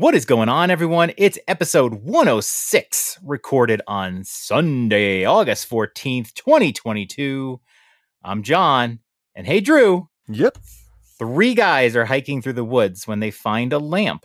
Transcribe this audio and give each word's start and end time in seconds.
What 0.00 0.14
is 0.14 0.24
going 0.24 0.48
on, 0.48 0.70
everyone? 0.70 1.12
It's 1.18 1.38
episode 1.46 1.92
106, 1.92 3.18
recorded 3.22 3.82
on 3.86 4.24
Sunday, 4.24 5.26
August 5.26 5.68
14th, 5.68 6.32
2022. 6.32 7.60
I'm 8.24 8.42
John, 8.42 9.00
and 9.34 9.46
hey, 9.46 9.60
Drew. 9.60 10.08
Yep. 10.26 10.56
Three 11.18 11.52
guys 11.52 11.94
are 11.96 12.06
hiking 12.06 12.40
through 12.40 12.54
the 12.54 12.64
woods 12.64 13.06
when 13.06 13.20
they 13.20 13.30
find 13.30 13.74
a 13.74 13.78
lamp. 13.78 14.24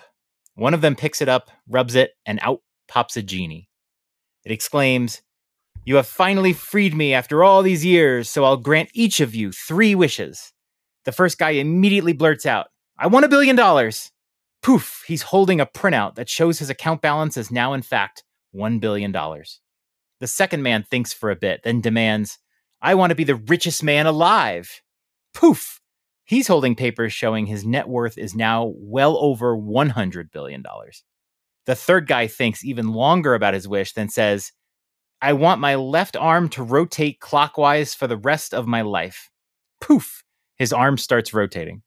One 0.53 0.73
of 0.73 0.79
them 0.79 0.95
picks 0.95 1.21
it 1.21 1.27
up, 1.27 1.51
rubs 1.67 1.95
it, 1.95 2.11
and 2.25 2.39
out 2.41 2.61
pops 2.87 3.17
a 3.17 3.21
genie. 3.21 3.67
It 4.45 4.53
exclaims, 4.53 5.23
You 5.83 5.97
have 5.97 6.07
finally 6.07 6.53
freed 6.53 6.95
me 6.95 7.13
after 7.13 7.43
all 7.43 7.61
these 7.61 7.83
years, 7.83 8.29
so 8.29 8.45
I'll 8.45 8.55
grant 8.55 8.91
each 8.93 9.19
of 9.19 9.35
you 9.35 9.51
three 9.51 9.93
wishes. 9.93 10.53
The 11.03 11.11
first 11.11 11.37
guy 11.37 11.49
immediately 11.49 12.13
blurts 12.13 12.45
out, 12.45 12.67
I 12.97 13.07
want 13.07 13.25
a 13.25 13.29
billion 13.29 13.57
dollars. 13.57 14.13
Poof, 14.65 15.03
he's 15.05 15.21
holding 15.21 15.61
a 15.61 15.67
printout 15.67 16.15
that 16.15 16.27
shows 16.27 16.57
his 16.57 16.71
account 16.71 16.99
balance 16.99 17.37
is 17.37 17.51
now, 17.51 17.73
in 17.73 17.83
fact, 17.83 18.23
$1 18.55 18.79
billion. 18.79 19.11
The 19.11 20.25
second 20.25 20.63
man 20.63 20.81
thinks 20.81 21.13
for 21.13 21.29
a 21.29 21.35
bit, 21.35 21.61
then 21.63 21.81
demands, 21.81 22.39
I 22.81 22.95
want 22.95 23.11
to 23.11 23.15
be 23.15 23.25
the 23.25 23.35
richest 23.35 23.83
man 23.83 24.07
alive. 24.07 24.81
Poof, 25.35 25.81
he's 26.23 26.47
holding 26.47 26.75
papers 26.75 27.13
showing 27.13 27.45
his 27.45 27.63
net 27.63 27.87
worth 27.87 28.17
is 28.17 28.33
now 28.33 28.73
well 28.77 29.19
over 29.19 29.55
$100 29.55 30.31
billion. 30.31 30.63
The 31.67 31.75
third 31.75 32.07
guy 32.07 32.25
thinks 32.25 32.65
even 32.65 32.87
longer 32.87 33.35
about 33.35 33.53
his 33.53 33.67
wish, 33.67 33.93
then 33.93 34.09
says, 34.09 34.51
I 35.21 35.33
want 35.33 35.61
my 35.61 35.75
left 35.75 36.17
arm 36.17 36.49
to 36.49 36.63
rotate 36.63 37.19
clockwise 37.19 37.93
for 37.93 38.07
the 38.07 38.17
rest 38.17 38.51
of 38.51 38.65
my 38.65 38.81
life. 38.81 39.29
Poof, 39.79 40.23
his 40.55 40.73
arm 40.73 40.97
starts 40.97 41.35
rotating. 41.35 41.83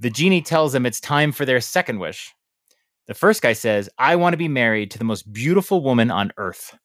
The 0.00 0.10
genie 0.10 0.42
tells 0.42 0.72
them 0.72 0.86
it's 0.86 1.00
time 1.00 1.32
for 1.32 1.44
their 1.44 1.60
second 1.60 1.98
wish. 1.98 2.34
The 3.06 3.14
first 3.14 3.42
guy 3.42 3.54
says, 3.54 3.88
I 3.98 4.16
want 4.16 4.34
to 4.34 4.38
be 4.38 4.48
married 4.48 4.90
to 4.92 4.98
the 4.98 5.04
most 5.04 5.32
beautiful 5.32 5.82
woman 5.82 6.10
on 6.10 6.32
earth. 6.36 6.78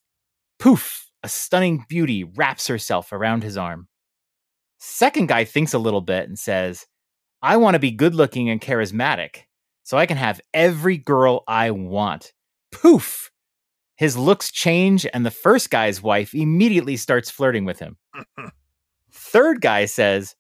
Poof, 0.57 1.11
a 1.21 1.29
stunning 1.29 1.85
beauty 1.89 2.23
wraps 2.23 2.67
herself 2.67 3.11
around 3.11 3.43
his 3.43 3.57
arm. 3.57 3.87
Second 4.79 5.27
guy 5.27 5.43
thinks 5.43 5.73
a 5.73 5.79
little 5.79 6.01
bit 6.01 6.27
and 6.27 6.39
says, 6.39 6.87
I 7.41 7.57
want 7.57 7.75
to 7.75 7.79
be 7.79 7.91
good 7.91 8.15
looking 8.15 8.49
and 8.49 8.61
charismatic 8.61 9.43
so 9.83 9.97
I 9.97 10.05
can 10.05 10.17
have 10.17 10.41
every 10.53 10.97
girl 10.97 11.43
I 11.47 11.71
want. 11.71 12.33
Poof! 12.71 13.31
His 13.95 14.17
looks 14.17 14.51
change, 14.51 15.05
and 15.13 15.25
the 15.25 15.31
first 15.31 15.69
guy's 15.69 16.01
wife 16.01 16.33
immediately 16.33 16.97
starts 16.97 17.29
flirting 17.29 17.63
with 17.63 17.79
him. 17.79 17.97
Third 19.11 19.61
guy 19.61 19.85
says, 19.85 20.35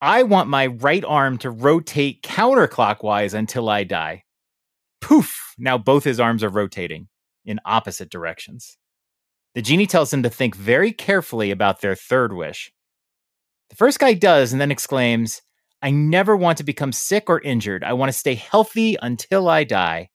I 0.00 0.22
want 0.22 0.48
my 0.48 0.66
right 0.66 1.04
arm 1.04 1.38
to 1.38 1.50
rotate 1.50 2.22
counterclockwise 2.22 3.34
until 3.34 3.68
I 3.68 3.84
die. 3.84 4.24
Poof! 5.00 5.54
Now 5.58 5.76
both 5.78 6.04
his 6.04 6.20
arms 6.20 6.44
are 6.44 6.48
rotating 6.48 7.08
in 7.44 7.60
opposite 7.64 8.10
directions. 8.10 8.76
The 9.54 9.62
genie 9.62 9.86
tells 9.86 10.12
him 10.12 10.22
to 10.22 10.30
think 10.30 10.54
very 10.54 10.92
carefully 10.92 11.50
about 11.50 11.80
their 11.80 11.96
third 11.96 12.32
wish. 12.32 12.70
The 13.70 13.76
first 13.76 13.98
guy 13.98 14.14
does 14.14 14.52
and 14.52 14.60
then 14.60 14.70
exclaims, 14.70 15.42
I 15.82 15.90
never 15.90 16.36
want 16.36 16.58
to 16.58 16.64
become 16.64 16.92
sick 16.92 17.28
or 17.28 17.40
injured. 17.40 17.84
I 17.84 17.92
want 17.92 18.08
to 18.10 18.18
stay 18.18 18.34
healthy 18.34 18.96
until 19.00 19.48
I 19.48 19.64
die. 19.64 20.10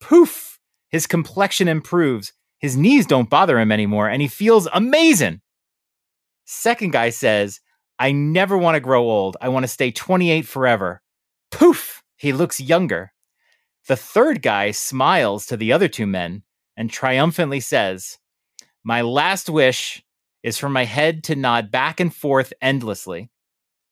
Poof! 0.00 0.58
His 0.90 1.06
complexion 1.06 1.68
improves. 1.68 2.32
His 2.58 2.76
knees 2.76 3.06
don't 3.06 3.30
bother 3.30 3.58
him 3.58 3.70
anymore, 3.70 4.08
and 4.08 4.22
he 4.22 4.28
feels 4.28 4.68
amazing. 4.72 5.40
Second 6.44 6.92
guy 6.92 7.10
says, 7.10 7.60
I 7.98 8.12
never 8.12 8.56
want 8.56 8.76
to 8.76 8.80
grow 8.80 9.02
old. 9.02 9.36
I 9.40 9.48
want 9.48 9.64
to 9.64 9.68
stay 9.68 9.90
28 9.90 10.46
forever. 10.46 11.02
Poof! 11.50 12.02
He 12.16 12.32
looks 12.32 12.60
younger. 12.60 13.12
The 13.88 13.96
third 13.96 14.42
guy 14.42 14.70
smiles 14.70 15.46
to 15.46 15.56
the 15.56 15.72
other 15.72 15.88
two 15.88 16.06
men 16.06 16.42
and 16.76 16.90
triumphantly 16.90 17.60
says, 17.60 18.18
My 18.84 19.00
last 19.00 19.48
wish 19.48 20.02
is 20.42 20.58
for 20.58 20.68
my 20.68 20.84
head 20.84 21.24
to 21.24 21.34
nod 21.34 21.70
back 21.70 21.98
and 22.00 22.14
forth 22.14 22.52
endlessly. 22.60 23.30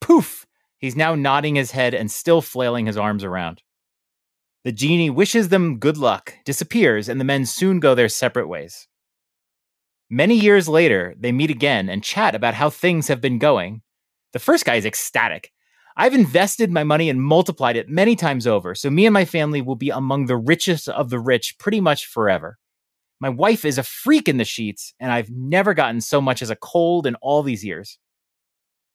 Poof! 0.00 0.46
He's 0.78 0.96
now 0.96 1.14
nodding 1.14 1.54
his 1.54 1.70
head 1.72 1.94
and 1.94 2.10
still 2.10 2.42
flailing 2.42 2.86
his 2.86 2.96
arms 2.96 3.24
around. 3.24 3.62
The 4.64 4.72
genie 4.72 5.10
wishes 5.10 5.48
them 5.48 5.78
good 5.78 5.96
luck, 5.96 6.34
disappears, 6.44 7.08
and 7.08 7.20
the 7.20 7.24
men 7.24 7.46
soon 7.46 7.80
go 7.80 7.94
their 7.94 8.08
separate 8.08 8.48
ways. 8.48 8.88
Many 10.10 10.38
years 10.38 10.68
later, 10.68 11.14
they 11.18 11.32
meet 11.32 11.50
again 11.50 11.88
and 11.88 12.02
chat 12.02 12.34
about 12.34 12.54
how 12.54 12.70
things 12.70 13.08
have 13.08 13.20
been 13.20 13.38
going. 13.38 13.82
The 14.36 14.40
first 14.40 14.66
guy 14.66 14.74
is 14.74 14.84
ecstatic. 14.84 15.50
I've 15.96 16.12
invested 16.12 16.70
my 16.70 16.84
money 16.84 17.08
and 17.08 17.22
multiplied 17.22 17.74
it 17.74 17.88
many 17.88 18.14
times 18.14 18.46
over, 18.46 18.74
so 18.74 18.90
me 18.90 19.06
and 19.06 19.14
my 19.14 19.24
family 19.24 19.62
will 19.62 19.76
be 19.76 19.88
among 19.88 20.26
the 20.26 20.36
richest 20.36 20.90
of 20.90 21.08
the 21.08 21.18
rich 21.18 21.56
pretty 21.58 21.80
much 21.80 22.04
forever. 22.04 22.58
My 23.18 23.30
wife 23.30 23.64
is 23.64 23.78
a 23.78 23.82
freak 23.82 24.28
in 24.28 24.36
the 24.36 24.44
sheets, 24.44 24.92
and 25.00 25.10
I've 25.10 25.30
never 25.30 25.72
gotten 25.72 26.02
so 26.02 26.20
much 26.20 26.42
as 26.42 26.50
a 26.50 26.56
cold 26.56 27.06
in 27.06 27.14
all 27.22 27.42
these 27.42 27.64
years. 27.64 27.98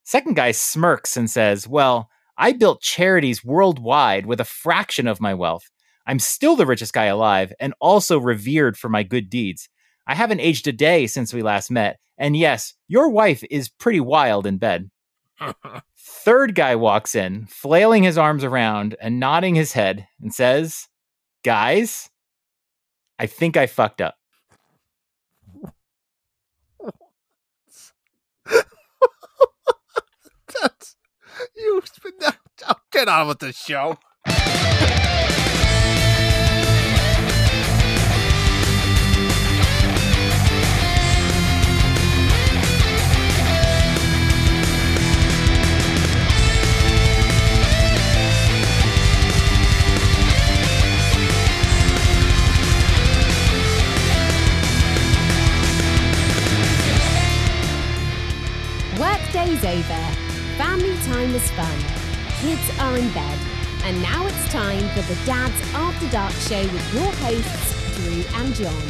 Second 0.04 0.36
guy 0.36 0.52
smirks 0.52 1.16
and 1.16 1.28
says, 1.28 1.66
Well, 1.66 2.08
I 2.38 2.52
built 2.52 2.80
charities 2.80 3.44
worldwide 3.44 4.26
with 4.26 4.38
a 4.38 4.44
fraction 4.44 5.08
of 5.08 5.20
my 5.20 5.34
wealth. 5.34 5.68
I'm 6.06 6.20
still 6.20 6.54
the 6.54 6.66
richest 6.66 6.92
guy 6.92 7.06
alive 7.06 7.52
and 7.58 7.74
also 7.80 8.16
revered 8.16 8.76
for 8.76 8.88
my 8.88 9.02
good 9.02 9.28
deeds. 9.28 9.68
I 10.06 10.14
haven't 10.14 10.38
aged 10.38 10.68
a 10.68 10.72
day 10.72 11.08
since 11.08 11.34
we 11.34 11.42
last 11.42 11.68
met. 11.68 11.98
And 12.16 12.36
yes, 12.36 12.74
your 12.86 13.08
wife 13.08 13.42
is 13.50 13.68
pretty 13.68 13.98
wild 13.98 14.46
in 14.46 14.58
bed. 14.58 14.88
Third 15.96 16.54
guy 16.54 16.76
walks 16.76 17.14
in, 17.14 17.46
flailing 17.46 18.02
his 18.02 18.18
arms 18.18 18.44
around 18.44 18.96
and 19.00 19.18
nodding 19.20 19.54
his 19.54 19.72
head, 19.72 20.06
and 20.20 20.34
says, 20.34 20.88
Guys, 21.44 22.10
I 23.18 23.26
think 23.26 23.56
I 23.56 23.66
fucked 23.66 24.00
up. 24.00 24.16
That's 30.60 30.96
you. 31.56 31.82
Get 32.92 33.08
on 33.08 33.28
with 33.28 33.38
the 33.40 33.52
show. 33.52 33.98
Workday's 59.34 59.64
over. 59.64 60.14
Family 60.58 60.94
time 61.04 61.34
is 61.34 61.50
fun. 61.52 61.78
Kids 62.40 62.78
are 62.80 62.98
in 62.98 63.10
bed. 63.14 63.38
And 63.84 64.02
now 64.02 64.26
it's 64.26 64.52
time 64.52 64.86
for 64.90 65.00
the 65.00 65.18
Dad's 65.24 65.58
After 65.72 66.06
Dark 66.10 66.32
show 66.32 66.60
with 66.60 66.94
your 66.94 67.10
hosts, 67.12 67.96
Drew 67.96 68.22
and 68.40 68.54
John. 68.54 68.82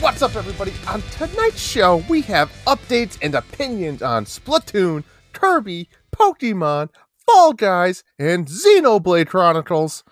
What's 0.00 0.22
up, 0.22 0.36
everybody? 0.36 0.72
On 0.88 1.02
tonight's 1.10 1.60
show, 1.60 2.02
we 2.08 2.22
have 2.22 2.50
updates 2.66 3.18
and 3.20 3.34
opinions 3.34 4.00
on 4.00 4.24
Splatoon, 4.24 5.04
Kirby, 5.34 5.90
Pokemon, 6.16 6.88
Fall 7.26 7.52
Guys, 7.52 8.04
and 8.18 8.46
Xenoblade 8.46 9.26
Chronicles. 9.26 10.02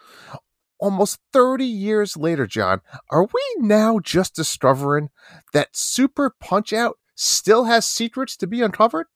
Almost 0.79 1.19
30 1.33 1.65
years 1.65 2.15
later, 2.15 2.47
John, 2.47 2.83
are 3.11 3.25
we 3.25 3.43
now 3.57 4.01
just 4.01 4.35
discovering 4.35 5.09
that 5.55 5.75
Super 5.75 6.35
Punch 6.41 6.75
Out 6.75 6.99
still 7.15 7.65
has 7.65 7.87
secrets 7.87 8.37
to 8.37 8.47
be 8.47 8.61
uncovered? 8.61 9.07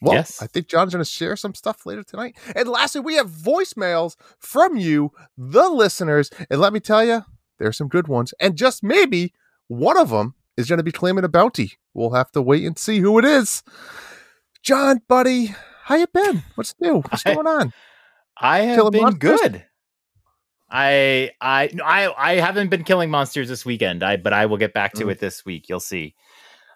Well, 0.00 0.14
Yes. 0.14 0.40
I 0.42 0.46
think 0.46 0.68
John's 0.68 0.92
going 0.92 1.04
to 1.04 1.10
share 1.10 1.34
some 1.36 1.54
stuff 1.54 1.84
later 1.86 2.02
tonight. 2.02 2.36
And 2.54 2.68
lastly, 2.68 3.00
we 3.00 3.14
have 3.14 3.28
voicemails 3.30 4.16
from 4.38 4.76
you, 4.76 5.10
the 5.36 5.68
listeners. 5.68 6.30
And 6.50 6.60
let 6.60 6.72
me 6.72 6.80
tell 6.80 7.04
you, 7.04 7.24
there's 7.58 7.76
some 7.76 7.88
good 7.88 8.06
ones. 8.08 8.32
And 8.40 8.56
just 8.56 8.82
maybe 8.84 9.32
one 9.66 9.96
of 9.98 10.10
them 10.10 10.34
is 10.56 10.68
going 10.68 10.76
to 10.78 10.82
be 10.84 10.92
claiming 10.92 11.24
a 11.24 11.28
bounty. 11.28 11.72
We'll 11.94 12.12
have 12.12 12.30
to 12.32 12.42
wait 12.42 12.64
and 12.64 12.78
see 12.78 13.00
who 13.00 13.18
it 13.18 13.24
is. 13.24 13.62
John, 14.62 15.00
buddy, 15.08 15.54
how 15.84 15.96
you 15.96 16.06
been? 16.06 16.42
What's 16.54 16.74
new? 16.80 16.96
What's 17.00 17.24
I- 17.26 17.34
going 17.34 17.46
on? 17.46 17.72
I 18.40 18.60
have 18.60 18.76
killing 18.76 18.92
been 18.92 19.02
monsters? 19.02 19.40
good. 19.40 19.64
I 20.70 21.30
I 21.40 21.70
I 21.82 22.12
I 22.16 22.34
haven't 22.34 22.68
been 22.68 22.84
killing 22.84 23.10
monsters 23.10 23.48
this 23.48 23.64
weekend. 23.64 24.02
I 24.02 24.16
but 24.16 24.32
I 24.32 24.46
will 24.46 24.58
get 24.58 24.74
back 24.74 24.92
to 24.94 25.06
Mm. 25.06 25.12
it 25.12 25.18
this 25.18 25.44
week. 25.44 25.68
You'll 25.68 25.80
see. 25.80 26.14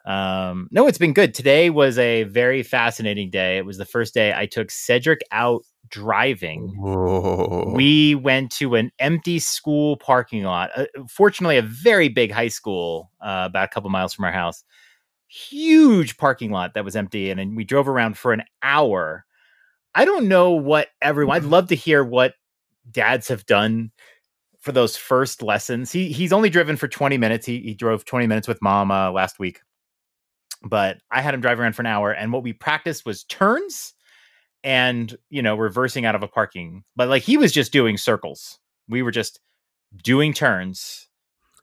Um, 0.05 0.69
no, 0.71 0.87
it's 0.87 0.99
been 0.99 1.13
good. 1.13 1.35
Today 1.35 1.71
was 1.71 1.99
a 1.99 2.25
very 2.25 2.63
fascinating 2.63 3.31
day. 3.31 3.59
It 3.59 3.67
was 3.67 3.79
the 3.79 3.85
first 3.85 4.15
day 4.15 4.35
I 4.35 4.47
took 4.47 4.71
Cedric 4.71 5.21
out 5.31 5.65
driving. 5.89 6.75
Whoa. 6.77 7.73
We 7.75 8.15
went 8.15 8.51
to 8.53 8.75
an 8.75 8.91
empty 8.99 9.39
school 9.39 9.97
parking 9.97 10.43
lot. 10.43 10.71
Uh, 10.75 10.87
fortunately, 11.09 11.59
a 11.59 11.63
very 11.63 12.09
big 12.09 12.33
high 12.33 12.49
school, 12.49 13.11
uh, 13.21 13.45
about 13.47 13.65
a 13.67 13.69
couple 13.69 13.91
miles 13.91 14.13
from 14.13 14.25
our 14.25 14.33
house. 14.33 14.65
Huge 15.29 16.17
parking 16.17 16.51
lot 16.51 16.75
that 16.75 16.85
was 16.85 16.97
empty, 16.97 17.31
and, 17.31 17.39
and 17.39 17.57
we 17.57 17.65
drove 17.65 17.89
around 17.89 18.19
for 18.19 18.33
an 18.33 18.43
hour. 18.63 19.25
I 19.95 20.05
don't 20.05 20.29
know 20.29 20.53
what 20.53 20.89
everyone. 21.01 21.37
I'd 21.37 21.45
love 21.45 21.69
to 21.69 21.75
hear 21.75 22.05
what 22.05 22.35
dads 22.91 23.29
have 23.29 23.47
done 23.47 23.93
for 24.61 24.73
those 24.73 24.97
first 24.97 25.43
lessons. 25.43 25.93
He 25.93 26.13
he's 26.13 26.33
only 26.33 26.51
driven 26.51 26.77
for 26.77 26.89
20 26.89 27.19
minutes. 27.19 27.47
He 27.47 27.61
he 27.61 27.75
drove 27.75 28.05
20 28.05 28.27
minutes 28.27 28.49
with 28.49 28.61
mom 28.63 28.91
uh, 28.91 29.11
last 29.11 29.39
week. 29.39 29.61
But 30.65 30.99
I 31.11 31.21
had 31.21 31.35
him 31.35 31.41
drive 31.41 31.59
around 31.59 31.75
for 31.75 31.83
an 31.83 31.87
hour 31.87 32.13
and 32.13 32.33
what 32.33 32.43
we 32.43 32.53
practiced 32.53 33.05
was 33.05 33.25
turns 33.25 33.95
and, 34.65 35.17
you 35.29 35.43
know, 35.43 35.57
reversing 35.57 36.05
out 36.07 36.15
of 36.15 36.23
a 36.23 36.29
parking. 36.29 36.85
But 36.95 37.09
like 37.09 37.23
he 37.23 37.37
was 37.37 37.53
just 37.53 37.73
doing 37.73 37.97
circles. 37.97 38.59
We 38.89 39.03
were 39.03 39.11
just 39.11 39.41
doing 40.03 40.33
turns. 40.33 41.09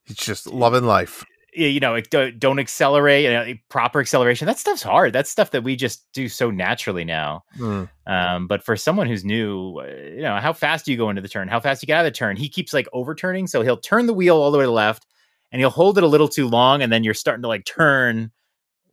He's 0.06 0.18
just 0.18 0.48
loving 0.48 0.84
life. 0.84 1.24
You 1.54 1.80
know, 1.80 2.00
don't, 2.00 2.60
accelerate, 2.60 3.24
you 3.24 3.32
know, 3.32 3.54
proper 3.70 4.00
acceleration. 4.00 4.46
That 4.46 4.60
stuff's 4.60 4.84
hard. 4.84 5.14
That's 5.14 5.32
stuff 5.32 5.52
that 5.52 5.64
we 5.64 5.76
just 5.76 6.06
do 6.14 6.30
so 6.30 6.52
naturally 6.52 7.04
now. 7.04 7.44
Hmm. 7.58 7.86
Um, 8.06 8.48
but 8.48 8.64
for 8.64 8.76
someone 8.76 9.08
who's 9.08 9.26
new, 9.26 9.80
uh, 9.80 9.88
you 9.88 10.22
know, 10.22 10.38
how 10.38 10.54
fast 10.54 10.86
do 10.86 10.92
you 10.92 10.98
go 10.98 11.10
into 11.10 11.24
the 11.24 11.28
turn? 11.28 11.48
How 11.48 11.60
fast 11.60 11.82
do 11.82 11.86
you 11.86 11.88
get 11.88 11.98
out 11.98 12.06
of 12.06 12.14
the 12.14 12.18
turn? 12.18 12.38
He 12.38 12.50
keeps 12.50 12.74
like 12.74 12.88
overturning, 12.94 13.48
so 13.48 13.64
he'll 13.64 13.78
turn 13.78 14.06
the 14.06 14.14
wheel 14.14 14.38
all 14.38 14.52
the 14.52 14.60
way 14.60 14.64
to 14.64 14.68
the 14.68 14.74
left, 14.74 15.08
and 15.52 15.60
he'll 15.60 15.72
hold 15.72 15.98
it 15.98 16.04
a 16.04 16.08
little 16.08 16.28
too 16.28 16.48
long, 16.48 16.84
and 16.84 16.92
then 16.92 17.04
you're 17.04 17.16
starting 17.16 17.42
to 17.42 17.48
like 17.48 17.66
turn 17.66 18.32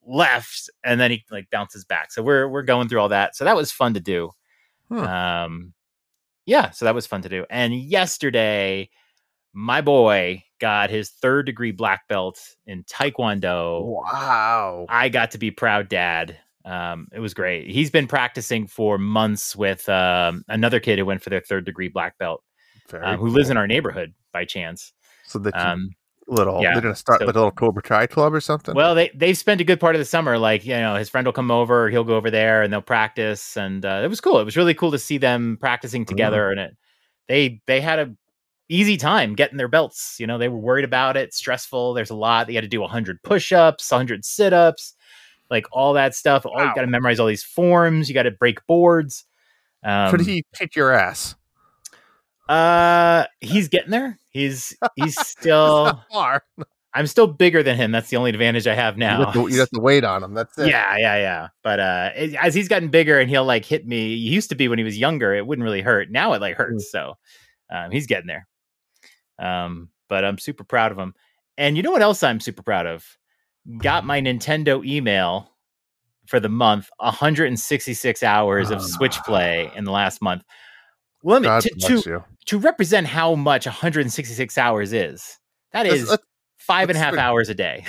left, 0.06 0.70
and 0.84 1.00
then 1.00 1.10
he 1.10 1.24
like 1.30 1.50
bounces 1.50 1.84
back. 1.84 2.12
So 2.12 2.22
we're 2.22 2.48
we're 2.48 2.62
going 2.62 2.88
through 2.88 3.00
all 3.00 3.08
that. 3.10 3.36
So 3.36 3.44
that 3.44 3.56
was 3.56 3.72
fun 3.72 3.94
to 3.94 4.00
do. 4.00 4.30
Hmm. 4.88 4.98
Um, 5.00 5.72
yeah, 6.46 6.70
so 6.70 6.84
that 6.84 6.94
was 6.94 7.06
fun 7.06 7.22
to 7.22 7.28
do. 7.28 7.44
And 7.50 7.74
yesterday, 7.74 8.88
my 9.52 9.80
boy 9.80 10.44
got 10.60 10.90
his 10.90 11.10
third 11.10 11.46
degree 11.46 11.72
black 11.72 12.06
belt 12.08 12.40
in 12.66 12.84
Taekwondo. 12.84 13.82
Wow. 13.84 14.86
I 14.88 15.08
got 15.08 15.32
to 15.32 15.38
be 15.38 15.50
proud 15.50 15.88
dad. 15.88 16.38
Um, 16.64 17.08
it 17.12 17.20
was 17.20 17.34
great. 17.34 17.68
He's 17.68 17.90
been 17.90 18.06
practicing 18.06 18.66
for 18.66 18.98
months 18.98 19.54
with 19.56 19.88
um, 19.88 20.44
another 20.48 20.80
kid 20.80 20.98
who 20.98 21.04
went 21.04 21.22
for 21.22 21.30
their 21.30 21.40
third 21.40 21.64
degree 21.64 21.88
black 21.88 22.18
belt, 22.18 22.42
uh, 22.92 23.16
who 23.16 23.28
lives 23.28 23.50
in 23.50 23.56
our 23.56 23.66
neighborhood 23.66 24.14
by 24.32 24.44
chance. 24.44 24.92
So 25.24 25.38
that 25.40 25.54
you 25.54 25.60
Um, 25.60 25.90
little 26.28 26.62
yeah, 26.62 26.72
they're 26.72 26.82
gonna 26.82 26.94
start 26.94 27.20
so- 27.20 27.26
like 27.26 27.34
a 27.34 27.38
little 27.38 27.52
Cobra 27.52 27.82
Kai 27.82 28.06
club 28.06 28.34
or 28.34 28.40
something. 28.40 28.74
well, 28.74 28.94
they 28.94 29.10
they've 29.14 29.38
spent 29.38 29.60
a 29.60 29.64
good 29.64 29.80
part 29.80 29.94
of 29.94 30.00
the 30.00 30.04
summer. 30.04 30.38
Like 30.38 30.64
you 30.64 30.74
know, 30.74 30.96
his 30.96 31.08
friend 31.08 31.26
will 31.26 31.32
come 31.32 31.50
over, 31.50 31.88
he'll 31.90 32.04
go 32.04 32.16
over 32.16 32.30
there, 32.30 32.62
and 32.62 32.72
they'll 32.72 32.82
practice. 32.82 33.56
And 33.56 33.84
uh, 33.84 34.00
it 34.04 34.08
was 34.08 34.20
cool. 34.20 34.38
It 34.40 34.44
was 34.44 34.56
really 34.56 34.74
cool 34.74 34.90
to 34.90 34.98
see 34.98 35.18
them 35.18 35.56
practicing 35.60 36.04
together. 36.04 36.50
And 36.50 36.60
it 36.60 36.76
they 37.28 37.60
they 37.66 37.80
had 37.80 37.98
a 37.98 38.14
easy 38.68 38.96
time 38.96 39.34
getting 39.34 39.58
their 39.58 39.68
belts. 39.68 40.16
You 40.18 40.26
know, 40.26 40.38
they 40.38 40.48
were 40.48 40.58
worried 40.58 40.84
about 40.84 41.16
it, 41.16 41.32
stressful. 41.34 41.94
There's 41.94 42.10
a 42.10 42.16
lot. 42.16 42.46
They 42.46 42.54
had 42.54 42.62
to 42.62 42.68
do 42.68 42.80
100 42.80 43.22
push-ups, 43.22 43.90
100 43.90 44.24
sit-ups, 44.24 44.94
like 45.50 45.66
all 45.72 45.92
that 45.94 46.14
stuff. 46.14 46.44
All 46.44 46.64
you 46.64 46.74
got 46.74 46.80
to 46.80 46.86
memorize 46.88 47.20
all 47.20 47.26
these 47.28 47.44
forms. 47.44 48.08
You 48.08 48.14
got 48.14 48.24
to 48.24 48.32
break 48.32 48.64
boards. 48.66 49.24
Um, 49.84 50.18
he 50.18 50.44
kick 50.54 50.74
your 50.74 50.92
ass? 50.92 51.36
Uh, 52.48 53.24
he's 53.40 53.68
getting 53.68 53.90
there. 53.90 54.18
He's 54.30 54.76
he's 54.96 55.18
still. 55.26 55.84
Not 55.86 56.02
far. 56.12 56.42
I'm 56.94 57.06
still 57.06 57.26
bigger 57.26 57.62
than 57.62 57.76
him. 57.76 57.92
That's 57.92 58.08
the 58.08 58.16
only 58.16 58.30
advantage 58.30 58.66
I 58.66 58.74
have 58.74 58.94
You 58.94 59.00
now. 59.00 59.24
have, 59.26 59.34
to, 59.34 59.48
you 59.48 59.60
have 59.60 59.68
to 59.70 59.80
wait 59.80 60.02
on 60.02 60.22
him. 60.22 60.32
That's 60.32 60.56
it. 60.56 60.68
yeah, 60.68 60.96
yeah, 60.96 61.16
yeah. 61.16 61.48
But 61.62 61.78
uh, 61.78 62.10
it- 62.16 62.34
as 62.36 62.54
he's 62.54 62.68
gotten 62.68 62.88
bigger 62.88 63.20
and 63.20 63.28
he'll 63.28 63.44
like 63.44 63.66
hit 63.66 63.86
me. 63.86 64.08
He 64.16 64.28
used 64.30 64.48
to 64.48 64.54
be 64.54 64.66
when 64.68 64.78
he 64.78 64.84
was 64.84 64.96
younger, 64.96 65.34
it 65.34 65.46
wouldn't 65.46 65.64
really 65.64 65.82
hurt. 65.82 66.10
Now 66.10 66.32
it 66.32 66.40
like 66.40 66.56
hurts. 66.56 66.90
So 66.90 67.14
um, 67.70 67.90
he's 67.90 68.06
getting 68.06 68.26
there. 68.28 68.46
Um, 69.38 69.90
but 70.08 70.24
I'm 70.24 70.38
super 70.38 70.64
proud 70.64 70.90
of 70.92 70.98
him. 70.98 71.14
And 71.58 71.76
you 71.76 71.82
know 71.82 71.90
what 71.90 72.00
else 72.02 72.22
I'm 72.22 72.40
super 72.40 72.62
proud 72.62 72.86
of? 72.86 73.04
Got 73.78 74.06
my 74.06 74.20
Nintendo 74.20 74.82
email 74.86 75.52
for 76.26 76.40
the 76.40 76.48
month. 76.48 76.88
166 76.98 78.22
hours 78.22 78.70
of 78.70 78.80
Switch 78.82 79.18
play 79.24 79.70
in 79.76 79.84
the 79.84 79.90
last 79.90 80.22
month. 80.22 80.44
Let 81.26 81.42
me 81.42 81.48
to, 81.48 82.00
to 82.02 82.24
to 82.46 82.58
represent 82.58 83.06
how 83.06 83.34
much 83.34 83.66
166 83.66 84.56
hours 84.58 84.92
is. 84.92 85.38
That 85.72 85.86
Let's- 85.86 86.02
is 86.02 86.18
five 86.58 86.88
and 86.88 86.96
a 86.96 87.00
half 87.00 87.16
hours 87.16 87.48
a 87.48 87.54
day. 87.54 87.84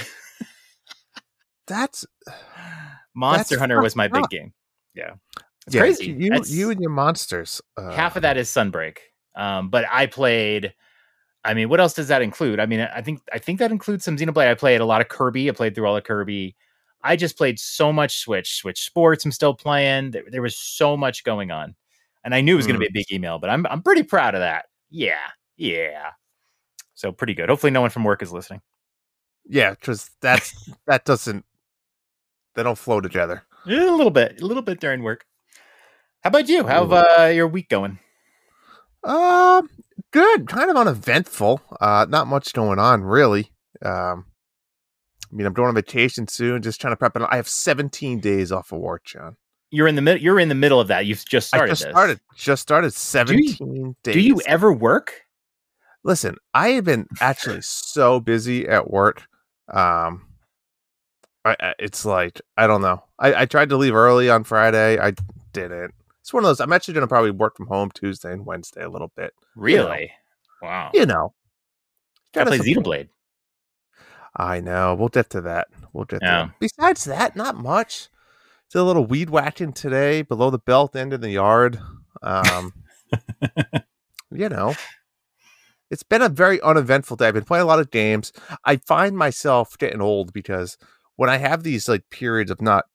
That's 1.68 2.06
Monster 3.16 3.56
That's 3.56 3.60
Hunter 3.60 3.82
was 3.82 3.96
my 3.96 4.08
big 4.08 4.24
up. 4.24 4.30
game. 4.30 4.54
Yeah, 4.94 5.14
it's 5.66 5.76
yeah, 5.76 5.82
crazy. 5.82 6.08
You, 6.08 6.30
That's- 6.32 6.52
you 6.52 6.70
and 6.70 6.82
your 6.82 6.90
monsters. 6.92 7.62
Uh, 7.78 7.92
half 7.92 8.16
of 8.16 8.22
that 8.24 8.38
is 8.38 8.50
Sunbreak. 8.50 8.98
Um, 9.36 9.70
but 9.70 9.86
I 9.92 10.08
played. 10.08 10.74
I 11.46 11.54
mean, 11.54 11.70
what 11.70 11.80
else 11.80 11.94
does 11.94 12.08
that 12.10 12.22
include? 12.22 12.60
I 12.60 12.66
mean, 12.66 12.82
I 12.82 13.02
think 13.02 13.22
I 13.32 13.38
think 13.38 13.60
that 13.60 13.72
includes 13.72 14.04
some 14.04 14.18
Xenoblade. 14.18 14.48
I 14.50 14.56
played 14.56 14.82
a 14.82 14.86
lot 14.86 15.02
of 15.02 15.08
Kirby. 15.08 15.48
I 15.50 15.54
played 15.54 15.76
through 15.76 15.88
all 15.88 15.96
of 15.96 16.04
Kirby. 16.04 16.56
I 17.04 17.16
just 17.16 17.38
played 17.38 17.60
so 17.60 17.94
much 17.94 18.18
Switch, 18.18 18.56
Switch 18.58 18.84
Sports. 18.84 19.24
I'm 19.24 19.32
still 19.32 19.54
playing. 19.54 20.12
There, 20.12 20.24
there 20.30 20.42
was 20.42 20.58
so 20.58 20.98
much 20.98 21.24
going 21.24 21.52
on, 21.52 21.76
and 22.28 22.36
I 22.36 22.42
knew 22.42 22.56
it 22.56 22.58
was 22.58 22.68
going 22.68 22.76
to 22.76 22.80
be 22.82 22.88
a 22.88 22.92
big 22.92 23.10
email. 23.10 23.40
But 23.40 23.50
I'm 23.50 23.66
I'm 23.68 23.82
pretty 23.82 24.04
proud 24.04 24.36
of 24.36 24.42
that. 24.42 24.66
Yeah, 24.90 25.16
yeah. 25.56 26.10
So 26.94 27.14
pretty 27.14 27.34
good. 27.34 27.48
Hopefully, 27.48 27.72
no 27.72 27.80
one 27.80 27.90
from 27.90 28.04
work 28.04 28.22
is 28.22 28.34
listening. 28.34 28.62
Yeah, 29.46 29.70
because 29.70 30.12
that's 30.20 30.70
that 30.88 31.06
doesn't. 31.06 31.46
They 32.54 32.64
don't 32.64 32.78
flow 32.78 33.00
together. 33.00 33.44
Yeah, 33.66 33.90
a 33.90 33.96
little 33.96 34.12
bit, 34.12 34.42
a 34.42 34.46
little 34.46 34.62
bit 34.62 34.82
during 34.82 35.04
work. 35.04 35.26
How 36.22 36.28
about 36.28 36.50
you? 36.50 36.68
How's 36.68 36.92
uh, 36.92 37.32
your 37.34 37.48
week 37.48 37.70
going? 37.70 37.98
Um, 39.06 39.70
good. 40.12 40.50
Kind 40.50 40.70
of 40.70 40.76
uneventful. 40.76 41.62
Uh, 41.80 42.08
not 42.10 42.28
much 42.28 42.52
going 42.52 42.78
on 42.78 43.04
really. 43.04 43.54
Um, 43.82 44.26
I 45.32 45.36
mean, 45.36 45.48
I'm 45.48 45.54
going 45.54 45.70
on 45.70 45.76
vacation 45.76 46.28
soon. 46.28 46.62
Just 46.62 46.82
trying 46.82 46.92
to 46.92 46.98
prep. 46.98 47.16
And 47.16 47.24
I 47.24 47.38
have 47.38 47.48
17 47.48 48.20
days 48.20 48.52
off 48.52 48.74
of 48.74 48.80
work, 48.80 49.06
John. 49.06 49.38
You're 49.70 49.88
in 49.88 49.96
the 49.96 50.02
middle. 50.02 50.22
You're 50.22 50.40
in 50.40 50.50
the 50.50 50.56
middle 50.56 50.80
of 50.80 50.88
that. 50.88 51.06
You've 51.06 51.26
just 51.26 51.48
started. 51.48 51.66
I 51.66 51.72
just 51.72 51.84
this. 51.84 51.92
started. 51.92 52.20
Just 52.36 52.62
started 52.62 52.94
17 52.94 53.96
days. 54.04 54.14
Do 54.14 54.20
you 54.20 54.42
ever 54.48 54.72
work? 54.72 55.22
listen? 56.04 56.38
I 56.54 56.70
have 56.70 56.86
been 56.86 57.06
actually 57.20 57.62
so 57.62 58.20
busy 58.22 58.66
at 58.68 58.90
work. 58.90 59.24
Um, 59.68 60.28
I, 61.44 61.56
I 61.60 61.74
it's 61.80 62.06
like 62.06 62.40
I 62.56 62.66
don't 62.68 62.82
know. 62.82 63.04
I, 63.20 63.42
I 63.42 63.46
tried 63.46 63.70
to 63.70 63.78
leave 63.78 63.94
early 63.96 64.30
on 64.30 64.44
Friday. 64.46 64.98
I 65.00 65.14
didn't. 65.52 65.94
It's 66.22 66.34
one 66.34 66.44
of 66.44 66.48
those. 66.50 66.60
I'm 66.62 66.72
actually 66.74 66.94
going 66.94 67.02
to 67.04 67.08
probably 67.08 67.32
work 67.32 67.58
from 67.58 67.68
home 67.68 67.90
Tuesday 67.94 68.32
and 68.34 68.46
Wednesday 68.46 68.84
a 68.84 68.90
little 68.90 69.12
bit. 69.16 69.34
Really? 69.56 70.12
Wow. 70.62 70.92
You 70.94 71.06
know, 71.06 71.34
Gotta 72.34 72.50
play 72.52 72.58
Gotta 72.58 72.70
support- 72.70 72.86
Xenoblade. 72.86 73.10
I 74.36 74.60
know. 74.60 74.94
We'll 74.96 75.08
get 75.10 75.30
to 75.32 75.42
that. 75.42 75.68
We'll 75.94 76.06
get 76.06 76.20
to 76.20 76.26
Yeah. 76.26 76.46
that. 76.48 76.60
Besides 76.60 77.06
that, 77.06 77.36
not 77.36 77.56
much. 77.58 78.10
Did 78.72 78.80
a 78.80 78.84
little 78.84 79.06
weed 79.06 79.30
whacking 79.30 79.74
today 79.74 80.22
below 80.22 80.50
the 80.50 80.60
belt 80.60 80.96
end 80.96 81.14
in 81.14 81.22
the 81.22 81.30
yard. 81.32 81.80
Um, 82.22 82.74
you 84.32 84.50
know, 84.50 84.76
it's 85.90 86.04
been 86.04 86.22
a 86.22 86.30
very 86.30 86.62
uneventful 86.62 87.18
day. 87.18 87.28
I've 87.30 87.34
been 87.34 87.46
playing 87.46 87.64
a 87.64 87.68
lot 87.68 87.80
of 87.80 87.92
games. 87.92 88.34
I 88.66 88.78
find 88.78 89.18
myself 89.18 89.78
getting 89.78 90.02
old 90.02 90.34
because 90.34 90.78
when 91.16 91.30
I 91.30 91.38
have 91.38 91.64
these 91.64 91.88
like 91.88 92.10
periods 92.10 92.52
of 92.52 92.62
not 92.62 92.86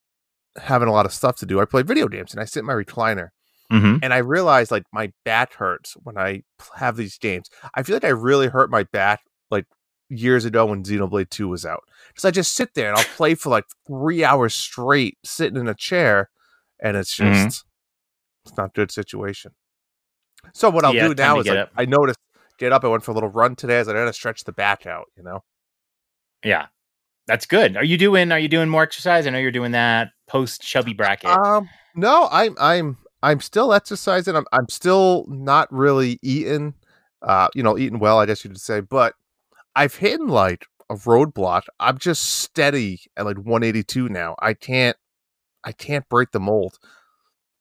having 0.56 0.88
a 0.88 0.92
lot 0.92 1.06
of 1.06 1.14
stuff 1.14 1.36
to 1.36 1.46
do, 1.46 1.60
I 1.60 1.64
play 1.64 1.82
video 1.82 2.06
games 2.06 2.32
and 2.32 2.40
I 2.40 2.44
sit 2.44 2.60
in 2.60 2.66
my 2.66 2.74
recliner 2.74 3.28
Mm-hmm. 3.72 3.98
and 4.02 4.12
I 4.12 4.18
realize 4.18 4.70
like 4.70 4.82
my 4.92 5.12
back 5.24 5.54
hurts 5.54 5.96
when 6.02 6.18
I 6.18 6.42
have 6.76 6.96
these 6.96 7.16
games. 7.16 7.48
I 7.74 7.82
feel 7.82 7.96
like 7.96 8.04
I 8.04 8.08
really 8.08 8.48
hurt 8.48 8.70
my 8.70 8.82
back 8.82 9.20
like 9.50 9.64
years 10.12 10.44
ago 10.44 10.66
when 10.66 10.82
Xenoblade 10.84 11.30
2 11.30 11.48
was 11.48 11.64
out. 11.66 11.84
Because 12.08 12.24
I 12.24 12.30
just 12.30 12.54
sit 12.54 12.74
there 12.74 12.88
and 12.88 12.96
I'll 12.96 13.04
play 13.16 13.34
for 13.34 13.50
like 13.50 13.64
three 13.86 14.24
hours 14.24 14.54
straight 14.54 15.18
sitting 15.24 15.58
in 15.58 15.68
a 15.68 15.74
chair 15.74 16.30
and 16.80 16.96
it's 16.96 17.16
Mhm. 17.16 17.44
just 17.46 17.64
it's 18.44 18.56
not 18.56 18.66
a 18.66 18.72
good 18.74 18.90
situation. 18.90 19.52
So 20.52 20.68
what 20.70 20.84
I'll 20.84 20.94
Yeah, 20.94 21.08
do 21.08 21.14
now 21.14 21.38
is 21.38 21.46
like. 21.46 21.68
I 21.76 21.84
noticed 21.84 22.18
get 22.58 22.72
up, 22.72 22.84
I 22.84 22.88
went 22.88 23.04
for 23.04 23.12
a 23.12 23.14
little 23.14 23.28
run 23.30 23.56
today 23.56 23.78
as 23.78 23.88
I 23.88 23.92
gotta 23.92 24.12
stretch 24.12 24.44
the 24.44 24.52
back 24.52 24.86
out, 24.86 25.06
you 25.16 25.22
know. 25.22 25.44
Yeah, 26.44 26.66
that's 27.26 27.46
good. 27.46 27.76
Are 27.76 27.84
you 27.84 27.96
doing? 27.96 28.32
Are 28.32 28.38
you 28.38 28.48
doing 28.48 28.68
more 28.68 28.82
exercise? 28.82 29.26
I 29.26 29.30
know 29.30 29.38
you're 29.38 29.52
doing 29.52 29.72
that 29.72 30.10
post 30.26 30.60
chubby 30.62 30.92
bracket. 30.92 31.30
Um, 31.30 31.68
no, 31.94 32.28
I'm 32.30 32.56
I'm 32.60 32.98
I'm 33.22 33.40
still 33.40 33.72
exercising. 33.72 34.34
I'm 34.34 34.46
I'm 34.52 34.68
still 34.68 35.24
not 35.28 35.72
really 35.72 36.18
eating, 36.22 36.74
uh, 37.22 37.48
you 37.54 37.62
know, 37.62 37.78
eating 37.78 38.00
well, 38.00 38.18
I 38.18 38.26
guess 38.26 38.44
you 38.44 38.50
could 38.50 38.60
say. 38.60 38.80
But 38.80 39.14
I've 39.74 39.96
hit 39.96 40.20
like 40.20 40.66
a 40.90 40.94
roadblock. 40.96 41.62
I'm 41.80 41.98
just 41.98 42.22
steady 42.40 43.00
at 43.16 43.24
like 43.24 43.38
182 43.38 44.08
now. 44.08 44.36
I 44.40 44.54
can't, 44.54 44.96
I 45.64 45.72
can't 45.72 46.08
break 46.08 46.32
the 46.32 46.40
mold. 46.40 46.78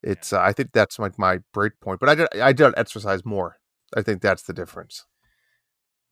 It's 0.04 0.34
uh, 0.34 0.42
I 0.42 0.54
think 0.54 0.72
that's 0.74 1.00
like 1.00 1.20
my 1.20 1.40
break 1.54 1.80
point. 1.82 2.00
But 2.00 2.10
I 2.10 2.16
did 2.16 2.28
I 2.42 2.54
did 2.54 2.74
exercise 2.78 3.26
more. 3.26 3.58
I 3.96 4.02
think 4.02 4.22
that's 4.22 4.44
the 4.44 4.54
difference. 4.54 5.06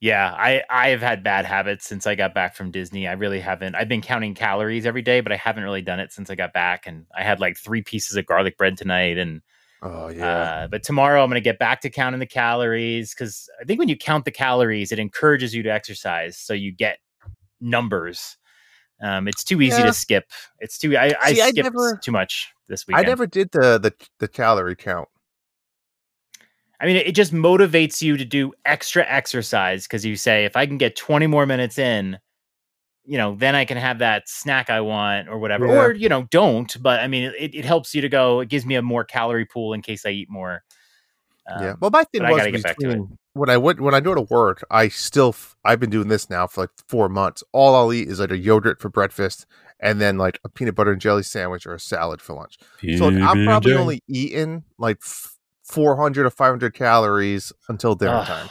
yeah, 0.00 0.32
I 0.34 0.62
I've 0.70 1.02
had 1.02 1.22
bad 1.22 1.44
habits 1.44 1.86
since 1.86 2.06
I 2.06 2.14
got 2.14 2.32
back 2.34 2.54
from 2.56 2.70
Disney. 2.70 3.06
I 3.06 3.12
really 3.12 3.40
haven't. 3.40 3.74
I've 3.74 3.88
been 3.88 4.00
counting 4.00 4.34
calories 4.34 4.86
every 4.86 5.02
day, 5.02 5.20
but 5.20 5.32
I 5.32 5.36
haven't 5.36 5.64
really 5.64 5.82
done 5.82 6.00
it 6.00 6.12
since 6.12 6.30
I 6.30 6.34
got 6.36 6.54
back. 6.54 6.86
And 6.86 7.06
I 7.16 7.22
had 7.22 7.38
like 7.40 7.58
three 7.58 7.82
pieces 7.82 8.16
of 8.16 8.24
garlic 8.26 8.56
bread 8.56 8.78
tonight, 8.78 9.18
and 9.18 9.42
Oh 9.82 10.08
yeah. 10.08 10.40
Uh, 10.64 10.66
but 10.68 10.82
tomorrow 10.82 11.22
I'm 11.22 11.30
going 11.30 11.36
to 11.36 11.40
get 11.40 11.58
back 11.58 11.80
to 11.82 11.90
counting 11.90 12.20
the 12.20 12.26
calories 12.26 13.14
because 13.14 13.48
I 13.60 13.64
think 13.64 13.78
when 13.78 13.88
you 13.88 13.96
count 13.96 14.24
the 14.26 14.30
calories, 14.30 14.92
it 14.92 14.98
encourages 14.98 15.54
you 15.54 15.62
to 15.62 15.70
exercise. 15.70 16.36
So 16.36 16.52
you 16.52 16.70
get 16.72 16.98
numbers. 17.60 18.36
Um, 19.02 19.26
it's 19.28 19.42
too 19.42 19.62
easy 19.62 19.78
Yeah. 19.80 19.86
to 19.86 19.92
skip. 19.94 20.24
It's 20.58 20.76
too, 20.76 20.94
I, 20.96 21.14
I 21.22 21.32
See, 21.32 21.40
I 21.40 21.50
skipped 21.50 21.64
never- 21.64 21.98
too 22.02 22.12
much 22.12 22.48
this 22.68 22.86
week. 22.86 22.98
I 22.98 23.02
never 23.02 23.26
did 23.26 23.50
the 23.52 23.78
the 23.78 23.94
the 24.18 24.28
calorie 24.28 24.76
count. 24.76 25.08
I 26.82 26.86
mean, 26.86 26.96
it 26.96 27.14
just 27.14 27.32
motivates 27.32 28.00
you 28.00 28.16
to 28.16 28.24
do 28.24 28.52
extra 28.64 29.04
exercise 29.06 29.84
because 29.84 30.04
you 30.04 30.16
say, 30.16 30.44
if 30.46 30.56
I 30.56 30.66
can 30.66 30.78
get 30.78 30.96
20 30.96 31.26
more 31.26 31.44
minutes 31.44 31.78
in, 31.78 32.18
you 33.04 33.18
know, 33.18 33.34
then 33.36 33.54
I 33.54 33.64
can 33.64 33.76
have 33.76 33.98
that 34.00 34.28
snack 34.28 34.70
I 34.70 34.80
want 34.80 35.28
or 35.28 35.38
whatever. 35.38 35.66
Yeah. 35.66 35.84
Or, 35.86 35.92
you 35.92 36.08
know, 36.08 36.24
don't. 36.30 36.80
But 36.82 37.00
I 37.00 37.08
mean, 37.08 37.32
it, 37.38 37.54
it 37.54 37.64
helps 37.64 37.94
you 37.94 38.00
to 38.02 38.08
go, 38.08 38.40
it 38.40 38.48
gives 38.48 38.64
me 38.66 38.74
a 38.76 38.82
more 38.82 39.04
calorie 39.04 39.46
pool 39.46 39.72
in 39.72 39.82
case 39.82 40.04
I 40.06 40.10
eat 40.10 40.30
more. 40.30 40.62
yeah. 41.48 41.70
Um, 41.70 41.76
Well, 41.80 41.90
my 41.90 42.04
thing 42.04 42.22
I 42.22 42.30
was 42.30 42.38
gotta 42.40 42.50
get 42.52 42.62
back 42.62 42.76
to 42.78 42.86
it. 42.86 42.88
between- 42.90 43.18
when 43.32 43.48
I 43.48 43.56
went 43.58 43.80
when 43.80 43.94
I 43.94 44.00
go 44.00 44.12
to 44.14 44.22
work, 44.22 44.64
I 44.72 44.88
still 44.88 45.36
I've 45.64 45.78
been 45.78 45.88
doing 45.90 46.08
this 46.08 46.28
now 46.28 46.48
for 46.48 46.62
like 46.62 46.70
four 46.88 47.08
months. 47.08 47.44
All 47.52 47.76
I'll 47.76 47.92
eat 47.92 48.08
is 48.08 48.18
like 48.18 48.32
a 48.32 48.36
yogurt 48.36 48.80
for 48.80 48.88
breakfast, 48.88 49.46
and 49.78 50.00
then 50.00 50.18
like 50.18 50.40
a 50.42 50.48
peanut 50.48 50.74
butter 50.74 50.90
and 50.90 51.00
jelly 51.00 51.22
sandwich 51.22 51.64
or 51.64 51.72
a 51.74 51.78
salad 51.78 52.20
for 52.20 52.34
lunch. 52.34 52.58
So 52.98 53.06
like, 53.08 53.22
I'm 53.22 53.44
probably 53.44 53.74
only 53.74 54.02
eating 54.08 54.64
like 54.78 54.98
f- 55.04 55.36
400 55.62 56.26
or 56.26 56.30
500 56.30 56.74
calories 56.74 57.52
until 57.68 57.94
dinner 57.94 58.16
Ugh, 58.16 58.26
time. 58.26 58.48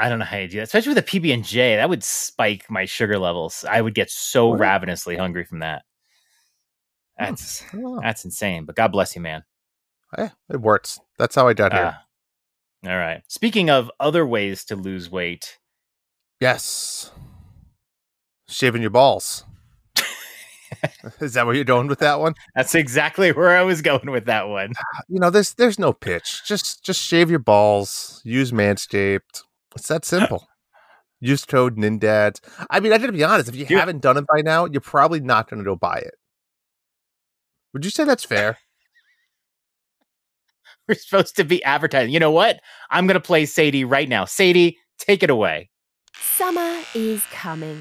I 0.00 0.08
don't 0.08 0.18
know 0.18 0.24
how 0.24 0.38
you 0.38 0.48
do 0.48 0.56
that, 0.58 0.64
especially 0.64 0.94
with 0.94 0.98
a 0.98 1.02
PB 1.02 1.32
and 1.34 1.44
J. 1.44 1.76
That 1.76 1.88
would 1.88 2.02
spike 2.04 2.70
my 2.70 2.84
sugar 2.84 3.18
levels. 3.18 3.64
I 3.68 3.80
would 3.80 3.94
get 3.94 4.10
so 4.10 4.48
What? 4.48 4.60
ravenously 4.60 5.16
hungry 5.16 5.44
from 5.44 5.60
that. 5.60 5.82
That's 7.18 7.62
that's 8.02 8.24
insane. 8.24 8.64
But 8.64 8.76
God 8.76 8.92
bless 8.92 9.14
you, 9.14 9.20
man. 9.22 9.44
Eh, 10.16 10.28
it 10.48 10.60
works. 10.60 10.98
That's 11.18 11.34
how 11.34 11.46
I 11.48 11.52
got 11.54 11.72
here. 11.72 11.94
Ah. 12.84 12.90
all 12.90 12.96
right. 12.96 13.22
Speaking 13.28 13.68
of 13.70 13.90
other 14.00 14.26
ways 14.26 14.64
to 14.66 14.76
lose 14.76 15.10
weight, 15.10 15.58
Yes. 16.40 17.10
Shaving 18.48 18.80
your 18.80 18.90
balls. 18.90 19.44
Is 21.20 21.34
that 21.34 21.44
where 21.44 21.54
you're 21.54 21.64
going 21.64 21.88
with 21.88 21.98
that 21.98 22.20
one? 22.20 22.34
that's 22.54 22.74
exactly 22.74 23.32
where 23.32 23.56
I 23.56 23.62
was 23.62 23.82
going 23.82 24.10
with 24.10 24.24
that 24.26 24.48
one. 24.48 24.72
You 25.08 25.20
know, 25.20 25.28
there's 25.30 25.54
there's 25.54 25.78
no 25.78 25.92
pitch. 25.92 26.42
Just 26.46 26.82
just 26.84 27.00
shave 27.02 27.28
your 27.30 27.38
balls. 27.40 28.20
Use 28.24 28.52
Manscaped. 28.52 29.42
It's 29.76 29.88
that 29.88 30.04
simple. 30.04 30.48
Use 31.20 31.44
code 31.44 31.76
NINDADS. 31.76 32.40
I 32.70 32.80
mean, 32.80 32.92
I 32.92 32.98
gotta 32.98 33.12
be 33.12 33.22
honest. 33.24 33.48
If 33.48 33.56
you 33.56 33.66
You- 33.68 33.78
haven't 33.78 34.00
done 34.00 34.16
it 34.16 34.24
by 34.32 34.40
now, 34.42 34.64
you're 34.64 34.80
probably 34.80 35.20
not 35.20 35.48
going 35.50 35.58
to 35.62 35.64
go 35.64 35.76
buy 35.76 35.98
it. 35.98 36.14
Would 37.72 37.84
you 37.84 37.90
say 37.90 38.04
that's 38.04 38.24
fair? 38.34 38.58
We're 40.88 40.94
supposed 40.96 41.36
to 41.36 41.44
be 41.44 41.62
advertising. 41.62 42.12
You 42.12 42.20
know 42.20 42.30
what? 42.32 42.58
I'm 42.90 43.06
going 43.06 43.14
to 43.14 43.20
play 43.20 43.46
Sadie 43.46 43.84
right 43.84 44.08
now. 44.08 44.24
Sadie, 44.24 44.78
take 44.98 45.22
it 45.22 45.30
away. 45.30 45.70
Summer 46.18 46.80
is 46.94 47.22
coming. 47.32 47.80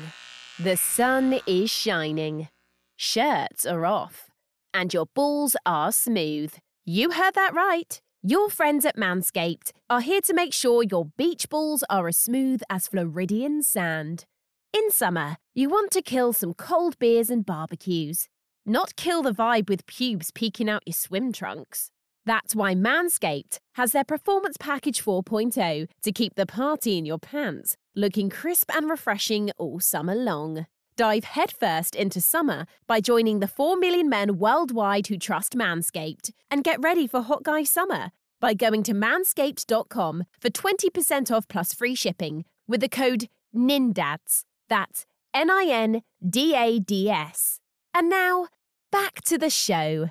The 0.59 0.77
sun 0.77 1.39
is 1.47 1.71
shining. 1.71 2.49
Shirts 2.97 3.65
are 3.65 3.85
off. 3.85 4.29
And 4.73 4.93
your 4.93 5.07
balls 5.15 5.55
are 5.65 5.91
smooth. 5.91 6.53
You 6.85 7.11
heard 7.11 7.33
that 7.33 7.53
right. 7.53 7.99
Your 8.21 8.49
friends 8.49 8.83
at 8.83 8.97
Manscaped 8.97 9.71
are 9.89 10.01
here 10.01 10.19
to 10.19 10.33
make 10.33 10.53
sure 10.53 10.83
your 10.83 11.05
beach 11.05 11.47
balls 11.47 11.85
are 11.89 12.05
as 12.05 12.17
smooth 12.17 12.61
as 12.69 12.85
Floridian 12.85 13.63
sand. 13.63 14.25
In 14.73 14.91
summer, 14.91 15.37
you 15.55 15.69
want 15.69 15.91
to 15.91 16.01
kill 16.01 16.33
some 16.33 16.53
cold 16.53 16.99
beers 16.99 17.29
and 17.29 17.45
barbecues, 17.45 18.27
not 18.65 18.97
kill 18.97 19.21
the 19.21 19.31
vibe 19.31 19.69
with 19.69 19.85
pubes 19.85 20.31
peeking 20.31 20.69
out 20.69 20.83
your 20.85 20.95
swim 20.95 21.31
trunks. 21.31 21.91
That's 22.25 22.53
why 22.53 22.75
Manscaped 22.75 23.59
has 23.75 23.93
their 23.93 24.03
Performance 24.03 24.57
Package 24.59 25.01
4.0 25.01 25.87
to 26.01 26.11
keep 26.11 26.35
the 26.35 26.45
party 26.45 26.97
in 26.97 27.05
your 27.05 27.19
pants 27.19 27.77
looking 27.95 28.29
crisp 28.29 28.69
and 28.75 28.89
refreshing 28.89 29.49
all 29.57 29.79
summer 29.79 30.13
long. 30.13 30.65
Dive 30.99 31.23
headfirst 31.23 31.95
into 31.95 32.19
summer 32.19 32.65
by 32.85 32.99
joining 32.99 33.39
the 33.39 33.47
4 33.47 33.77
million 33.77 34.09
men 34.09 34.37
worldwide 34.37 35.07
who 35.07 35.17
trust 35.17 35.53
Manscaped 35.55 36.31
and 36.51 36.61
get 36.61 36.81
ready 36.81 37.07
for 37.07 37.21
hot 37.21 37.43
guy 37.43 37.63
summer 37.63 38.11
by 38.41 38.53
going 38.53 38.83
to 38.83 38.91
manscaped.com 38.93 40.25
for 40.41 40.49
20% 40.49 41.31
off 41.33 41.47
plus 41.47 41.73
free 41.73 41.95
shipping 41.95 42.43
with 42.67 42.81
the 42.81 42.89
code 42.89 43.29
NINDADS. 43.55 44.43
That's 44.67 45.05
N 45.33 45.49
I 45.49 45.67
N 45.69 46.01
D 46.21 46.53
A 46.53 46.79
D 46.79 47.09
S. 47.09 47.61
And 47.93 48.09
now, 48.09 48.49
back 48.91 49.21
to 49.21 49.37
the 49.37 49.49
show. 49.49 50.09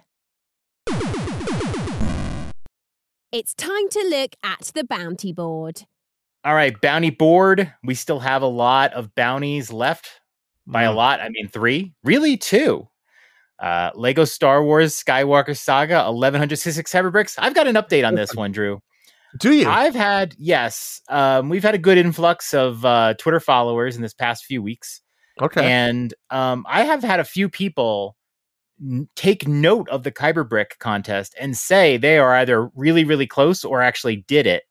It's 3.30 3.52
time 3.52 3.90
to 3.90 4.06
look 4.08 4.36
at 4.42 4.72
the 4.74 4.84
bounty 4.84 5.34
board. 5.34 5.82
All 6.44 6.54
right, 6.54 6.80
bounty 6.80 7.10
board. 7.10 7.74
We 7.84 7.94
still 7.94 8.20
have 8.20 8.40
a 8.40 8.46
lot 8.46 8.94
of 8.94 9.14
bounties 9.14 9.70
left. 9.70 10.17
By 10.70 10.82
a 10.84 10.90
Mm. 10.92 10.96
lot, 10.96 11.20
I 11.20 11.28
mean 11.30 11.48
three. 11.48 11.94
Really, 12.04 12.36
two. 12.36 12.88
Uh, 13.58 13.90
Lego 13.94 14.24
Star 14.24 14.62
Wars 14.62 14.94
Skywalker 15.02 15.56
Saga 15.56 16.04
1166 16.12 16.92
Kyber 16.92 17.10
Bricks. 17.10 17.34
I've 17.38 17.54
got 17.54 17.66
an 17.66 17.74
update 17.74 18.06
on 18.06 18.14
this 18.14 18.34
one, 18.34 18.52
Drew. 18.52 18.80
Do 19.40 19.52
you? 19.52 19.68
I've 19.68 19.94
had, 19.94 20.34
yes, 20.38 21.00
um, 21.08 21.48
we've 21.48 21.62
had 21.64 21.74
a 21.74 21.78
good 21.78 21.98
influx 21.98 22.54
of 22.54 22.84
uh, 22.84 23.14
Twitter 23.18 23.40
followers 23.40 23.96
in 23.96 24.02
this 24.02 24.14
past 24.14 24.44
few 24.44 24.62
weeks. 24.62 25.00
okay. 25.40 25.64
And 25.70 26.14
um, 26.30 26.64
I 26.68 26.84
have 26.84 27.02
had 27.02 27.18
a 27.18 27.24
few 27.24 27.48
people 27.48 28.16
n- 28.80 29.08
take 29.16 29.48
note 29.48 29.88
of 29.88 30.02
the 30.02 30.12
Kyber 30.12 30.48
Brick 30.48 30.78
contest 30.78 31.34
and 31.40 31.56
say 31.56 31.96
they 31.96 32.18
are 32.18 32.34
either 32.36 32.68
really, 32.74 33.04
really 33.04 33.26
close 33.26 33.64
or 33.64 33.82
actually 33.82 34.24
did 34.28 34.46
it. 34.46 34.62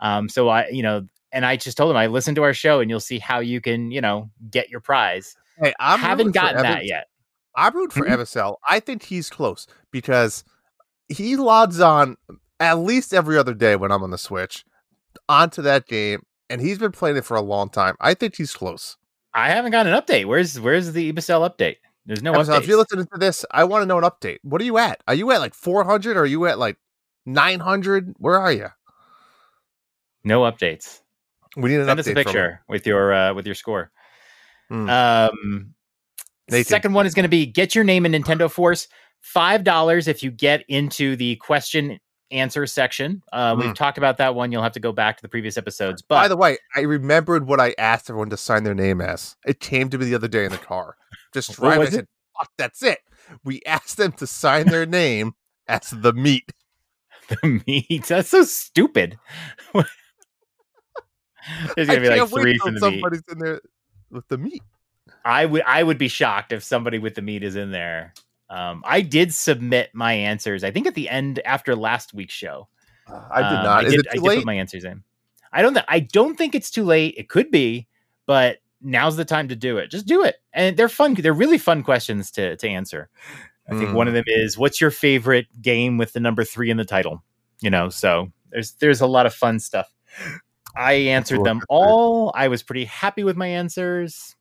Um, 0.00 0.28
so 0.28 0.48
I, 0.48 0.68
you 0.68 0.82
know, 0.82 1.06
and 1.38 1.46
I 1.46 1.54
just 1.54 1.76
told 1.76 1.92
him, 1.92 1.96
I 1.96 2.08
listened 2.08 2.34
to 2.34 2.42
our 2.42 2.52
show 2.52 2.80
and 2.80 2.90
you'll 2.90 2.98
see 2.98 3.20
how 3.20 3.38
you 3.38 3.60
can, 3.60 3.92
you 3.92 4.00
know, 4.00 4.28
get 4.50 4.70
your 4.70 4.80
prize. 4.80 5.36
hey, 5.60 5.72
I'm 5.78 6.00
Haven't 6.00 6.32
gotten 6.32 6.62
that 6.62 6.84
yet. 6.84 7.06
I'm 7.54 7.72
rooting 7.76 8.02
for 8.02 8.08
Mhm. 8.08 8.56
I 8.68 8.80
think 8.80 9.04
he's 9.04 9.30
close 9.30 9.68
because 9.92 10.42
he 11.08 11.36
logs 11.36 11.78
on 11.78 12.16
at 12.58 12.78
least 12.78 13.14
every 13.14 13.38
other 13.38 13.54
day 13.54 13.76
when 13.76 13.92
I'm 13.92 14.02
on 14.02 14.10
the 14.10 14.18
Switch 14.18 14.64
onto 15.28 15.62
that 15.62 15.86
game, 15.86 16.26
and 16.50 16.60
he's 16.60 16.78
been 16.78 16.90
playing 16.90 17.16
it 17.16 17.24
for 17.24 17.36
a 17.36 17.40
long 17.40 17.68
time. 17.70 17.94
I 18.00 18.14
think 18.14 18.34
he's 18.34 18.52
close. 18.52 18.96
I 19.32 19.50
haven't 19.50 19.70
got 19.70 19.86
an 19.86 19.94
update. 19.94 20.24
Where's 20.26 20.58
where's 20.58 20.92
the 20.92 21.12
Ibicel 21.12 21.48
update? 21.48 21.76
There's 22.04 22.20
no 22.20 22.32
update. 22.32 22.62
if 22.62 22.66
you're 22.66 22.78
listening 22.78 23.06
to 23.12 23.18
this, 23.18 23.44
I 23.52 23.62
want 23.62 23.82
to 23.82 23.86
know 23.86 23.98
an 23.98 24.04
update. 24.04 24.38
What 24.42 24.60
are 24.60 24.64
you 24.64 24.76
at? 24.78 25.04
Are 25.06 25.14
you 25.14 25.30
at 25.30 25.38
like 25.38 25.54
400 25.54 26.16
or 26.16 26.22
are 26.22 26.26
you 26.26 26.46
at 26.46 26.58
like 26.58 26.78
900? 27.26 28.14
Where 28.18 28.40
are 28.40 28.50
you? 28.50 28.70
No 30.24 30.40
updates. 30.42 31.00
We 31.58 31.70
need 31.70 31.80
an 31.80 31.86
Send 31.86 32.00
us 32.00 32.06
a 32.06 32.10
from 32.10 32.24
picture 32.24 32.60
with 32.68 32.86
your 32.86 33.12
uh, 33.12 33.34
with 33.34 33.46
your 33.46 33.54
score. 33.54 33.90
Hmm. 34.68 34.88
Um, 34.88 35.74
Nathan. 36.50 36.64
second 36.64 36.92
one 36.94 37.04
is 37.06 37.14
going 37.14 37.24
to 37.24 37.28
be 37.28 37.46
get 37.46 37.74
your 37.74 37.84
name 37.84 38.06
in 38.06 38.12
Nintendo 38.12 38.50
Force. 38.50 38.88
Five 39.20 39.64
dollars 39.64 40.06
if 40.08 40.22
you 40.22 40.30
get 40.30 40.64
into 40.68 41.16
the 41.16 41.36
question 41.36 41.98
answer 42.30 42.66
section. 42.66 43.22
Uh, 43.32 43.54
Hmm. 43.54 43.60
We've 43.62 43.74
talked 43.74 43.98
about 43.98 44.18
that 44.18 44.34
one. 44.34 44.52
You'll 44.52 44.62
have 44.62 44.72
to 44.72 44.80
go 44.80 44.92
back 44.92 45.16
to 45.16 45.22
the 45.22 45.28
previous 45.28 45.56
episodes. 45.56 46.02
But 46.02 46.16
By 46.22 46.28
the 46.28 46.36
way, 46.36 46.58
I 46.76 46.80
remembered 46.80 47.46
what 47.46 47.60
I 47.60 47.74
asked 47.78 48.08
everyone 48.10 48.30
to 48.30 48.36
sign 48.36 48.64
their 48.64 48.74
name 48.74 49.00
as. 49.00 49.36
It 49.46 49.60
came 49.60 49.88
to 49.90 49.98
me 49.98 50.04
the 50.04 50.14
other 50.14 50.28
day 50.28 50.44
in 50.44 50.52
the 50.52 50.58
car. 50.58 50.96
Just 51.34 51.52
driving. 51.54 51.86
I 51.86 51.90
said, 51.90 52.06
fuck, 52.38 52.50
that's 52.58 52.82
it. 52.82 53.00
We 53.44 53.62
asked 53.66 53.96
them 53.96 54.12
to 54.12 54.26
sign 54.26 54.66
their 54.68 54.86
name 54.86 55.32
as 55.66 55.90
the 55.90 56.12
meat. 56.12 56.52
the 57.28 57.62
meat 57.66 58.06
that's 58.06 58.30
so 58.30 58.44
stupid. 58.44 59.18
There's 61.76 61.88
gonna 61.88 62.00
I 62.00 62.02
be 62.02 62.08
like 62.20 62.28
three 62.30 62.58
from 62.58 62.74
the 62.74 62.80
meat. 62.90 63.00
somebody's 63.00 63.22
in 63.30 63.38
there 63.38 63.60
with 64.10 64.26
the 64.28 64.38
meat. 64.38 64.62
I 65.24 65.46
would 65.46 65.62
I 65.66 65.82
would 65.82 65.98
be 65.98 66.08
shocked 66.08 66.52
if 66.52 66.62
somebody 66.62 66.98
with 66.98 67.14
the 67.14 67.22
meat 67.22 67.42
is 67.42 67.56
in 67.56 67.70
there. 67.70 68.14
Um, 68.50 68.82
I 68.86 69.02
did 69.02 69.34
submit 69.34 69.90
my 69.94 70.12
answers. 70.14 70.64
I 70.64 70.70
think 70.70 70.86
at 70.86 70.94
the 70.94 71.08
end 71.08 71.38
after 71.44 71.76
last 71.76 72.14
week's 72.14 72.34
show. 72.34 72.68
I 73.08 73.42
did 73.42 73.58
Um, 73.58 73.64
not. 73.64 73.84
I 73.84 73.86
Is 73.86 73.92
did, 73.94 74.08
I 74.08 74.14
did 74.14 74.22
put 74.22 74.44
my 74.44 74.54
answers 74.54 74.84
in. 74.84 75.02
I 75.52 75.62
don't. 75.62 75.74
Th- 75.74 75.84
I 75.88 76.00
don't 76.00 76.36
think 76.36 76.54
it's 76.54 76.70
too 76.70 76.84
late. 76.84 77.14
It 77.16 77.28
could 77.28 77.50
be, 77.50 77.88
but 78.26 78.58
now's 78.82 79.16
the 79.16 79.24
time 79.24 79.48
to 79.48 79.56
do 79.56 79.78
it. 79.78 79.90
Just 79.90 80.06
do 80.06 80.22
it, 80.24 80.36
and 80.52 80.76
they're 80.76 80.88
fun. 80.90 81.14
They're 81.14 81.32
really 81.32 81.58
fun 81.58 81.82
questions 81.82 82.30
to 82.32 82.56
to 82.56 82.68
answer. 82.68 83.08
I 83.70 83.74
think 83.76 83.90
Hmm. 83.90 83.96
one 83.96 84.08
of 84.08 84.14
them 84.14 84.24
is, 84.26 84.56
"What's 84.58 84.80
your 84.80 84.90
favorite 84.90 85.46
game 85.60 85.96
with 85.98 86.12
the 86.14 86.20
number 86.20 86.44
three 86.44 86.70
in 86.70 86.76
the 86.78 86.84
title?" 86.84 87.22
You 87.60 87.70
know, 87.70 87.88
so 87.90 88.30
there's 88.50 88.72
there's 88.72 89.00
a 89.00 89.06
lot 89.06 89.24
of 89.26 89.34
fun 89.34 89.58
stuff. 89.58 89.92
I 90.78 90.92
answered 90.94 91.44
them 91.44 91.60
all. 91.68 92.32
I 92.34 92.48
was 92.48 92.62
pretty 92.62 92.84
happy 92.86 93.24
with 93.24 93.36
my 93.36 93.48
answers. 93.48 94.36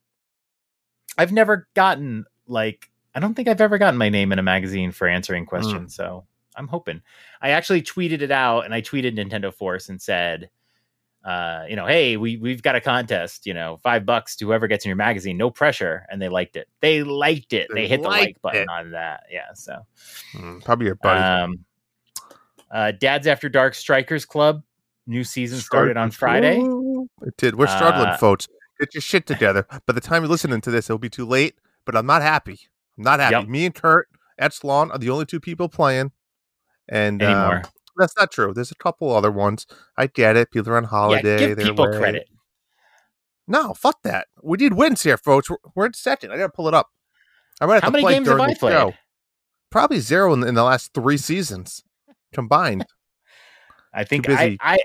I've 1.17 1.32
never 1.32 1.67
gotten 1.74 2.25
like 2.48 2.89
I 3.15 3.20
don't 3.20 3.34
think 3.34 3.48
I've 3.48 3.62
ever 3.62 3.77
gotten 3.79 3.98
my 3.98 4.10
name 4.10 4.32
in 4.32 4.38
a 4.39 4.44
magazine 4.44 4.91
for 4.91 5.08
answering 5.08 5.44
Hmm. 5.46 5.50
questions. 5.50 5.96
So 5.96 6.25
I'm 6.56 6.67
hoping. 6.67 7.01
I 7.41 7.50
actually 7.51 7.82
tweeted 7.82 8.22
it 8.22 8.32
out 8.32 8.65
and 8.65 8.74
I 8.74 8.82
tweeted 8.82 9.17
Nintendo 9.17 9.51
Force 9.53 9.89
and 9.89 10.00
said, 10.01 10.50
uh, 11.25 11.65
you 11.67 11.75
know, 11.75 11.88
hey, 11.88 12.15
we 12.17 12.38
we've 12.38 12.62
got 12.62 12.75
a 12.75 12.82
contest, 12.82 13.46
you 13.48 13.53
know, 13.53 13.79
five 13.84 14.06
bucks 14.06 14.36
to 14.38 14.46
whoever 14.46 14.67
gets 14.67 14.86
in 14.86 14.89
your 14.89 14.96
magazine, 14.96 15.38
no 15.38 15.50
pressure. 15.50 16.06
And 16.10 16.22
they 16.22 16.29
liked 16.29 16.56
it. 16.56 16.67
They 16.82 17.01
liked 17.03 17.53
it. 17.53 17.67
They, 17.74 17.82
They 17.82 17.88
hit 17.88 18.03
the 18.03 18.08
like 18.10 18.41
button 18.44 18.62
it. 18.62 18.70
on 18.70 18.91
that. 18.91 19.24
Yeah. 19.32 19.53
So 19.56 19.86
Hmm, 20.34 20.60
probably 20.60 20.86
your 20.86 20.96
buddy. 20.96 21.20
um 21.20 21.65
uh 22.70 22.91
Dad's 22.91 23.27
After 23.27 23.50
Dark 23.50 23.74
Strikers 23.74 24.25
Club. 24.25 24.62
New 25.08 25.24
season 25.24 25.60
started 25.60 25.96
on 25.98 26.12
Friday. 26.12 26.60
It 27.22 27.38
did. 27.38 27.56
We're 27.56 27.68
struggling, 27.68 28.08
Uh, 28.10 28.18
folks. 28.18 28.48
Get 28.80 28.94
your 28.94 29.02
shit 29.02 29.26
together. 29.26 29.66
By 29.86 29.94
the 29.94 30.02
time 30.02 30.22
you're 30.22 30.30
listening 30.30 30.62
to 30.62 30.70
this, 30.72 30.90
it'll 30.90 31.00
be 31.00 31.10
too 31.10 31.26
late. 31.26 31.56
But 31.86 31.96
I'm 31.96 32.06
not 32.06 32.22
happy. 32.22 32.60
I'm 32.98 33.04
not 33.06 33.20
happy. 33.20 33.36
Yep. 33.38 33.48
Me 33.48 33.66
and 33.66 33.74
Kurt 33.74 34.10
Echelon 34.38 34.92
are 34.92 34.98
the 34.98 35.10
only 35.10 35.26
two 35.26 35.40
people 35.40 35.70
playing. 35.70 36.12
And 36.90 37.24
um, 37.24 37.30
Anymore. 37.32 37.62
that's 37.96 38.16
not 38.18 38.32
true. 38.32 38.54
There's 38.54 38.72
a 38.72 38.76
couple 38.76 39.12
other 39.16 39.32
ones. 39.32 39.66
I 39.98 40.08
get 40.08 40.36
it. 40.36 40.52
People 40.52 40.74
are 40.74 40.78
on 40.78 40.84
holiday. 40.84 41.40
yeah, 41.42 41.48
give 41.56 41.58
people 41.60 41.86
away. 41.86 41.98
credit. 41.98 42.30
No, 43.48 43.74
fuck 43.74 44.02
that. 44.04 44.28
We 44.44 44.58
need 44.58 44.74
wins 44.74 45.04
here, 45.04 45.18
folks. 45.18 45.50
We're, 45.50 45.58
we're 45.74 45.86
in 45.86 45.94
second. 45.94 46.32
I 46.32 46.38
gotta 46.38 46.52
pull 46.52 46.68
it 46.68 46.74
up. 46.74 46.90
I 47.62 47.66
might 47.66 47.76
have 47.76 47.84
How 47.84 47.90
to 47.90 47.94
many 47.94 48.04
play 48.04 48.14
games 48.16 48.28
have 48.28 48.40
I 48.42 48.54
played? 48.54 48.74
show. 48.74 48.94
Probably 49.72 50.00
zero 50.00 50.34
in, 50.34 50.44
in 50.44 50.54
the 50.56 50.64
last 50.64 50.94
three 50.94 51.18
seasons 51.18 51.82
combined. 52.34 52.86
I 53.94 54.04
think 54.04 54.30
I, 54.30 54.58
I 54.60 54.78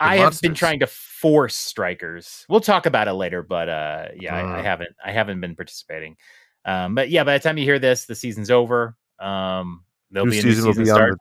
I 0.00 0.18
have 0.18 0.40
been 0.40 0.54
trying 0.54 0.80
to 0.80 0.86
force 0.86 1.56
strikers. 1.56 2.44
We'll 2.48 2.60
talk 2.60 2.86
about 2.86 3.08
it 3.08 3.14
later, 3.14 3.42
but 3.42 3.68
uh, 3.68 4.08
yeah, 4.16 4.34
I, 4.34 4.40
I 4.40 4.60
Mm. 4.60 4.64
haven't. 4.64 4.90
I 5.04 5.12
haven't 5.12 5.40
been 5.40 5.56
participating. 5.56 6.16
Um, 6.64 6.94
but 6.94 7.08
yeah, 7.10 7.24
by 7.24 7.38
the 7.38 7.42
time 7.42 7.56
you 7.58 7.64
hear 7.64 7.78
this, 7.78 8.04
the 8.04 8.14
season's 8.14 8.50
over. 8.50 8.96
Um, 9.18 9.84
there'll 10.10 10.26
New 10.26 10.32
be 10.32 10.38
a 10.40 10.42
new 10.42 10.50
season 10.50 10.66
will 10.66 10.74
season 10.74 10.86
start 10.86 11.18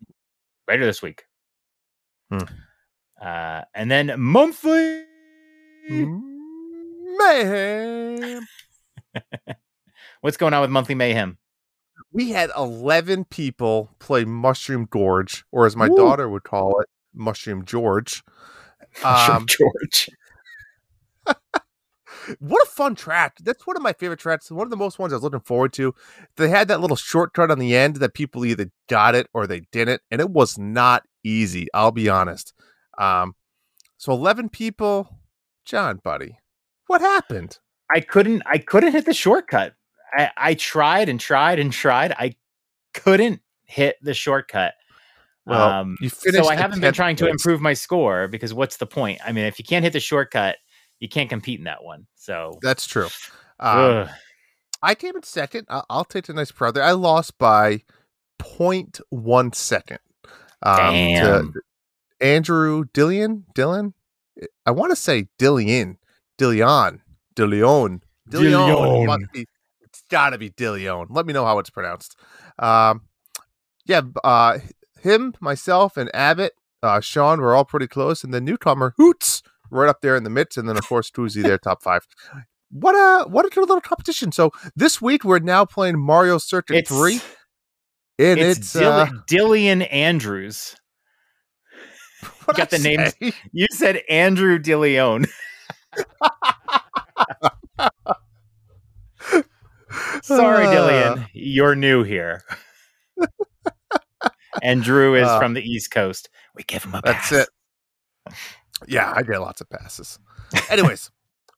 later 0.68 0.86
this 0.86 1.02
week. 1.02 1.24
Hmm. 2.30 2.40
Uh, 3.22 3.62
and 3.74 3.90
then 3.90 4.14
monthly. 4.20 5.04
mayhem. 7.18 8.42
What's 10.22 10.38
going 10.38 10.54
on 10.54 10.62
with 10.62 10.70
monthly 10.70 10.96
mayhem? 10.96 11.38
We 12.12 12.32
had 12.32 12.50
eleven 12.56 13.26
people 13.26 13.90
play 14.00 14.26
Mushroom 14.26 14.88
Gorge, 14.90 15.46
or 15.52 15.66
as 15.66 15.76
my 15.76 15.88
Woo. 15.88 15.96
daughter 15.96 16.30
would 16.30 16.44
call 16.44 16.80
it, 16.82 16.88
Mushroom 17.14 17.66
George. 17.66 18.24
Um, 19.04 19.46
George. 19.46 20.10
what 22.40 22.64
a 22.64 22.70
fun 22.70 22.96
track! 22.96 23.38
That's 23.44 23.68
one 23.68 23.76
of 23.76 23.84
my 23.84 23.94
favorite 23.94 24.20
tracks. 24.20 24.50
One 24.50 24.66
of 24.66 24.72
the 24.72 24.78
most 24.78 24.98
ones 24.98 25.14
I 25.14 25.18
was 25.18 25.24
looking 25.24 25.40
forward 25.42 25.74
to. 25.74 25.94
They 26.36 26.50
had 26.50 26.68
that 26.70 26.82
little 26.82 26.96
shortcut 26.98 27.52
on 27.52 27.60
the 27.60 27.76
end 27.76 27.98
that 27.98 28.14
people 28.14 28.46
either 28.46 28.72
got 28.90 29.16
it 29.16 29.28
or 29.34 29.46
they 29.46 29.62
didn't, 29.72 30.02
and 30.10 30.20
it 30.20 30.32
was 30.32 30.58
not 30.58 31.04
easy. 31.24 31.68
I'll 31.74 31.92
be 31.92 32.10
honest. 32.10 32.54
Um, 32.98 33.36
so 33.98 34.14
eleven 34.14 34.50
people, 34.50 35.20
John, 35.66 36.00
buddy, 36.04 36.38
what 36.88 37.02
happened? 37.02 37.60
I 37.94 38.00
couldn't. 38.00 38.44
I 38.46 38.58
couldn't 38.58 38.94
hit 38.94 39.06
the 39.06 39.14
shortcut. 39.14 39.74
I, 40.14 40.32
I 40.38 40.54
tried 40.56 41.10
and 41.10 41.20
tried 41.20 41.60
and 41.60 41.72
tried. 41.72 42.14
I 42.14 42.36
couldn't 42.94 43.42
hit 43.66 43.98
the 44.02 44.14
shortcut. 44.14 44.74
Well, 45.48 45.70
um, 45.70 45.98
so 46.10 46.50
I 46.50 46.56
haven't 46.56 46.82
been 46.82 46.92
10th 46.92 46.96
trying 46.96 47.16
to 47.18 47.28
improve 47.28 47.62
my 47.62 47.74
score 47.74 48.28
because 48.28 48.54
what's 48.54 48.78
the 48.78 48.86
point? 48.86 49.20
I 49.26 49.32
mean, 49.32 49.46
if 49.46 49.58
you 49.58 49.66
can't 49.66 49.84
hit 49.84 49.94
the 49.94 50.00
shortcut, 50.00 50.58
you 51.00 51.08
can't 51.08 51.30
compete 51.30 51.60
in 51.60 51.66
that 51.66 51.84
one. 51.84 52.06
So 52.16 52.60
That's 52.62 52.86
true. 52.86 53.08
Um. 53.60 54.10
I 54.84 54.94
came 54.94 55.16
in 55.16 55.24
second. 55.24 55.66
I'll, 55.70 55.86
I'll 55.90 56.06
take 56.06 56.26
the 56.28 56.34
nice 56.34 56.52
brother. 56.52 56.84
I 56.84 56.92
lost 56.92 57.38
by 57.38 57.82
0.1 58.40 59.56
second. 59.56 60.00
Um, 60.62 60.78
Damn. 60.78 61.54
To 61.54 61.62
Andrew 62.22 62.86
Dillian. 62.94 63.44
Dylan. 63.56 63.94
I 64.66 64.72
want 64.72 64.92
to 64.92 64.96
say. 64.96 65.30
Dillion. 65.40 65.98
Dillion. 66.38 67.00
Dillion. 67.36 68.02
Dillion. 68.30 69.32
Be- 69.34 69.48
It's 69.82 70.04
got 70.10 70.32
to 70.32 70.38
be 70.38 70.50
Dillion. 70.52 71.08
Let 71.10 71.26
me 71.26 71.34
know 71.34 71.46
how 71.46 71.60
it's 71.60 71.70
pronounced. 71.70 72.16
Um, 72.60 73.02
yeah. 73.86 74.02
Uh, 74.24 74.60
him, 75.02 75.34
myself, 75.40 75.98
and 75.98 76.14
Abbott, 76.16 76.54
uh, 76.84 77.00
Sean 77.00 77.40
were 77.42 77.56
all 77.56 77.66
pretty 77.66 77.88
close, 77.88 78.24
and 78.24 78.34
the 78.34 78.42
newcomer 78.42 78.94
Hoots 78.98 79.42
right 79.72 79.90
up 79.90 80.02
there 80.02 80.16
in 80.16 80.24
the 80.24 80.30
midst, 80.30 80.58
and 80.58 80.68
then 80.70 80.78
of 80.78 80.88
course 80.88 81.10
Tuesday 81.10 81.42
there, 81.44 81.58
top 81.58 81.82
five. 81.84 82.06
What 82.70 82.94
a 82.94 83.28
what 83.30 83.46
a 83.46 83.50
good 83.50 83.62
little 83.62 83.82
competition! 83.82 84.32
So 84.32 84.52
this 84.76 85.02
week 85.02 85.24
we're 85.24 85.40
now 85.40 85.64
playing 85.66 86.00
Mario 86.00 86.38
Circuit 86.38 86.76
it's 86.78 86.90
Three, 86.90 87.22
and 88.20 88.40
It's, 88.40 88.60
it's, 88.60 88.74
Dill- 88.74 88.92
uh, 88.92 89.10
Dillian 89.30 89.88
Andrews. 89.92 90.76
what 92.46 92.58
got 92.58 92.74
I 92.74 92.78
the 92.78 92.84
names. 92.84 93.14
say? 93.22 93.34
You 93.54 93.68
said 93.72 94.02
Andrew 94.10 94.60
Dillion. 94.60 95.28
Sorry, 100.24 100.66
Uh, 100.66 100.72
Dillian. 101.16 101.28
You're 101.34 101.76
new 101.76 102.04
here. 102.04 102.44
And 104.62 104.84
Drew 104.84 105.16
is 105.16 105.28
Uh, 105.28 105.40
from 105.40 105.54
the 105.54 105.62
East 105.62 105.92
Coast. 105.92 106.30
We 106.56 106.64
give 106.64 106.84
him 106.84 106.96
a 106.96 107.02
That's 107.04 107.30
pass. 107.30 107.48
it. 108.28 108.34
Yeah, 108.88 109.12
I 109.16 109.24
get 109.24 109.40
lots 109.40 109.62
of 109.62 109.70
passes. 109.70 110.20
Anyways, 110.70 111.12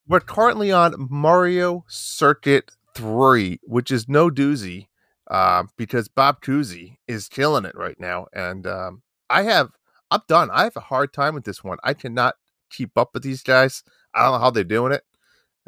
we're 0.07 0.19
currently 0.19 0.71
on 0.71 1.07
Mario 1.09 1.83
Circuit 1.87 2.71
3, 2.95 3.59
which 3.63 3.91
is 3.91 4.07
no 4.07 4.29
doozy 4.29 4.87
uh, 5.29 5.63
because 5.77 6.07
Bob 6.07 6.41
Cousy 6.41 6.97
is 7.07 7.27
killing 7.27 7.65
it 7.65 7.75
right 7.75 7.99
now. 7.99 8.27
And 8.33 8.65
um, 8.65 9.01
I 9.29 9.43
have, 9.43 9.69
I'm 10.11 10.21
done. 10.27 10.49
I 10.51 10.63
have 10.63 10.75
a 10.77 10.81
hard 10.81 11.13
time 11.13 11.35
with 11.35 11.43
this 11.43 11.63
one. 11.63 11.77
I 11.83 11.93
cannot 11.93 12.35
keep 12.71 12.97
up 12.97 13.11
with 13.13 13.23
these 13.23 13.43
guys. 13.43 13.83
I 14.15 14.23
don't 14.23 14.33
know 14.33 14.39
how 14.39 14.49
they're 14.51 14.63
doing 14.63 14.93
it, 14.93 15.03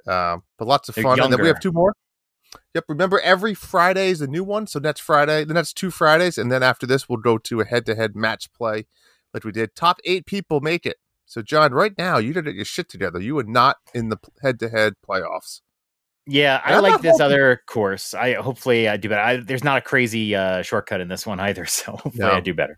um, 0.10 0.44
but 0.58 0.68
lots 0.68 0.90
of 0.90 0.96
They're 0.96 1.04
fun. 1.04 1.20
And 1.20 1.32
then 1.34 1.42
we 1.42 1.48
have 1.48 1.60
two 1.60 1.72
more. 1.72 1.94
Yep. 2.74 2.86
Remember, 2.90 3.20
every 3.22 3.54
Friday 3.54 4.10
is 4.10 4.22
a 4.22 4.28
new 4.28 4.44
one. 4.44 4.68
So 4.68 4.80
next 4.80 5.02
Friday, 5.02 5.44
the 5.44 5.54
next 5.54 5.74
two 5.74 5.92
Fridays. 5.92 6.38
And 6.38 6.52
then 6.52 6.64
after 6.64 6.86
this, 6.86 7.08
we'll 7.08 7.20
go 7.20 7.38
to 7.38 7.62
a 7.62 7.66
head 7.66 7.86
to 7.86 7.96
head 7.96 8.16
match 8.16 8.52
play 8.54 8.88
like 9.34 9.44
we 9.44 9.52
did. 9.52 9.76
Top 9.76 10.00
eight 10.06 10.26
people 10.26 10.60
make 10.62 10.86
it. 10.86 10.98
So, 11.26 11.42
John, 11.42 11.74
right 11.74 11.94
now, 11.98 12.18
you 12.18 12.34
did 12.34 12.44
get 12.44 12.56
your 12.56 12.66
shit 12.66 12.90
together. 12.90 13.20
You 13.22 13.38
are 13.40 13.44
not 13.44 13.78
in 13.94 14.10
the 14.10 14.18
head 14.42 14.60
to 14.60 14.70
head 14.70 14.96
playoffs. 15.08 15.62
Yeah, 16.28 16.62
I 16.64 16.80
like 16.80 17.02
this 17.02 17.14
hoping- 17.14 17.26
other 17.26 17.62
course. 17.68 18.14
I 18.14 18.34
hopefully 18.34 18.88
I 18.90 18.98
do 18.98 19.08
better. 19.10 19.22
I, 19.22 19.38
there's 19.38 19.64
not 19.64 19.78
a 19.78 19.82
crazy 19.82 20.36
uh, 20.36 20.62
shortcut 20.62 21.00
in 21.02 21.08
this 21.08 21.26
one 21.26 21.40
either, 21.40 21.66
so 21.68 21.94
hopefully 21.94 22.28
No. 22.28 22.32
I 22.32 22.42
do 22.42 22.54
better. 22.54 22.78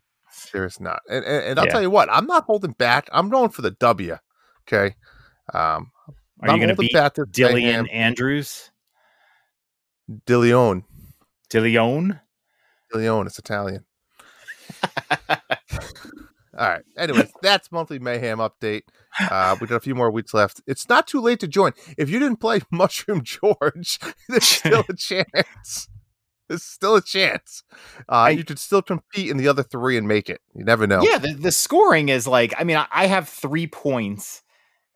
There 0.51 0.65
is 0.65 0.79
not. 0.79 0.99
And, 1.09 1.25
and, 1.25 1.45
and 1.45 1.59
I'll 1.59 1.65
Yeah. 1.65 1.71
tell 1.71 1.81
you 1.81 1.89
what, 1.89 2.09
I'm 2.11 2.25
not 2.27 2.45
holding 2.45 2.71
back. 2.73 3.09
I'm 3.11 3.29
going 3.29 3.49
for 3.49 3.61
the 3.63 3.71
W. 3.71 4.17
Okay. 4.67 4.95
Um, 5.53 5.91
Are 6.41 6.51
you 6.51 6.57
going 6.57 6.69
to 6.69 6.75
beat 6.75 6.93
back 6.93 7.15
this 7.15 8.71
Dillian 10.25 10.29
mayhem. 10.29 10.83
Andrews? 10.83 10.83
Dillion. 11.49 11.63
Dillion? 11.73 12.19
Dillion. 12.93 13.25
It's 13.27 13.39
Italian. 13.39 13.85
All 16.55 16.69
right. 16.69 16.83
Anyways, 16.97 17.31
that's 17.41 17.71
monthly 17.71 17.97
mayhem 17.97 18.37
update. 18.37 18.83
Uh, 19.19 19.55
we 19.59 19.65
got 19.67 19.75
a 19.77 19.79
few 19.79 19.95
more 19.95 20.11
weeks 20.11 20.33
left. 20.35 20.61
It's 20.67 20.87
not 20.87 21.07
too 21.07 21.19
late 21.19 21.39
to 21.39 21.47
join. 21.47 21.71
If 21.97 22.09
you 22.11 22.19
didn't 22.19 22.37
play 22.39 22.61
Mushroom 22.71 23.23
George, 23.23 23.99
there's 24.29 24.43
still 24.45 24.83
a 24.87 24.93
chance. 24.95 25.87
There's 26.47 26.61
still 26.63 26.95
a 26.95 27.01
chance. 27.01 27.63
Uh, 28.07 28.11
I- 28.13 28.29
you 28.31 28.43
could 28.43 28.59
still 28.59 28.83
compete 28.83 29.31
in 29.31 29.37
the 29.37 29.47
other 29.47 29.63
three 29.63 29.97
and 29.97 30.07
make 30.07 30.29
it. 30.29 30.41
You 30.53 30.63
never 30.63 30.85
know. 30.85 31.01
Yeah, 31.01 31.17
the, 31.17 31.33
the 31.33 31.51
scoring 31.51 32.09
is 32.09 32.27
like, 32.27 32.53
I 32.57 32.63
mean, 32.63 32.77
I, 32.77 32.85
I 32.91 33.07
have 33.07 33.27
three 33.29 33.65
points. 33.65 34.42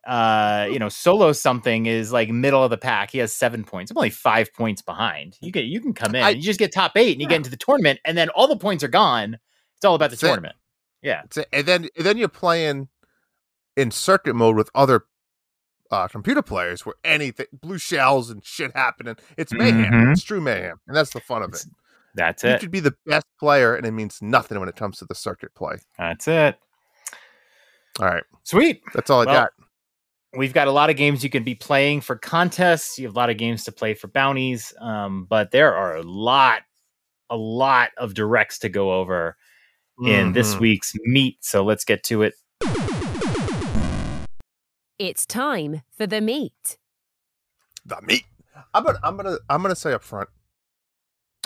Uh, 0.06 0.66
you 0.70 0.78
know, 0.78 0.88
solo 0.88 1.32
something 1.32 1.86
is 1.86 2.12
like 2.12 2.30
middle 2.30 2.62
of 2.64 2.70
the 2.70 2.78
pack. 2.78 3.10
He 3.10 3.18
has 3.18 3.32
seven 3.32 3.62
points. 3.64 3.90
I'm 3.90 3.98
only 3.98 4.10
five 4.10 4.52
points 4.54 4.80
behind. 4.80 5.36
You 5.40 5.52
can 5.52 5.64
you 5.66 5.80
can 5.80 5.92
come 5.92 6.14
in. 6.14 6.22
I- 6.22 6.30
you 6.30 6.42
just 6.42 6.58
get 6.58 6.72
top 6.72 6.96
eight 6.96 7.12
and 7.12 7.20
you 7.20 7.26
Yeah. 7.26 7.30
get 7.30 7.36
into 7.36 7.50
the 7.50 7.56
tournament, 7.56 8.00
and 8.04 8.16
then 8.16 8.28
all 8.30 8.46
the 8.48 8.56
points 8.56 8.82
are 8.84 8.88
gone. 8.88 9.38
It's 9.76 9.84
all 9.84 9.94
about 9.94 10.06
the 10.10 10.16
That's 10.16 10.22
it. 10.22 10.26
tournament. 10.28 10.56
Yeah. 11.02 11.22
It. 11.36 11.46
And 11.52 11.66
then 11.66 11.88
and 11.96 12.06
then 12.06 12.16
you're 12.16 12.28
playing 12.28 12.88
in 13.76 13.90
circuit 13.90 14.34
mode 14.34 14.56
with 14.56 14.70
other 14.74 15.04
uh, 15.90 16.06
computer 16.08 16.42
players 16.42 16.84
where 16.86 16.94
anything 17.04 17.46
blue 17.52 17.78
shells 17.78 18.28
and 18.30 18.44
shit 18.44 18.72
happening. 18.74 19.16
It's 19.36 19.52
mayhem. 19.52 19.92
Mhm. 19.92 20.12
It's 20.12 20.22
true 20.22 20.40
mayhem. 20.40 20.80
And 20.86 20.96
that's 20.96 21.10
the 21.10 21.20
fun 21.20 21.42
of 21.42 21.50
it. 21.50 21.56
It's- 21.56 21.68
That's 22.14 22.42
You 22.44 22.50
it. 22.50 22.60
could 22.60 22.70
be 22.70 22.80
the 22.80 22.94
best 23.06 23.26
player 23.38 23.74
and 23.76 23.86
it 23.86 23.92
means 23.92 24.20
nothing 24.20 24.58
when 24.58 24.68
it 24.68 24.76
comes 24.76 24.98
to 24.98 25.04
the 25.04 25.14
circuit 25.14 25.54
play. 25.54 25.76
That's 25.98 26.26
it. 26.28 26.58
All 28.00 28.06
right. 28.06 28.24
Sweet. 28.44 28.82
That's 28.94 29.08
all 29.10 29.20
I 29.22 29.24
Well, 29.26 29.34
got. 29.42 29.50
We've 30.36 30.52
got 30.52 30.68
a 30.68 30.72
lot 30.72 30.90
of 30.90 30.96
games 30.96 31.24
you 31.24 31.30
can 31.30 31.42
be 31.44 31.54
playing 31.54 32.00
for 32.02 32.16
contests. 32.16 32.98
You 32.98 33.06
have 33.06 33.14
a 33.14 33.18
lot 33.18 33.30
of 33.30 33.36
games 33.38 33.64
to 33.64 33.72
play 33.72 33.94
for 33.94 34.08
bounties, 34.08 34.72
um, 34.80 35.24
but 35.28 35.50
there 35.50 35.74
are 35.74 35.96
a 35.96 36.02
lot, 36.02 36.62
a 37.30 37.36
lot 37.36 37.90
of 37.96 38.14
directs 38.14 38.58
to 38.60 38.68
go 38.68 38.92
over 38.92 39.36
in 40.04 40.32
this 40.32 40.54
Mhm. 40.54 40.60
week's 40.60 40.92
meet. 41.04 41.38
So 41.44 41.64
let's 41.64 41.84
get 41.84 42.02
to 42.04 42.22
it. 42.22 42.34
It's 44.98 45.24
time 45.26 45.82
for 45.96 46.06
the 46.06 46.20
meat. 46.20 46.78
the 47.84 48.02
meat. 48.02 48.24
I'm 48.74 48.84
gonna 48.84 48.98
I'm 49.02 49.16
gonna 49.16 49.38
I'm 49.48 49.62
gonna 49.62 49.74
say 49.74 49.94
up 49.94 50.02
front. 50.02 50.28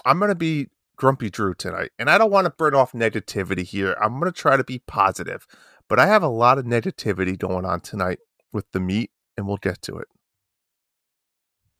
I'm 0.04 0.18
gonna 0.18 0.34
be 0.34 0.70
grumpy 0.96 1.30
Drew 1.30 1.54
tonight, 1.54 1.90
and 2.00 2.10
I 2.10 2.18
don't 2.18 2.32
want 2.32 2.46
to 2.46 2.50
burn 2.50 2.74
off 2.74 2.92
negativity 2.92 3.62
here. 3.62 3.94
I'm 4.02 4.18
gonna 4.18 4.32
try 4.32 4.56
to 4.56 4.64
be 4.64 4.80
positive, 4.80 5.46
but 5.88 6.00
I 6.00 6.06
have 6.06 6.22
a 6.24 6.28
lot 6.28 6.58
of 6.58 6.64
negativity 6.64 7.38
going 7.38 7.64
on 7.64 7.78
tonight 7.80 8.18
with 8.52 8.70
the 8.72 8.80
meat, 8.80 9.10
and 9.36 9.46
we'll 9.46 9.56
get 9.56 9.82
to 9.82 9.96
it. 9.96 10.08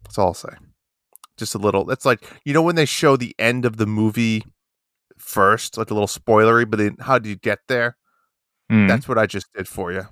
That's 0.05 0.19
all 0.19 0.29
I'll 0.29 0.35
say. 0.35 0.55
Just 1.37 1.55
a 1.55 1.59
little. 1.59 1.91
It's 1.91 2.05
like 2.05 2.25
you 2.45 2.53
know 2.53 2.63
when 2.63 2.77
they 2.77 2.85
show 2.85 3.17
the 3.17 3.35
end 3.39 3.65
of 3.65 3.77
the 3.77 3.87
movie 3.87 4.45
first, 5.19 5.79
like 5.79 5.91
a 5.91 5.95
little 5.95 6.09
spoilery, 6.09 6.69
but 6.69 6.79
then 6.79 6.97
how 7.01 7.19
do 7.19 7.29
you 7.29 7.37
get 7.37 7.61
there? 7.69 7.97
Hmm. 8.69 8.87
That's 8.87 9.09
what 9.09 9.19
I 9.19 9.27
just 9.27 9.47
did 9.55 9.69
for 9.69 9.93
you. 9.93 10.07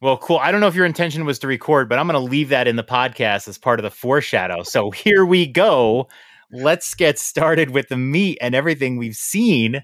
Well, 0.00 0.18
cool. 0.18 0.38
I 0.38 0.52
don't 0.52 0.60
know 0.60 0.66
if 0.66 0.74
your 0.74 0.84
intention 0.84 1.24
was 1.24 1.38
to 1.38 1.46
record, 1.46 1.88
but 1.88 1.98
I'm 1.98 2.06
going 2.06 2.20
to 2.20 2.30
leave 2.30 2.50
that 2.50 2.68
in 2.68 2.76
the 2.76 2.84
podcast 2.84 3.48
as 3.48 3.56
part 3.56 3.80
of 3.80 3.82
the 3.82 3.90
foreshadow. 3.90 4.62
So 4.62 4.90
here 4.90 5.24
we 5.24 5.46
go. 5.46 6.08
Let's 6.52 6.94
get 6.94 7.18
started 7.18 7.70
with 7.70 7.88
the 7.88 7.96
meat 7.96 8.38
and 8.40 8.54
everything 8.54 8.98
we've 8.98 9.16
seen 9.16 9.82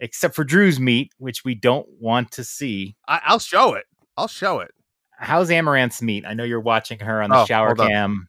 except 0.00 0.34
for 0.34 0.44
Drew's 0.44 0.78
meat, 0.80 1.12
which 1.18 1.44
we 1.44 1.54
don't 1.54 1.86
want 2.00 2.30
to 2.32 2.44
see. 2.44 2.96
I, 3.08 3.20
I'll 3.24 3.38
show 3.38 3.74
it. 3.74 3.84
I'll 4.16 4.28
show 4.28 4.60
it. 4.60 4.70
How's 5.18 5.50
Amaranth's 5.50 6.02
meat? 6.02 6.24
I 6.26 6.34
know 6.34 6.44
you're 6.44 6.60
watching 6.60 6.98
her 7.00 7.22
on 7.22 7.30
the 7.30 7.40
Oh, 7.40 7.44
shower 7.46 7.74
cam. 7.74 8.28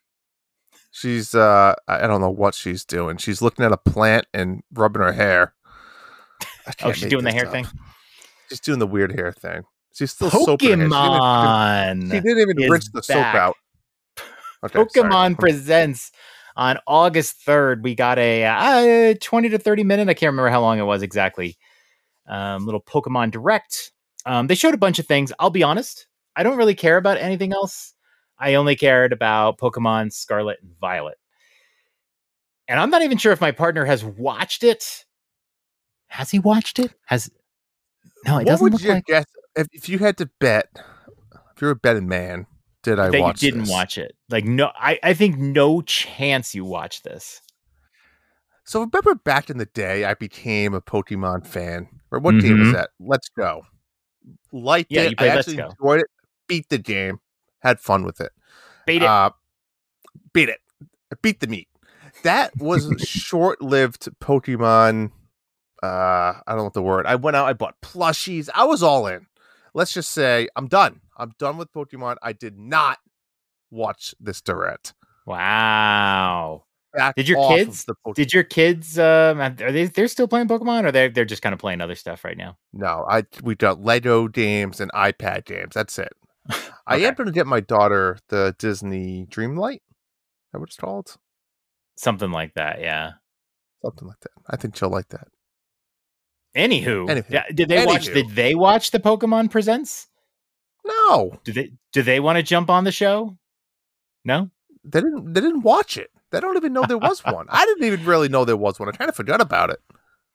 She's 0.91 1.35
uh 1.35 1.75
I 1.87 2.07
don't 2.07 2.21
know 2.21 2.29
what 2.29 2.55
she's 2.55 2.83
doing. 2.85 3.17
She's 3.17 3.41
looking 3.41 3.63
at 3.65 3.71
a 3.71 3.77
plant 3.77 4.25
and 4.33 4.61
rubbing 4.73 5.01
her 5.01 5.11
hair. 5.11 5.53
Oh, 6.83 6.91
she's 6.91 7.09
doing 7.09 7.23
the 7.23 7.31
hair 7.31 7.45
up. 7.45 7.51
thing. 7.51 7.67
She's 8.49 8.59
doing 8.61 8.79
the 8.79 8.87
weird 8.87 9.11
hair 9.13 9.31
thing. 9.31 9.63
She's 9.93 10.11
still 10.11 10.29
hair. 10.29 10.41
She 10.41 10.55
didn't 10.57 10.79
even- 10.79 10.91
Pokemon. 10.91 12.01
She 12.11 12.19
didn't 12.21 12.39
even 12.39 12.71
rinse 12.71 12.89
the 12.91 13.03
soap 13.03 13.17
out. 13.17 13.55
Okay, 14.63 14.73
sorry. 14.73 14.85
Pokemon 14.85 15.39
presents 15.39 16.11
on 16.57 16.79
August 16.87 17.37
3rd. 17.45 17.83
We 17.83 17.95
got 17.95 18.17
a 18.17 19.11
uh, 19.11 19.15
20 19.21 19.49
to 19.49 19.59
30 19.59 19.83
minute, 19.83 20.09
I 20.09 20.13
can't 20.13 20.31
remember 20.31 20.49
how 20.49 20.61
long 20.61 20.79
it 20.79 20.83
was 20.83 21.03
exactly. 21.03 21.57
Um, 22.27 22.65
little 22.65 22.81
Pokemon 22.81 23.31
Direct. 23.31 23.93
Um, 24.25 24.47
they 24.47 24.55
showed 24.55 24.73
a 24.73 24.77
bunch 24.77 24.99
of 24.99 25.05
things. 25.05 25.31
I'll 25.39 25.51
be 25.51 25.63
honest, 25.63 26.07
I 26.35 26.43
don't 26.43 26.57
really 26.57 26.75
care 26.75 26.97
about 26.97 27.17
anything 27.17 27.53
else. 27.53 27.93
I 28.37 28.55
only 28.55 28.75
cared 28.75 29.13
about 29.13 29.59
Pokemon 29.59 30.11
Scarlet 30.11 30.57
and 30.61 30.77
Violet. 30.81 31.17
And 32.67 32.79
I'm 32.79 32.89
not 32.89 33.03
even 33.03 33.17
sure 33.17 33.31
if 33.31 33.39
my 33.39 33.51
partner 33.51 33.85
has 33.85 34.03
watched 34.03 34.63
it. 34.63 35.05
Has 36.07 36.29
he 36.29 36.39
watched 36.39 36.79
it? 36.79 36.93
Has 37.05 37.29
no, 38.25 38.33
it 38.33 38.39
what 38.39 38.45
doesn't 38.45 38.63
would 38.63 38.73
look 38.73 38.81
you 38.81 38.89
like 38.89 39.05
guess 39.05 39.25
if, 39.55 39.67
if 39.71 39.87
you 39.87 39.99
had 39.99 40.17
to 40.17 40.29
bet? 40.39 40.67
If 41.55 41.61
you're 41.61 41.71
a 41.71 41.75
betting 41.75 42.07
man, 42.07 42.45
did 42.87 42.99
I 42.99 43.09
that 43.09 43.19
you 43.19 43.33
didn't 43.33 43.65
this? 43.65 43.69
watch 43.69 43.97
it. 43.97 44.15
Like 44.29 44.45
no, 44.45 44.71
I, 44.79 44.97
I 45.03 45.13
think 45.13 45.37
no 45.37 45.81
chance 45.81 46.55
you 46.55 46.63
watch 46.63 47.03
this. 47.03 47.41
So 48.63 48.79
remember 48.79 49.15
back 49.15 49.49
in 49.49 49.57
the 49.57 49.65
day, 49.65 50.05
I 50.05 50.13
became 50.13 50.73
a 50.73 50.81
Pokemon 50.81 51.45
fan. 51.45 51.87
Or 52.11 52.19
what 52.19 52.39
game 52.39 52.59
was 52.59 52.69
Mhm. 52.69 52.73
that? 52.73 52.89
Let's 52.99 53.27
go. 53.29 53.63
Liked 54.53 54.91
Yeah, 54.91 55.03
it. 55.03 55.15
I 55.17 55.27
actually 55.27 55.57
enjoyed 55.57 55.99
it. 55.99 56.07
Beat 56.47 56.69
the 56.69 56.77
game. 56.77 57.19
Had 57.59 57.79
fun 57.81 58.03
with 58.05 58.21
it. 58.21 58.31
Beat 58.85 59.01
it. 59.01 59.07
Uh, 59.07 59.31
beat 60.33 60.47
it. 60.49 60.59
Beat 61.21 61.41
the 61.41 61.47
meat. 61.47 61.67
That 62.23 62.55
was 62.57 62.93
short-lived 63.01 64.07
Pokemon. 64.21 65.11
Uh, 65.83 65.85
I 65.85 66.41
don't 66.47 66.57
know 66.57 66.63
what 66.63 66.73
the 66.73 66.81
word. 66.81 67.05
I 67.05 67.15
went 67.15 67.35
out. 67.35 67.47
I 67.47 67.53
bought 67.53 67.79
plushies. 67.81 68.49
I 68.55 68.63
was 68.65 68.81
all 68.81 69.07
in. 69.07 69.27
Let's 69.77 69.93
just 69.93 70.09
say 70.09 70.47
I'm 70.55 70.67
done. 70.67 71.01
I'm 71.17 71.33
done 71.37 71.55
with 71.57 71.71
Pokemon. 71.71 72.15
I 72.23 72.33
did 72.33 72.57
not 72.57 72.97
watch 73.69 74.15
this 74.19 74.41
direct. 74.41 74.95
wow. 75.27 76.63
Back 76.95 77.15
Did 77.15 77.29
your 77.29 77.47
kids- 77.49 77.85
The 77.85 77.93
Did 78.15 78.33
your 78.33 78.41
kids 78.43 78.97
um 78.97 79.39
are 79.39 79.51
they 79.51 79.85
they're 79.85 80.07
still 80.07 80.27
playing 80.27 80.47
Pokemon 80.47 80.85
or 80.85 80.91
they're 80.91 81.09
they're 81.09 81.25
just 81.25 81.43
kind 81.43 81.53
of 81.53 81.59
playing 81.59 81.79
other 81.81 81.93
stuff 81.93 82.25
right 82.25 82.35
now? 82.35 82.57
No, 82.73 83.05
I 83.07 83.21
we've 83.43 83.59
got 83.59 83.79
Lego 83.79 84.27
games 84.27 84.81
and 84.81 84.91
iPad 84.93 85.45
games. 85.45 85.75
That's 85.75 85.99
it. 85.99 86.13
I 86.87 86.97
am 86.97 87.13
going 87.13 87.27
to 87.27 87.31
get 87.31 87.45
my 87.45 87.59
daughter 87.59 88.17
the 88.29 88.55
Disney 88.57 89.27
Dreamlight. 89.29 89.75
Is 89.75 90.53
that 90.53 90.59
what 90.59 90.69
it's 90.69 90.77
called? 90.77 91.17
Something 91.97 92.31
like 92.31 92.55
that, 92.55 92.79
yeah. 92.81 93.11
Something 93.85 94.07
like 94.07 94.21
that. 94.21 94.31
I 94.49 94.55
think 94.55 94.75
she'll 94.75 94.89
like 94.89 95.09
that. 95.09 95.27
Anywho, 96.57 97.07
Anywho. 97.07 97.25
yeah, 97.29 97.43
did 97.53 97.69
they 97.69 97.85
watch 97.85 98.05
did 98.05 98.29
they 98.31 98.55
watch 98.55 98.91
the 98.91 98.99
Pokemon 98.99 99.51
Presents? 99.51 100.07
No, 100.85 101.33
Do 101.43 101.51
they 101.53 101.71
do 101.93 102.01
they 102.01 102.19
want 102.19 102.37
to 102.37 102.43
jump 102.43 102.69
on 102.69 102.83
the 102.83 102.91
show? 102.91 103.37
No? 104.25 104.49
they 104.83 105.01
didn't. 105.01 105.33
They 105.33 105.41
didn't 105.41 105.61
watch 105.61 105.97
it. 105.97 106.09
They 106.31 106.39
don't 106.39 106.57
even 106.57 106.73
know 106.73 106.83
there 106.87 106.97
was 106.97 107.19
one. 107.25 107.45
I 107.49 107.65
didn't 107.65 107.83
even 107.85 108.05
really 108.05 108.29
know 108.29 108.45
there 108.45 108.57
was 108.57 108.79
one. 108.79 108.87
I 108.89 108.93
kind 108.93 109.09
of 109.09 109.15
forgot 109.15 109.41
about 109.41 109.69
it. 109.69 109.79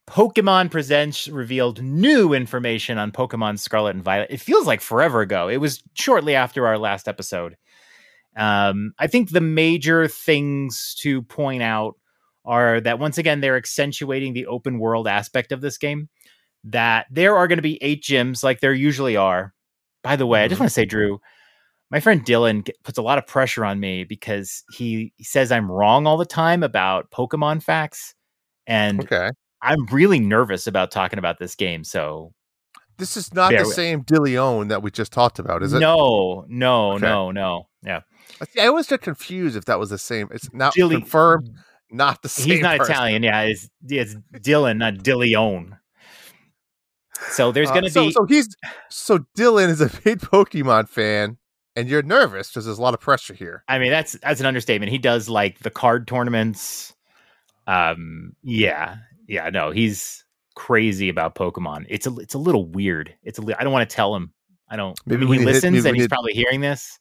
Pokemon 0.07 0.69
Presents 0.69 1.27
revealed 1.27 1.81
new 1.81 2.33
information 2.33 2.97
on 2.97 3.11
Pokemon 3.11 3.57
Scarlet 3.59 3.95
and 3.95 4.03
Violet. 4.03 4.27
It 4.29 4.41
feels 4.41 4.67
like 4.67 4.81
forever 4.81 5.21
ago. 5.21 5.47
It 5.47 5.57
was 5.57 5.81
shortly 5.93 6.35
after 6.35 6.67
our 6.67 6.77
last 6.77 7.07
episode. 7.07 7.55
Um, 8.35 8.93
I 8.99 9.07
think 9.07 9.29
the 9.29 9.41
major 9.41 10.07
things 10.07 10.95
to 10.99 11.21
point 11.23 11.63
out 11.63 11.95
are 12.45 12.81
that 12.81 12.99
once 12.99 13.17
again, 13.17 13.41
they're 13.41 13.57
accentuating 13.57 14.33
the 14.33 14.47
open 14.47 14.79
world 14.79 15.07
aspect 15.07 15.51
of 15.51 15.61
this 15.61 15.77
game. 15.77 16.09
That 16.65 17.07
there 17.11 17.35
are 17.35 17.47
going 17.47 17.57
to 17.57 17.61
be 17.63 17.81
eight 17.83 18.01
gyms 18.03 18.43
like 18.43 18.59
there 18.61 18.73
usually 18.73 19.17
are. 19.17 19.53
By 20.01 20.15
the 20.15 20.25
way, 20.25 20.43
I 20.43 20.47
just 20.47 20.57
Mhm. 20.59 20.61
want 20.63 20.69
to 20.69 20.73
say, 20.73 20.85
Drew, 20.85 21.19
my 21.91 21.99
friend 21.99 22.25
Dylan 22.25 22.69
puts 22.83 22.97
a 22.97 23.01
lot 23.01 23.17
of 23.17 23.27
pressure 23.27 23.63
on 23.65 23.79
me 23.79 24.03
because 24.03 24.63
he, 24.73 25.13
he 25.17 25.23
says 25.23 25.51
I'm 25.51 25.69
wrong 25.71 26.07
all 26.07 26.17
the 26.17 26.25
time 26.25 26.63
about 26.63 27.11
Pokemon 27.11 27.63
facts. 27.63 28.15
And 28.65 29.01
Okay, 29.01 29.29
I'm 29.61 29.85
really 29.87 30.19
nervous 30.19 30.65
about 30.67 30.89
talking 30.91 31.19
about 31.19 31.37
this 31.37 31.53
game. 31.55 31.83
So 31.83 32.33
this 32.97 33.17
is 33.17 33.33
not 33.33 33.51
the 33.51 33.57
with- 33.57 33.67
same 33.73 34.03
Dillion 34.03 34.69
that 34.69 34.81
we 34.81 34.89
just 34.89 35.11
talked 35.11 35.39
about, 35.39 35.63
is 35.63 35.73
it? 35.73 35.79
no, 35.79 36.45
no, 36.47 36.93
Okay. 36.93 37.01
no, 37.05 37.31
no. 37.31 37.67
Yeah, 37.85 38.01
I 38.57 38.67
always 38.67 38.87
get 38.87 39.01
confused 39.01 39.57
if 39.57 39.65
that 39.65 39.79
was 39.79 39.89
the 39.89 39.97
same. 39.97 40.29
It's 40.31 40.51
not 40.53 40.73
Dilly- 40.73 40.95
confirmed. 40.95 41.49
Not 41.93 42.21
the 42.23 42.27
same. 42.29 42.47
he's 42.47 42.61
not 42.61 42.79
person. 42.79 42.91
Italian. 42.93 43.23
Yeah, 43.23 43.41
it's 43.43 43.69
it's 43.87 44.15
Dylan, 44.33 44.77
not 44.77 44.95
Dillion. 44.95 45.77
So 47.29 47.51
there's 47.51 47.69
Uh, 47.69 47.73
going 47.73 47.83
to 47.85 47.89
so, 47.91 48.05
be 48.07 48.11
so 48.11 48.25
he's 48.25 48.55
so 48.89 49.19
Dylan 49.37 49.69
is 49.69 49.79
a 49.79 49.89
big 50.03 50.19
Pokemon 50.21 50.89
fan, 50.89 51.37
and 51.75 51.87
you're 51.87 52.01
nervous 52.01 52.49
because 52.49 52.65
there's 52.65 52.79
a 52.79 52.81
lot 52.81 52.93
of 52.93 52.99
pressure 52.99 53.33
here. 53.33 53.63
I 53.67 53.79
mean, 53.79 53.91
that's 53.91 54.13
that's 54.23 54.39
an 54.39 54.45
understatement. 54.45 54.91
He 54.91 54.97
does 54.97 55.29
like 55.29 55.59
the 55.59 55.69
card 55.69 56.07
tournaments. 56.07 56.93
Um, 57.67 58.33
yeah, 58.41 58.97
yeah. 59.27 59.49
No, 59.49 59.71
he's 59.71 60.25
crazy 60.55 61.07
about 61.09 61.35
Pokemon. 61.35 61.85
It's 61.89 62.07
a 62.07 62.15
it's 62.17 62.33
a 62.33 62.39
little 62.39 62.67
weird. 62.67 63.13
It's 63.23 63.39
a 63.39 63.43
I 63.59 63.63
don't 63.63 63.71
want 63.71 63.87
to 63.89 63.95
tell 63.95 64.15
him. 64.15 64.33
I 64.69 64.75
don't. 64.75 64.99
Maybe 65.05 65.19
Maybe 65.19 65.29
we 65.29 65.37
he 65.37 65.43
hit- 65.43 65.53
listens 65.53 65.73
maybe 65.83 65.89
and 65.89 65.95
he's 65.95 66.03
need- 66.05 66.09
probably 66.09 66.33
hearing 66.33 66.61
this. 66.61 66.99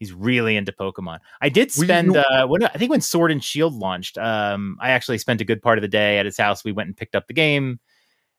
He's 0.00 0.12
really 0.12 0.56
into 0.56 0.72
Pokemon. 0.72 1.18
I 1.40 1.48
did 1.50 1.70
spend 1.70 2.14
you- 2.14 2.20
uh 2.20 2.46
when 2.46 2.64
I 2.64 2.68
think 2.70 2.90
when 2.90 3.00
Sword 3.02 3.30
and 3.30 3.44
Shield 3.44 3.74
launched, 3.74 4.18
um, 4.18 4.76
I 4.80 4.90
actually 4.90 5.18
spent 5.18 5.40
a 5.40 5.44
good 5.44 5.62
part 5.62 5.78
of 5.78 5.82
the 5.82 5.88
day 5.88 6.18
at 6.18 6.24
his 6.26 6.36
house. 6.38 6.64
We 6.64 6.72
went 6.72 6.88
and 6.88 6.96
picked 6.96 7.14
up 7.14 7.26
the 7.28 7.34
game 7.34 7.78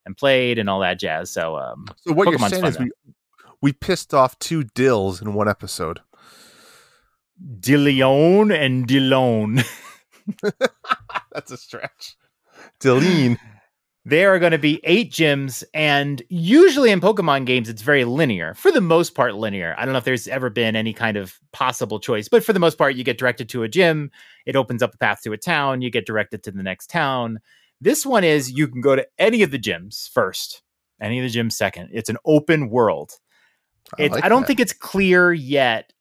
and 0.06 0.18
played 0.18 0.58
and 0.58 0.70
all 0.70 0.80
that 0.82 1.00
jazz. 1.00 1.30
So 1.32 1.56
um 1.58 1.86
So 1.98 2.14
what 2.14 2.28
Pokemon's 2.28 2.42
you're 2.42 2.50
saying 2.50 2.66
is 2.66 2.80
we 2.80 2.92
we 3.62 3.72
pissed 3.74 4.12
off 4.14 4.38
two 4.40 4.64
Dills 4.64 5.22
in 5.22 5.34
one 5.36 5.48
episode. 5.48 6.02
Dillion 7.60 8.52
and 8.54 8.88
Dillon. 8.88 9.64
That's 11.32 11.52
a 11.52 11.58
stretch. 11.58 12.16
Dilleen. 12.80 13.38
There 14.04 14.34
are 14.34 14.40
going 14.40 14.52
to 14.52 14.58
be 14.58 14.80
eight 14.84 15.12
gyms, 15.12 15.64
and 15.74 16.24
usually 16.30 16.90
in 16.90 17.00
Pokemon 17.02 17.46
games, 17.46 17.70
it's 17.70 17.84
very 17.84 18.04
linear. 18.04 18.56
For 18.56 18.72
the 18.72 18.82
most 18.82 19.14
part, 19.14 19.36
linear. 19.36 19.76
I 19.78 19.86
don't 19.86 19.94
know 19.94 20.00
if 20.00 20.06
there's 20.06 20.28
ever 20.28 20.50
been 20.50 20.76
any 20.76 20.92
kind 20.92 21.18
of 21.18 21.40
possible 21.52 22.00
choice, 22.00 22.28
but 22.28 22.44
for 22.44 22.52
the 22.52 22.60
most 22.60 22.78
part, 22.80 22.96
you 22.96 23.04
get 23.04 23.20
directed 23.20 23.48
to 23.50 23.62
a 23.64 23.68
gym. 23.68 24.10
It 24.48 24.56
opens 24.56 24.82
up 24.82 24.96
a 24.96 24.98
path 24.98 25.22
to 25.24 25.34
a 25.34 25.38
town. 25.38 25.82
You 25.82 25.92
get 25.92 26.08
directed 26.08 26.42
to 26.44 26.52
the 26.52 26.64
next 26.64 26.90
town. 26.90 27.40
This 27.80 28.06
one 28.06 28.24
is 28.24 28.52
you 28.52 28.68
can 28.68 28.82
go 28.82 28.96
to 28.96 29.08
any 29.20 29.44
of 29.44 29.52
the 29.52 29.60
gyms 29.60 30.10
first, 30.10 30.64
any 31.00 31.20
of 31.20 31.32
the 31.32 31.40
gyms 31.40 31.54
second. 31.54 31.90
It's 31.94 32.10
an 32.10 32.18
open 32.26 32.70
world. 32.70 33.14
I, 34.00 34.04
It's, 34.04 34.16
like 34.16 34.24
I 34.26 34.30
don't 34.30 34.42
that. 34.42 34.48
think 34.48 34.60
it's 34.60 34.74
clear 34.74 35.32
yet 35.32 35.94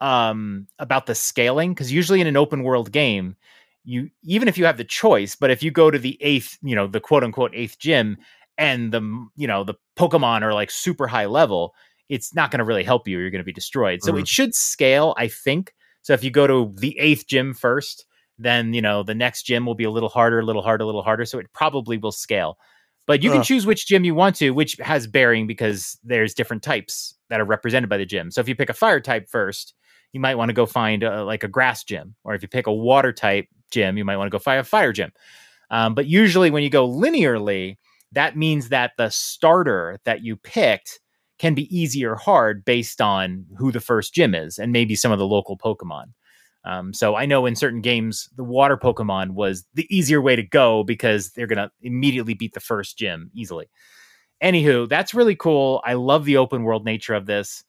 um, 0.00 0.68
about 0.78 1.06
the 1.06 1.14
scaling 1.14 1.72
because 1.74 1.92
usually 1.92 2.20
in 2.20 2.26
an 2.26 2.36
open 2.36 2.62
world 2.62 2.92
game, 2.92 3.36
you 3.84 4.10
even 4.22 4.48
if 4.48 4.58
you 4.58 4.64
have 4.64 4.76
the 4.76 4.84
choice, 4.84 5.34
but 5.36 5.50
if 5.50 5.62
you 5.62 5.70
go 5.70 5.90
to 5.90 5.98
the 5.98 6.18
eighth, 6.22 6.58
you 6.62 6.74
know, 6.74 6.86
the 6.86 7.00
quote 7.00 7.24
unquote 7.24 7.52
eighth 7.54 7.78
gym, 7.78 8.16
and 8.58 8.92
the 8.92 9.00
you 9.36 9.46
know 9.46 9.64
the 9.64 9.74
Pokemon 9.98 10.42
are 10.42 10.54
like 10.54 10.70
super 10.70 11.06
high 11.06 11.26
level, 11.26 11.74
it's 12.08 12.34
not 12.34 12.50
going 12.50 12.58
to 12.58 12.64
really 12.64 12.84
help 12.84 13.08
you. 13.08 13.18
You're 13.18 13.30
going 13.30 13.40
to 13.40 13.44
be 13.44 13.52
destroyed. 13.52 14.02
So 14.02 14.12
Mhm. 14.12 14.20
it 14.20 14.28
should 14.28 14.54
scale, 14.54 15.14
I 15.18 15.28
think. 15.28 15.74
So 16.02 16.12
if 16.12 16.24
you 16.24 16.30
go 16.30 16.46
to 16.46 16.72
the 16.78 16.98
eighth 16.98 17.26
gym 17.26 17.54
first, 17.54 18.04
then 18.38 18.72
you 18.74 18.82
know 18.82 19.02
the 19.02 19.14
next 19.14 19.44
gym 19.44 19.66
will 19.66 19.74
be 19.74 19.84
a 19.84 19.90
little 19.90 20.08
harder, 20.08 20.40
a 20.40 20.44
little 20.44 20.62
harder, 20.62 20.84
a 20.84 20.86
little 20.86 21.02
harder. 21.02 21.24
So 21.24 21.38
it 21.38 21.52
probably 21.52 21.98
will 21.98 22.12
scale. 22.12 22.58
But 23.06 23.22
you 23.22 23.30
can 23.30 23.42
choose 23.42 23.66
which 23.66 23.86
gym 23.86 24.04
you 24.04 24.14
want 24.14 24.36
to, 24.36 24.50
which 24.50 24.76
has 24.80 25.06
bearing 25.08 25.46
because 25.48 25.98
there's 26.04 26.34
different 26.34 26.62
types 26.62 27.16
that 27.30 27.40
are 27.40 27.44
represented 27.44 27.90
by 27.90 27.96
the 27.98 28.06
gym. 28.06 28.30
So 28.30 28.40
if 28.40 28.48
you 28.48 28.54
pick 28.54 28.70
a 28.70 28.74
fire 28.74 29.00
type 29.00 29.28
first, 29.28 29.74
you 30.12 30.20
might 30.20 30.36
want 30.36 30.50
to 30.50 30.54
go 30.54 30.66
find 30.66 31.02
uh 31.02 31.24
like 31.24 31.42
a 31.42 31.48
grass 31.48 31.82
gym, 31.84 32.14
or 32.24 32.34
if 32.34 32.42
you 32.42 32.48
pick 32.48 32.66
a 32.66 32.72
water 32.72 33.12
type 33.12 33.48
gym, 33.72 33.98
you 33.98 34.04
might 34.04 34.16
want 34.16 34.28
to 34.28 34.36
go 34.36 34.38
find 34.38 34.60
a 34.60 34.64
fire 34.64 34.92
gym. 34.92 35.12
Um, 35.70 35.94
but 35.94 36.06
usually, 36.06 36.50
when 36.50 36.62
you 36.62 36.70
go 36.70 36.88
linearly, 36.88 37.76
that 38.12 38.36
means 38.36 38.68
that 38.68 38.92
the 38.98 39.10
starter 39.10 39.98
that 40.04 40.22
you 40.22 40.36
picked 40.36 41.00
can 41.38 41.54
be 41.54 41.76
easy 41.76 42.04
or 42.04 42.14
hard 42.14 42.64
based 42.64 43.00
on 43.00 43.46
who 43.58 43.72
the 43.72 43.80
first 43.80 44.14
gym 44.14 44.34
is 44.34 44.58
and 44.58 44.70
maybe 44.70 44.94
some 44.94 45.10
of 45.10 45.18
the 45.18 45.26
local 45.26 45.58
Pokemon. 45.58 46.04
Um, 46.64 46.94
so 46.94 47.16
I 47.16 47.26
know 47.26 47.46
in 47.46 47.56
certain 47.56 47.80
games, 47.80 48.28
the 48.36 48.44
water 48.44 48.76
Pokemon 48.76 49.30
was 49.30 49.64
the 49.74 49.86
easier 49.90 50.20
way 50.20 50.36
to 50.36 50.42
go 50.44 50.84
because 50.84 51.30
they're 51.32 51.48
going 51.48 51.58
to 51.58 51.70
immediately 51.80 52.34
beat 52.34 52.54
the 52.54 52.60
first 52.60 52.96
gym 52.96 53.30
easily. 53.34 53.68
Anywho, 54.42 54.88
that's 54.88 55.14
really 55.14 55.36
cool. 55.36 55.80
I 55.84 55.94
love 55.94 56.24
the 56.24 56.36
open 56.36 56.62
world 56.64 56.84
nature 56.84 57.14
of 57.14 57.26
this. 57.26 57.64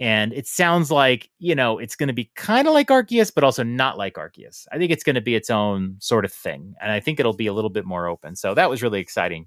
And 0.00 0.32
it 0.32 0.46
sounds 0.46 0.90
like, 0.90 1.28
you 1.38 1.54
know, 1.54 1.78
it's 1.78 1.94
going 1.94 2.06
to 2.06 2.14
be 2.14 2.30
kind 2.34 2.66
of 2.66 2.72
like 2.72 2.88
Arceus, 2.88 3.30
but 3.32 3.44
also 3.44 3.62
not 3.62 3.98
like 3.98 4.14
Arceus. 4.14 4.66
I 4.72 4.78
think 4.78 4.90
it's 4.90 5.04
going 5.04 5.14
to 5.14 5.20
be 5.20 5.34
its 5.34 5.50
own 5.50 5.96
sort 5.98 6.24
of 6.24 6.32
thing. 6.32 6.74
And 6.80 6.90
I 6.90 7.00
think 7.00 7.20
it'll 7.20 7.34
be 7.34 7.46
a 7.46 7.52
little 7.52 7.70
bit 7.70 7.84
more 7.84 8.06
open. 8.06 8.34
So 8.34 8.54
that 8.54 8.70
was 8.70 8.82
really 8.82 9.00
exciting. 9.00 9.46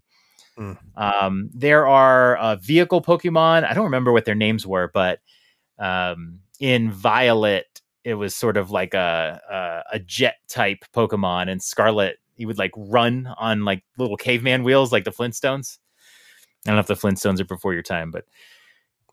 Hmm. 0.56 0.74
Um, 0.96 1.50
there 1.54 1.88
are 1.88 2.38
uh, 2.38 2.56
vehicle 2.58 3.02
Pokemon. 3.02 3.68
I 3.68 3.74
don't 3.74 3.86
remember 3.86 4.12
what 4.12 4.26
their 4.26 4.36
names 4.36 4.68
were, 4.68 4.92
but 4.94 5.20
um, 5.80 6.39
in 6.60 6.92
Violet, 6.92 7.82
it 8.04 8.13
was 8.13 8.36
sort 8.36 8.58
of 8.58 8.70
like 8.70 8.94
a, 8.94 9.42
a 9.50 9.96
a 9.96 10.00
jet 10.00 10.36
type 10.50 10.86
Pokemon, 10.94 11.50
and 11.50 11.63
Scarlet 11.63 12.18
he 12.36 12.46
would 12.46 12.58
like 12.58 12.72
run 12.76 13.34
on 13.38 13.66
like 13.66 13.84
little 13.98 14.18
caveman 14.18 14.63
wheels, 14.63 14.92
like 14.92 15.06
the 15.06 15.12
Flintstones. 15.12 15.78
I 16.66 16.70
don't 16.70 16.76
know 16.76 16.82
if 16.82 16.88
the 16.88 16.96
Flintstones 16.96 17.39
are 17.39 17.46
before 17.46 17.74
your 17.74 17.84
time, 17.84 18.12
but 18.12 18.26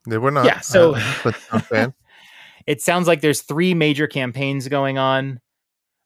They 0.09 0.19
were 0.19 0.31
not. 0.31 0.45
Yeah, 0.47 0.61
so- 0.61 0.95
uh, 0.95 1.15
but 1.25 1.37
I'm 1.53 1.59
a 1.59 1.63
fan. 1.63 1.95
it 2.67 2.81
sounds 2.83 3.07
like 3.07 3.21
there's 3.21 3.43
three 3.43 3.75
major 3.75 4.07
campaigns 4.07 4.69
going 4.69 4.99
on. 4.99 5.41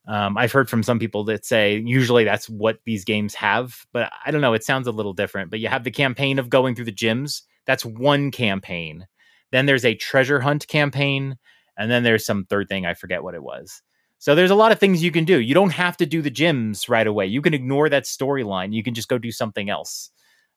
Um, 0.06 0.36
I've 0.36 0.52
heard 0.52 0.68
from 0.68 0.82
some 0.82 0.98
people 0.98 1.24
that 1.24 1.46
say 1.46 1.82
usually 1.84 2.24
that's 2.24 2.48
what 2.48 2.78
these 2.84 3.04
games 3.04 3.34
have, 3.36 3.86
but 3.92 4.12
I 4.26 4.30
don't 4.30 4.42
know. 4.42 4.52
It 4.52 4.62
sounds 4.62 4.86
a 4.86 4.92
little 4.92 5.14
different. 5.14 5.50
But 5.50 5.60
you 5.60 5.68
have 5.68 5.84
the 5.84 5.90
campaign 5.90 6.38
of 6.38 6.50
going 6.50 6.74
through 6.74 6.84
the 6.84 6.92
gyms. 6.92 7.40
That's 7.66 7.84
one 7.86 8.30
campaign. 8.30 9.06
Then 9.50 9.64
there's 9.66 9.84
a 9.84 9.94
treasure 9.94 10.40
hunt 10.40 10.66
campaign, 10.68 11.36
and 11.78 11.90
then 11.90 12.02
there's 12.02 12.26
some 12.26 12.44
third 12.44 12.68
thing. 12.68 12.84
I 12.84 12.92
forget 12.92 13.22
what 13.22 13.34
it 13.34 13.42
was. 13.42 13.80
So 14.18 14.34
there's 14.34 14.50
a 14.50 14.54
lot 14.54 14.72
of 14.72 14.78
things 14.80 15.02
you 15.02 15.10
can 15.10 15.24
do. 15.24 15.40
You 15.40 15.54
don't 15.54 15.70
have 15.72 15.96
to 15.98 16.06
do 16.06 16.20
the 16.20 16.30
gyms 16.30 16.88
right 16.88 17.06
away. 17.06 17.26
You 17.26 17.40
can 17.40 17.54
ignore 17.54 17.88
that 17.88 18.04
storyline. 18.04 18.74
You 18.74 18.82
can 18.82 18.92
just 18.94 19.08
go 19.08 19.16
do 19.16 19.30
something 19.32 19.70
else. 19.70 20.10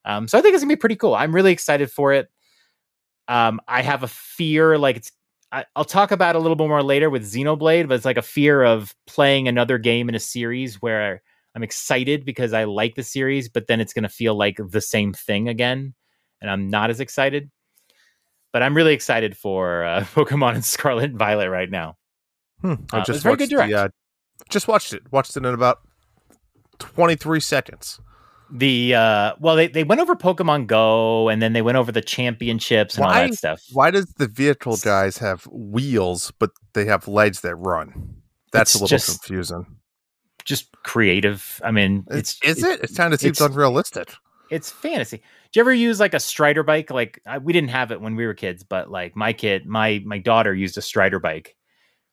Um, 0.03 0.27
so 0.27 0.37
I 0.37 0.41
think 0.41 0.55
it's 0.55 0.63
gonna 0.63 0.71
be 0.73 0.77
pretty 0.77 0.95
cool. 0.95 1.15
I'm 1.15 1.33
really 1.33 1.51
excited 1.53 1.89
for 1.91 2.11
it. 2.13 2.29
Um, 3.27 3.59
I 3.67 3.81
have 3.81 4.03
a 4.03 4.07
fear 4.07 4.77
like 4.77 4.97
it's 4.97 5.11
I, 5.51 5.65
I'll 5.75 5.85
talk 5.85 6.11
about 6.11 6.35
a 6.35 6.39
little 6.39 6.55
bit 6.55 6.67
more 6.67 6.83
later 6.83 7.09
with 7.09 7.23
Xenoblade, 7.23 7.87
but 7.87 7.95
it's 7.95 8.05
like 8.05 8.17
a 8.17 8.21
fear 8.21 8.63
of 8.63 8.93
playing 9.05 9.47
another 9.47 9.77
game 9.77 10.09
in 10.09 10.15
a 10.15 10.19
series 10.19 10.81
where 10.81 11.21
I'm 11.55 11.63
excited 11.63 12.25
because 12.25 12.51
I 12.53 12.65
like 12.65 12.95
the 12.95 13.03
series, 13.03 13.47
but 13.49 13.67
then 13.67 13.79
it's 13.79 13.93
going 13.93 14.03
to 14.03 14.09
feel 14.09 14.35
like 14.35 14.59
the 14.69 14.81
same 14.81 15.13
thing 15.13 15.47
again, 15.47 15.93
and 16.41 16.51
I'm 16.51 16.69
not 16.69 16.89
as 16.89 16.99
excited. 16.99 17.49
But 18.53 18.61
I'm 18.61 18.75
really 18.75 18.93
excited 18.93 19.37
for 19.37 19.83
uh, 19.83 20.01
Pokemon 20.15 20.55
and 20.55 20.65
Scarlet 20.65 21.05
and 21.11 21.17
Violet 21.19 21.49
right 21.49 21.69
now. 21.69 21.97
Hmm. 22.61 22.73
I 22.91 22.99
Uh, 22.99 23.05
just 23.05 23.23
very 23.23 23.37
good 23.37 23.49
direct. 23.49 23.71
the. 23.71 23.79
Uh, 23.79 23.89
just 24.49 24.67
watched 24.67 24.93
it. 24.93 25.03
Watched 25.11 25.35
it 25.37 25.45
in 25.45 25.53
about 25.53 25.79
23 26.79 27.39
seconds. 27.39 27.99
The 28.51 28.95
uh, 28.95 29.33
well, 29.39 29.55
they, 29.55 29.67
they 29.67 29.83
went 29.83 29.99
over 30.01 30.15
Pokemon 30.15 30.67
Go, 30.67 31.27
and 31.29 31.41
then 31.41 31.53
they 31.53 31.61
went 31.61 31.77
over 31.77 31.91
the 31.91 32.01
championships 32.01 32.95
and 32.95 33.03
all 33.05 33.11
Why- 33.11 33.27
that 33.27 33.33
stuff. 33.35 33.61
Why 33.73 33.91
does 33.91 34.05
the 34.13 34.27
vehicle 34.27 34.77
guys 34.77 35.17
have 35.17 35.45
wheels, 35.51 36.31
but 36.39 36.51
they 36.73 36.85
have 36.85 37.07
legs 37.07 37.41
that 37.41 37.55
run? 37.55 38.15
That's 38.53 38.73
a 38.73 38.77
little 38.77 38.87
just- 38.87 39.19
confusing. 39.19 39.65
Just 40.45 40.71
creative. 40.83 41.59
I 41.61 41.71
mean, 41.71 42.05
it's 42.09 42.39
Is 42.41 42.63
it? 42.63 42.79
It 42.81 42.95
kind 42.95 43.13
of 43.13 43.19
seems 43.19 43.37
it's- 43.41 43.51
unrealistic. 43.51 44.13
it's 44.49 44.71
fantasy. 44.71 45.17
Do 45.17 45.59
you 45.59 45.61
ever 45.61 45.73
use 45.73 45.99
like 45.99 46.13
a 46.13 46.19
Strider 46.21 46.63
bike? 46.63 46.89
Like 46.89 47.21
I, 47.25 47.39
we 47.39 47.51
didn't 47.51 47.71
have 47.71 47.91
it 47.91 47.99
when 47.99 48.15
we 48.15 48.25
were 48.25 48.33
kids, 48.33 48.63
but 48.63 48.89
like 48.89 49.13
my 49.15 49.33
kid, 49.33 49.65
my 49.65 50.01
my 50.05 50.19
daughter 50.19 50.53
used 50.55 50.77
a 50.77 50.81
Strider 50.81 51.19
bike, 51.19 51.57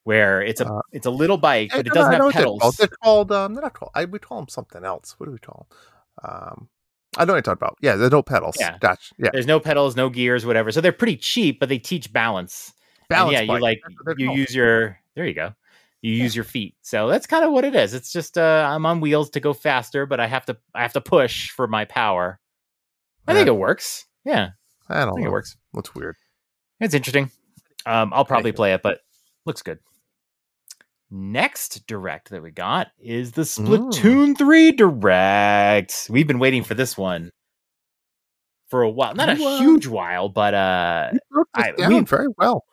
where 0.02 0.42
it's 0.42 0.60
a 0.60 0.66
Uh, 0.66 0.80
it's 0.90 1.06
a 1.06 1.10
little 1.12 1.36
bike, 1.36 1.70
but 1.70 1.86
it 1.86 1.92
doesn't 1.92 2.12
have 2.12 2.22
what 2.24 2.34
they're 2.34 2.42
pedals. 2.42 2.60
called. 2.60 2.76
They're 2.76 2.88
called. 2.88 3.30
Um, 3.32 3.54
they're 3.54 3.62
not 3.62 3.74
called. 3.74 3.92
I, 3.94 4.04
we 4.06 4.18
call 4.18 4.38
them 4.38 4.48
something 4.48 4.84
else. 4.84 5.14
What 5.18 5.26
do 5.26 5.32
we 5.32 5.38
call 5.38 5.68
them? 5.70 5.78
Um, 6.24 6.68
I 7.16 7.24
know 7.24 7.32
what 7.32 7.36
you're 7.36 7.42
talking 7.42 7.58
about. 7.60 7.76
Yeah, 7.80 7.96
there's 7.96 8.10
no 8.10 8.22
pedals. 8.22 8.56
Yeah. 8.58 8.76
Gotcha. 8.80 9.14
Yeah, 9.18 9.30
There's 9.32 9.46
no 9.46 9.60
pedals, 9.60 9.94
no 9.94 10.08
gears, 10.08 10.44
whatever. 10.44 10.72
So 10.72 10.80
they're 10.80 10.90
pretty 10.92 11.16
cheap, 11.16 11.60
but 11.60 11.68
they 11.68 11.78
teach 11.78 12.12
balance. 12.12 12.72
And 13.02 13.08
balance. 13.08 13.32
yeah, 13.34 13.40
you 13.42 13.60
like 13.60 13.80
That's 13.84 13.94
what 13.96 14.04
they're 14.06 14.14
you 14.18 14.26
called. 14.26 14.38
use 14.38 14.54
your 14.54 14.98
there 15.14 15.26
you 15.26 15.34
go. 15.34 15.54
You 16.02 16.12
use 16.12 16.34
your 16.34 16.44
feet. 16.44 16.74
So 16.82 17.06
that's 17.08 17.26
kind 17.26 17.44
of 17.44 17.52
what 17.52 17.64
it 17.64 17.74
is. 17.76 17.94
It's 17.94 18.12
just 18.12 18.36
uh 18.36 18.66
I'm 18.68 18.84
on 18.86 19.00
wheels 19.00 19.30
to 19.30 19.40
go 19.40 19.52
faster, 19.52 20.06
but 20.06 20.18
I 20.20 20.26
have 20.26 20.44
to 20.46 20.56
I 20.74 20.82
have 20.82 20.92
to 20.94 21.00
push 21.00 21.50
for 21.50 21.66
my 21.68 21.84
power. 21.84 22.40
I 23.28 23.34
think 23.34 23.46
it 23.46 23.56
works. 23.56 24.06
Yeah, 24.24 24.50
I 24.88 25.02
I 25.02 25.04
don't 25.04 25.14
think 25.14 25.24
know. 25.24 25.30
it 25.30 25.32
works. 25.32 25.56
Looks 25.72 25.94
weird. 25.94 26.16
It's 26.80 26.94
interesting. 26.94 27.30
Um, 27.86 28.12
I'll 28.12 28.24
probably 28.24 28.52
play 28.52 28.72
it, 28.74 28.82
but 28.82 29.00
looks 29.46 29.62
good. 29.62 29.78
Next 31.16 31.86
direct 31.86 32.30
that 32.30 32.42
we 32.42 32.50
got 32.50 32.88
is 32.98 33.30
the 33.32 33.42
Mm. 33.42 33.92
Splatoon 33.92 34.36
3 34.36 34.72
direct. 34.72 36.08
We've 36.10 36.26
been 36.26 36.40
waiting 36.40 36.64
for 36.64 36.74
this 36.74 36.98
one 36.98 37.30
for 38.68 38.82
a 38.82 38.90
while. 38.90 39.14
Not 39.14 39.28
a 39.28 39.32
uh, 39.32 39.58
huge 39.58 39.86
while, 39.86 40.28
but 40.28 40.54
uh 40.54 41.12
I- 41.54 41.72
we- 41.86 42.00
very 42.00 42.26
well. 42.36 42.64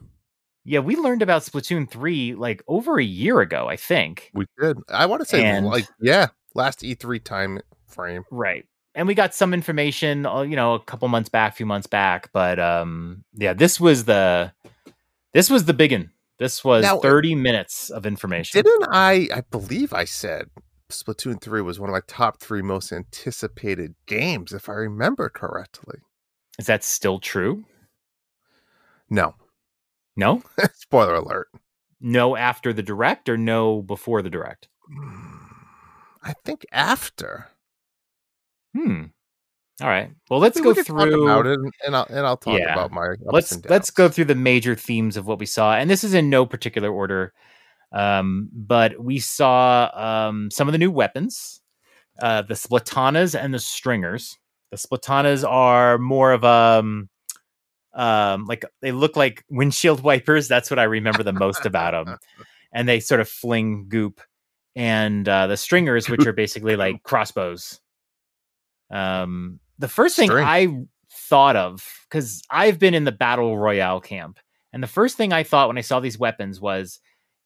yeah, 0.66 0.80
we 0.80 0.96
learned 0.96 1.22
about 1.22 1.44
Splatoon 1.44 1.88
3 1.88 2.34
like 2.34 2.64
over 2.68 2.98
a 3.00 3.04
year 3.04 3.42
ago, 3.42 3.68
I 3.68 3.76
think. 3.76 4.32
We 4.34 4.48
did. 4.60 4.78
I 4.90 5.06
want 5.06 5.22
to 5.22 5.26
say 5.28 5.44
And- 5.46 5.68
like 5.68 5.86
yeah, 6.02 6.30
last 6.56 6.80
E3 6.82 7.24
time 7.24 7.60
frame. 7.86 8.24
Right. 8.32 8.66
And 8.96 9.08
we 9.08 9.14
got 9.14 9.36
some 9.36 9.54
information, 9.54 10.26
uh, 10.26 10.42
you 10.42 10.56
know, 10.56 10.74
a 10.74 10.80
couple 10.80 11.08
months 11.10 11.30
back, 11.30 11.54
a 11.54 11.56
few 11.58 11.68
months 11.68 11.86
back, 11.88 12.32
but 12.34 12.60
um 12.60 13.24
yeah, 13.36 13.54
this 13.54 13.80
was 13.80 14.06
the 14.06 14.52
this 15.34 15.48
was 15.52 15.66
the 15.66 15.74
big 15.76 15.92
one. 15.92 16.10
This 16.42 16.66
was 16.66 16.82
Now, 16.82 16.98
30 16.98 17.36
minutes 17.36 17.92
of 17.92 18.04
information. 18.04 18.64
Didn't 18.64 18.88
I? 18.92 19.30
I 19.32 19.42
believe 19.52 19.94
I 19.94 20.06
said 20.06 20.50
Splatoon 20.90 21.40
3 21.40 21.62
was 21.62 21.80
one 21.80 21.88
of 21.88 21.94
my 21.94 22.02
top 22.08 22.40
three 22.40 22.64
most 22.64 22.92
anticipated 22.92 23.94
games, 24.08 24.52
if 24.52 24.68
I 24.68 24.72
remember 24.72 25.30
correctly. 25.30 26.00
Is 26.58 26.66
that 26.66 26.84
still 26.84 27.20
true? 27.20 27.66
No. 29.08 29.36
No? 30.16 30.42
Spoiler 30.74 31.14
alert. 31.14 31.50
No 32.00 32.36
after 32.36 32.74
the 32.74 32.82
direct 32.82 33.30
or 33.30 33.38
no 33.38 33.84
before 33.84 34.24
the 34.24 34.32
direct? 34.32 34.68
Mm, 34.92 35.38
I 36.24 36.34
think 36.44 36.66
after. 36.72 37.50
Hmm. 38.76 39.04
All 39.80 39.88
right. 39.88 40.12
Well, 40.30 40.40
let's 40.40 40.60
go 40.60 40.74
through 40.74 41.24
about 41.28 41.46
it, 41.48 41.60
and- 41.86 41.96
I'll 41.96 42.06
and 42.10 42.20
I'll 42.26 42.38
talk 42.38 42.60
Yeah. 42.60 42.72
about 42.74 42.92
my 42.92 43.16
let's 43.26 43.52
let's 43.70 43.90
go 43.90 44.10
through 44.10 44.26
the 44.26 44.36
major 44.36 44.76
themes 44.76 45.18
of 45.18 45.26
what 45.28 45.40
we 45.40 45.46
saw 45.46 45.76
and 45.76 45.90
this 45.90 46.04
is 46.04 46.14
in 46.14 46.30
no 46.30 46.46
particular 46.46 46.92
order 46.92 47.34
um 47.94 48.50
but 48.54 48.98
we 49.04 49.20
saw 49.20 49.90
um 49.94 50.50
some 50.52 50.68
of 50.68 50.72
the 50.72 50.78
new 50.78 50.92
weapons 50.92 51.62
uh 52.22 52.42
the 52.44 52.54
splatanas 52.54 53.34
and 53.40 53.54
the 53.54 53.60
stringers. 53.60 54.38
The 54.72 54.78
splatanas 54.78 55.44
are 55.48 55.98
more 55.98 56.32
of 56.32 56.44
um 56.46 57.10
um 57.94 58.46
like 58.46 58.64
they 58.82 58.92
look 58.94 59.16
like 59.18 59.44
windshield 59.50 60.02
wipers. 60.04 60.48
That's 60.48 60.70
what 60.70 60.80
i 60.80 60.84
remember 60.84 61.24
the 61.24 61.34
most 61.34 61.66
about 61.66 61.94
them 62.06 62.18
and 62.74 62.88
they 62.88 63.00
sort 63.02 63.20
of 63.22 63.28
fling 63.30 63.88
goop 63.90 64.22
and 64.76 65.28
uh 65.28 65.48
the 65.48 65.58
stringers 65.58 66.08
which 66.10 66.26
are 66.26 66.34
basically 66.34 66.78
like 66.78 67.04
crossbows 67.04 67.81
um 68.92 69.60
the 69.80 69.88
first 69.88 70.16
thing 70.16 70.30
i 70.46 70.68
thought 71.12 71.56
of 71.56 71.88
because 72.10 72.42
i've 72.50 72.78
been 72.80 72.94
in 72.94 73.04
the 73.06 73.12
battle 73.12 73.58
royale 73.58 74.00
camp 74.02 74.38
and 74.74 74.82
the 74.84 74.88
first 74.88 75.18
thing 75.18 75.32
i 75.34 75.44
thought 75.44 75.68
when 75.68 75.78
i 75.78 75.82
saw 75.82 76.00
these 76.00 76.20
weapons 76.20 76.60
was 76.62 77.00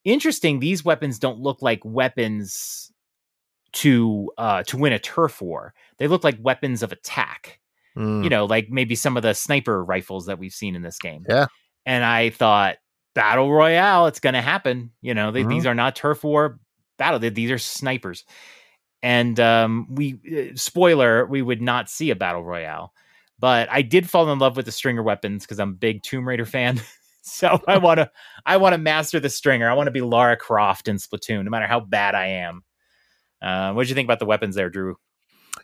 interesting 0.04 0.58
these 0.60 0.84
weapons 0.84 1.18
don't 1.18 1.40
look 1.40 1.62
like 1.62 1.80
weapons 1.84 2.90
to 3.72 4.30
uh 4.38 4.62
to 4.64 4.76
win 4.76 4.92
a 4.92 4.98
turf 4.98 5.40
war 5.42 5.74
they 5.98 6.06
look 6.08 6.24
like 6.24 6.36
weapons 6.40 6.82
of 6.82 6.92
attack 6.92 7.58
Mm, 7.96 8.24
you 8.24 8.28
know, 8.28 8.44
like 8.44 8.68
maybe 8.68 8.94
some 8.94 9.16
of 9.16 9.22
the 9.22 9.32
sniper 9.32 9.82
rifles 9.82 10.26
that 10.26 10.38
we've 10.38 10.52
seen 10.52 10.76
in 10.76 10.82
this 10.82 10.98
game. 10.98 11.24
Yeah. 11.26 11.46
And 11.86 12.04
I 12.04 12.28
thought, 12.28 12.76
battle 13.14 13.50
royale, 13.50 14.06
it's 14.06 14.20
going 14.20 14.34
to 14.34 14.42
happen. 14.42 14.90
You 15.00 15.14
know, 15.14 15.30
they, 15.30 15.44
Mhm. 15.44 15.48
these 15.48 15.64
are 15.64 15.74
not 15.74 15.96
turf 15.96 16.22
war 16.22 16.60
battle. 16.98 17.18
they- 17.18 17.30
These 17.30 17.50
are 17.50 17.56
snipers. 17.56 18.26
And 19.06 19.38
um, 19.38 19.86
we, 19.88 20.18
uh, 20.36 20.56
spoiler, 20.56 21.26
we 21.26 21.40
would 21.40 21.62
not 21.62 21.88
see 21.88 22.10
a 22.10 22.16
battle 22.16 22.42
royale. 22.42 22.92
But 23.38 23.68
I 23.70 23.82
did 23.82 24.10
fall 24.10 24.28
in 24.32 24.40
love 24.40 24.56
with 24.56 24.66
the 24.66 24.72
stringer 24.72 25.04
weapons 25.04 25.44
because 25.44 25.60
I'm 25.60 25.70
a 25.70 25.74
big 25.74 26.02
Tomb 26.02 26.26
Raider 26.26 26.44
fan. 26.44 26.80
so 27.22 27.60
I 27.68 27.78
want 27.78 27.98
to, 27.98 28.10
I 28.46 28.56
want 28.56 28.72
to 28.72 28.78
master 28.78 29.20
the 29.20 29.30
stringer. 29.30 29.70
I 29.70 29.74
want 29.74 29.86
to 29.86 29.92
be 29.92 30.00
Lara 30.00 30.36
Croft 30.36 30.88
in 30.88 30.96
Splatoon, 30.96 31.44
no 31.44 31.50
matter 31.50 31.68
how 31.68 31.78
bad 31.78 32.16
I 32.16 32.26
am. 32.26 32.64
Uh, 33.40 33.74
what 33.74 33.84
did 33.84 33.90
you 33.90 33.94
think 33.94 34.08
about 34.08 34.18
the 34.18 34.26
weapons 34.26 34.56
there, 34.56 34.70
Drew? 34.70 34.96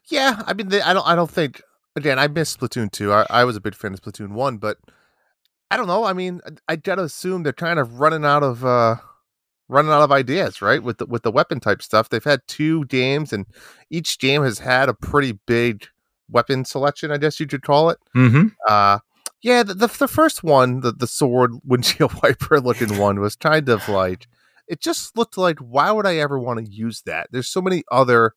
Yeah, 0.07 0.41
I 0.47 0.53
mean, 0.53 0.69
they, 0.69 0.81
I 0.81 0.93
don't. 0.93 1.07
I 1.07 1.17
don't 1.17 1.31
think. 1.31 1.63
Again, 1.97 2.21
I 2.21 2.29
missed 2.29 2.61
Splatoon 2.61 2.93
two. 2.93 3.13
I, 3.13 3.27
I 3.29 3.45
was 3.45 3.57
a 3.57 3.61
big 3.61 3.75
fan 3.75 3.93
of 3.93 4.01
Splatoon 4.01 4.35
one, 4.35 4.59
but 4.59 4.79
I 5.69 5.77
don't 5.77 5.89
know. 5.89 6.05
I 6.05 6.13
mean, 6.13 6.41
I, 6.47 6.75
I 6.75 6.77
gotta 6.77 7.03
assume 7.03 7.43
they're 7.43 7.53
kind 7.53 7.81
of 7.81 7.99
running 7.99 8.25
out 8.25 8.45
of 8.45 8.65
uh 8.65 8.97
running 9.73 9.91
out 9.91 10.03
of 10.03 10.13
ideas, 10.13 10.63
right? 10.63 10.83
With 10.83 10.99
the 10.99 11.07
with 11.07 11.23
the 11.23 11.33
weapon 11.33 11.61
type 11.61 11.83
stuff, 11.83 12.09
they've 12.09 12.23
had 12.23 12.43
two 12.47 12.85
games, 12.87 13.33
and 13.33 13.47
each 13.91 14.19
game 14.19 14.43
has 14.43 14.59
had 14.59 14.89
a 14.89 14.95
pretty 14.95 15.39
big 15.47 15.87
weapon 16.29 16.65
selection. 16.65 17.11
I 17.11 17.19
guess 17.19 17.41
you 17.41 17.47
could 17.47 17.63
call 17.63 17.91
it. 17.91 17.99
Mm-hmm. 18.17 18.49
Uh 18.69 18.99
yeah, 19.43 19.65
the 19.65 19.75
the, 19.75 19.87
the 19.89 20.09
first 20.09 20.45
one, 20.45 20.81
the 20.81 20.93
the 20.93 21.07
sword 21.07 21.53
windshield 21.65 22.13
wiper 22.23 22.61
looking 22.61 22.99
one, 22.99 23.21
was 23.21 23.37
kind 23.37 23.69
of 23.69 23.89
like 23.89 24.29
it 24.69 24.81
just 24.81 25.17
looked 25.17 25.37
like 25.37 25.59
why 25.59 25.91
would 25.91 26.07
I 26.07 26.17
ever 26.17 26.39
want 26.39 26.65
to 26.65 26.71
use 26.71 27.03
that? 27.07 27.29
There's 27.33 27.49
so 27.49 27.61
many 27.61 27.83
other 27.91 28.35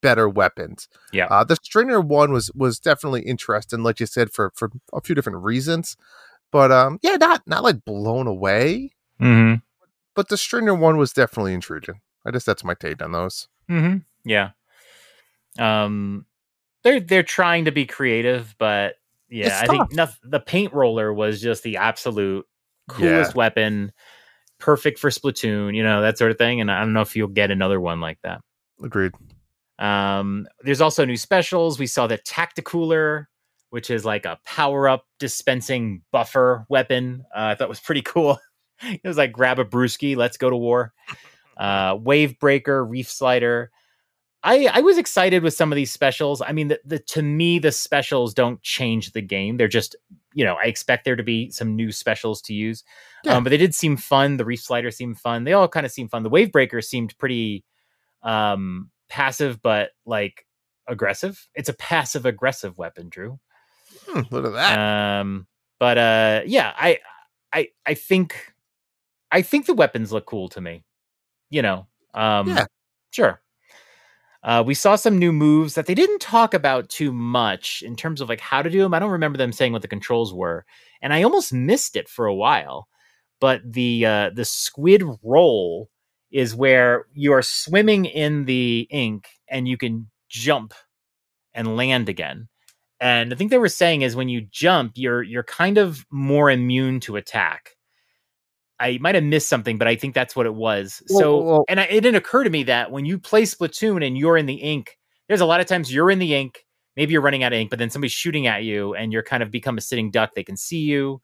better 0.00 0.28
weapons. 0.28 0.88
Yeah. 1.12 1.26
Uh, 1.26 1.44
the 1.44 1.56
stringer 1.56 2.00
one 2.00 2.32
was 2.32 2.50
was 2.54 2.78
definitely 2.78 3.22
interesting, 3.22 3.82
like 3.82 4.00
you 4.00 4.06
said, 4.06 4.30
for 4.32 4.52
for 4.54 4.70
a 4.92 5.00
few 5.00 5.14
different 5.14 5.38
reasons. 5.42 5.96
But 6.50 6.72
um, 6.72 6.98
yeah, 7.02 7.16
not 7.16 7.42
not 7.46 7.62
like 7.62 7.84
blown 7.84 8.26
away. 8.26 8.92
Mm-hmm. 9.20 9.56
But 10.18 10.30
the 10.30 10.36
stringer 10.36 10.74
one 10.74 10.96
was 10.96 11.12
definitely 11.12 11.54
intriguing. 11.54 12.00
I 12.26 12.32
guess 12.32 12.44
that's 12.44 12.64
my 12.64 12.74
take 12.74 13.00
on 13.00 13.12
those. 13.12 13.46
Mm-hmm. 13.70 13.98
Yeah. 14.28 14.50
Um, 15.60 16.26
they're 16.82 16.98
they're 16.98 17.22
trying 17.22 17.66
to 17.66 17.70
be 17.70 17.86
creative, 17.86 18.56
but 18.58 18.96
yeah, 19.28 19.46
It's 19.46 19.62
I 19.62 19.66
think 19.68 19.92
noth- 19.92 20.18
the 20.24 20.40
paint 20.40 20.72
roller 20.74 21.14
was 21.14 21.40
just 21.40 21.62
the 21.62 21.76
absolute 21.76 22.46
coolest 22.88 23.36
weapon, 23.36 23.92
perfect 24.58 24.98
for 24.98 25.08
Splatoon, 25.10 25.76
you 25.76 25.84
know, 25.84 26.02
that 26.02 26.18
sort 26.18 26.32
of 26.32 26.36
thing. 26.36 26.60
And 26.60 26.68
I 26.68 26.80
don't 26.80 26.92
know 26.94 27.02
if 27.02 27.14
you'll 27.14 27.28
get 27.28 27.52
another 27.52 27.80
one 27.80 28.00
like 28.00 28.18
that. 28.24 28.40
Agreed. 28.82 29.12
Um, 29.78 30.48
there's 30.62 30.80
also 30.80 31.04
new 31.04 31.16
specials. 31.16 31.78
We 31.78 31.86
saw 31.86 32.08
the 32.08 32.18
Tacticooler, 32.18 33.26
which 33.70 33.88
is 33.88 34.04
like 34.04 34.24
a 34.24 34.40
power 34.44 34.88
up 34.88 35.04
dispensing 35.20 36.02
buffer 36.10 36.66
weapon. 36.68 37.24
Uh, 37.32 37.42
I 37.42 37.54
thought 37.54 37.68
was 37.68 37.78
pretty 37.78 38.02
cool. 38.04 38.40
It 38.82 39.00
was 39.04 39.16
like 39.16 39.32
grab 39.32 39.58
a 39.58 39.64
brewski, 39.64 40.16
let's 40.16 40.36
go 40.36 40.50
to 40.50 40.56
war. 40.56 40.92
Uh, 41.56 41.98
Wave 42.00 42.38
Breaker, 42.38 42.84
Reef 42.84 43.10
Slider. 43.10 43.72
I, 44.44 44.70
I 44.72 44.80
was 44.80 44.96
excited 44.96 45.42
with 45.42 45.54
some 45.54 45.72
of 45.72 45.76
these 45.76 45.90
specials. 45.90 46.40
I 46.40 46.52
mean, 46.52 46.68
the, 46.68 46.80
the 46.84 47.00
to 47.00 47.20
me 47.20 47.58
the 47.58 47.72
specials 47.72 48.32
don't 48.32 48.62
change 48.62 49.10
the 49.10 49.20
game. 49.20 49.56
They're 49.56 49.66
just 49.66 49.96
you 50.34 50.44
know 50.44 50.54
I 50.54 50.66
expect 50.66 51.04
there 51.04 51.16
to 51.16 51.24
be 51.24 51.50
some 51.50 51.74
new 51.74 51.90
specials 51.90 52.40
to 52.42 52.54
use. 52.54 52.84
Yeah. 53.24 53.32
Um, 53.32 53.42
but 53.42 53.50
they 53.50 53.56
did 53.56 53.74
seem 53.74 53.96
fun. 53.96 54.36
The 54.36 54.44
Reef 54.44 54.60
Slider 54.60 54.92
seemed 54.92 55.18
fun. 55.18 55.42
They 55.42 55.52
all 55.52 55.66
kind 55.66 55.84
of 55.84 55.90
seemed 55.90 56.12
fun. 56.12 56.22
The 56.22 56.28
Wave 56.28 56.52
Breaker 56.52 56.80
seemed 56.80 57.18
pretty 57.18 57.64
um, 58.22 58.92
passive, 59.08 59.60
but 59.60 59.90
like 60.06 60.46
aggressive. 60.86 61.48
It's 61.54 61.68
a 61.68 61.74
passive 61.74 62.26
aggressive 62.26 62.78
weapon, 62.78 63.08
Drew. 63.08 63.38
Hmm, 64.06 64.22
look 64.30 64.46
at 64.46 64.52
that. 64.52 64.78
Um, 64.78 65.46
but 65.78 65.98
uh, 65.98 66.42
yeah, 66.46 66.72
I, 66.76 66.98
I, 67.52 67.68
I 67.86 67.94
think, 67.94 68.52
I 69.30 69.42
think 69.42 69.66
the 69.66 69.74
weapons 69.74 70.12
look 70.12 70.26
cool 70.26 70.48
to 70.50 70.60
me. 70.60 70.84
You 71.50 71.62
know, 71.62 71.86
um, 72.14 72.48
Yeah. 72.48 72.66
sure. 73.10 73.42
Uh, 74.42 74.62
we 74.64 74.74
saw 74.74 74.94
some 74.94 75.18
new 75.18 75.32
moves 75.32 75.74
that 75.74 75.86
they 75.86 75.94
didn't 75.94 76.20
talk 76.20 76.54
about 76.54 76.88
too 76.88 77.12
much 77.12 77.82
in 77.84 77.96
terms 77.96 78.20
of 78.20 78.28
like 78.28 78.40
how 78.40 78.62
to 78.62 78.70
do 78.70 78.80
them. 78.80 78.94
I 78.94 78.98
don't 79.00 79.10
remember 79.10 79.36
them 79.36 79.52
saying 79.52 79.72
what 79.72 79.82
the 79.82 79.88
controls 79.88 80.32
were, 80.32 80.64
and 81.02 81.12
I 81.12 81.22
almost 81.22 81.52
missed 81.52 81.96
it 81.96 82.08
for 82.08 82.26
a 82.26 82.34
while. 82.34 82.88
But 83.40 83.60
the 83.64 84.06
uh, 84.06 84.30
the 84.34 84.44
squid 84.44 85.02
roll 85.22 85.90
is 86.30 86.54
where 86.54 87.06
you 87.14 87.32
are 87.32 87.42
swimming 87.42 88.04
in 88.04 88.44
the 88.44 88.86
ink 88.90 89.28
and 89.48 89.66
you 89.66 89.76
can 89.76 90.08
jump 90.28 90.74
and 91.54 91.76
land 91.76 92.08
again. 92.08 92.48
And 93.00 93.32
I 93.32 93.36
think 93.36 93.50
they 93.50 93.58
were 93.58 93.68
saying 93.68 94.02
is 94.02 94.16
when 94.16 94.28
you 94.28 94.42
jump, 94.50 94.92
you're 94.96 95.22
you're 95.22 95.44
kind 95.44 95.78
of 95.78 96.04
more 96.10 96.50
immune 96.50 97.00
to 97.00 97.16
attack. 97.16 97.76
I 98.80 98.98
might 99.00 99.14
have 99.14 99.24
missed 99.24 99.48
something, 99.48 99.76
but 99.78 99.88
I 99.88 99.96
think 99.96 100.14
that's 100.14 100.36
what 100.36 100.46
it 100.46 100.54
was. 100.54 101.02
Well, 101.08 101.18
so, 101.18 101.42
well- 101.42 101.64
and 101.68 101.80
I, 101.80 101.84
it 101.84 102.00
didn't 102.00 102.16
occur 102.16 102.44
to 102.44 102.50
me 102.50 102.62
that 102.64 102.90
when 102.90 103.04
you 103.04 103.18
play 103.18 103.42
Splatoon 103.42 104.06
and 104.06 104.16
you're 104.16 104.36
in 104.36 104.46
the 104.46 104.54
ink, 104.54 104.98
there's 105.28 105.40
a 105.40 105.46
lot 105.46 105.60
of 105.60 105.66
times 105.66 105.92
you're 105.92 106.10
in 106.10 106.18
the 106.18 106.34
ink. 106.34 106.64
Maybe 106.96 107.12
you're 107.12 107.22
running 107.22 107.42
out 107.44 107.52
of 107.52 107.58
ink, 107.58 107.70
but 107.70 107.78
then 107.78 107.90
somebody's 107.90 108.12
shooting 108.12 108.46
at 108.46 108.64
you, 108.64 108.94
and 108.94 109.12
you're 109.12 109.22
kind 109.22 109.42
of 109.42 109.50
become 109.50 109.78
a 109.78 109.80
sitting 109.80 110.10
duck. 110.10 110.34
They 110.34 110.42
can 110.44 110.56
see 110.56 110.80
you, 110.80 111.20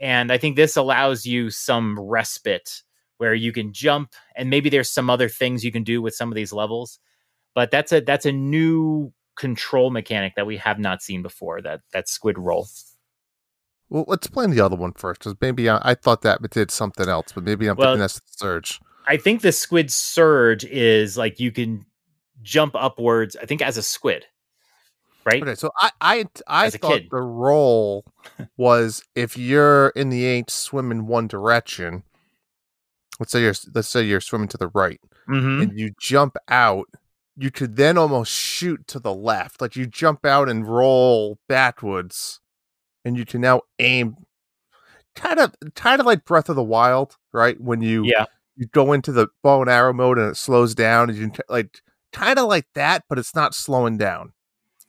and 0.00 0.32
I 0.32 0.38
think 0.38 0.56
this 0.56 0.76
allows 0.76 1.24
you 1.26 1.50
some 1.50 1.98
respite 2.00 2.82
where 3.18 3.34
you 3.34 3.52
can 3.52 3.72
jump, 3.72 4.14
and 4.34 4.50
maybe 4.50 4.68
there's 4.68 4.90
some 4.90 5.08
other 5.10 5.28
things 5.28 5.64
you 5.64 5.70
can 5.70 5.84
do 5.84 6.02
with 6.02 6.14
some 6.14 6.28
of 6.30 6.34
these 6.34 6.52
levels. 6.52 6.98
But 7.54 7.70
that's 7.70 7.92
a 7.92 8.00
that's 8.00 8.26
a 8.26 8.32
new 8.32 9.12
control 9.36 9.90
mechanic 9.90 10.34
that 10.36 10.46
we 10.46 10.56
have 10.56 10.78
not 10.80 11.02
seen 11.02 11.22
before. 11.22 11.60
That 11.62 11.82
that 11.92 12.08
squid 12.08 12.36
roll. 12.38 12.66
Well, 13.92 14.04
let's 14.08 14.26
explain 14.26 14.50
the 14.50 14.60
other 14.64 14.74
one 14.76 14.92
first, 14.94 15.20
because 15.20 15.36
maybe 15.42 15.68
I, 15.68 15.78
I 15.90 15.94
thought 15.94 16.22
that 16.22 16.40
did 16.50 16.70
something 16.70 17.08
else, 17.10 17.26
but 17.34 17.44
maybe 17.44 17.66
I'm 17.68 17.76
Well- 17.76 17.88
thinking 17.88 18.00
that's 18.00 18.14
the 18.20 18.26
surge. 18.28 18.80
I 19.06 19.16
think 19.18 19.42
the 19.42 19.52
squid 19.52 19.90
surge 19.92 20.64
is 20.64 21.18
like 21.18 21.38
you 21.40 21.50
can 21.52 21.84
jump 22.40 22.74
upwards. 22.76 23.36
I 23.36 23.44
think 23.46 23.60
as 23.60 23.76
a 23.76 23.82
squid, 23.82 24.24
right? 25.26 25.42
Okay, 25.42 25.56
so 25.56 25.70
I 25.76 25.90
I 26.00 26.24
I 26.46 26.66
As 26.66 26.76
thought 26.76 27.02
the 27.10 27.20
roll 27.20 28.04
was 28.56 29.02
if 29.16 29.36
you're 29.36 29.88
in 29.90 30.08
the 30.08 30.38
ink 30.38 30.50
swimming 30.50 31.06
one 31.06 31.26
direction. 31.26 32.04
Let's 33.18 33.32
say 33.32 33.42
you're 33.42 33.54
let's 33.74 33.88
say 33.88 34.02
you're 34.04 34.20
swimming 34.20 34.48
to 34.48 34.56
the 34.56 34.68
right 34.68 35.00
Mm-hmm. 35.28 35.62
and 35.62 35.78
you 35.78 35.90
jump 36.00 36.36
out. 36.48 36.86
You 37.36 37.50
could 37.50 37.74
then 37.76 37.98
almost 37.98 38.30
shoot 38.32 38.86
to 38.88 39.00
the 39.00 39.12
left, 39.14 39.60
like 39.60 39.74
you 39.74 39.86
jump 39.86 40.24
out 40.24 40.48
and 40.48 40.66
roll 40.66 41.38
backwards, 41.48 42.40
and 43.04 43.16
you 43.16 43.24
can 43.24 43.40
now 43.40 43.62
aim. 43.78 44.16
Kind 45.14 45.38
of, 45.40 45.54
kind 45.74 46.00
of 46.00 46.06
like 46.06 46.24
Breath 46.24 46.48
of 46.48 46.56
the 46.56 46.62
Wild, 46.62 47.16
right? 47.32 47.60
When 47.60 47.82
you 47.82 48.04
Yeah. 48.04 48.24
you 48.56 48.66
go 48.66 48.92
into 48.92 49.12
the 49.12 49.28
bow 49.42 49.60
and 49.60 49.70
arrow 49.70 49.92
mode 49.92 50.18
and 50.18 50.30
it 50.30 50.36
slows 50.36 50.74
down, 50.74 51.10
and 51.10 51.18
you 51.18 51.30
can, 51.30 51.44
like 51.48 51.82
kind 52.12 52.38
of 52.38 52.46
like 52.46 52.66
that, 52.74 53.04
but 53.08 53.18
it's 53.18 53.34
not 53.34 53.54
slowing 53.54 53.98
down. 53.98 54.32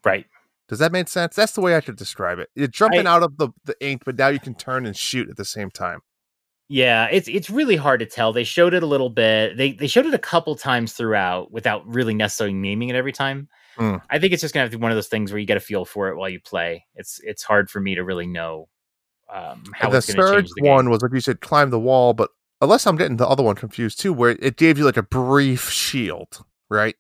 Right. 0.06 0.26
Does 0.69 0.80
that 0.80 0.91
make 0.93 1.10
sense? 1.10 1.36
That's 1.36 1.52
the 1.52 1.62
way 1.62 1.76
I 1.76 1.82
should 1.82 1.97
describe 1.97 2.39
it. 2.39 2.49
You're 2.56 2.67
jumping 2.69 3.06
I- 3.06 3.12
out 3.12 3.23
of 3.23 3.38
the, 3.38 3.49
the 3.65 3.76
ink, 3.86 4.04
but 4.06 4.17
now 4.17 4.30
you 4.30 4.39
can 4.39 4.56
turn 4.56 4.86
and 4.86 4.95
shoot 4.95 5.30
at 5.30 5.36
the 5.36 5.45
same 5.45 5.69
time. 5.69 5.99
Yeah, 6.69 7.08
it's 7.12 7.28
it's 7.28 7.49
really 7.49 7.76
hard 7.76 7.99
to 7.99 8.06
tell. 8.06 8.32
They 8.32 8.45
showed 8.45 8.73
it 8.73 8.82
a 8.82 8.88
little 8.88 9.10
bit. 9.10 9.58
They 9.58 9.73
they 9.73 9.88
showed 9.88 10.06
it 10.06 10.13
a 10.13 10.17
couple 10.19 10.56
times 10.56 10.93
throughout 10.93 11.52
without 11.52 11.86
really 11.86 12.13
necessarily 12.13 12.54
naming 12.56 12.88
it 12.89 12.95
every 12.95 13.12
time. 13.12 13.49
Mm. 13.78 14.02
I 14.10 14.20
think 14.20 14.34
it's 14.34 14.42
just 14.42 14.54
gonna 14.54 14.64
have 14.64 14.72
to 14.72 14.78
be 14.78 14.82
one 14.82 14.92
of 14.92 14.98
those 14.98 15.08
things 15.08 15.32
where 15.32 15.40
you 15.40 15.46
get 15.48 15.58
a 15.58 15.62
feel 15.62 15.86
for 15.86 16.10
it 16.10 16.16
while 16.18 16.30
you 16.30 16.40
play. 16.40 16.86
It's 16.96 17.20
it's 17.24 17.44
hard 17.44 17.70
for 17.70 17.80
me 17.80 17.96
to 17.96 18.04
really 18.04 18.28
know 18.28 18.68
um, 19.34 19.64
how 19.74 19.90
the 19.90 19.98
it's 19.98 20.08
gonna 20.08 20.22
third 20.22 20.46
change 20.46 20.54
the 20.56 20.64
one 20.64 20.90
was 20.90 21.02
like 21.02 21.12
you 21.14 21.20
said, 21.20 21.42
climb 21.42 21.70
the 21.70 21.80
wall, 21.80 22.14
but 22.14 22.30
unless 22.62 22.86
I'm 22.86 22.96
getting 22.96 23.18
the 23.18 23.28
other 23.28 23.44
one 23.44 23.56
confused 23.56 24.00
too, 24.00 24.14
where 24.14 24.32
it 24.32 24.58
gave 24.58 24.78
you 24.78 24.86
like 24.86 24.98
a 24.98 25.04
brief 25.04 25.70
shield, 25.70 26.44
right? 26.70 26.96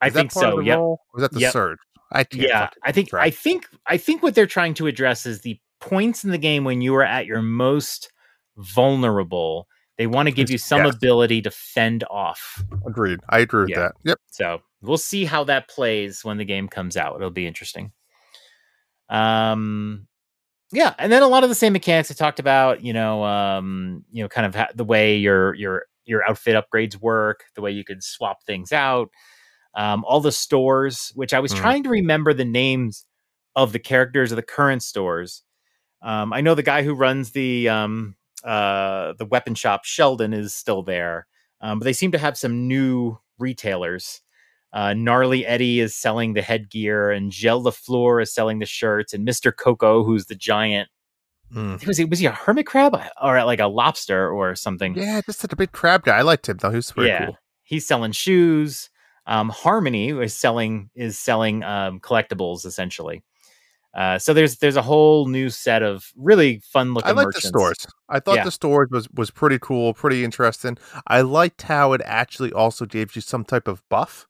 I 0.00 0.10
think 0.10 0.30
so. 0.32 0.56
the 0.56 0.62
Yep. 0.62 0.78
roll, 0.78 1.00
Or 1.12 1.20
is 1.20 1.22
that 1.22 1.32
the 1.32 1.40
Yep. 1.40 1.52
surge? 1.52 1.78
I 2.12 2.26
Yeah, 2.32 2.70
I 2.84 2.92
think 2.92 3.08
track. 3.10 3.26
I 3.26 3.30
think 3.30 3.68
I 3.86 3.96
think 3.96 4.22
what 4.22 4.34
they're 4.34 4.46
trying 4.46 4.74
to 4.74 4.86
address 4.86 5.26
is 5.26 5.40
the 5.40 5.58
points 5.80 6.24
in 6.24 6.30
the 6.30 6.38
game 6.38 6.64
when 6.64 6.80
you 6.80 6.94
are 6.94 7.04
at 7.04 7.26
your 7.26 7.42
most 7.42 8.10
vulnerable. 8.56 9.68
They 9.98 10.06
want 10.06 10.28
to 10.28 10.32
give 10.32 10.48
you 10.48 10.58
some 10.58 10.84
yes. 10.84 10.94
ability 10.94 11.42
to 11.42 11.50
fend 11.50 12.04
off. 12.08 12.62
agreed. 12.86 13.18
I 13.28 13.40
agree 13.40 13.62
with 13.62 13.70
Yeah. 13.70 13.78
that. 13.80 13.92
Yep. 14.04 14.18
So 14.30 14.62
we'll 14.80 14.96
see 14.96 15.24
how 15.24 15.42
that 15.44 15.68
plays 15.68 16.24
when 16.24 16.36
the 16.38 16.44
game 16.44 16.68
comes 16.68 16.96
out. 16.96 17.16
It'll 17.16 17.30
be 17.30 17.46
interesting. 17.48 17.92
Um, 19.08 20.06
yeah, 20.72 20.94
and 20.98 21.10
then 21.10 21.22
a 21.22 21.28
lot 21.28 21.42
of 21.44 21.48
the 21.48 21.54
same 21.54 21.72
mechanics 21.72 22.10
I 22.10 22.14
talked 22.14 22.38
about. 22.40 22.82
You 22.82 22.92
know, 22.92 23.24
um, 23.24 24.04
you 24.12 24.22
know, 24.22 24.28
kind 24.28 24.46
of 24.46 24.54
ha- 24.54 24.68
the 24.74 24.84
way 24.84 25.16
your 25.16 25.54
your 25.54 25.84
your 26.04 26.22
outfit 26.28 26.54
upgrades 26.62 26.96
work, 27.00 27.44
the 27.54 27.60
way 27.62 27.70
you 27.70 27.84
could 27.84 28.02
swap 28.02 28.44
things 28.44 28.70
out, 28.72 29.08
um, 29.74 30.04
all 30.04 30.20
the 30.20 30.32
stores. 30.32 31.10
Which 31.14 31.32
I 31.32 31.40
was 31.40 31.52
Mm. 31.52 31.56
trying 31.56 31.82
to 31.84 31.88
remember 31.90 32.34
the 32.34 32.44
names 32.44 33.04
of 33.56 33.72
the 33.72 33.78
characters 33.78 34.30
of 34.30 34.36
the 34.36 34.42
current 34.42 34.82
stores. 34.82 35.42
Um, 36.02 36.32
I 36.32 36.40
know 36.42 36.54
the 36.54 36.62
guy 36.62 36.82
who 36.82 36.94
runs 36.94 37.30
the 37.32 37.68
um, 37.70 38.14
uh, 38.44 39.14
the 39.18 39.26
weapon 39.26 39.54
shop, 39.54 39.84
Sheldon, 39.84 40.32
is 40.32 40.54
still 40.54 40.82
there. 40.82 41.26
Um, 41.60 41.78
but 41.78 41.84
they 41.84 41.92
seem 41.92 42.12
to 42.12 42.18
have 42.18 42.36
some 42.38 42.68
new 42.68 43.18
retailers. 43.38 44.20
Uh, 44.72 44.94
Gnarly 44.94 45.46
Eddy 45.46 45.80
is 45.80 45.96
selling 45.96 46.34
the 46.34 46.42
headgear, 46.42 47.10
and 47.10 47.30
Jel 47.32 47.62
La 47.62 47.70
Fleur 47.70 48.20
is 48.20 48.32
selling 48.32 48.58
the 48.58 48.66
shirts, 48.66 49.12
and 49.14 49.26
Mr. 49.26 49.50
Coco, 49.56 50.04
who's 50.04 50.26
the 50.26 50.34
giant. 50.34 50.88
Mm. 51.54 51.84
Was 51.86 51.96
he 51.96 52.04
was 52.04 52.18
he 52.18 52.26
a 52.26 52.30
hermit 52.30 52.66
crab 52.66 52.94
or 53.22 53.42
like 53.44 53.58
a 53.60 53.66
lobster 53.66 54.30
or 54.30 54.54
something? 54.54 54.94
Yeah, 54.94 55.22
just 55.24 55.42
a 55.50 55.56
big 55.56 55.72
crab 55.72 56.04
guy. 56.04 56.18
I 56.18 56.22
liked 56.22 56.46
him 56.48 56.58
though. 56.58 56.68
He 56.68 56.76
was 56.76 56.92
pretty 56.92 57.08
Yeah. 57.08 57.24
cool. 57.26 57.38
He's 57.62 57.86
selling 57.86 58.12
shoes. 58.12 58.90
Um, 59.26 59.48
Harmony 59.48 60.10
is 60.10 60.34
selling 60.34 60.90
is 60.94 61.18
selling 61.18 61.62
um, 61.64 62.00
collectibles 62.00 62.66
essentially. 62.66 63.24
Uh, 63.94 64.18
so 64.18 64.32
there's 64.34 64.58
there's 64.58 64.76
a 64.76 64.82
whole 64.82 65.26
new 65.26 65.48
set 65.50 65.82
of 65.82 66.12
really 66.16 66.60
fun 66.72 66.94
looking 66.94 67.08
I 67.10 67.12
liked 67.12 67.26
merchants. 67.28 67.44
the 67.46 67.48
stores. 67.48 67.86
I 68.08 68.20
thought 68.20 68.36
Yeah. 68.36 68.44
the 68.44 68.50
stores 68.50 68.88
was 68.90 69.08
was 69.14 69.30
pretty 69.30 69.58
cool, 69.58 69.94
pretty 69.94 70.24
interesting. 70.24 70.76
I 71.06 71.22
liked 71.22 71.62
how 71.62 71.92
it 71.94 72.02
actually 72.04 72.52
also 72.52 72.84
gave 72.84 73.16
you 73.16 73.22
some 73.22 73.44
type 73.44 73.66
of 73.66 73.82
buff, 73.88 74.28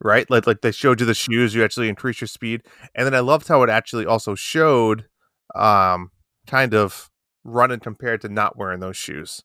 right? 0.00 0.30
Like 0.30 0.46
like 0.46 0.60
they 0.62 0.70
showed 0.72 1.00
you 1.00 1.06
the 1.06 1.14
shoes, 1.14 1.54
you 1.54 1.64
actually 1.64 1.88
increase 1.88 2.20
your 2.20 2.28
speed, 2.28 2.62
and 2.94 3.04
then 3.04 3.14
I 3.14 3.20
loved 3.20 3.48
how 3.48 3.62
it 3.62 3.68
actually 3.70 4.06
also 4.06 4.34
showed, 4.36 5.06
um, 5.54 6.10
kind 6.46 6.72
of 6.72 7.10
running 7.42 7.80
compared 7.80 8.20
to 8.22 8.28
not 8.28 8.56
wearing 8.56 8.80
those 8.80 8.96
shoes. 8.96 9.42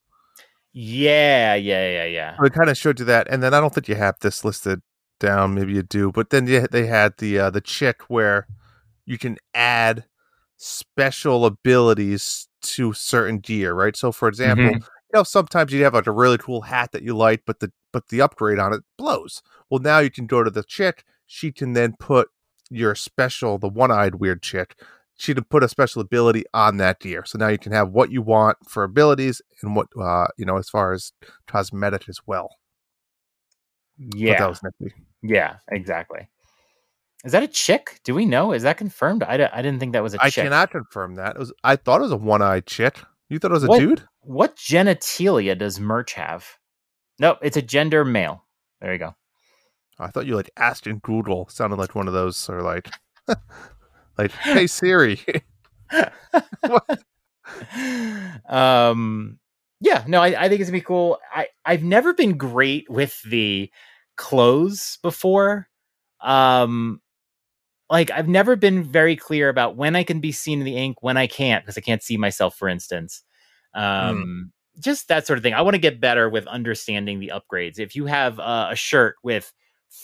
Yeah, 0.72 1.54
yeah, 1.56 1.90
yeah, 1.90 2.04
yeah. 2.04 2.36
So 2.38 2.44
it 2.44 2.52
kind 2.52 2.70
of 2.70 2.78
showed 2.78 3.00
you 3.00 3.04
that, 3.06 3.26
and 3.28 3.42
then 3.42 3.52
I 3.52 3.60
don't 3.60 3.74
think 3.74 3.88
you 3.88 3.96
have 3.96 4.14
this 4.20 4.44
listed 4.44 4.80
down. 5.18 5.54
Maybe 5.54 5.72
you 5.74 5.82
do, 5.82 6.12
but 6.12 6.30
then 6.30 6.46
yeah, 6.46 6.66
they 6.70 6.86
had 6.86 7.14
the 7.18 7.38
uh, 7.40 7.50
the 7.50 7.60
chick 7.60 8.02
where 8.08 8.46
you 9.10 9.18
can 9.18 9.36
add 9.54 10.04
special 10.56 11.44
abilities 11.44 12.46
to 12.62 12.92
certain 12.92 13.38
gear, 13.40 13.74
right? 13.74 13.96
So, 13.96 14.12
for 14.12 14.28
example, 14.28 14.66
Mhm. 14.66 14.80
you 14.82 15.14
know 15.14 15.24
sometimes 15.24 15.72
you 15.72 15.82
have 15.82 15.94
like 15.94 16.06
a 16.06 16.12
really 16.12 16.38
cool 16.38 16.60
hat 16.62 16.92
that 16.92 17.02
you 17.02 17.16
like, 17.16 17.42
but 17.44 17.58
the 17.58 17.72
but 17.92 18.06
the 18.08 18.20
upgrade 18.20 18.60
on 18.60 18.72
it 18.72 18.82
blows. 18.96 19.42
Well, 19.68 19.80
now 19.80 19.98
you 19.98 20.10
can 20.12 20.26
go 20.26 20.44
to 20.44 20.50
the 20.50 20.62
chick. 20.62 21.04
She 21.26 21.50
can 21.50 21.72
then 21.72 21.96
put 21.98 22.28
your 22.70 22.94
special, 22.94 23.58
the 23.58 23.68
one-eyed 23.68 24.14
weird 24.16 24.42
chick. 24.42 24.80
She 25.18 25.34
can 25.34 25.42
put 25.44 25.64
a 25.64 25.68
special 25.68 26.00
ability 26.00 26.44
on 26.54 26.76
that 26.76 27.00
gear. 27.00 27.24
So 27.24 27.36
now 27.36 27.48
you 27.48 27.58
can 27.58 27.72
have 27.72 27.90
what 27.90 28.12
you 28.12 28.22
want 28.22 28.58
for 28.68 28.84
abilities 28.84 29.42
and 29.62 29.74
what 29.74 29.88
uh 30.00 30.28
you 30.38 30.44
know 30.44 30.56
as 30.56 30.68
far 30.70 30.92
as 30.92 31.12
cosmetic 31.48 32.08
as 32.08 32.20
well. 32.26 32.58
Yeah, 33.98 34.38
that 34.38 34.48
was 34.50 34.62
nifty. 34.62 34.94
yeah, 35.22 35.56
exactly. 35.68 36.28
Is 37.24 37.32
that 37.32 37.42
a 37.42 37.48
chick? 37.48 38.00
Do 38.04 38.14
we 38.14 38.24
know? 38.24 38.52
Is 38.52 38.62
that 38.62 38.78
confirmed? 38.78 39.22
I, 39.22 39.36
d- 39.36 39.42
I 39.44 39.60
didn't 39.62 39.78
think 39.80 39.92
that 39.92 40.02
was 40.02 40.14
a 40.14 40.22
I 40.22 40.30
chick. 40.30 40.42
I 40.42 40.44
cannot 40.46 40.70
confirm 40.70 41.16
that. 41.16 41.36
It 41.36 41.38
was. 41.38 41.52
I 41.62 41.76
thought 41.76 42.00
it 42.00 42.04
was 42.04 42.12
a 42.12 42.16
one-eyed 42.16 42.66
chick. 42.66 42.98
You 43.28 43.38
thought 43.38 43.50
it 43.50 43.54
was 43.54 43.64
a 43.64 43.68
What? 43.68 43.78
dude? 43.78 44.02
What 44.22 44.56
genitalia 44.56 45.56
does 45.56 45.78
Murch 45.78 46.14
have? 46.14 46.46
Nope, 47.18 47.38
it's 47.42 47.56
a 47.58 47.62
gender 47.62 48.04
male. 48.04 48.46
There 48.80 48.92
you 48.92 48.98
go. 48.98 49.14
I 49.98 50.08
thought 50.08 50.24
you 50.26 50.34
like 50.34 50.50
asked 50.56 50.86
Ashton 50.86 50.98
Google 50.98 51.46
sounded 51.50 51.76
like 51.76 51.94
one 51.94 52.08
of 52.08 52.14
those, 52.14 52.48
or 52.48 52.62
like, 52.62 52.88
like, 54.18 54.30
hey 54.42 54.66
Siri. 54.66 55.20
um 58.48 59.38
yeah 59.80 60.04
no 60.06 60.20
I, 60.20 60.44
I 60.44 60.48
think 60.48 60.60
it's 60.60 60.70
gonna 60.70 60.78
be 60.78 60.84
cool 60.84 61.18
i 61.34 61.48
i've 61.64 61.82
never 61.82 62.14
been 62.14 62.36
great 62.36 62.88
with 62.88 63.20
the 63.28 63.70
clothes 64.16 64.98
before 65.02 65.68
um 66.20 67.00
like 67.90 68.10
i've 68.10 68.28
never 68.28 68.56
been 68.56 68.82
very 68.82 69.16
clear 69.16 69.48
about 69.48 69.76
when 69.76 69.96
i 69.96 70.02
can 70.02 70.20
be 70.20 70.32
seen 70.32 70.60
in 70.60 70.64
the 70.64 70.76
ink 70.76 71.02
when 71.02 71.16
i 71.16 71.26
can't 71.26 71.64
because 71.64 71.76
i 71.76 71.80
can't 71.80 72.02
see 72.02 72.16
myself 72.16 72.56
for 72.56 72.68
instance 72.68 73.22
um 73.74 74.52
just 74.78 75.08
that 75.08 75.26
sort 75.26 75.38
of 75.38 75.42
thing 75.42 75.54
i 75.54 75.62
want 75.62 75.74
to 75.74 75.80
get 75.80 76.00
better 76.00 76.28
with 76.28 76.46
understanding 76.46 77.20
the 77.20 77.32
upgrades 77.34 77.78
if 77.78 77.94
you 77.94 78.06
have 78.06 78.38
uh, 78.40 78.68
a 78.70 78.76
shirt 78.76 79.16
with 79.22 79.52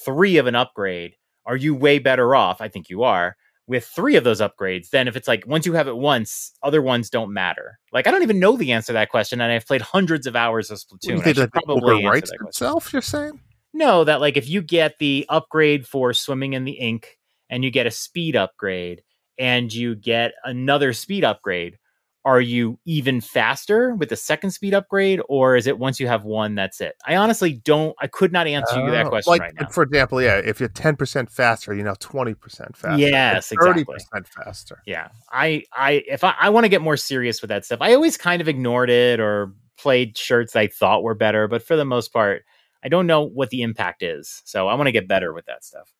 three 0.05 0.37
of 0.37 0.47
an 0.47 0.55
upgrade 0.55 1.15
are 1.47 1.57
you 1.57 1.75
way 1.75 1.99
better 1.99 2.35
off 2.35 2.61
i 2.61 2.69
think 2.69 2.91
you 2.91 3.03
are 3.03 3.37
with 3.67 3.85
three 3.85 4.17
of 4.17 4.25
those 4.25 4.41
upgrades, 4.41 4.91
then 4.91 5.09
if 5.09 5.17
it's 5.17 5.27
like 5.27 5.45
once 5.47 5.67
you 5.67 5.73
have 5.73 5.89
it 5.89 5.97
once, 5.97 6.53
other 6.63 6.81
ones 6.81 7.11
don't 7.11 7.33
matter. 7.33 7.79
Like 7.93 8.07
I 8.07 8.11
don't 8.11 8.23
even 8.23 8.39
know 8.39 8.57
the 8.57 8.73
answer 8.73 8.89
to 8.89 8.93
that 8.95 9.11
question, 9.11 9.41
and 9.41 9.53
I've 9.53 9.67
played 9.67 9.81
hundreds 9.81 10.27
of 10.27 10.37
hours 10.37 10.71
of 10.71 10.81
you 11.03 11.15
Splatoon. 11.15 11.19
I 11.19 11.23
think 11.23 11.37
should 11.37 11.43
that 11.43 11.53
the 11.53 11.61
probably 11.65 12.03
question. 12.03 12.39
itself? 12.47 12.93
You're 12.93 13.03
saying? 13.03 13.41
No, 13.73 14.05
that 14.05 14.21
like 14.21 14.37
if 14.37 14.49
you 14.49 14.63
get 14.63 14.99
the 14.99 15.27
upgrade 15.29 15.87
for 15.87 16.13
swimming 16.13 16.53
in 16.53 16.65
the 16.65 16.73
ink, 16.73 17.19
and 17.51 17.65
you 17.65 17.71
get 17.71 17.87
a 17.87 17.91
speed 17.91 18.37
upgrade, 18.37 19.03
and 19.39 19.73
you 19.73 19.95
get 19.95 20.33
another 20.45 20.93
speed 20.93 21.25
upgrade, 21.25 21.79
are 22.25 22.41
you 22.41 22.79
even 22.85 23.21
faster 23.21 23.95
with 23.95 24.09
the 24.09 24.17
second 24.17 24.51
speed 24.51 24.75
upgrade, 24.75 25.21
or 25.29 25.55
is 25.55 25.69
it 25.69 25.79
once 25.79 26.01
you 26.01 26.09
have 26.09 26.25
one, 26.25 26.57
that's 26.57 26.81
it? 26.81 26.97
I 27.07 27.15
honestly 27.15 27.53
don't. 27.53 27.95
I 28.01 28.09
could 28.09 28.33
not 28.33 28.49
answer 28.49 28.85
you 28.85 28.91
that 28.91 29.07
Oh, 29.07 29.11
question 29.11 29.31
like, 29.31 29.41
right 29.43 29.55
now. 29.61 29.69
For 29.69 29.85
example, 29.85 30.21
yeah, 30.21 30.39
if 30.39 30.59
you're 30.59 30.69
ten 30.69 30.97
percent 30.97 31.31
faster, 31.31 31.73
you're 31.73 31.85
now 31.85 31.95
twenty 32.01 32.35
percent 32.35 32.77
faster. 32.77 32.99
Yes, 32.99 33.49
thirty 33.49 33.83
exactly. 33.83 33.95
percent 33.95 34.27
faster. 34.27 34.83
yeah 34.87 35.09
i 35.31 35.63
i 35.73 36.03
if 36.09 36.25
i, 36.25 36.35
I 36.41 36.51
want 36.51 36.65
to 36.65 36.69
get 36.69 36.83
more 36.83 36.97
serious 36.97 37.41
with 37.41 37.49
that 37.51 37.65
stuff 37.65 37.79
i 37.81 37.95
always 37.95 38.17
kind 38.17 38.41
of 38.41 38.49
ignored 38.49 38.91
it 38.91 39.21
or 39.21 39.53
played 39.79 40.17
shirts 40.19 40.57
i 40.57 40.67
thought 40.67 41.03
were 41.03 41.15
better 41.15 41.47
but 41.49 41.63
for 41.63 41.77
the 41.77 41.85
most 41.85 42.13
part 42.13 42.43
i 42.83 42.89
don't 42.89 43.07
know 43.07 43.23
what 43.23 43.51
the 43.51 43.63
impact 43.63 44.03
is 44.03 44.43
so 44.45 44.69
i 44.69 44.75
want 44.75 44.87
to 44.87 44.93
get 44.93 45.07
better 45.09 45.33
with 45.33 45.47
that 45.47 45.65
stuff 45.65 45.93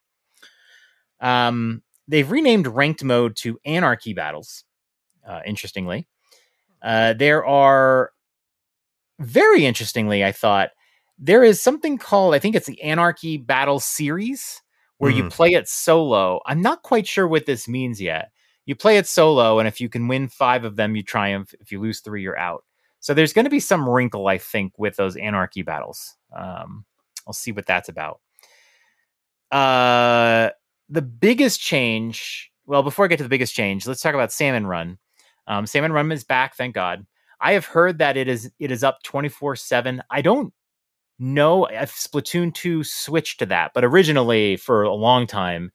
um 1.21 1.83
they've 2.09 2.31
renamed 2.31 2.67
ranked 2.67 3.03
mode 3.05 3.35
to 3.37 3.59
anarchy 3.65 4.13
battles 4.15 4.65
uh, 5.27 5.41
interestingly. 5.47 6.07
Uh, 6.83 7.13
there 7.15 7.45
are 7.45 8.13
very 9.19 9.65
interestingly 9.65 10.23
i 10.25 10.31
thought 10.31 10.71
there 11.19 11.43
is 11.43 11.61
something 11.61 11.97
called 11.97 12.35
i 12.35 12.39
think 12.39 12.55
it's 12.55 12.67
the 12.67 12.81
anarchy 12.83 13.39
battle 13.39 13.81
series 13.81 14.61
where 14.99 15.11
you 15.11 15.25
Mhm. 15.25 15.31
play 15.31 15.49
it 15.53 15.69
solo. 15.69 16.41
I'm 16.47 16.63
not 16.63 16.83
quite 16.83 17.07
sure 17.07 17.29
what 17.29 17.45
this 17.45 17.69
means 17.69 18.01
yet. 18.01 18.31
You 18.65 18.75
play 18.75 18.97
it 18.97 19.07
solo 19.07 19.59
and 19.59 19.69
if 19.69 19.79
you 19.81 19.89
can 19.91 20.09
win 20.09 20.27
five 20.29 20.65
of 20.65 20.77
them 20.77 20.97
you 20.97 21.03
triumph. 21.03 21.55
If 21.61 21.71
you 21.71 21.81
lose 21.81 22.01
three 22.01 22.23
you're 22.23 22.39
out. 22.39 22.65
So 23.01 23.13
there's 23.15 23.33
going 23.35 23.45
to 23.45 23.51
be 23.51 23.61
some 23.61 23.89
wrinkle 23.89 24.27
i 24.29 24.39
think 24.39 24.73
with 24.79 24.97
those 24.97 25.17
anarchy 25.17 25.63
battles. 25.63 26.17
Um, 26.35 26.85
i'll 27.27 27.33
see 27.35 27.53
what 27.53 27.67
that's 27.67 27.89
about. 27.91 28.21
Uh, 29.51 30.51
the 30.89 31.03
biggest 31.03 31.61
change 31.61 32.51
well 32.67 32.83
before 32.83 33.05
i 33.05 33.09
get 33.09 33.17
to 33.17 33.23
the 33.23 33.29
biggest 33.29 33.55
change 33.55 33.87
let's 33.87 34.01
talk 34.01 34.15
about 34.15 34.33
salmon 34.33 34.67
run 34.67 34.99
um, 35.47 35.67
salmon 35.67 35.93
run 35.93 36.11
is 36.13 36.25
back 36.25 36.57
thank 36.57 36.75
god 36.75 37.07
i 37.41 37.53
have 37.53 37.67
heard 37.67 37.99
that 37.99 38.17
it 38.17 38.29
is 38.29 38.51
it 38.59 38.71
is 38.71 38.85
up 38.85 39.03
24 39.03 39.57
7 39.57 40.03
i 40.11 40.21
don't 40.21 40.53
know 41.19 41.65
if 41.67 41.95
splatoon 41.95 42.53
2 42.55 42.85
switched 42.85 43.39
to 43.39 43.47
that 43.47 43.73
but 43.75 43.85
originally 43.85 44.57
for 44.57 44.83
a 44.83 44.95
long 44.95 45.27
time 45.27 45.73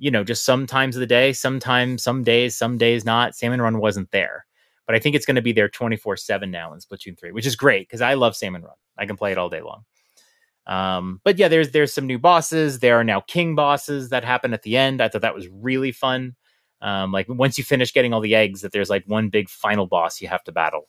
you 0.00 0.10
know, 0.10 0.24
just 0.24 0.46
some 0.46 0.66
times 0.66 0.96
of 0.96 1.00
the 1.00 1.06
day, 1.06 1.32
sometimes, 1.32 2.02
some 2.02 2.24
days, 2.24 2.56
some 2.56 2.78
days 2.78 3.04
not. 3.04 3.36
Salmon 3.36 3.60
Run 3.60 3.78
wasn't 3.78 4.10
there. 4.10 4.46
But 4.86 4.96
I 4.96 4.98
think 4.98 5.14
it's 5.14 5.26
going 5.26 5.36
to 5.36 5.42
be 5.42 5.52
there 5.52 5.68
24 5.68 6.16
7 6.16 6.50
now 6.50 6.72
in 6.72 6.80
Splatoon 6.80 7.18
3, 7.18 7.32
which 7.32 7.46
is 7.46 7.54
great 7.54 7.86
because 7.86 8.00
I 8.00 8.14
love 8.14 8.34
Salmon 8.34 8.62
Run. 8.62 8.74
I 8.98 9.04
can 9.04 9.16
play 9.16 9.30
it 9.30 9.38
all 9.38 9.50
day 9.50 9.60
long. 9.60 9.84
Um, 10.70 11.20
but 11.24 11.36
yeah, 11.36 11.48
there's 11.48 11.72
there's 11.72 11.92
some 11.92 12.06
new 12.06 12.18
bosses. 12.18 12.78
There 12.78 12.96
are 12.98 13.04
now 13.04 13.20
king 13.20 13.54
bosses 13.56 14.10
that 14.10 14.24
happen 14.24 14.54
at 14.54 14.62
the 14.62 14.76
end. 14.76 15.00
I 15.02 15.08
thought 15.08 15.22
that 15.22 15.34
was 15.34 15.48
really 15.48 15.90
fun. 15.92 16.36
Um, 16.80 17.10
like 17.12 17.26
once 17.28 17.58
you 17.58 17.64
finish 17.64 17.92
getting 17.92 18.14
all 18.14 18.20
the 18.20 18.34
eggs, 18.36 18.60
that 18.62 18.72
there's 18.72 18.88
like 18.88 19.04
one 19.06 19.28
big 19.30 19.48
final 19.50 19.86
boss 19.86 20.20
you 20.20 20.28
have 20.28 20.44
to 20.44 20.52
battle. 20.52 20.86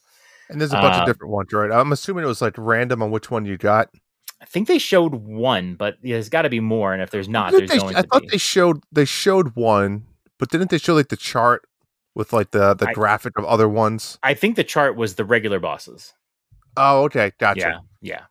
And 0.49 0.61
there's 0.61 0.71
a 0.71 0.75
bunch 0.75 0.95
Uh, 0.95 0.99
of 1.01 1.05
different 1.07 1.34
ones, 1.34 1.51
right? 1.51 1.71
I'm 1.71 1.91
assuming 1.91 2.23
it 2.23 2.27
was 2.27 2.41
like 2.41 2.53
random 2.57 3.01
on 3.01 3.09
which 3.11 3.32
one 3.32 3.45
you 3.45 3.57
got. 3.57 3.89
I 4.39 4.45
think 4.45 4.67
they 4.67 4.77
showed 4.77 5.15
one, 5.15 5.75
but 5.75 5.97
there's 6.03 6.29
got 6.29 6.43
to 6.43 6.49
be 6.49 6.59
more. 6.59 6.93
And 6.93 7.01
if 7.01 7.09
there's 7.09 7.27
not, 7.29 7.51
Didn't 7.51 7.67
there's 7.69 7.82
they- 7.84 7.95
I 7.95 8.01
thought 8.03 8.21
be. 8.23 8.27
they 8.29 8.38
showed 8.38 8.84
they 8.91 9.05
showed 9.05 9.55
one, 9.55 10.05
but 10.38 10.49
didn't 10.49 10.69
they 10.69 10.77
show 10.77 10.93
like 10.93 11.09
the 11.09 11.17
chart 11.17 11.67
with 12.15 12.34
like 12.34 12.51
the 12.51 12.73
the 12.75 12.88
I- 12.89 12.93
graphic 12.93 13.38
of 13.39 13.45
other 13.45 13.67
ones? 13.67 14.19
I 14.21 14.34
think 14.36 14.55
the 14.57 14.63
chart 14.63 14.95
was 14.95 15.15
the 15.15 15.25
regular 15.25 15.59
bosses. 15.59 16.13
Oh, 16.77 17.03
okay, 17.05 17.32
gotcha. 17.39 17.59
Yeah, 17.59 17.79
yeah. 18.01 18.21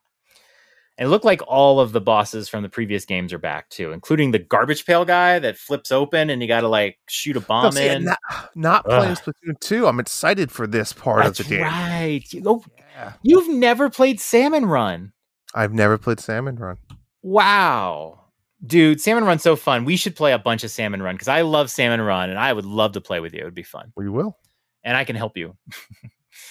It 1.01 1.07
looked 1.09 1.24
like 1.24 1.40
all 1.48 1.80
of 1.80 1.92
the 1.92 2.01
bosses 2.01 2.48
from 2.48 2.62
the 2.62 2.68
previous 2.68 3.05
games 3.07 3.32
are 3.32 3.38
back 3.38 3.68
too, 3.70 3.90
including 3.92 4.30
the 4.32 4.38
garbage 4.38 4.84
pail 4.84 5.05
guy 5.07 5.38
that 5.38 5.57
flips 5.57 5.90
open 5.90 6.28
and 6.30 6.42
you 6.42 6.46
got 6.46 6.61
to 6.61 6.68
like 6.68 6.98
shoot 7.09 7.36
a 7.36 7.40
bomb 7.40 7.72
see, 7.72 7.88
in. 7.88 8.05
not, 8.05 8.18
not 8.55 8.84
playing. 8.84 9.14
Splatoon 9.14 9.59
2. 9.61 9.86
I'm 9.86 9.98
excited 9.98 10.53
for 10.53 10.66
this 10.66 10.92
part 10.92 11.24
That's 11.24 11.40
of 11.40 11.48
the 11.48 11.57
game. 11.57 11.62
right. 11.64 12.32
You- 12.32 12.42
Oh, 12.46 12.62
Yeah. 12.94 13.12
you've 13.22 13.48
never 13.48 13.88
played 13.88 14.20
Salmon 14.20 14.66
Run. 14.66 15.12
I've 15.55 15.72
never 15.72 15.96
played 15.98 16.20
Salmon 16.20 16.57
Run. 16.57 16.76
Wow. 17.22 18.20
Dude, 18.66 19.01
Salmon 19.01 19.24
Run's 19.24 19.42
so 19.42 19.57
fun. 19.57 19.86
We 19.86 19.96
should 19.96 20.14
play 20.14 20.32
a 20.32 20.38
bunch 20.38 20.64
of 20.64 20.70
Salmon 20.70 21.03
Run 21.03 21.14
because 21.14 21.28
I 21.28 21.40
love 21.40 21.70
Salmon 21.70 22.03
Run 22.03 22.28
and 22.28 22.38
I 22.38 22.53
would 22.53 22.66
love 22.66 22.92
to 22.92 23.01
play 23.01 23.20
with 23.20 23.32
you. 23.32 23.40
It 23.40 23.44
would 23.44 23.55
be 23.55 23.62
fun. 23.62 23.90
We 23.96 24.09
will. 24.11 24.36
And 24.84 24.96
I 24.96 25.05
can 25.05 25.16
help 25.16 25.36
you. 25.36 25.57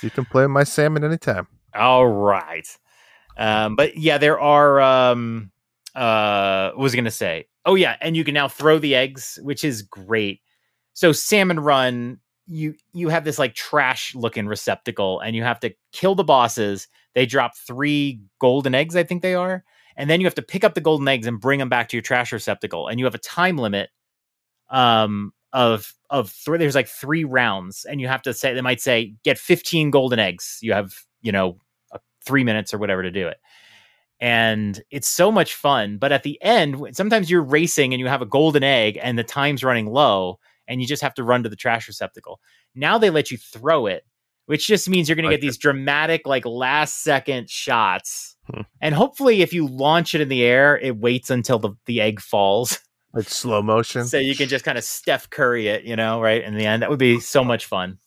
You 0.01 0.09
can 0.09 0.23
play 0.23 0.45
my 0.47 0.63
salmon 0.63 1.03
anytime. 1.03 1.47
All 1.75 2.07
right. 2.07 2.65
Um, 3.39 3.75
but 3.77 3.97
yeah, 3.97 4.19
there 4.19 4.39
are 4.39 4.81
um 4.81 5.51
uh 5.95 6.71
what 6.71 6.79
was 6.83 6.93
I 6.93 6.97
gonna 6.97 7.11
say? 7.11 7.47
Oh 7.65 7.75
yeah, 7.75 7.95
and 8.01 8.15
you 8.17 8.23
can 8.25 8.35
now 8.35 8.47
throw 8.49 8.79
the 8.79 8.95
eggs, 8.95 9.39
which 9.43 9.63
is 9.63 9.81
great. 9.81 10.41
So 10.93 11.13
salmon 11.13 11.59
run, 11.61 12.19
you 12.47 12.75
you 12.93 13.09
have 13.09 13.23
this 13.23 13.39
like 13.39 13.55
trash 13.55 14.13
looking 14.13 14.47
receptacle, 14.47 15.21
and 15.21 15.35
you 15.35 15.43
have 15.43 15.59
to 15.61 15.73
kill 15.93 16.15
the 16.15 16.23
bosses. 16.25 16.87
They 17.15 17.25
drop 17.25 17.57
three 17.57 18.21
golden 18.39 18.75
eggs, 18.75 18.95
I 18.97 19.03
think 19.03 19.21
they 19.23 19.35
are, 19.35 19.63
and 19.95 20.09
then 20.09 20.21
you 20.21 20.27
have 20.27 20.35
to 20.35 20.41
pick 20.41 20.63
up 20.65 20.75
the 20.75 20.81
golden 20.81 21.07
eggs 21.07 21.25
and 21.25 21.39
bring 21.39 21.59
them 21.59 21.69
back 21.69 21.89
to 21.89 21.97
your 21.97 22.03
trash 22.03 22.33
receptacle. 22.33 22.87
And 22.89 22.99
you 22.99 23.05
have 23.05 23.15
a 23.15 23.19
time 23.19 23.57
limit 23.57 23.89
um 24.69 25.33
of 25.53 25.93
of 26.09 26.29
three 26.29 26.57
there's 26.59 26.75
like 26.75 26.87
three 26.87 27.23
rounds 27.23 27.85
and 27.85 27.99
you 28.01 28.07
have 28.07 28.21
to 28.21 28.33
say 28.33 28.53
they 28.53 28.61
might 28.61 28.81
say 28.81 29.15
get 29.23 29.37
15 29.37 29.89
golden 29.91 30.19
eggs 30.19 30.59
you 30.61 30.73
have 30.73 30.93
you 31.21 31.31
know 31.31 31.57
three 32.30 32.43
minutes 32.43 32.73
or 32.73 32.77
whatever 32.77 33.03
to 33.03 33.11
do 33.11 33.27
it 33.27 33.38
and 34.21 34.82
it's 34.91 35.07
so 35.07 35.32
much 35.32 35.53
fun 35.55 35.97
but 35.97 36.11
at 36.11 36.23
the 36.23 36.38
end 36.41 36.75
sometimes 36.91 37.30
you're 37.32 37.41
racing 37.41 37.93
and 37.93 37.99
you 37.99 38.07
have 38.07 38.21
a 38.21 38.25
golden 38.25 38.63
egg 38.63 38.99
and 39.01 39.17
the 39.17 39.23
time's 39.23 39.63
running 39.63 39.88
low 39.88 40.38
and 40.67 40.82
you 40.82 40.88
just 40.88 41.01
have 41.01 41.13
to 41.13 41.23
run 41.23 41.41
to 41.43 41.49
the 41.49 41.55
trash 41.55 41.88
receptacle 41.88 42.39
now 42.75 42.97
they 42.97 43.09
let 43.09 43.32
you 43.32 43.38
throw 43.38 43.86
it 43.86 44.03
which 44.45 44.65
just 44.67 44.89
means 44.89 45.07
you're 45.07 45.15
going 45.15 45.30
to 45.30 45.34
get 45.34 45.41
these 45.41 45.57
dramatic 45.57 46.25
like 46.27 46.45
last 46.45 47.01
second 47.03 47.49
shots 47.49 48.36
Hmm. 48.51 48.61
and 48.82 48.95
hopefully 48.95 49.43
if 49.43 49.53
you 49.53 49.67
launch 49.67 50.15
it 50.15 50.21
in 50.21 50.27
the 50.30 50.43
air 50.43 50.75
it 50.80 50.97
waits 50.97 51.30
until 51.30 51.59
the, 51.59 51.71
the 51.86 52.01
egg 52.01 52.19
falls 52.19 52.80
Like 53.13 53.30
slow 53.30 53.61
motion. 53.63 54.05
so 54.05 54.17
you 54.17 54.36
can 54.36 54.47
just 54.49 54.65
kind 54.65 54.77
of 54.77 54.84
Steph 54.84 55.30
Curry 55.30 55.67
it, 55.67 55.84
you 55.84 55.95
know, 55.95 56.21
right 56.21 56.43
in 56.43 56.55
the 56.55 56.65
end. 56.65 56.82
That 56.84 56.91
would 56.91 56.99
be 56.99 57.19
so 57.19 57.43
much 57.43 57.65
fun. 57.65 57.97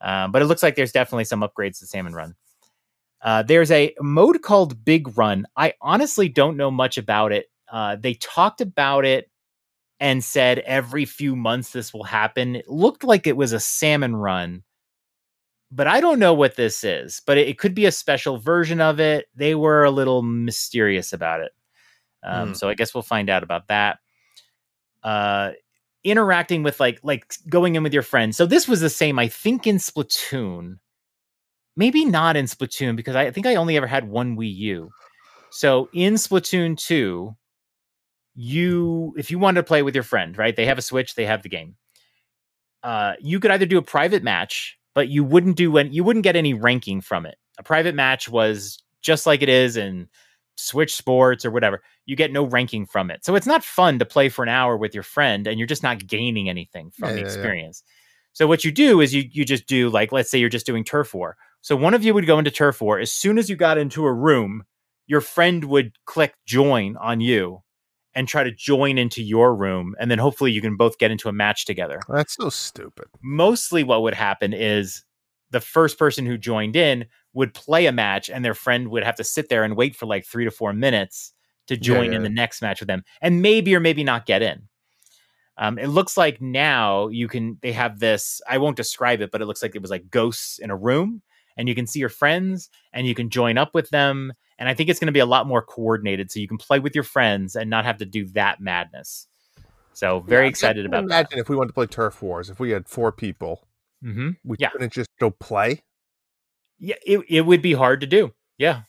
Um, 0.00 0.30
but 0.30 0.42
it 0.42 0.46
looks 0.46 0.62
like 0.62 0.76
there's 0.76 0.92
definitely 0.92 1.24
some 1.24 1.40
upgrades 1.42 1.78
to 1.80 1.86
Salmon 1.86 2.12
Run. 2.12 2.34
Uh, 3.22 3.42
there's 3.42 3.70
a 3.70 3.94
mode 4.00 4.42
called 4.42 4.84
Big 4.84 5.16
Run. 5.16 5.46
I 5.56 5.74
honestly 5.80 6.28
don't 6.28 6.56
know 6.56 6.70
much 6.70 6.98
about 6.98 7.32
it. 7.32 7.46
Uh, 7.70 7.96
they 7.96 8.14
talked 8.14 8.60
about 8.60 9.04
it 9.04 9.30
and 10.00 10.24
said 10.24 10.58
every 10.60 11.04
few 11.04 11.36
months 11.36 11.70
this 11.70 11.94
will 11.94 12.04
happen. 12.04 12.56
It 12.56 12.68
looked 12.68 13.04
like 13.04 13.26
it 13.26 13.36
was 13.36 13.52
a 13.52 13.60
salmon 13.60 14.16
run, 14.16 14.64
but 15.70 15.86
I 15.86 16.00
don't 16.00 16.18
know 16.18 16.34
what 16.34 16.56
this 16.56 16.82
is. 16.84 17.22
But 17.24 17.38
it, 17.38 17.48
it 17.48 17.58
could 17.58 17.74
be 17.74 17.86
a 17.86 17.92
special 17.92 18.38
version 18.38 18.80
of 18.80 18.98
it. 19.00 19.26
They 19.34 19.54
were 19.54 19.84
a 19.84 19.90
little 19.90 20.22
mysterious 20.22 21.12
about 21.12 21.40
it. 21.42 21.52
Um, 22.24 22.48
Hmm. 22.48 22.54
So 22.54 22.68
I 22.68 22.74
guess 22.74 22.94
we'll 22.94 23.02
find 23.02 23.30
out 23.30 23.42
about 23.44 23.68
that 23.68 23.98
uh 25.02 25.50
interacting 26.04 26.62
with 26.62 26.80
like 26.80 26.98
like 27.02 27.34
going 27.48 27.74
in 27.76 27.82
with 27.82 27.92
your 27.92 28.02
friends 28.02 28.36
so 28.36 28.46
this 28.46 28.68
was 28.68 28.80
the 28.80 28.90
same 28.90 29.18
i 29.18 29.28
think 29.28 29.66
in 29.66 29.76
splatoon 29.76 30.78
maybe 31.76 32.04
not 32.04 32.36
in 32.36 32.46
splatoon 32.46 32.96
because 32.96 33.16
i 33.16 33.30
think 33.30 33.46
i 33.46 33.54
only 33.54 33.76
ever 33.76 33.86
had 33.86 34.08
one 34.08 34.36
wii 34.36 34.54
u 34.54 34.90
so 35.50 35.88
in 35.92 36.14
splatoon 36.14 36.76
2 36.76 37.34
you 38.34 39.14
if 39.16 39.30
you 39.30 39.38
wanted 39.38 39.60
to 39.60 39.66
play 39.66 39.82
with 39.82 39.94
your 39.94 40.04
friend, 40.04 40.36
right? 40.38 40.56
They 40.56 40.66
have 40.66 40.78
a 40.78 40.82
Switch, 40.82 41.14
they 41.14 41.26
have 41.26 41.42
the 41.42 41.48
game. 41.48 41.76
Uh, 42.82 43.14
you 43.20 43.38
could 43.38 43.50
either 43.50 43.66
do 43.66 43.78
a 43.78 43.82
private 43.82 44.22
match, 44.22 44.78
but 44.94 45.08
you 45.08 45.22
wouldn't 45.24 45.56
do 45.56 45.70
when 45.70 45.92
you 45.92 46.02
wouldn't 46.04 46.24
get 46.24 46.36
any 46.36 46.54
ranking 46.54 47.00
from 47.00 47.26
it. 47.26 47.36
A 47.58 47.62
private 47.62 47.94
match 47.94 48.28
was 48.28 48.78
just 49.02 49.26
like 49.26 49.42
it 49.42 49.48
is 49.48 49.76
in 49.76 50.08
Switch 50.56 50.94
Sports 50.94 51.44
or 51.44 51.50
whatever. 51.50 51.82
You 52.06 52.16
get 52.16 52.32
no 52.32 52.44
ranking 52.44 52.86
from 52.86 53.10
it, 53.10 53.24
so 53.24 53.34
it's 53.34 53.46
not 53.46 53.62
fun 53.64 53.98
to 53.98 54.04
play 54.04 54.28
for 54.28 54.42
an 54.42 54.48
hour 54.48 54.76
with 54.76 54.94
your 54.94 55.04
friend, 55.04 55.46
and 55.46 55.58
you're 55.58 55.68
just 55.68 55.82
not 55.82 56.06
gaining 56.06 56.48
anything 56.48 56.90
from 56.90 57.10
Yeah, 57.10 57.14
the 57.14 57.20
yeah, 57.20 57.26
yeah. 57.26 57.26
experience. 57.26 57.82
So 58.32 58.46
what 58.46 58.64
you 58.64 58.72
do 58.72 59.00
is 59.00 59.14
you 59.14 59.24
you 59.30 59.44
just 59.44 59.66
do 59.66 59.90
like 59.90 60.10
let's 60.10 60.30
say 60.30 60.38
you're 60.38 60.48
just 60.48 60.66
doing 60.66 60.84
turf 60.84 61.14
war. 61.14 61.36
So 61.62 61.76
one 61.76 61.94
of 61.94 62.04
you 62.04 62.12
would 62.12 62.26
go 62.26 62.38
into 62.38 62.50
turf 62.50 62.80
war. 62.80 62.98
As 62.98 63.12
soon 63.12 63.38
as 63.38 63.48
you 63.48 63.56
got 63.56 63.78
into 63.78 64.04
a 64.04 64.12
room, 64.12 64.64
your 65.06 65.20
friend 65.20 65.64
would 65.64 65.92
click 66.04 66.34
join 66.44 66.96
on 66.96 67.20
you 67.20 67.62
and 68.14 68.28
try 68.28 68.44
to 68.44 68.52
join 68.52 68.98
into 68.98 69.22
your 69.22 69.54
room, 69.54 69.94
and 69.98 70.10
then 70.10 70.18
hopefully 70.18 70.52
you 70.52 70.60
can 70.60 70.76
both 70.76 70.98
get 70.98 71.10
into 71.10 71.28
a 71.28 71.32
match 71.32 71.64
together. 71.64 72.00
That's 72.08 72.34
so 72.34 72.50
stupid. 72.50 73.06
Mostly, 73.22 73.84
what 73.84 74.02
would 74.02 74.14
happen 74.14 74.52
is 74.52 75.04
the 75.50 75.60
first 75.60 75.98
person 75.98 76.26
who 76.26 76.36
joined 76.36 76.76
in 76.76 77.06
would 77.32 77.54
play 77.54 77.86
a 77.86 77.92
match, 77.92 78.28
and 78.28 78.44
their 78.44 78.54
friend 78.54 78.88
would 78.88 79.04
have 79.04 79.16
to 79.16 79.24
sit 79.24 79.48
there 79.48 79.64
and 79.64 79.76
wait 79.76 79.96
for 79.96 80.06
like 80.06 80.26
three 80.26 80.44
to 80.44 80.50
four 80.50 80.72
minutes 80.72 81.32
to 81.68 81.76
join 81.76 82.10
yeah, 82.10 82.16
in 82.16 82.22
the 82.22 82.28
next 82.28 82.60
match 82.60 82.80
with 82.80 82.88
them, 82.88 83.02
and 83.20 83.40
maybe 83.40 83.74
or 83.74 83.80
maybe 83.80 84.04
not 84.04 84.26
get 84.26 84.42
in. 84.42 84.68
Um, 85.56 85.78
it 85.78 85.88
looks 85.88 86.16
like 86.16 86.40
now 86.40 87.08
you 87.08 87.28
can. 87.28 87.58
They 87.62 87.72
have 87.72 87.98
this. 87.98 88.40
I 88.48 88.58
won't 88.58 88.76
describe 88.76 89.20
it, 89.20 89.30
but 89.30 89.40
it 89.40 89.46
looks 89.46 89.62
like 89.62 89.74
it 89.74 89.82
was 89.82 89.90
like 89.90 90.10
ghosts 90.10 90.58
in 90.58 90.70
a 90.70 90.76
room, 90.76 91.22
and 91.56 91.68
you 91.68 91.74
can 91.74 91.86
see 91.86 92.00
your 92.00 92.08
friends, 92.08 92.68
and 92.92 93.06
you 93.06 93.14
can 93.14 93.30
join 93.30 93.58
up 93.58 93.74
with 93.74 93.90
them. 93.90 94.32
And 94.58 94.68
I 94.68 94.74
think 94.74 94.88
it's 94.88 95.00
going 95.00 95.06
to 95.06 95.12
be 95.12 95.18
a 95.18 95.26
lot 95.26 95.46
more 95.46 95.62
coordinated, 95.62 96.30
so 96.30 96.40
you 96.40 96.48
can 96.48 96.58
play 96.58 96.78
with 96.78 96.94
your 96.94 97.04
friends 97.04 97.56
and 97.56 97.68
not 97.68 97.84
have 97.84 97.98
to 97.98 98.04
do 98.04 98.26
that 98.28 98.60
madness. 98.60 99.26
So 99.92 100.20
very 100.20 100.44
Yeah, 100.44 100.50
excited 100.50 100.86
about 100.86 101.08
that. 101.08 101.14
Imagine 101.14 101.38
if 101.38 101.48
we 101.48 101.56
wanted 101.56 101.68
to 101.68 101.74
play 101.74 101.86
turf 101.86 102.22
wars. 102.22 102.48
If 102.48 102.60
we 102.60 102.70
had 102.70 102.88
four 102.88 103.12
people, 103.12 103.66
mm-hmm. 104.04 104.30
we 104.44 104.56
Yeah. 104.58 104.70
couldn't 104.70 104.92
just 104.92 105.10
go 105.20 105.30
play. 105.30 105.82
Yeah, 106.78 106.96
it, 107.04 107.20
it 107.28 107.40
would 107.42 107.62
be 107.62 107.74
hard 107.74 108.00
to 108.00 108.06
do. 108.06 108.32
Yeah. 108.58 108.82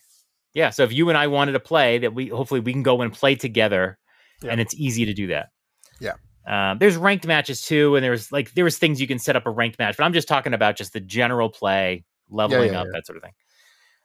Yeah. 0.54 0.70
So 0.70 0.82
if 0.84 0.92
you 0.92 1.08
and 1.08 1.18
I 1.18 1.26
wanted 1.26 1.52
to 1.52 1.60
play, 1.60 1.98
that 1.98 2.14
we 2.14 2.28
hopefully 2.28 2.60
we 2.60 2.72
can 2.72 2.82
go 2.82 3.02
and 3.02 3.12
play 3.12 3.34
together 3.34 3.98
Yeah. 4.42 4.52
and 4.52 4.60
it's 4.60 4.74
easy 4.74 5.04
to 5.04 5.14
do 5.14 5.26
that. 5.28 5.50
Yeah. 6.00 6.14
Um, 6.46 6.78
there's 6.78 6.96
ranked 6.96 7.26
matches 7.26 7.62
too, 7.62 7.96
and 7.96 8.04
there's 8.04 8.30
like 8.30 8.52
there 8.54 8.64
was 8.64 8.78
things 8.78 9.00
you 9.00 9.06
can 9.06 9.18
set 9.18 9.36
up 9.36 9.46
a 9.46 9.50
ranked 9.50 9.78
match, 9.78 9.96
but 9.96 10.04
I'm 10.04 10.12
just 10.12 10.28
talking 10.28 10.54
about 10.54 10.76
just 10.76 10.92
the 10.92 11.00
general 11.00 11.48
play, 11.48 12.04
leveling 12.30 12.72
yeah, 12.72 12.80
up, 12.80 12.86
yeah. 12.86 12.92
that 12.94 13.06
sort 13.06 13.16
of 13.16 13.22
thing. 13.22 13.32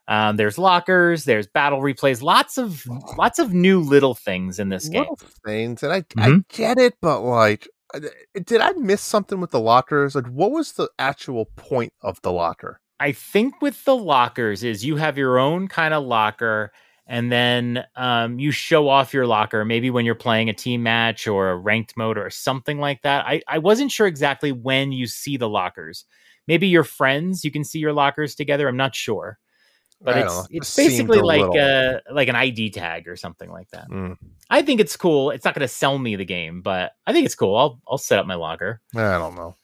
Um, 0.08 0.36
there's 0.36 0.58
lockers, 0.58 1.24
there's 1.24 1.46
battle 1.46 1.80
replays, 1.80 2.20
lots 2.20 2.58
of 2.58 2.84
lots 3.16 3.38
of 3.38 3.54
new 3.54 3.80
little 3.80 4.14
things 4.14 4.58
in 4.58 4.68
this 4.68 4.88
game. 4.88 5.06
Things, 5.46 5.82
and 5.82 5.92
I 5.92 5.98
I 6.16 6.30
Mhm. 6.30 6.48
get 6.48 6.78
it, 6.78 6.94
but 7.00 7.20
like, 7.20 7.68
did 8.44 8.60
I 8.60 8.72
miss 8.72 9.02
something 9.02 9.40
with 9.40 9.50
the 9.50 9.60
lockers? 9.60 10.14
Like, 10.14 10.26
what 10.26 10.50
was 10.50 10.72
the 10.72 10.90
actual 10.98 11.46
point 11.56 11.92
of 12.02 12.20
the 12.22 12.32
locker? 12.32 12.80
I 12.98 13.12
think 13.12 13.62
with 13.62 13.84
the 13.84 13.96
lockers 13.96 14.62
is 14.62 14.84
you 14.84 14.96
have 14.96 15.16
your 15.16 15.38
own 15.38 15.68
kind 15.68 15.94
of 15.94 16.04
locker 16.04 16.72
and 17.06 17.32
then 17.32 17.84
um, 17.96 18.38
you 18.38 18.52
show 18.52 18.88
off 18.88 19.14
your 19.14 19.26
locker 19.26 19.64
maybe 19.64 19.90
when 19.90 20.04
you're 20.04 20.14
playing 20.14 20.48
a 20.48 20.54
team 20.54 20.82
match 20.82 21.26
or 21.26 21.50
a 21.50 21.56
ranked 21.56 21.96
mode 21.96 22.18
or 22.18 22.30
something 22.30 22.78
like 22.78 23.02
that. 23.02 23.26
I, 23.26 23.42
I 23.48 23.58
wasn't 23.58 23.90
sure 23.90 24.06
exactly 24.06 24.52
when 24.52 24.92
you 24.92 25.06
see 25.06 25.36
the 25.36 25.48
lockers. 25.48 26.04
Maybe 26.50 26.66
your 26.66 26.82
friends, 26.82 27.44
you 27.44 27.52
can 27.52 27.62
see 27.62 27.78
your 27.78 27.92
lockers 27.92 28.34
together. 28.34 28.66
I'm 28.66 28.76
not 28.76 28.92
sure. 28.92 29.38
But 30.02 30.16
it's 30.16 30.34
know. 30.34 30.46
It 30.50 30.56
it's 30.56 30.74
basically 30.74 31.20
a 31.20 31.24
like 31.24 31.56
uh 31.56 32.00
like 32.10 32.26
an 32.26 32.34
ID 32.34 32.70
tag 32.70 33.06
or 33.06 33.14
something 33.14 33.48
like 33.52 33.70
that. 33.70 33.88
Mm, 33.88 34.16
I 34.48 34.62
think 34.62 34.80
it's 34.80 34.96
cool. 34.96 35.30
It's 35.30 35.44
not 35.44 35.54
going 35.54 35.60
to 35.60 35.68
sell 35.68 35.96
me 35.96 36.16
the 36.16 36.24
game, 36.24 36.60
but 36.60 36.92
I 37.06 37.12
think 37.12 37.24
it's 37.24 37.36
cool. 37.36 37.56
I'll 37.56 37.80
I'll 37.86 37.98
set 37.98 38.18
up 38.18 38.26
my 38.26 38.34
locker. 38.34 38.80
I 38.96 39.18
don't 39.18 39.36
know. 39.36 39.54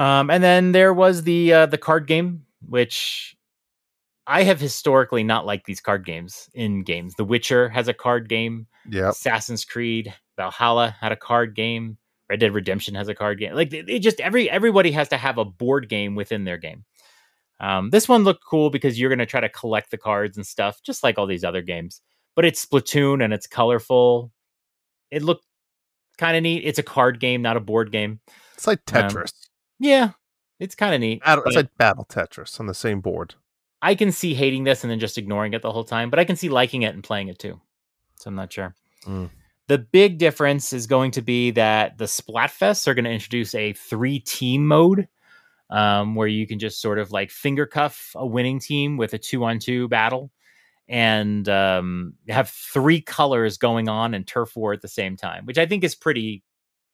Um, 0.00 0.30
and 0.30 0.44
then 0.44 0.70
there 0.70 0.94
was 0.94 1.24
the 1.24 1.52
uh, 1.52 1.66
the 1.66 1.78
card 1.78 2.06
game, 2.06 2.44
which 2.68 3.36
I 4.28 4.44
have 4.44 4.60
historically 4.60 5.24
not 5.24 5.46
liked 5.46 5.66
these 5.66 5.80
card 5.80 6.06
games 6.06 6.48
in 6.54 6.84
games. 6.84 7.16
The 7.16 7.24
Witcher 7.24 7.68
has 7.70 7.88
a 7.88 7.94
card 7.94 8.28
game. 8.28 8.68
Yeah. 8.88 9.08
Assassin's 9.08 9.64
Creed 9.64 10.14
Valhalla 10.36 10.94
had 11.00 11.10
a 11.10 11.16
card 11.16 11.56
game. 11.56 11.98
Red 12.28 12.40
Dead 12.40 12.54
Redemption 12.54 12.94
has 12.94 13.08
a 13.08 13.14
card 13.14 13.38
game. 13.38 13.54
Like 13.54 13.70
they 13.70 13.98
just 13.98 14.20
every 14.20 14.50
everybody 14.50 14.90
has 14.92 15.08
to 15.10 15.16
have 15.16 15.38
a 15.38 15.44
board 15.44 15.88
game 15.88 16.14
within 16.14 16.44
their 16.44 16.58
game. 16.58 16.84
Um, 17.60 17.90
this 17.90 18.08
one 18.08 18.24
looked 18.24 18.44
cool 18.44 18.68
because 18.70 18.98
you're 18.98 19.08
going 19.08 19.18
to 19.20 19.26
try 19.26 19.40
to 19.40 19.48
collect 19.48 19.90
the 19.90 19.96
cards 19.96 20.36
and 20.36 20.46
stuff, 20.46 20.82
just 20.82 21.02
like 21.02 21.18
all 21.18 21.26
these 21.26 21.44
other 21.44 21.62
games. 21.62 22.02
But 22.34 22.44
it's 22.44 22.64
Splatoon 22.64 23.24
and 23.24 23.32
it's 23.32 23.46
colorful. 23.46 24.30
It 25.10 25.22
looked 25.22 25.44
kind 26.18 26.36
of 26.36 26.42
neat. 26.42 26.64
It's 26.64 26.78
a 26.78 26.82
card 26.82 27.18
game, 27.18 27.40
not 27.40 27.56
a 27.56 27.60
board 27.60 27.92
game. 27.92 28.20
It's 28.54 28.66
like 28.66 28.80
Um, 28.92 29.08
Tetris. 29.08 29.32
Yeah, 29.78 30.10
it's 30.60 30.74
kind 30.74 30.94
of 30.94 31.00
neat. 31.00 31.22
Battle, 31.22 31.44
it's 31.46 31.56
like 31.56 31.74
Battle 31.78 32.04
Tetris 32.04 32.60
on 32.60 32.66
the 32.66 32.74
same 32.74 33.00
board. 33.00 33.34
I 33.80 33.94
can 33.94 34.10
see 34.12 34.34
hating 34.34 34.64
this 34.64 34.84
and 34.84 34.90
then 34.90 34.98
just 34.98 35.16
ignoring 35.18 35.54
it 35.54 35.62
the 35.62 35.72
whole 35.72 35.84
time, 35.84 36.10
but 36.10 36.18
I 36.18 36.24
can 36.24 36.36
see 36.36 36.48
liking 36.48 36.82
it 36.82 36.94
and 36.94 37.04
playing 37.04 37.28
it 37.28 37.38
too. 37.38 37.60
So 38.16 38.28
I'm 38.28 38.34
not 38.34 38.52
sure. 38.52 38.74
Mm. 39.04 39.30
The 39.68 39.78
big 39.78 40.18
difference 40.18 40.72
is 40.72 40.86
going 40.86 41.10
to 41.12 41.22
be 41.22 41.50
that 41.52 41.98
the 41.98 42.04
Splatfests 42.04 42.86
are 42.86 42.94
going 42.94 43.04
to 43.04 43.10
introduce 43.10 43.54
a 43.54 43.72
three 43.72 44.20
team 44.20 44.66
mode 44.66 45.08
um, 45.70 46.14
where 46.14 46.28
you 46.28 46.46
can 46.46 46.58
just 46.58 46.80
sort 46.80 46.98
of 46.98 47.10
like 47.10 47.30
finger 47.30 47.66
cuff 47.66 48.12
a 48.14 48.24
winning 48.24 48.60
team 48.60 48.96
with 48.96 49.12
a 49.14 49.18
two 49.18 49.42
on 49.44 49.58
two 49.58 49.88
battle 49.88 50.30
and 50.88 51.48
um, 51.48 52.14
have 52.28 52.48
three 52.48 53.00
colors 53.00 53.58
going 53.58 53.88
on 53.88 54.14
in 54.14 54.22
turf 54.22 54.54
war 54.56 54.72
at 54.72 54.82
the 54.82 54.88
same 54.88 55.16
time, 55.16 55.44
which 55.44 55.58
I 55.58 55.66
think 55.66 55.82
is 55.82 55.96
pretty, 55.96 56.44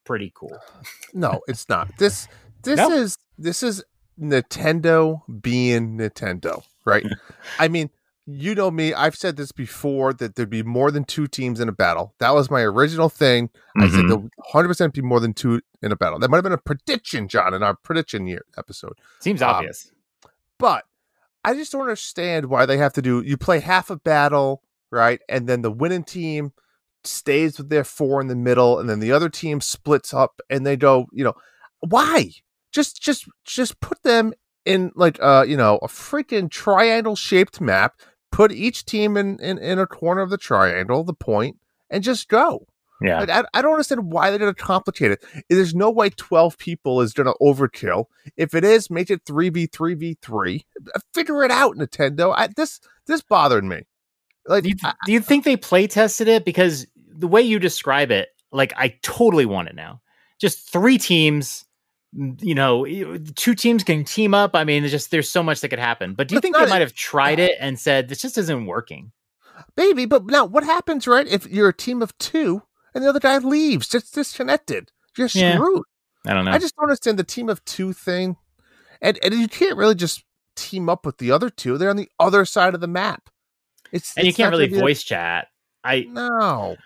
pretty 0.05 0.33
cool. 0.35 0.57
No, 1.15 1.43
it's 1.47 1.69
not. 1.69 1.91
This 1.99 2.27
this 2.63 2.79
No? 2.79 2.91
is 2.91 3.19
this 3.37 3.63
is 3.63 3.85
Nintendo 4.19 5.21
being 5.43 5.99
Nintendo, 5.99 6.63
right? 6.87 7.05
I 7.59 7.69
mean, 7.69 7.91
you 8.27 8.55
know 8.55 8.71
me, 8.71 8.95
I've 8.95 9.17
said 9.17 9.37
this 9.37 9.51
before 9.53 10.13
that 10.15 10.37
there'd 10.37 10.49
be 10.51 10.63
more 10.63 10.91
than 10.91 11.05
two 11.05 11.27
teams 11.27 11.59
in 11.61 11.69
a 11.69 11.73
battle. 11.73 12.15
That 12.19 12.35
was 12.35 12.51
my 12.51 12.61
original 12.63 13.09
thing. 13.09 13.51
I 13.77 13.89
said 13.89 14.01
Mhm. 14.05 14.09
there'll 14.09 14.29
100% 14.53 14.93
be 14.95 15.03
more 15.03 15.19
than 15.21 15.33
two 15.35 15.61
in 15.83 15.91
a 15.93 15.97
battle. 15.97 16.19
That 16.19 16.31
might 16.31 16.37
have 16.37 16.45
been 16.45 16.53
a 16.53 16.59
prediction, 16.59 17.27
John, 17.29 17.53
in 17.55 17.63
our 17.63 17.75
prediction 17.75 18.27
year 18.27 18.45
episode. 18.57 18.95
Seems 19.21 19.43
um, 19.43 19.51
obvious. 19.51 19.91
But 20.59 20.85
I 21.45 21.55
just 21.55 21.73
don't 21.73 21.81
understand 21.81 22.47
why 22.47 22.67
they 22.67 22.77
have 22.79 22.93
to 22.93 23.03
do 23.03 23.21
you 23.23 23.37
play 23.37 23.59
half 23.59 23.91
a 23.91 23.97
battle, 23.97 24.63
right? 24.93 25.21
And 25.29 25.49
then 25.49 25.63
the 25.63 25.73
winning 25.73 26.05
team 26.05 26.53
stays 27.03 27.59
with 27.59 27.69
their 27.69 27.83
four 27.83 28.21
in 28.21 28.29
the 28.29 28.37
middle, 28.37 28.79
and 28.79 28.89
then 28.89 29.01
the 29.01 29.11
other 29.11 29.29
team 29.29 29.61
splits 29.61 30.15
up 30.15 30.41
and 30.49 30.65
they 30.65 30.77
go, 30.77 31.07
you 31.13 31.25
know, 31.25 31.35
why? 31.81 32.31
Just 32.71 33.03
just 33.03 33.27
just 33.45 33.81
put 33.81 34.03
them 34.05 34.33
in 34.65 34.93
like 34.95 35.19
uh, 35.21 35.45
you 35.47 35.57
know, 35.57 35.79
a 35.79 35.89
freaking 35.89 36.49
triangle 36.49 37.17
shaped 37.17 37.61
map, 37.61 38.01
put 38.33 38.51
each 38.51 38.85
team 38.85 39.17
in, 39.17 39.39
in 39.39 39.59
in 39.59 39.79
a 39.79 39.87
corner 39.87 40.21
of 40.23 40.31
the 40.31 40.39
triangle, 40.39 41.05
the 41.05 41.15
point, 41.15 41.59
and 41.91 42.03
just 42.03 42.29
go. 42.29 42.67
yeah. 43.01 43.21
Like, 43.21 43.31
I, 43.31 43.45
I 43.55 43.63
don't 43.63 43.73
understand 43.73 44.11
why 44.13 44.31
they're 44.31 44.39
going 44.41 44.53
to 44.55 44.61
complicate 44.63 45.13
it. 45.13 45.25
There's 45.49 45.75
no 45.75 45.91
way 45.91 46.11
12 46.11 46.59
people 46.59 47.01
is 47.01 47.13
going 47.13 47.27
to 47.27 47.35
overkill. 47.41 48.07
If 48.37 48.55
it 48.55 48.65
is, 48.65 48.91
make 48.91 49.11
it 49.11 49.25
3v3v3. 49.25 50.65
Figure 51.15 51.45
it 51.45 51.51
out, 51.51 51.77
Nintendo. 51.77 52.35
I, 52.37 52.49
this 52.49 52.81
this 53.07 53.23
bothered 53.23 53.65
me. 53.65 53.83
Like, 54.47 54.63
do 54.65 54.71
you, 54.71 54.77
I- 54.85 54.95
do 55.07 55.13
you 55.13 55.21
think 55.21 55.45
they 55.45 55.57
play 55.57 55.87
tested 55.87 56.29
it 56.29 56.45
because 56.45 56.87
the 56.97 57.29
way 57.29 57.43
you 57.43 57.59
describe 57.59 58.11
it 58.11 58.29
like 58.51 58.73
i 58.77 58.89
totally 59.03 59.45
want 59.47 59.69
it 59.69 59.75
now 59.75 60.01
just 60.41 60.73
three 60.73 60.97
teams 60.99 61.65
you 62.41 62.55
know 62.55 62.87
two 63.37 63.55
teams 63.55 63.83
can 63.83 64.05
team 64.05 64.35
up 64.35 64.55
i 64.55 64.65
mean 64.65 64.85
it's 64.85 64.91
just 64.93 65.11
there's 65.11 65.31
so 65.31 65.43
much 65.43 65.61
that 65.63 65.71
could 65.71 65.79
happen 65.79 66.13
but 66.13 66.29
do 66.29 66.35
you 66.35 66.41
That's 66.41 66.53
think 66.55 66.57
they 66.67 66.71
might 66.71 66.83
have 66.83 66.93
tried 66.93 67.39
it 67.39 67.57
and 67.59 67.79
said 67.81 68.09
this 68.09 68.21
just 68.21 68.37
isn't 68.37 68.67
working 68.67 69.13
baby, 69.77 70.07
but 70.07 70.27
now 70.27 70.45
what 70.45 70.65
happens, 70.65 71.07
right? 71.07 71.27
If 71.27 71.47
you're 71.47 71.69
a 71.69 71.77
team 71.77 72.03
of 72.03 72.17
two 72.19 72.63
and 72.95 73.03
the 73.05 73.09
other 73.09 73.21
guy 73.21 73.39
leaves, 73.39 73.89
just 73.89 74.15
disconnected, 74.15 74.91
you're 75.17 75.29
Yeah. 75.33 75.55
screwed. 75.57 75.85
i 76.27 76.35
don't 76.35 76.45
know 76.45 76.53
I 76.53 76.59
just 76.59 76.75
don't 76.77 76.85
understand 76.85 77.19
the 77.19 77.25
team 77.25 77.49
of 77.49 77.65
two 77.65 77.93
thing. 77.93 78.37
And, 79.01 79.19
and 79.23 79.35
you 79.35 79.49
can't 79.49 79.77
really 79.77 79.95
just 79.95 80.25
team 80.57 80.89
up 80.89 81.05
with 81.05 81.19
the 81.19 81.31
other 81.31 81.51
two. 81.51 81.77
They're 81.79 81.91
on 81.91 81.97
the 81.97 82.11
other 82.19 82.45
side 82.45 82.75
of 82.75 82.81
the 82.81 82.87
map. 82.89 83.29
It's 83.93 84.17
and 84.17 84.27
you 84.27 84.33
can't 84.33 84.51
really 84.51 84.69
gonna 84.69 84.79
a- 84.79 84.81
voice 84.85 85.03
chat 85.03 85.49
i 85.85 86.07
No, 86.09 86.77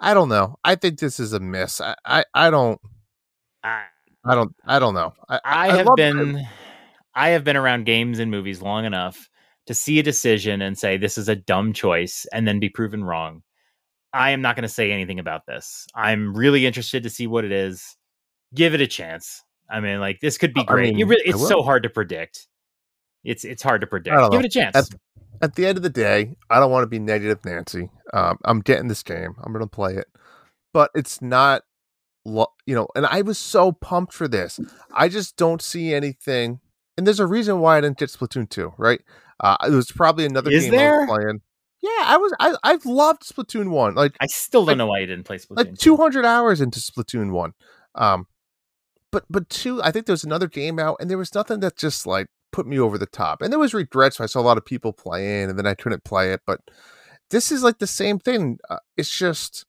I 0.00 0.14
don't 0.14 0.28
know. 0.28 0.56
I 0.64 0.74
think 0.74 0.98
this 0.98 1.20
is 1.20 1.32
a 1.32 1.40
miss. 1.40 1.80
I, 1.80 1.94
I, 2.04 2.24
I 2.34 2.50
don't, 2.50 2.80
i, 3.62 3.84
I 4.24 4.34
don't, 4.34 4.54
I 4.64 4.78
don't 4.78 4.94
know. 4.94 5.12
I, 5.28 5.40
I 5.44 5.76
have 5.76 5.86
love 5.86 5.96
been 5.96 6.46
i 7.14 7.28
have 7.28 7.44
been 7.44 7.56
around 7.56 7.86
games 7.86 8.18
and 8.18 8.30
movies 8.30 8.60
long 8.60 8.84
enough 8.84 9.28
to 9.66 9.74
see 9.74 9.98
a 9.98 10.02
decision 10.02 10.60
and 10.60 10.76
say 10.76 10.96
this 10.96 11.16
is 11.16 11.28
a 11.28 11.36
dumb 11.36 11.72
choice 11.72 12.26
and 12.32 12.46
then 12.46 12.60
be 12.60 12.68
proven 12.68 13.04
wrong. 13.04 13.42
I 14.12 14.30
am 14.30 14.42
not 14.42 14.56
going 14.56 14.62
to 14.62 14.68
say 14.68 14.92
anything 14.92 15.18
about 15.18 15.46
this. 15.46 15.86
I'm 15.94 16.34
really 16.34 16.66
interested 16.66 17.02
to 17.04 17.10
see 17.10 17.26
what 17.26 17.44
it 17.44 17.52
is. 17.52 17.96
Give 18.54 18.74
it 18.74 18.80
a 18.80 18.86
chance. 18.86 19.42
I 19.70 19.80
mean 19.80 20.00
like 20.00 20.20
this 20.20 20.38
could 20.38 20.54
be 20.54 20.60
I 20.60 20.64
great. 20.64 20.94
Mean, 20.94 21.08
really, 21.08 21.22
it's 21.24 21.48
so 21.48 21.62
hard 21.62 21.82
to 21.84 21.88
predict. 21.88 22.46
It's 23.24 23.44
it's 23.44 23.62
hard 23.62 23.80
to 23.80 23.86
predict. 23.86 24.16
Give 24.16 24.32
know. 24.32 24.38
it 24.38 24.44
a 24.44 24.48
chance 24.48 24.76
At, 24.76 24.88
at 25.40 25.54
the 25.54 25.66
end 25.66 25.78
of 25.78 25.82
the 25.82 25.90
day, 25.90 26.34
I 26.50 26.60
don't 26.60 26.70
want 26.70 26.84
to 26.84 26.88
be 26.88 26.98
negative 26.98 27.44
Nancy. 27.44 27.90
Um, 28.12 28.38
I'm 28.44 28.60
getting 28.60 28.88
this 28.88 29.02
game. 29.02 29.34
I'm 29.42 29.52
going 29.52 29.64
to 29.64 29.70
play 29.70 29.94
it, 29.94 30.06
but 30.72 30.90
it's 30.94 31.20
not, 31.20 31.62
you 32.24 32.74
know. 32.74 32.88
And 32.94 33.06
I 33.06 33.22
was 33.22 33.38
so 33.38 33.72
pumped 33.72 34.12
for 34.12 34.28
this. 34.28 34.58
I 34.92 35.08
just 35.08 35.36
don't 35.36 35.60
see 35.62 35.94
anything. 35.94 36.60
And 36.96 37.06
there's 37.06 37.20
a 37.20 37.26
reason 37.26 37.58
why 37.60 37.78
I 37.78 37.80
didn't 37.80 37.98
get 37.98 38.08
Splatoon 38.10 38.48
2, 38.48 38.74
right? 38.78 39.00
Uh, 39.40 39.56
it 39.66 39.70
was 39.70 39.90
probably 39.90 40.24
another 40.26 40.50
Is 40.50 40.64
game 40.70 40.78
I 40.78 40.90
was 40.90 41.06
playing. 41.08 41.40
Yeah, 41.82 41.90
I 42.04 42.16
was. 42.16 42.32
I 42.40 42.54
I've 42.62 42.86
loved 42.86 43.22
Splatoon 43.22 43.68
one. 43.70 43.94
Like 43.94 44.16
I 44.20 44.26
still 44.26 44.62
don't 44.62 44.68
Like- 44.68 44.78
know 44.78 44.86
why 44.86 45.00
you 45.00 45.06
didn't 45.06 45.24
play 45.24 45.36
Splatoon. 45.38 45.56
like 45.56 45.74
200 45.78 46.24
hours 46.24 46.60
into 46.60 46.80
Splatoon 46.80 47.32
1. 47.32 47.52
Um 47.96 48.26
but 49.10 49.24
but 49.28 49.48
two, 49.50 49.82
I 49.82 49.90
think 49.90 50.06
there 50.06 50.12
was 50.14 50.24
another 50.24 50.48
game 50.48 50.78
out 50.78 50.96
and 51.00 51.10
there 51.10 51.18
was 51.18 51.34
nothing 51.34 51.60
that 51.60 51.76
just 51.76 52.06
like 52.06 52.26
put 52.52 52.66
me 52.66 52.78
over 52.78 52.96
the 52.96 53.06
top. 53.06 53.42
And 53.42 53.52
there 53.52 53.58
was 53.60 53.74
regrets. 53.74 54.18
I 54.20 54.26
saw 54.26 54.40
a 54.40 54.42
lot 54.42 54.56
of 54.56 54.64
people 54.64 54.92
playing 54.92 55.50
and 55.50 55.58
then 55.58 55.66
I 55.66 55.74
couldn't 55.74 56.04
play 56.04 56.32
it, 56.32 56.40
but 56.46 56.60
this 57.30 57.52
is 57.52 57.62
like 57.62 57.78
the 57.78 57.86
same 57.86 58.18
thing. 58.18 58.58
Uh, 58.70 58.78
it's 58.96 59.10
just 59.16 59.66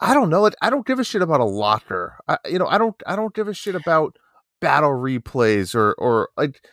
I 0.00 0.14
don't 0.14 0.28
know. 0.30 0.50
I 0.60 0.70
don't 0.70 0.86
give 0.86 0.98
a 0.98 1.04
shit 1.04 1.22
about 1.22 1.40
a 1.40 1.44
locker. 1.44 2.16
I, 2.26 2.38
you 2.48 2.58
know, 2.58 2.66
I 2.66 2.78
don't 2.78 2.94
I 3.06 3.16
don't 3.16 3.34
give 3.34 3.48
a 3.48 3.54
shit 3.54 3.74
about 3.74 4.16
battle 4.60 4.90
replays 4.90 5.74
or 5.74 5.94
or 5.94 6.30
like 6.36 6.64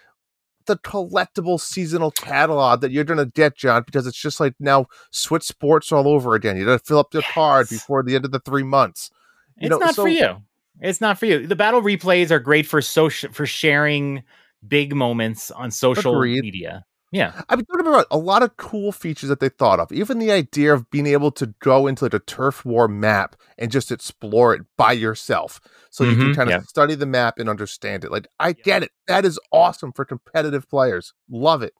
the 0.65 0.77
collectible 0.77 1.59
seasonal 1.59 2.11
catalog 2.11 2.81
that 2.81 2.91
you're 2.91 3.03
gonna 3.03 3.25
get, 3.25 3.57
John, 3.57 3.83
because 3.85 4.07
it's 4.07 4.19
just 4.19 4.39
like 4.39 4.53
now 4.59 4.85
Switch 5.11 5.43
Sports 5.43 5.91
all 5.91 6.07
over 6.07 6.35
again. 6.35 6.57
You 6.57 6.65
gotta 6.65 6.79
fill 6.79 6.99
up 6.99 7.13
your 7.13 7.23
card 7.23 7.69
before 7.69 8.03
the 8.03 8.15
end 8.15 8.25
of 8.25 8.31
the 8.31 8.39
three 8.39 8.63
months. 8.63 9.11
It's 9.57 9.69
know, 9.69 9.77
not 9.77 9.95
so- 9.95 10.03
for 10.03 10.09
you. 10.09 10.37
It's 10.79 11.01
not 11.01 11.19
for 11.19 11.27
you. 11.27 11.45
The 11.45 11.55
battle 11.55 11.81
replays 11.81 12.31
are 12.31 12.39
great 12.39 12.65
for 12.65 12.81
social 12.81 13.31
for 13.31 13.45
sharing 13.45 14.23
big 14.67 14.95
moments 14.95 15.51
on 15.51 15.69
social 15.69 16.15
Agreed. 16.15 16.41
media. 16.41 16.85
Yeah. 17.11 17.41
I 17.49 17.55
mean, 17.57 17.65
don't 17.69 17.85
wrong, 17.85 18.05
a 18.09 18.17
lot 18.17 18.41
of 18.41 18.55
cool 18.57 18.91
features 18.93 19.27
that 19.29 19.39
they 19.41 19.49
thought 19.49 19.79
of. 19.81 19.91
Even 19.91 20.17
the 20.19 20.31
idea 20.31 20.73
of 20.73 20.89
being 20.89 21.07
able 21.07 21.31
to 21.33 21.47
go 21.59 21.87
into 21.87 22.05
like 22.05 22.13
a 22.13 22.19
turf 22.19 22.63
war 22.63 22.87
map 22.87 23.35
and 23.57 23.69
just 23.71 23.91
explore 23.91 24.53
it 24.53 24.61
by 24.77 24.93
yourself. 24.93 25.59
So 25.89 26.05
you 26.05 26.15
can 26.15 26.31
Mhm, 26.31 26.35
kind 26.35 26.49
of 26.49 26.61
yeah. 26.61 26.61
study 26.67 26.95
the 26.95 27.05
map 27.05 27.37
and 27.37 27.49
understand 27.49 28.05
it. 28.05 28.11
Like, 28.11 28.27
I 28.39 28.53
get 28.53 28.83
it. 28.83 28.91
That 29.07 29.25
is 29.25 29.37
awesome 29.51 29.91
for 29.91 30.05
competitive 30.05 30.69
players. 30.69 31.13
Love 31.29 31.61
it. 31.63 31.73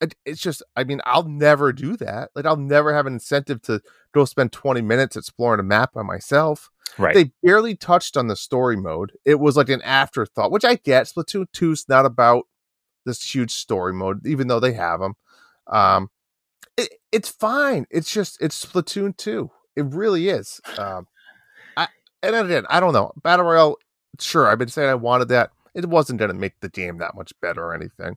It- 0.00 0.14
It's 0.24 0.40
just, 0.40 0.62
I 0.74 0.84
mean, 0.84 1.00
I'll 1.04 1.28
never 1.28 1.72
do 1.72 1.96
that. 1.98 2.30
Like, 2.34 2.46
I'll 2.46 2.56
never 2.56 2.94
have 2.94 3.06
an 3.06 3.12
incentive 3.12 3.60
to 3.62 3.80
go 4.14 4.24
spend 4.24 4.52
20 4.52 4.80
minutes 4.80 5.14
exploring 5.16 5.60
a 5.60 5.64
map 5.64 5.92
by 5.92 6.02
myself. 6.02 6.70
Right. 6.98 7.14
They 7.14 7.32
barely 7.42 7.76
touched 7.76 8.16
on 8.16 8.28
the 8.28 8.36
story 8.36 8.76
mode. 8.76 9.12
It 9.26 9.40
was 9.40 9.56
like 9.56 9.68
an 9.68 9.82
afterthought, 9.82 10.50
which 10.52 10.64
I 10.64 10.76
get. 10.76 11.06
Splatoon 11.06 11.46
2's 11.52 11.86
not 11.88 12.06
about 12.06 12.44
this 13.04 13.34
huge 13.34 13.52
story 13.52 13.92
mode, 13.92 14.26
even 14.26 14.48
though 14.48 14.60
they 14.60 14.72
have 14.72 15.00
them. 15.00 15.14
Um, 15.66 16.10
it, 16.76 16.94
it's 17.12 17.28
fine. 17.28 17.86
It's 17.90 18.10
just 18.10 18.40
it's 18.40 18.64
Splatoon 18.64 19.16
2. 19.16 19.50
It 19.76 19.84
really 19.86 20.28
is. 20.28 20.60
Um, 20.78 21.06
I 21.76 21.88
and 22.22 22.34
again, 22.34 22.64
I 22.68 22.80
don't 22.80 22.92
know. 22.92 23.12
Battle 23.22 23.46
Royale, 23.46 23.76
sure, 24.20 24.46
I've 24.46 24.58
been 24.58 24.68
saying 24.68 24.90
I 24.90 24.94
wanted 24.94 25.28
that. 25.28 25.50
It 25.74 25.86
wasn't 25.88 26.18
going 26.18 26.30
to 26.30 26.38
make 26.38 26.60
the 26.60 26.68
game 26.68 26.98
that 26.98 27.16
much 27.16 27.32
better 27.40 27.64
or 27.64 27.74
anything. 27.74 28.16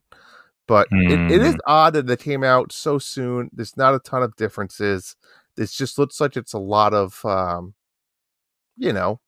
But 0.67 0.89
it, 0.91 1.31
it 1.31 1.41
is 1.41 1.55
odd 1.65 1.93
that 1.93 2.09
it 2.09 2.19
came 2.19 2.43
out 2.43 2.73
so 2.73 2.99
soon. 2.99 3.49
There's 3.53 3.77
not 3.77 3.95
a 3.95 3.99
ton 3.99 4.21
of 4.21 4.35
differences. 4.35 5.15
It 5.57 5.69
just 5.71 5.97
looks 5.97 6.19
like 6.19 6.35
it's 6.35 6.51
a 6.51 6.59
lot 6.59 6.93
of, 6.93 7.23
um, 7.23 7.73
you 8.75 8.91
know, 8.91 9.21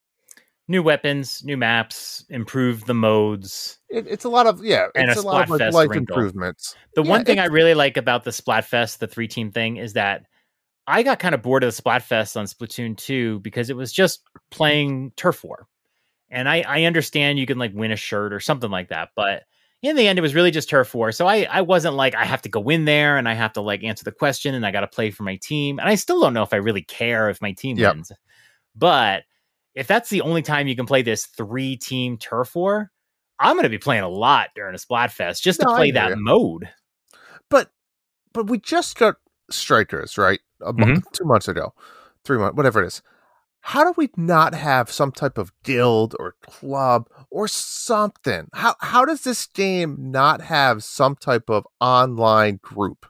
new 0.69 0.81
weapons, 0.83 1.43
new 1.43 1.57
maps, 1.57 2.25
improve 2.29 2.85
the 2.85 2.93
modes. 2.93 3.79
it, 3.89 4.05
it's 4.07 4.25
a 4.25 4.29
lot 4.29 4.47
of 4.47 4.63
yeah, 4.63 4.87
And 4.95 5.09
it's 5.09 5.15
a 5.15 5.21
a, 5.21 5.21
lot 5.21 5.41
of 5.41 5.49
like 5.49 5.65
life 5.67 5.89
wrinkle. 5.89 6.15
improvements. 6.15 6.75
The 6.95 7.03
Yeah, 7.03 7.09
one 7.11 7.25
thing 7.25 7.39
I 7.39 7.45
really 7.45 7.73
like 7.75 7.97
about 7.97 8.23
the 8.23 8.31
Splatfest, 8.31 8.99
the 8.99 9.07
three 9.07 9.27
team 9.27 9.51
thing, 9.51 9.77
is 9.77 9.93
that 9.93 10.25
I 10.87 11.03
got 11.03 11.19
kind 11.19 11.35
of 11.35 11.41
bored 11.41 11.63
of 11.63 11.75
the 11.75 11.81
Splatfest 11.81 12.37
on 12.37 12.45
Splatoon 12.45 12.97
2 12.97 13.39
because 13.39 13.69
it 13.69 13.77
was 13.77 13.91
just 13.91 14.23
playing 14.51 15.11
turf 15.15 15.43
war. 15.43 15.67
And 16.31 16.49
I, 16.49 16.63
I 16.67 16.83
understand 16.83 17.39
you 17.39 17.45
can 17.45 17.57
like 17.57 17.73
win 17.73 17.91
a 17.91 17.95
shirt 17.95 18.33
or 18.33 18.39
something 18.39 18.71
like 18.71 18.89
that, 18.89 19.09
but 19.15 19.43
in 19.81 19.95
the 19.95 20.07
end, 20.07 20.19
it 20.19 20.21
was 20.23 20.35
really 20.35 20.51
just 20.51 20.69
turf 20.69 20.93
war. 20.93 21.11
So 21.11 21.27
I, 21.27 21.47
I 21.49 21.61
wasn't 21.61 21.95
like 21.95 22.15
I 22.15 22.25
have 22.25 22.41
to 22.43 22.49
go 22.49 22.69
in 22.69 22.85
there 22.85 23.17
and 23.17 23.29
I 23.29 23.33
have 23.33 23.53
to 23.53 23.61
like 23.61 23.83
answer 23.83 24.03
the 24.03 24.11
question 24.11 24.53
and 24.55 24.65
I 24.65 24.71
got 24.71 24.81
to 24.81 24.87
play 24.87 25.09
for 25.11 25.23
my 25.23 25.37
team. 25.37 25.79
And 25.79 25.87
I 25.87 25.95
still 25.95 26.19
don't 26.21 26.33
know 26.33 26.43
if 26.43 26.53
I 26.53 26.57
really 26.57 26.81
care 26.83 27.29
if 27.29 27.41
my 27.41 27.53
team 27.53 27.77
Yep. 27.77 27.95
wins. 27.95 28.11
But 28.75 29.23
if 29.79 29.87
that's 29.87 30.09
the 30.09 30.21
only 30.21 30.41
time 30.41 30.67
you 30.67 30.75
can 30.75 30.85
play 30.85 31.01
this 31.01 31.25
three 31.25 31.77
team 31.77 32.17
turf 32.17 32.53
war, 32.53 32.91
I'm 33.39 33.55
going 33.55 33.63
to 33.63 33.69
be 33.69 33.77
playing 33.77 34.03
a 34.03 34.09
lot 34.09 34.49
during 34.53 34.75
a 34.75 34.77
Splatfest 34.77 35.41
just 35.41 35.61
to 35.61 35.65
No, 35.65 35.73
I 35.73 35.77
play 35.77 35.91
that 35.91 36.17
mode. 36.17 36.69
But 37.49 37.71
but 38.33 38.49
we 38.49 38.59
just 38.59 38.97
got 38.97 39.15
strikers 39.49 40.17
right 40.17 40.41
a 40.61 40.73
Mm-hmm. 40.73 40.79
month, 40.93 41.05
two 41.13 41.23
months 41.23 41.47
ago, 41.47 41.73
three 42.25 42.37
months, 42.37 42.57
whatever 42.57 42.83
it 42.83 42.87
is. 42.87 43.01
How 43.61 43.85
do 43.85 43.93
we 43.95 44.09
not 44.17 44.53
have 44.53 44.91
some 44.91 45.13
type 45.13 45.37
of 45.37 45.53
guild 45.63 46.13
or 46.19 46.35
club 46.41 47.07
or 47.29 47.47
something? 47.47 48.49
How 48.53 48.75
how 48.81 49.05
does 49.05 49.21
this 49.21 49.45
game 49.47 49.95
not 49.97 50.41
have 50.41 50.83
some 50.83 51.15
type 51.15 51.49
of 51.49 51.65
online 51.79 52.59
group? 52.61 53.05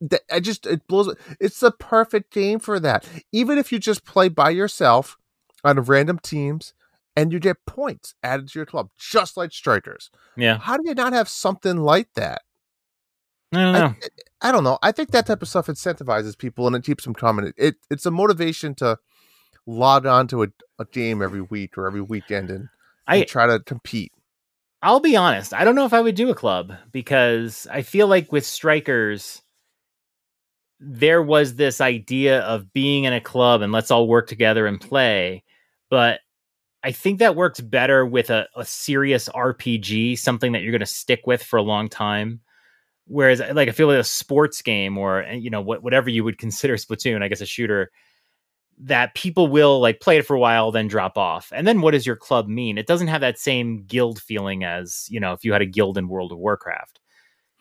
That 0.00 0.22
I 0.30 0.38
just 0.38 0.66
it 0.66 0.86
blows. 0.86 1.14
It's 1.40 1.58
the 1.58 1.72
perfect 1.72 2.32
game 2.32 2.60
for 2.60 2.78
that. 2.78 3.08
Even 3.32 3.58
if 3.58 3.72
you 3.72 3.80
just 3.80 4.04
play 4.04 4.28
by 4.28 4.50
yourself 4.50 5.16
on 5.64 5.80
random 5.80 6.18
teams 6.18 6.74
and 7.16 7.32
you 7.32 7.38
get 7.38 7.56
points 7.66 8.14
added 8.22 8.48
to 8.48 8.58
your 8.58 8.66
club, 8.66 8.90
just 8.98 9.36
like 9.36 9.52
strikers. 9.52 10.10
Yeah. 10.36 10.58
How 10.58 10.76
do 10.76 10.82
you 10.88 10.94
not 10.94 11.12
have 11.12 11.28
something 11.28 11.76
like 11.78 12.08
that? 12.14 12.42
I 13.52 13.58
don't 13.58 13.72
know. 13.74 13.78
I, 14.40 14.48
I 14.48 14.52
don't 14.52 14.64
know. 14.64 14.78
I 14.82 14.92
think 14.92 15.10
that 15.10 15.26
type 15.26 15.42
of 15.42 15.48
stuff 15.48 15.66
incentivizes 15.66 16.38
people 16.38 16.66
and 16.66 16.74
it 16.74 16.84
keeps 16.84 17.04
them 17.04 17.14
coming. 17.14 17.46
It, 17.48 17.54
it 17.58 17.74
it's 17.90 18.06
a 18.06 18.10
motivation 18.10 18.74
to 18.76 18.98
log 19.66 20.06
on 20.06 20.26
to 20.28 20.42
a, 20.44 20.48
a 20.78 20.84
game 20.86 21.20
every 21.22 21.42
week 21.42 21.76
or 21.76 21.86
every 21.86 22.00
weekend 22.00 22.50
and, 22.50 22.68
I- 23.06 23.16
and 23.16 23.28
try 23.28 23.46
to 23.46 23.60
compete. 23.60 24.12
I'll 24.84 25.00
be 25.00 25.14
honest. 25.16 25.54
I 25.54 25.62
don't 25.64 25.76
know 25.76 25.84
if 25.84 25.92
I 25.92 26.00
would 26.00 26.16
do 26.16 26.30
a 26.30 26.34
club 26.34 26.72
because 26.90 27.68
I 27.70 27.82
feel 27.82 28.08
like 28.08 28.32
with 28.32 28.44
strikers, 28.44 29.42
there 30.80 31.22
was 31.22 31.54
this 31.54 31.80
idea 31.80 32.40
of 32.40 32.72
being 32.72 33.04
in 33.04 33.12
a 33.12 33.20
club 33.20 33.62
and 33.62 33.70
let's 33.70 33.92
all 33.92 34.08
work 34.08 34.26
together 34.26 34.66
and 34.66 34.80
play. 34.80 35.44
But 35.92 36.20
I 36.82 36.90
think 36.90 37.18
that 37.18 37.36
works 37.36 37.60
better 37.60 38.06
with 38.06 38.30
a, 38.30 38.48
a 38.56 38.64
serious 38.64 39.28
RPG, 39.28 40.18
something 40.18 40.52
that 40.52 40.62
you're 40.62 40.72
going 40.72 40.80
to 40.80 40.86
stick 40.86 41.20
with 41.26 41.42
for 41.42 41.58
a 41.58 41.62
long 41.62 41.90
time. 41.90 42.40
Whereas, 43.08 43.42
uh, 43.42 43.52
like, 43.54 43.68
I 43.68 43.72
feel 43.72 43.88
like 43.88 43.98
a 43.98 44.04
sports 44.04 44.62
game 44.62 44.96
or 44.96 45.22
eh, 45.22 45.34
you 45.34 45.50
know 45.50 45.60
what, 45.60 45.82
whatever 45.82 46.08
you 46.08 46.24
would 46.24 46.38
consider 46.38 46.76
Splatoon, 46.76 47.22
I 47.22 47.28
guess 47.28 47.42
a 47.42 47.46
shooter, 47.46 47.90
that 48.78 49.14
people 49.14 49.48
will 49.48 49.80
like 49.80 50.00
play 50.00 50.16
it 50.16 50.26
for 50.26 50.34
a 50.34 50.40
while, 50.40 50.72
then 50.72 50.88
drop 50.88 51.18
off. 51.18 51.52
And 51.54 51.66
then 51.66 51.82
what 51.82 51.90
does 51.90 52.06
your 52.06 52.16
club 52.16 52.48
mean? 52.48 52.78
It 52.78 52.86
doesn't 52.86 53.08
have 53.08 53.20
that 53.20 53.38
same 53.38 53.84
guild 53.84 54.18
feeling 54.22 54.64
as 54.64 55.06
you 55.10 55.20
know 55.20 55.34
if 55.34 55.44
you 55.44 55.52
had 55.52 55.60
a 55.60 55.66
guild 55.66 55.98
in 55.98 56.08
World 56.08 56.32
of 56.32 56.38
Warcraft. 56.38 57.00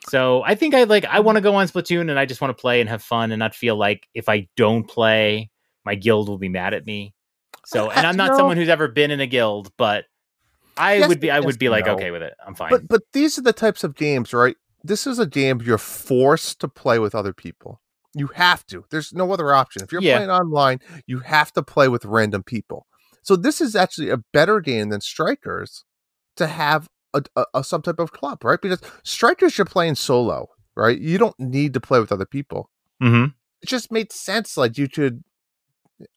So 0.07 0.41
I 0.43 0.55
think 0.55 0.73
I 0.73 0.85
like 0.85 1.03
I 1.03 1.19
want 1.19 1.35
to 1.35 1.41
go 1.41 1.55
on 1.55 1.67
Splatoon 1.67 2.09
and 2.09 2.17
I 2.17 2.25
just 2.25 2.39
want 2.39 2.57
to 2.57 2.61
play 2.61 2.79
and 2.79 2.89
have 2.89 3.03
fun 3.03 3.33
and 3.33 3.39
not 3.39 3.55
feel 3.55 3.75
like 3.75 4.07
if 4.13 4.29
I 4.29 4.47
don't 4.55 4.87
play, 4.87 5.51
my 5.83 5.95
guild 5.95 6.29
will 6.29 6.37
be 6.37 6.47
mad 6.47 6.73
at 6.73 6.85
me. 6.85 7.13
So 7.65 7.89
and 7.95 8.05
I'm 8.05 8.17
not 8.17 8.29
No. 8.31 8.37
someone 8.37 8.57
who's 8.57 8.69
ever 8.69 8.87
been 8.87 9.11
in 9.11 9.19
a 9.19 9.27
guild, 9.27 9.71
but 9.77 10.05
I 10.77 10.95
Yes, 10.95 11.09
would 11.09 11.19
be 11.19 11.29
I 11.31 11.39
would 11.39 11.59
be 11.59 11.69
like 11.69 11.85
no. 11.85 11.93
okay 11.95 12.11
with 12.11 12.21
it. 12.21 12.33
I'm 12.45 12.55
fine. 12.55 12.71
But 12.71 12.87
but 12.87 13.01
these 13.13 13.37
are 13.37 13.41
the 13.43 13.53
types 13.53 13.83
of 13.83 13.95
games, 13.95 14.33
right? 14.33 14.55
This 14.83 15.05
is 15.05 15.19
a 15.19 15.27
game 15.27 15.61
you're 15.63 15.77
forced 15.77 16.59
to 16.61 16.67
play 16.67 16.97
with 16.99 17.13
other 17.13 17.33
people. 17.33 17.81
You 18.13 18.27
have 18.27 18.65
to. 18.67 18.85
There's 18.89 19.13
no 19.13 19.31
other 19.31 19.53
option. 19.53 19.83
If 19.83 19.91
you're 19.91 20.01
Yeah. 20.01 20.15
playing 20.17 20.31
online, 20.31 20.79
you 21.05 21.19
have 21.19 21.51
to 21.53 21.63
play 21.63 21.87
with 21.87 22.03
random 22.03 22.43
people. 22.43 22.87
So 23.23 23.35
this 23.35 23.61
is 23.61 23.75
actually 23.75 24.09
a 24.09 24.17
better 24.33 24.59
game 24.59 24.89
than 24.89 24.99
Strikers 25.01 25.85
to 26.37 26.47
have 26.47 26.89
a, 27.13 27.21
a, 27.35 27.45
a 27.55 27.63
some 27.63 27.81
type 27.83 27.99
of 27.99 28.11
club, 28.11 28.43
right? 28.43 28.59
Because 28.59 28.81
Strikers 29.03 29.57
you're 29.57 29.65
playing 29.65 29.95
solo, 29.95 30.47
right? 30.75 30.99
You 30.99 31.17
don't 31.19 31.39
need 31.39 31.73
to 31.75 31.79
play 31.79 31.99
with 31.99 32.11
other 32.11 32.25
people. 32.25 32.69
mm-hmm. 33.01 33.25
It 33.61 33.69
just 33.69 33.91
made 33.91 34.11
sense. 34.11 34.57
Like 34.57 34.77
you 34.77 34.89
could, 34.89 35.23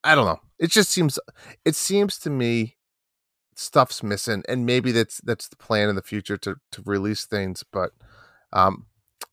I 0.02 0.14
don't 0.14 0.26
know. 0.26 0.40
It 0.58 0.70
just 0.70 0.90
seems. 0.90 1.18
It 1.64 1.74
seems 1.74 2.18
to 2.20 2.30
me 2.30 2.76
stuff's 3.56 4.02
missing, 4.02 4.42
and 4.48 4.66
maybe 4.66 4.92
that's 4.92 5.20
that's 5.24 5.48
the 5.48 5.56
plan 5.56 5.88
in 5.88 5.96
the 5.96 6.02
future 6.02 6.36
to 6.38 6.56
to 6.72 6.82
release 6.84 7.26
things. 7.26 7.64
But 7.70 7.90
um, 8.52 8.86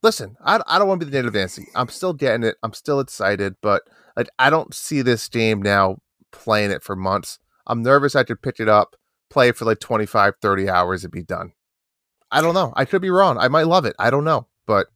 listen, 0.03 0.37
I 0.43 0.61
I 0.67 0.79
don't 0.79 0.87
want 0.87 0.99
to 1.01 1.05
be 1.05 1.11
the 1.11 1.17
native 1.17 1.33
Nancy. 1.33 1.67
I'm 1.75 1.89
still 1.89 2.13
getting 2.13 2.43
it. 2.43 2.55
I'm 2.63 2.73
still 2.73 2.99
excited, 2.99 3.55
but 3.61 3.83
like 4.15 4.29
I 4.39 4.49
don't 4.49 4.73
see 4.73 5.01
this 5.01 5.27
game 5.27 5.61
now 5.61 5.97
playing 6.31 6.71
it 6.71 6.83
for 6.83 6.95
months. 6.95 7.39
I'm 7.67 7.83
nervous 7.83 8.15
I 8.15 8.23
could 8.23 8.41
pick 8.41 8.59
it 8.59 8.67
up, 8.67 8.95
play 9.29 9.49
it 9.49 9.57
for 9.57 9.65
like 9.65 9.79
25, 9.79 10.33
30 10.41 10.69
hours 10.69 11.03
and 11.03 11.11
be 11.13 11.21
done. 11.23 11.53
I 12.31 12.41
don't 12.41 12.53
know. 12.53 12.73
I 12.75 12.85
could 12.85 13.01
be 13.01 13.09
wrong. 13.09 13.37
I 13.37 13.47
might 13.49 13.67
love 13.67 13.85
it. 13.85 13.95
I 13.99 14.09
don't 14.09 14.23
know, 14.23 14.47
but 14.65 14.87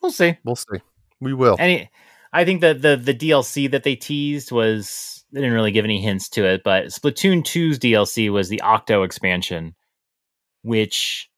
We'll 0.00 0.12
see. 0.12 0.38
we'll 0.44 0.56
see. 0.56 0.80
We 1.20 1.34
will. 1.34 1.56
Any, 1.58 1.90
I 2.32 2.44
think 2.44 2.60
that 2.60 2.82
the 2.82 2.96
the 2.96 3.14
DLC 3.14 3.70
that 3.70 3.84
they 3.84 3.96
teased 3.96 4.52
was 4.52 5.24
they 5.32 5.40
didn't 5.40 5.54
really 5.54 5.72
give 5.72 5.84
any 5.84 6.00
hints 6.00 6.28
to 6.30 6.44
it, 6.44 6.62
but 6.64 6.86
Splatoon 6.86 7.42
2's 7.42 7.78
DLC 7.78 8.30
was 8.30 8.48
the 8.48 8.60
Octo 8.60 9.02
expansion, 9.02 9.74
which 10.62 11.30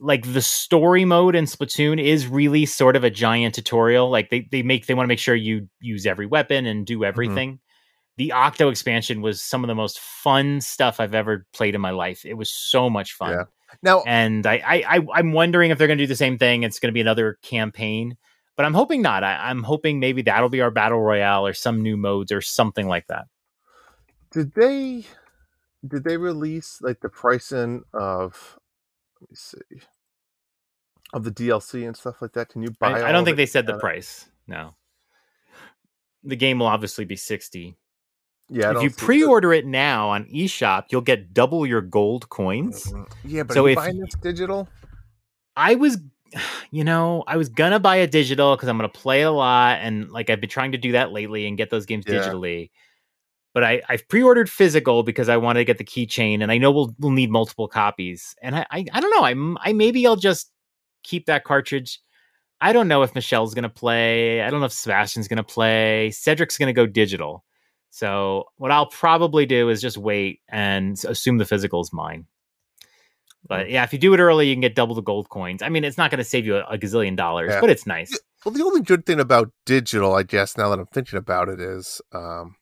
like 0.00 0.32
the 0.32 0.42
story 0.42 1.04
mode 1.04 1.34
in 1.34 1.44
Splatoon 1.44 2.02
is 2.02 2.26
really 2.26 2.66
sort 2.66 2.96
of 2.96 3.04
a 3.04 3.10
giant 3.10 3.54
tutorial. 3.54 4.10
Like 4.10 4.30
they 4.30 4.48
they 4.50 4.62
make 4.62 4.86
they 4.86 4.94
want 4.94 5.04
to 5.04 5.08
make 5.08 5.18
sure 5.18 5.34
you 5.34 5.68
use 5.80 6.06
every 6.06 6.26
weapon 6.26 6.66
and 6.66 6.86
do 6.86 6.96
mm-hmm. 6.96 7.04
everything. 7.04 7.60
The 8.16 8.32
Octo 8.32 8.68
expansion 8.68 9.22
was 9.22 9.40
some 9.40 9.62
of 9.62 9.68
the 9.68 9.76
most 9.76 10.00
fun 10.00 10.60
stuff 10.60 10.98
I've 10.98 11.14
ever 11.14 11.46
played 11.52 11.76
in 11.76 11.80
my 11.80 11.90
life. 11.90 12.24
It 12.24 12.34
was 12.34 12.50
so 12.50 12.90
much 12.90 13.12
fun. 13.12 13.30
Yeah. 13.30 13.44
Now, 13.82 14.02
And 14.06 14.46
I, 14.46 14.54
I, 14.54 14.96
I 14.96 15.06
I'm 15.14 15.32
wondering 15.32 15.70
if 15.70 15.78
they're 15.78 15.86
going 15.86 15.98
to 15.98 16.04
do 16.04 16.08
the 16.08 16.16
same 16.16 16.38
thing. 16.38 16.62
It's 16.62 16.80
going 16.80 16.90
to 16.90 16.94
be 16.94 17.00
another 17.00 17.38
campaign, 17.42 18.16
but 18.58 18.66
I'm 18.66 18.74
hoping 18.74 19.00
not. 19.00 19.22
I, 19.22 19.36
I'm 19.36 19.62
hoping 19.62 20.00
maybe 20.00 20.20
that'll 20.22 20.48
be 20.48 20.60
our 20.60 20.72
battle 20.72 21.00
royale 21.00 21.46
or 21.46 21.54
some 21.54 21.80
new 21.80 21.96
modes 21.96 22.32
or 22.32 22.40
something 22.40 22.88
like 22.88 23.06
that. 23.06 23.28
did 24.32 24.52
they 24.52 25.06
did 25.86 26.02
they 26.02 26.16
release 26.16 26.80
like 26.82 26.98
the 27.00 27.08
pricing 27.08 27.84
of 27.94 28.58
let 29.20 29.30
me 29.30 29.36
see 29.36 29.58
of 31.12 31.22
the 31.22 31.30
DLC 31.30 31.86
and 31.86 31.96
stuff 31.96 32.20
like 32.20 32.32
that? 32.32 32.48
Can 32.48 32.62
you 32.62 32.70
buy? 32.80 33.00
I, 33.00 33.08
I 33.08 33.12
don't 33.12 33.24
think 33.24 33.36
they 33.36 33.46
said 33.46 33.66
the 33.66 33.78
price. 33.78 34.28
No. 34.48 34.74
The 36.24 36.36
game 36.36 36.58
will 36.58 36.66
obviously 36.66 37.04
be 37.04 37.16
60. 37.16 37.78
Yeah, 38.50 38.74
if 38.74 38.82
you 38.82 38.90
pre-order 38.90 39.52
it 39.52 39.66
now 39.66 40.08
on 40.08 40.24
eShop, 40.24 40.86
you'll 40.90 41.02
get 41.02 41.32
double 41.32 41.64
your 41.64 41.80
gold 41.80 42.28
coins. 42.28 42.84
Mhm. 42.92 43.06
Yeah, 43.24 43.42
but 43.44 43.54
So 43.54 43.66
if 43.66 43.76
buying 43.76 44.00
this 44.00 44.14
digital? 44.20 44.68
I 45.54 45.74
was, 45.74 45.98
you 46.70 46.84
know, 46.84 47.24
I 47.26 47.36
was 47.36 47.48
gonna 47.48 47.80
buy 47.80 47.96
a 47.96 48.06
digital 48.06 48.56
because 48.56 48.68
I'm 48.68 48.76
gonna 48.76 48.88
play 48.88 49.22
a 49.22 49.30
lot, 49.30 49.78
and 49.80 50.10
like 50.10 50.30
I've 50.30 50.40
been 50.40 50.50
trying 50.50 50.72
to 50.72 50.78
do 50.78 50.92
that 50.92 51.12
lately 51.12 51.46
and 51.46 51.56
get 51.56 51.70
those 51.70 51.86
games 51.86 52.04
Yeah. 52.06 52.14
digitally. 52.14 52.70
But 53.54 53.64
I, 53.64 53.82
I've 53.88 54.06
pre-ordered 54.08 54.50
physical 54.50 55.02
because 55.02 55.28
I 55.28 55.36
wanted 55.38 55.60
to 55.60 55.64
get 55.64 55.78
the 55.78 55.84
keychain, 55.84 56.42
and 56.42 56.52
I 56.52 56.58
know 56.58 56.70
we'll 56.70 56.94
we'll 56.98 57.12
need 57.12 57.30
multiple 57.30 57.68
copies. 57.68 58.34
And 58.42 58.54
I, 58.56 58.66
I, 58.70 58.84
I 58.92 59.00
don't 59.00 59.10
know. 59.10 59.24
I'm, 59.24 59.58
I 59.60 59.72
maybe 59.72 60.06
I'll 60.06 60.16
just 60.16 60.50
keep 61.02 61.26
that 61.26 61.44
cartridge. 61.44 62.00
I 62.60 62.72
don't 62.72 62.88
know 62.88 63.02
if 63.02 63.14
Michelle's 63.14 63.54
gonna 63.54 63.68
play. 63.68 64.42
I 64.42 64.50
don't 64.50 64.60
know 64.60 64.66
if 64.66 64.72
Sebastian's 64.72 65.28
gonna 65.28 65.44
play. 65.44 66.10
Cedric's 66.10 66.58
gonna 66.58 66.72
go 66.72 66.86
digital. 66.86 67.44
So 67.90 68.44
what 68.56 68.70
I'll 68.70 68.86
probably 68.86 69.46
do 69.46 69.70
is 69.70 69.80
just 69.80 69.96
wait 69.96 70.40
and 70.48 71.02
assume 71.06 71.38
the 71.38 71.44
physical 71.46 71.80
is 71.80 71.92
mine. 71.92 72.26
But 73.46 73.70
yeah, 73.70 73.84
if 73.84 73.92
you 73.92 73.98
do 73.98 74.12
it 74.14 74.20
early, 74.20 74.48
you 74.48 74.54
can 74.54 74.60
get 74.60 74.74
double 74.74 74.94
the 74.94 75.02
gold 75.02 75.28
coins. 75.28 75.62
I 75.62 75.68
mean, 75.68 75.84
it's 75.84 75.96
not 75.96 76.10
going 76.10 76.18
to 76.18 76.24
save 76.24 76.44
you 76.44 76.56
a, 76.56 76.64
a 76.64 76.78
gazillion 76.78 77.16
dollars, 77.16 77.50
Yeah. 77.50 77.60
but 77.60 77.70
it's 77.70 77.86
nice. 77.86 78.18
Well, 78.44 78.52
the 78.52 78.62
only 78.64 78.82
good 78.82 79.06
thing 79.06 79.20
about 79.20 79.50
digital, 79.64 80.14
I 80.14 80.22
guess, 80.22 80.56
now 80.56 80.68
that 80.70 80.78
I'm 80.78 80.86
thinking 80.86 81.18
about 81.18 81.48
it, 81.48 81.60
is 81.60 82.00
um, 82.12 82.56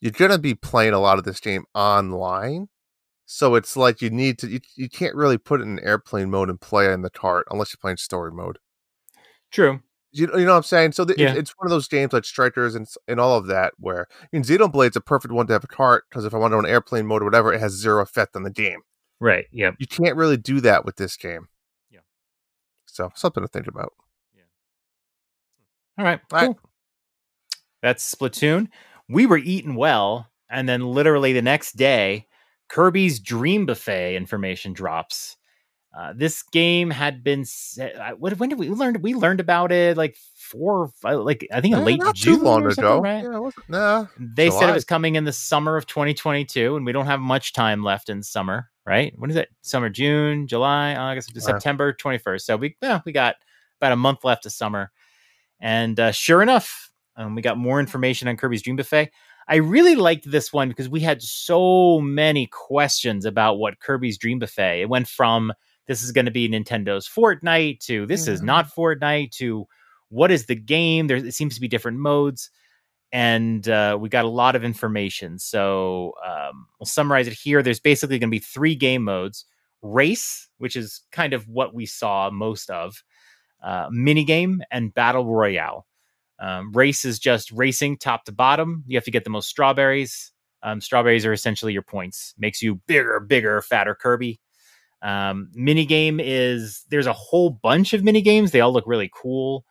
you're 0.00 0.12
going 0.12 0.30
to 0.30 0.38
be 0.38 0.54
playing 0.54 0.92
a 0.92 0.98
lot 1.00 1.18
of 1.18 1.24
this 1.24 1.40
game 1.40 1.64
online. 1.74 2.68
So 3.26 3.54
it's 3.56 3.76
like 3.76 4.00
you 4.00 4.10
need 4.10 4.38
to, 4.38 4.48
you, 4.48 4.60
you 4.76 4.88
can't 4.88 5.14
really 5.14 5.38
put 5.38 5.60
it 5.60 5.64
in 5.64 5.78
airplane 5.80 6.30
mode 6.30 6.48
and 6.48 6.60
play 6.60 6.92
in 6.92 7.02
the 7.02 7.10
cart 7.10 7.46
unless 7.50 7.72
you're 7.72 7.78
playing 7.80 7.98
story 7.98 8.32
mode. 8.32 8.58
True. 9.50 9.80
You, 10.12 10.28
you 10.34 10.44
know 10.46 10.52
what 10.52 10.56
I'm 10.58 10.62
saying? 10.62 10.92
So 10.92 11.04
the, 11.04 11.14
Yeah. 11.18 11.30
it's, 11.30 11.38
it's 11.38 11.50
one 11.58 11.66
of 11.66 11.70
those 11.70 11.88
games 11.88 12.12
like 12.14 12.24
Strikers 12.24 12.74
and, 12.74 12.86
and 13.06 13.20
all 13.20 13.36
of 13.36 13.46
that 13.48 13.74
where 13.78 14.06
I 14.22 14.26
mean, 14.32 14.42
Xenoblade's 14.44 14.96
a 14.96 15.00
perfect 15.02 15.32
one 15.32 15.46
to 15.48 15.52
have 15.52 15.64
a 15.64 15.68
cart 15.68 16.04
because 16.08 16.24
if 16.24 16.32
I 16.32 16.38
want 16.38 16.52
to 16.52 16.58
on 16.58 16.64
airplane 16.66 17.06
mode 17.06 17.20
or 17.22 17.26
whatever, 17.26 17.52
it 17.52 17.60
has 17.60 17.72
zero 17.72 18.02
effect 18.02 18.34
on 18.34 18.44
the 18.44 18.50
game. 18.50 18.80
Right. 19.20 19.46
Yeah. 19.52 19.72
You 19.78 19.86
can't 19.86 20.16
really 20.16 20.36
do 20.36 20.60
that 20.60 20.84
with 20.84 20.96
this 20.96 21.16
game. 21.16 21.48
Yeah. 21.90 22.00
So 22.86 23.10
something 23.14 23.42
to 23.42 23.48
think 23.48 23.66
about. 23.66 23.92
All 25.98 26.04
right. 26.04 26.20
All 26.32 26.38
right. 26.38 26.46
Cool. 26.46 26.58
That's 27.82 28.14
Splatoon. 28.14 28.68
We 29.08 29.26
were 29.26 29.38
eating 29.38 29.74
well, 29.74 30.28
and 30.48 30.68
then 30.68 30.82
literally 30.82 31.32
the 31.32 31.42
next 31.42 31.72
day, 31.76 32.26
Kirby's 32.68 33.18
Dream 33.18 33.66
Buffet 33.66 34.16
information 34.16 34.72
drops. 34.72 35.36
Uh, 35.98 36.12
this 36.14 36.42
game 36.42 36.90
had 36.90 37.24
been 37.24 37.44
set, 37.44 37.96
uh, 37.96 38.12
what, 38.12 38.38
when 38.38 38.50
did 38.50 38.58
we 38.58 38.68
learned 38.68 39.02
we 39.02 39.14
learned 39.14 39.40
about 39.40 39.72
it 39.72 39.96
like 39.96 40.16
four 40.36 40.92
like 41.02 41.48
I 41.50 41.60
think 41.60 41.74
in 41.74 41.80
Eh, 41.80 41.84
late 41.84 41.98
not 41.98 42.14
June 42.14 42.38
too 42.38 42.44
long 42.44 42.66
ago. 42.66 43.00
right? 43.00 43.24
Yeah, 43.24 43.48
it 43.48 43.54
nah. 43.68 44.06
They 44.20 44.50
said 44.50 44.68
it 44.68 44.74
was 44.74 44.84
coming 44.84 45.14
in 45.16 45.24
the 45.24 45.32
summer 45.32 45.76
of 45.76 45.86
2022, 45.86 46.76
and 46.76 46.84
we 46.86 46.92
don't 46.92 47.06
have 47.06 47.20
much 47.20 47.54
time 47.54 47.82
left 47.82 48.10
in 48.10 48.22
summer, 48.22 48.70
right? 48.88 49.12
When 49.16 49.30
is 49.30 49.36
it? 49.36 49.50
Summer, 49.60 49.90
June, 49.90 50.46
July, 50.46 50.94
August. 50.94 51.38
September 51.40 51.92
21st. 51.92 52.40
So 52.40 52.56
we 52.56 52.76
yeah, 52.82 53.00
we 53.04 53.12
got 53.12 53.36
about 53.80 53.92
a 53.92 53.96
month 53.96 54.24
left 54.24 54.46
of 54.46 54.52
summer, 54.52 54.90
and 55.60 56.00
uh, 56.00 56.10
sure 56.10 56.42
enough, 56.42 56.90
um, 57.16 57.34
we 57.34 57.42
got 57.42 57.58
more 57.58 57.80
information 57.80 58.28
on 58.28 58.36
Kirby's 58.38 58.62
Dream 58.62 58.76
Buffet. 58.76 59.10
I 59.46 59.56
really 59.56 59.94
liked 59.94 60.30
this 60.30 60.52
one 60.52 60.68
because 60.68 60.88
we 60.88 61.00
had 61.00 61.22
so 61.22 62.00
many 62.00 62.46
questions 62.46 63.24
about 63.24 63.58
what 63.58 63.80
Kirby's 63.80 64.18
Dream 64.18 64.38
Buffet. 64.38 64.80
It 64.80 64.88
went 64.88 65.06
from 65.06 65.52
this 65.86 66.02
is 66.02 66.12
going 66.12 66.26
to 66.26 66.30
be 66.30 66.48
Nintendo's 66.48 67.08
Fortnite 67.08 67.80
to 67.80 68.06
this 68.06 68.26
is 68.26 68.42
not 68.42 68.74
Fortnite 68.74 69.32
to 69.32 69.66
what 70.08 70.30
is 70.30 70.46
the 70.46 70.54
game? 70.54 71.06
There 71.06 71.18
it 71.18 71.34
seems 71.34 71.54
to 71.54 71.60
be 71.60 71.68
different 71.68 71.98
modes 71.98 72.50
and 73.12 73.68
uh, 73.68 73.96
we 74.00 74.08
got 74.08 74.24
a 74.24 74.28
lot 74.28 74.56
of 74.56 74.64
information. 74.64 75.38
So 75.38 76.14
um, 76.26 76.66
we'll 76.78 76.86
summarize 76.86 77.26
it 77.26 77.32
here. 77.32 77.62
There's 77.62 77.80
basically 77.80 78.18
going 78.18 78.30
to 78.30 78.34
be 78.34 78.38
three 78.38 78.74
game 78.74 79.04
modes: 79.04 79.44
race, 79.82 80.48
which 80.58 80.76
is 80.76 81.02
kind 81.12 81.32
of 81.32 81.48
what 81.48 81.74
we 81.74 81.86
saw 81.86 82.30
most 82.30 82.70
of, 82.70 83.02
uh, 83.62 83.88
minigame, 83.90 84.58
and 84.70 84.92
battle 84.94 85.26
royale. 85.26 85.86
Um, 86.40 86.72
race 86.72 87.04
is 87.04 87.18
just 87.18 87.50
racing 87.50 87.98
top 87.98 88.24
to 88.26 88.32
bottom. 88.32 88.84
You 88.86 88.96
have 88.96 89.04
to 89.04 89.10
get 89.10 89.24
the 89.24 89.30
most 89.30 89.48
strawberries. 89.48 90.32
Um, 90.62 90.80
strawberries 90.80 91.24
are 91.24 91.32
essentially 91.32 91.72
your 91.72 91.82
points. 91.82 92.34
Makes 92.38 92.62
you 92.62 92.76
bigger, 92.86 93.20
bigger, 93.20 93.60
fatter 93.62 93.94
Kirby. 93.94 94.40
Um, 95.02 95.50
minigame 95.56 96.20
is 96.22 96.84
there's 96.90 97.06
a 97.06 97.12
whole 97.12 97.50
bunch 97.50 97.92
of 97.92 98.02
mini 98.02 98.22
games. 98.22 98.50
They 98.50 98.60
all 98.60 98.72
look 98.72 98.86
really 98.86 99.10
cool. 99.14 99.64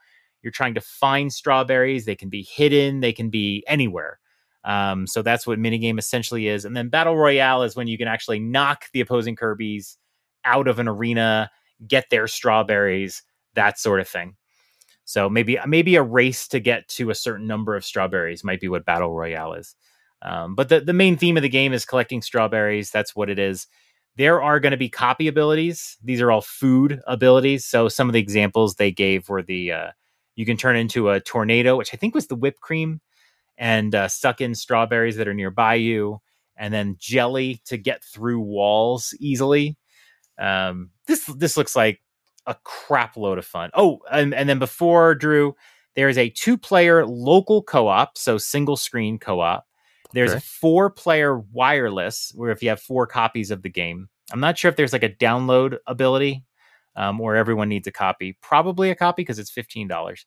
You're 0.47 0.53
trying 0.53 0.75
to 0.75 0.81
find 0.81 1.33
strawberries. 1.33 2.05
They 2.05 2.15
can 2.15 2.29
be 2.29 2.41
hidden. 2.41 3.01
They 3.01 3.11
can 3.11 3.29
be 3.29 3.65
anywhere. 3.67 4.17
Um, 4.63 5.07
so 5.07 5.21
that's 5.21 5.45
what 5.45 5.59
minigame 5.59 5.99
essentially 5.99 6.47
is. 6.47 6.63
And 6.63 6.73
then 6.73 6.87
battle 6.87 7.17
royale 7.17 7.63
is 7.63 7.75
when 7.75 7.87
you 7.87 7.97
can 7.97 8.07
actually 8.07 8.39
knock 8.39 8.85
the 8.93 9.01
opposing 9.01 9.35
Kirby's 9.35 9.97
out 10.45 10.69
of 10.69 10.79
an 10.79 10.87
arena, 10.87 11.51
get 11.85 12.09
their 12.09 12.29
strawberries, 12.29 13.23
that 13.55 13.77
sort 13.77 13.99
of 13.99 14.07
thing. 14.07 14.37
So 15.03 15.29
maybe 15.29 15.59
maybe 15.67 15.97
a 15.97 16.01
race 16.01 16.47
to 16.47 16.61
get 16.61 16.87
to 16.91 17.09
a 17.09 17.15
certain 17.15 17.45
number 17.45 17.75
of 17.75 17.83
strawberries 17.83 18.45
might 18.45 18.61
be 18.61 18.69
what 18.69 18.85
battle 18.85 19.13
royale 19.13 19.51
is. 19.53 19.75
Um, 20.21 20.55
but 20.55 20.69
the, 20.69 20.79
the 20.79 20.93
main 20.93 21.17
theme 21.17 21.35
of 21.35 21.43
the 21.43 21.49
game 21.49 21.73
is 21.73 21.83
collecting 21.83 22.21
strawberries. 22.21 22.89
That's 22.89 23.17
what 23.17 23.29
it 23.29 23.37
is. 23.37 23.67
There 24.15 24.41
are 24.41 24.61
going 24.61 24.71
to 24.71 24.77
be 24.77 24.89
copy 24.89 25.27
abilities. 25.27 25.97
These 26.03 26.21
are 26.21 26.31
all 26.31 26.41
food 26.41 27.01
abilities. 27.05 27.65
So 27.65 27.87
some 27.87 28.09
of 28.09 28.13
the 28.13 28.19
examples 28.19 28.75
they 28.75 28.91
gave 28.91 29.29
were 29.29 29.43
the 29.43 29.71
uh, 29.71 29.91
you 30.37 30.45
can 30.45 30.55
turn 30.55 30.77
into 30.77 31.09
a 31.09 31.19
tornado, 31.19 31.75
which 31.75 31.93
I 31.93 31.97
think 31.97 32.15
was 32.15 32.27
the 32.27 32.35
whipped 32.35 32.61
cream, 32.61 33.01
and 33.57 33.93
uh, 33.93 34.07
suck 34.07 34.39
in 34.39 34.55
strawberries 34.55 35.17
that 35.17 35.27
are 35.27 35.33
nearby 35.33 35.73
you, 35.73 36.21
and 36.55 36.73
then 36.73 36.95
jelly 36.99 37.59
to 37.65 37.75
get 37.75 38.03
through 38.03 38.39
walls 38.39 39.13
easily. 39.19 39.75
Um, 40.37 40.91
this 41.07 41.25
this 41.25 41.57
looks 41.57 41.75
like 41.75 42.01
a 42.45 42.55
crap 42.63 43.17
load 43.17 43.39
of 43.39 43.45
fun. 43.45 43.71
Oh, 43.73 43.99
and, 44.11 44.33
and 44.33 44.47
then 44.47 44.59
before 44.59 45.15
Drew, 45.15 45.55
there 45.95 46.07
is 46.07 46.19
a 46.19 46.29
two 46.29 46.55
player 46.55 47.03
local 47.05 47.63
co 47.63 47.87
op, 47.87 48.15
so 48.17 48.37
single 48.37 48.77
screen 48.77 49.17
co 49.17 49.39
op. 49.39 49.65
There's 50.13 50.29
Okay. 50.29 50.37
a 50.37 50.41
four 50.41 50.91
player 50.91 51.39
wireless, 51.39 52.31
where 52.35 52.51
if 52.51 52.61
you 52.61 52.69
have 52.69 52.79
four 52.79 53.07
copies 53.07 53.49
of 53.49 53.63
the 53.63 53.69
game, 53.69 54.07
I'm 54.31 54.39
not 54.39 54.57
sure 54.57 54.69
if 54.69 54.75
there's 54.75 54.93
like 54.93 55.03
a 55.03 55.09
download 55.09 55.77
ability 55.87 56.43
um, 56.97 57.21
or 57.21 57.37
everyone 57.37 57.69
needs 57.69 57.87
a 57.87 57.91
copy. 57.91 58.37
Probably 58.41 58.89
a 58.89 58.95
copy 58.95 59.21
because 59.21 59.39
it's 59.39 59.51
fifteen 59.51 59.87
dollars. 59.87 60.25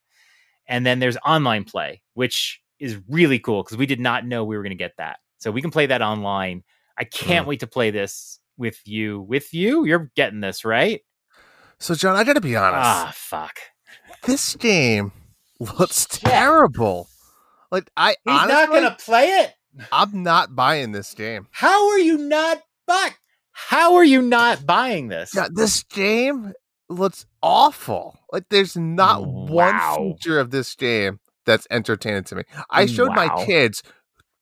And 0.67 0.87
then 0.87 1.01
there's 1.01 1.19
online 1.27 1.65
play, 1.65 2.01
which 2.15 2.61
is 2.79 2.99
really 3.09 3.39
cool 3.39 3.63
because 3.63 3.77
we 3.77 3.87
did 3.87 4.01
not 4.01 4.25
know 4.25 4.45
we 4.45 4.57
were 4.57 4.63
going 4.63 4.71
to 4.71 4.77
get 4.77 4.93
that. 4.97 5.19
So 5.39 5.51
we 5.51 5.61
can 5.61 5.71
play 5.71 5.87
that 5.87 6.01
online. 6.01 6.63
I 6.97 7.05
can't 7.05 7.47
wait 7.47 7.61
to 7.61 7.67
play 7.67 7.91
this 7.91 8.39
with 8.57 8.79
you. 8.87 9.23
With 9.23 9.53
you, 9.53 9.85
you're 9.85 10.11
getting 10.15 10.41
this 10.41 10.65
right. 10.65 11.01
So, 11.79 11.95
John, 11.95 12.15
I 12.15 12.25
got 12.25 12.35
to 12.35 12.41
be 12.41 12.57
honest. 12.57 12.85
Ah, 12.85 13.13
fuck. 13.15 13.59
This 14.25 14.55
game 14.55 15.13
looks 15.59 16.07
terrible. 16.07 17.09
Like 17.73 17.91
I 17.97 18.11
He's 18.11 18.17
honestly, 18.27 18.53
not 18.53 18.69
going 18.69 18.85
to 18.85 18.97
play 19.05 19.25
it. 19.25 19.55
I'm 19.91 20.23
not 20.23 20.55
buying 20.55 20.93
this 20.93 21.15
game. 21.15 21.49
How 21.53 21.91
are 21.91 21.99
you 21.99 22.19
not 22.19 22.61
buy? 22.87 23.11
How 23.69 23.95
are 23.97 24.05
you 24.05 24.23
not 24.23 24.67
buying 24.67 25.09
this? 25.09 25.33
Yeah, 25.35 25.49
this 25.53 25.83
game 25.85 26.53
looks 26.89 27.27
awful. 27.43 28.19
Like 28.33 28.45
there's 28.51 28.77
not 28.77 29.25
Wow. 29.27 29.97
one 29.97 30.15
feature 30.15 30.39
of 30.41 30.51
this 30.51 30.75
game 30.75 31.21
that's 31.47 31.67
entertaining 31.71 32.25
to 32.25 32.37
me. 32.37 32.43
I 32.71 32.87
showed 32.87 33.09
Wow. 33.11 33.15
my 33.27 33.45
kids 33.45 33.83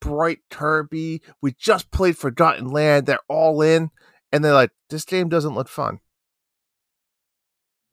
Bright 0.01 0.39
Kirby. 0.51 1.23
We 1.43 1.53
just 1.59 1.91
played 1.91 2.17
Forgotten 2.17 2.69
Land. 2.71 3.07
They're 3.07 3.19
all 3.29 3.61
in, 3.63 3.91
and 4.33 4.45
they're 4.45 4.53
like, 4.55 4.71
"This 4.91 5.05
game 5.05 5.29
doesn't 5.29 5.55
look 5.55 5.69
fun." 5.69 6.01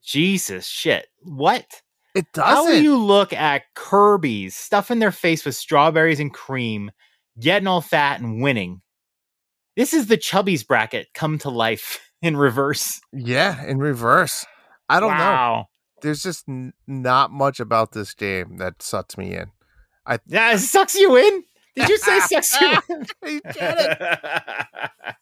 Jesus 0.03 0.67
shit. 0.67 1.07
What? 1.23 1.81
It 2.13 2.31
doesn't. 2.33 2.55
How 2.55 2.67
do 2.67 2.81
you 2.81 2.97
look 2.97 3.33
at 3.33 3.63
Kirby's 3.73 4.55
stuffing 4.55 4.99
their 4.99 5.11
face 5.11 5.43
with 5.43 5.55
strawberries 5.55 6.19
and 6.19 6.33
cream, 6.33 6.91
getting 7.39 7.67
all 7.67 7.81
fat 7.81 8.21
and 8.21 8.41
winning? 8.41 8.81
This 9.75 9.93
is 9.93 10.07
the 10.07 10.17
Chubby's 10.17 10.63
bracket 10.63 11.07
come 11.13 11.37
to 11.39 11.49
life 11.49 11.99
in 12.21 12.37
reverse. 12.37 13.01
Yeah, 13.11 13.63
in 13.65 13.79
reverse. 13.79 14.45
I 14.89 14.99
don't 14.99 15.17
know. 15.17 15.65
There's 16.01 16.21
just 16.21 16.47
n- 16.47 16.73
not 16.87 17.31
much 17.31 17.59
about 17.59 17.91
this 17.91 18.13
game 18.13 18.57
that 18.57 18.81
sucks 18.81 19.17
me 19.17 19.35
in. 19.35 19.51
I 20.05 20.19
yeah, 20.27 20.53
it 20.53 20.59
sucks 20.59 20.95
you 20.95 21.17
in. 21.17 21.43
Did 21.75 21.89
you 21.89 21.97
say 21.97 22.19
sucks 22.21 22.61
you 22.61 22.77
in? 22.89 23.05
You 23.23 23.41
get 23.53 23.99
it? 24.01 25.15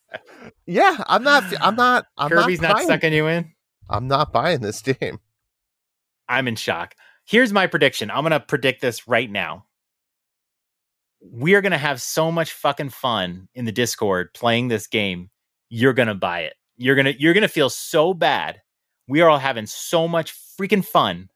Yeah, 0.65 0.97
I'm 1.07 1.23
not. 1.23 1.43
I'm 1.61 1.75
not. 1.75 2.05
I'm 2.17 2.29
Kirby's 2.29 2.61
not, 2.61 2.77
not, 2.77 2.83
sucking 2.83 3.13
you 3.13 3.27
in. 3.27 3.53
I'm 3.89 4.07
not 4.07 4.31
buying 4.31 4.61
this 4.61 4.81
game. 4.81 5.19
I'm 6.29 6.47
in 6.47 6.55
shock. 6.55 6.95
Here's 7.25 7.53
my 7.53 7.67
prediction. 7.67 8.11
I'm 8.11 8.23
gonna 8.23 8.39
predict 8.39 8.81
this 8.81 9.07
right 9.07 9.29
now. 9.31 9.65
We 11.31 11.55
are 11.55 11.61
gonna 11.61 11.77
have 11.77 12.01
so 12.01 12.31
much 12.31 12.53
fucking 12.53 12.89
fun 12.89 13.47
in 13.55 13.65
the 13.65 13.71
Discord 13.71 14.33
playing 14.33 14.67
this 14.67 14.87
game. 14.87 15.29
You're 15.69 15.93
gonna 15.93 16.15
buy 16.15 16.41
it. 16.41 16.53
You're 16.77 16.95
gonna 16.95 17.13
you're 17.17 17.33
gonna 17.33 17.47
feel 17.47 17.69
so 17.69 18.13
bad. 18.13 18.61
We 19.07 19.21
are 19.21 19.29
all 19.29 19.39
having 19.39 19.65
so 19.65 20.07
much 20.07 20.33
freaking 20.59 20.83
fun. 20.83 21.29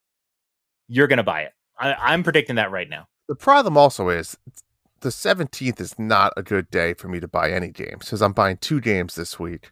You're 0.87 1.07
gonna 1.07 1.23
buy 1.23 1.41
it. 1.41 1.51
I, 1.79 1.93
I'm 1.93 2.23
predicting 2.23 2.55
that 2.55 2.71
right 2.71 2.89
now. 2.89 3.07
The 3.27 3.35
problem 3.35 3.77
also 3.77 4.09
is 4.09 4.37
the 5.01 5.09
17th 5.09 5.79
is 5.79 5.99
not 5.99 6.33
a 6.37 6.43
good 6.43 6.69
day 6.71 6.93
for 6.93 7.07
me 7.07 7.19
to 7.19 7.27
buy 7.27 7.51
any 7.51 7.69
games 7.69 8.05
because 8.05 8.21
I'm 8.21 8.33
buying 8.33 8.57
two 8.57 8.81
games 8.81 9.15
this 9.15 9.39
week. 9.39 9.71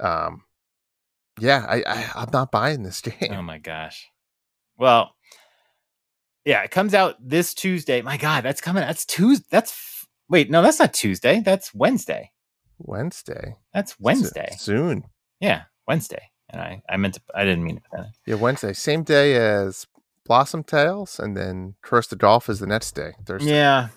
Um, 0.00 0.44
yeah, 1.38 1.64
I, 1.68 1.82
I 1.86 2.10
I'm 2.16 2.30
not 2.32 2.50
buying 2.50 2.82
this 2.82 3.00
game. 3.02 3.32
Oh 3.32 3.42
my 3.42 3.58
gosh. 3.58 4.08
Well, 4.76 5.12
yeah, 6.48 6.62
it 6.62 6.70
comes 6.70 6.94
out 6.94 7.16
this 7.20 7.52
Tuesday. 7.52 8.00
My 8.00 8.16
God, 8.16 8.42
that's 8.42 8.62
coming. 8.62 8.80
That's 8.80 9.04
Tuesday. 9.04 9.44
That's 9.50 9.70
f- 9.70 10.06
wait, 10.30 10.50
no, 10.50 10.62
that's 10.62 10.78
not 10.78 10.94
Tuesday. 10.94 11.40
That's 11.44 11.74
Wednesday. 11.74 12.30
Wednesday. 12.78 13.56
That's 13.74 13.92
So- 13.92 13.96
Wednesday. 14.00 14.48
soon. 14.56 15.04
Yeah, 15.40 15.62
Wednesday. 15.86 16.30
And 16.50 16.62
I, 16.62 16.82
I 16.88 16.96
meant 16.96 17.14
to. 17.14 17.20
I 17.34 17.44
didn't 17.44 17.64
mean 17.64 17.76
to 17.76 17.82
put 17.82 17.96
that. 17.98 18.06
in. 18.06 18.12
Yeah, 18.26 18.34
Wednesday. 18.36 18.72
Same 18.72 19.02
day 19.02 19.34
as 19.36 19.86
Blossom 20.24 20.62
Tales, 20.64 21.18
and 21.18 21.36
then 21.36 21.74
Cursed 21.82 22.10
to 22.10 22.16
Golf 22.16 22.48
is 22.48 22.60
the 22.60 22.66
next 22.66 22.92
day. 22.92 23.12
Thursday. 23.26 23.50
Yeah, 23.50 23.88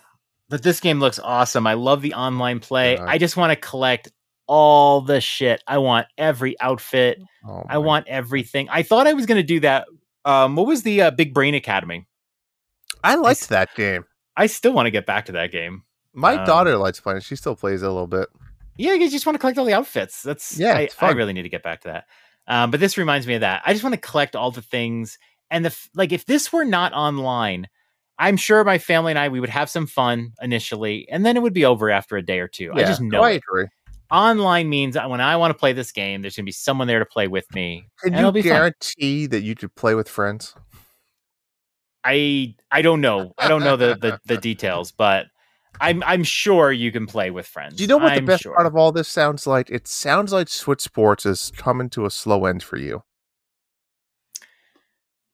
but 0.49 0.62
this 0.62 0.82
game 0.82 0.99
looks 0.99 1.20
awesome. 1.20 1.66
I 1.66 1.76
love 1.76 2.02
the 2.02 2.14
online 2.16 2.60
play. 2.60 2.97
I 2.97 3.18
just 3.18 3.38
want 3.38 3.52
to 3.52 3.56
collect 3.56 4.12
all 4.47 4.99
the 4.99 5.22
shit. 5.22 5.64
I 5.66 5.78
want 5.78 6.08
every 6.18 6.60
outfit. 6.60 7.20
Oh 7.47 7.64
I 7.70 7.78
want 7.78 8.10
everything. 8.10 8.68
I 8.70 8.84
thought 8.84 9.08
I 9.08 9.14
was 9.14 9.26
going 9.26 9.39
to 9.39 9.43
do 9.43 9.62
that. 9.62 9.88
Um, 10.26 10.58
what 10.58 10.68
was 10.68 10.84
the 10.84 11.04
uh, 11.04 11.12
Big 11.12 11.34
Brain 11.34 11.56
Academy? 11.56 12.06
I 13.04 13.16
liked 13.16 13.41
s- 13.41 13.47
that 13.47 13.74
game. 13.76 14.06
I 14.38 14.47
still 14.47 14.74
want 14.74 14.86
to 14.88 14.91
get 14.91 15.06
back 15.06 15.26
to 15.26 15.32
that 15.34 15.52
game. 15.52 15.84
My 16.14 16.36
Um, 16.36 16.45
daughter 16.45 16.78
likes 16.78 16.99
playing. 16.99 17.22
She 17.22 17.36
still 17.36 17.56
plays 17.56 17.82
it 17.84 17.86
a 17.86 17.91
little 17.91 18.08
bit. 18.08 18.28
Yeah, 18.78 18.93
you 18.93 19.10
just 19.10 19.26
want 19.26 19.36
to 19.36 19.39
collect 19.39 19.58
all 19.58 19.66
the 19.66 19.74
outfits. 19.74 20.24
That's 20.24 20.58
Yeah, 20.58 20.76
I, 20.76 20.89
I 20.99 21.12
really 21.12 21.34
need 21.34 21.43
to 21.43 21.49
get 21.49 21.64
back 21.64 21.82
to 21.82 21.88
that. 21.89 22.06
Um, 22.47 22.72
but 22.72 22.80
this 22.80 22.97
reminds 22.97 23.28
me 23.28 23.36
of 23.36 23.41
that. 23.41 23.62
I 23.66 23.74
just 23.74 23.84
want 23.84 23.93
to 23.95 24.02
collect 24.02 24.36
all 24.36 24.52
the 24.52 24.62
things. 24.62 25.18
And 25.49 25.64
the 25.66 25.78
like, 25.93 26.12
if 26.12 26.26
this 26.26 26.52
were 26.52 26.66
not 26.66 26.93
online, 26.93 27.68
I'm 28.18 28.38
sure 28.38 28.64
my 28.64 28.78
family 28.78 29.12
and 29.12 29.20
I 29.20 29.30
we 29.30 29.39
would 29.39 29.49
have 29.49 29.70
some 29.70 29.88
fun 29.88 30.32
initially, 30.41 31.08
and 31.10 31.26
then 31.26 31.36
it 31.38 31.41
would 31.43 31.54
be 31.54 31.66
over 31.66 31.89
after 31.89 32.18
a 32.18 32.22
day 32.22 32.39
or 32.39 32.47
two. 32.47 32.72
I 32.74 32.80
Yeah, 32.80 32.88
just 32.88 33.02
no, 33.02 33.20
know 33.20 33.24
I 33.24 33.32
it. 33.32 33.43
agree. 33.47 33.68
online 34.12 34.70
means 34.70 34.95
when 34.95 35.22
I 35.22 35.38
want 35.38 35.52
to 35.52 35.58
play 35.58 35.74
this 35.74 35.91
game, 35.91 36.22
there's 36.22 36.36
gonna 36.36 36.45
be 36.45 36.52
someone 36.52 36.88
there 36.88 36.99
to 36.99 37.06
play 37.06 37.28
with 37.28 37.45
me. 37.54 37.86
Can 38.04 38.14
you 38.18 38.32
be 38.32 38.41
fun. 38.41 38.52
guarantee 38.52 39.26
that 39.28 39.41
you 39.41 39.56
could 39.56 39.74
play 39.76 39.95
with 39.95 40.10
friends? 40.10 40.56
I 42.04 42.56
I 42.72 42.82
don't 42.82 43.02
know. 43.02 43.34
I 43.38 43.47
don't 43.47 43.64
know 43.64 43.78
the, 43.78 43.95
the 43.95 44.20
the 44.26 44.38
details, 44.38 44.91
but 44.91 45.28
I'm 45.80 46.04
I'm 46.04 46.24
sure 46.24 46.72
you 46.72 46.91
can 46.91 47.08
play 47.08 47.32
with 47.32 47.47
friends. 47.47 47.76
Do 47.76 47.84
you 47.84 47.88
know 47.88 47.97
what 47.97 48.14
I'm 48.14 48.26
the 48.26 48.32
best 48.32 48.43
sure. 48.43 48.56
part 48.56 48.68
of 48.68 48.76
all 48.76 48.91
this 48.91 49.08
sounds 49.08 49.45
like? 49.45 49.70
It 49.70 49.88
sounds 49.88 50.34
like 50.34 50.49
Switch 50.49 50.82
Sports 50.82 51.26
is 51.26 51.52
coming 51.58 51.89
to 51.91 52.06
a 52.06 52.12
slow 52.12 52.45
end 52.45 52.64
for 52.64 52.78
you. 52.78 53.04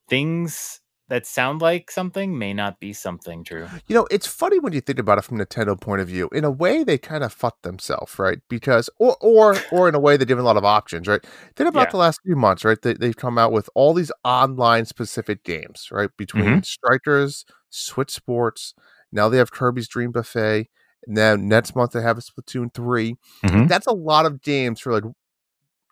things 0.07 0.79
that 1.09 1.25
sound 1.25 1.61
like 1.61 1.89
something 1.89 2.37
may 2.37 2.53
not 2.53 2.79
be 2.79 2.91
something 2.91 3.43
true. 3.43 3.67
You 3.87 3.95
know, 3.95 4.07
it's 4.11 4.27
funny 4.27 4.59
when 4.59 4.73
you 4.73 4.81
think 4.81 4.99
about 4.99 5.17
it 5.17 5.21
from 5.23 5.37
Nintendo 5.37 5.79
point 5.79 6.01
of 6.01 6.07
view. 6.07 6.29
In 6.33 6.43
a 6.43 6.51
way, 6.51 6.83
they 6.83 6.97
kind 6.97 7.23
of 7.23 7.31
fucked 7.31 7.63
themselves, 7.63 8.19
right? 8.19 8.39
Because, 8.49 8.89
or, 8.99 9.15
or, 9.21 9.55
or 9.71 9.87
in 9.87 9.95
a 9.95 9.99
way, 9.99 10.17
they're 10.17 10.25
given 10.25 10.43
a 10.43 10.45
lot 10.45 10.57
of 10.57 10.65
options, 10.65 11.07
right? 11.07 11.23
Think 11.55 11.69
about 11.69 11.87
Yeah. 11.87 11.91
the 11.91 11.97
last 11.97 12.19
few 12.25 12.35
months, 12.35 12.65
right? 12.65 12.81
They, 12.81 12.93
they've 12.93 13.15
come 13.15 13.37
out 13.37 13.51
with 13.53 13.69
all 13.75 13.93
these 13.93 14.11
online 14.25 14.85
specific 14.85 15.43
games, 15.43 15.87
right? 15.91 16.09
Between 16.17 16.43
Mm-hmm. 16.45 16.61
Strikers, 16.63 17.45
Switch 17.69 18.11
Sports, 18.11 18.73
now 19.11 19.29
they 19.29 19.37
have 19.37 19.51
Kirby's 19.51 19.87
Dream 19.87 20.11
Buffet. 20.11 20.69
And 21.07 21.15
then 21.15 21.47
next 21.47 21.73
month 21.73 21.91
they 21.93 22.01
have 22.01 22.17
a 22.17 22.21
Splatoon 22.21 22.73
3. 22.73 23.15
Mhm. 23.45 23.69
That's 23.69 23.87
a 23.87 23.93
lot 23.93 24.25
of 24.25 24.41
games 24.41 24.81
for 24.81 24.91
like, 24.91 25.03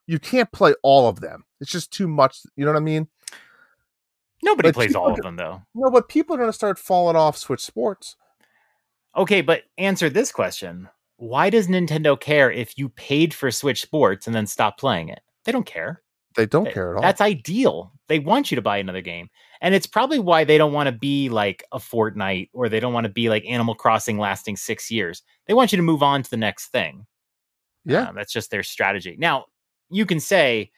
you 0.07 0.19
can't 0.19 0.51
play 0.51 0.73
all 0.83 1.07
of 1.07 1.21
them. 1.21 1.45
It's 1.61 1.71
just 1.71 1.91
too 1.91 2.07
much. 2.07 2.39
You 2.57 2.65
know 2.65 2.71
what 2.73 2.77
I 2.77 2.83
mean? 2.83 3.07
Nobody 4.45 4.69
But 4.69 4.75
plays 4.75 4.95
all 4.95 5.11
of 5.11 5.17
them 5.21 5.35
though. 5.35 5.61
No, 5.73 5.89
but 5.89 6.07
people 6.07 6.35
are 6.35 6.39
going 6.39 6.49
to 6.49 6.53
start 6.53 6.77
falling 6.79 7.15
off 7.15 7.35
Switch 7.37 7.61
Sports. 7.61 8.15
Okay, 9.17 9.41
but 9.41 9.63
answer 9.77 10.09
this 10.09 10.31
question. 10.31 10.87
Why 11.17 11.49
does 11.49 11.67
Nintendo 11.67 12.19
care 12.19 12.51
if 12.51 12.77
you 12.77 12.89
paid 12.89 13.33
for 13.33 13.49
Switch 13.49 13.81
Sports 13.81 14.27
and 14.27 14.35
then 14.35 14.45
stop 14.45 14.77
playing 14.77 15.09
it? 15.09 15.21
They 15.45 15.51
don't 15.51 15.65
care. 15.65 16.01
They 16.35 16.45
don't 16.45 16.65
Th- 16.65 16.73
care 16.73 16.91
at 16.91 16.95
all. 16.97 17.01
That's 17.01 17.21
ideal. 17.21 17.93
They 18.07 18.19
want 18.19 18.51
you 18.51 18.55
to 18.55 18.61
buy 18.61 18.77
another 18.77 19.01
game. 19.01 19.29
And 19.61 19.73
it's 19.73 19.87
probably 19.87 20.19
why 20.19 20.43
they 20.43 20.57
don't 20.57 20.73
want 20.73 20.87
to 20.87 20.91
be 20.91 21.29
like 21.29 21.63
a 21.71 21.79
Fortnite 21.79 22.49
or 22.53 22.67
they 22.69 22.79
don't 22.81 22.93
want 22.93 23.05
to 23.05 23.11
be 23.11 23.29
like 23.29 23.45
Animal 23.45 23.73
Crossing 23.73 24.17
lasting 24.19 24.57
six 24.57 24.91
years. 24.91 25.23
They 25.47 25.53
want 25.53 25.71
you 25.71 25.77
to 25.77 25.81
move 25.83 26.03
on 26.03 26.21
to 26.21 26.29
the 26.29 26.37
next 26.37 26.67
thing. 26.67 27.07
yeah. 27.85 28.09
Uh, 28.09 28.11
that's 28.11 28.33
just 28.33 28.51
their 28.51 28.63
strategy. 28.63 29.15
Now, 29.17 29.45
you 29.89 30.05
can 30.05 30.19
say 30.19 30.71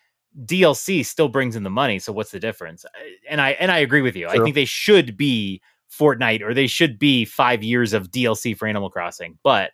DLC 0.46 1.06
still 1.06 1.30
brings 1.30 1.56
in 1.56 1.64
the 1.64 1.70
money, 1.70 2.00
so 2.00 2.12
what's 2.12 2.32
the 2.32 2.40
difference? 2.40 2.86
Uh, 2.86 2.90
And 3.30 3.42
I 3.42 3.52
and 3.52 3.72
I 3.72 3.80
agree 3.80 4.02
with 4.02 4.16
you. 4.16 4.28
I 4.28 4.38
think 4.44 4.56
they 4.56 4.66
should 4.66 5.18
be 5.18 5.62
Fortnite 5.92 6.42
or 6.42 6.54
they 6.54 6.68
should 6.68 7.00
be 7.00 7.26
5 7.26 7.64
years 7.64 7.94
of 7.94 8.12
DLC 8.12 8.56
for 8.56 8.68
Animal 8.68 8.90
Crossing, 8.90 9.38
but 9.44 9.72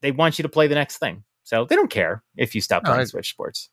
they 0.00 0.10
want 0.10 0.38
you 0.38 0.42
to 0.42 0.48
play 0.48 0.66
the 0.66 0.74
next 0.74 0.98
thing. 0.98 1.22
So 1.44 1.66
they 1.66 1.76
don't 1.76 1.90
care 1.90 2.22
if 2.36 2.54
you 2.54 2.60
stop 2.60 2.84
playing 2.84 3.06
Switch 3.06 3.30
Sports. 3.30 3.68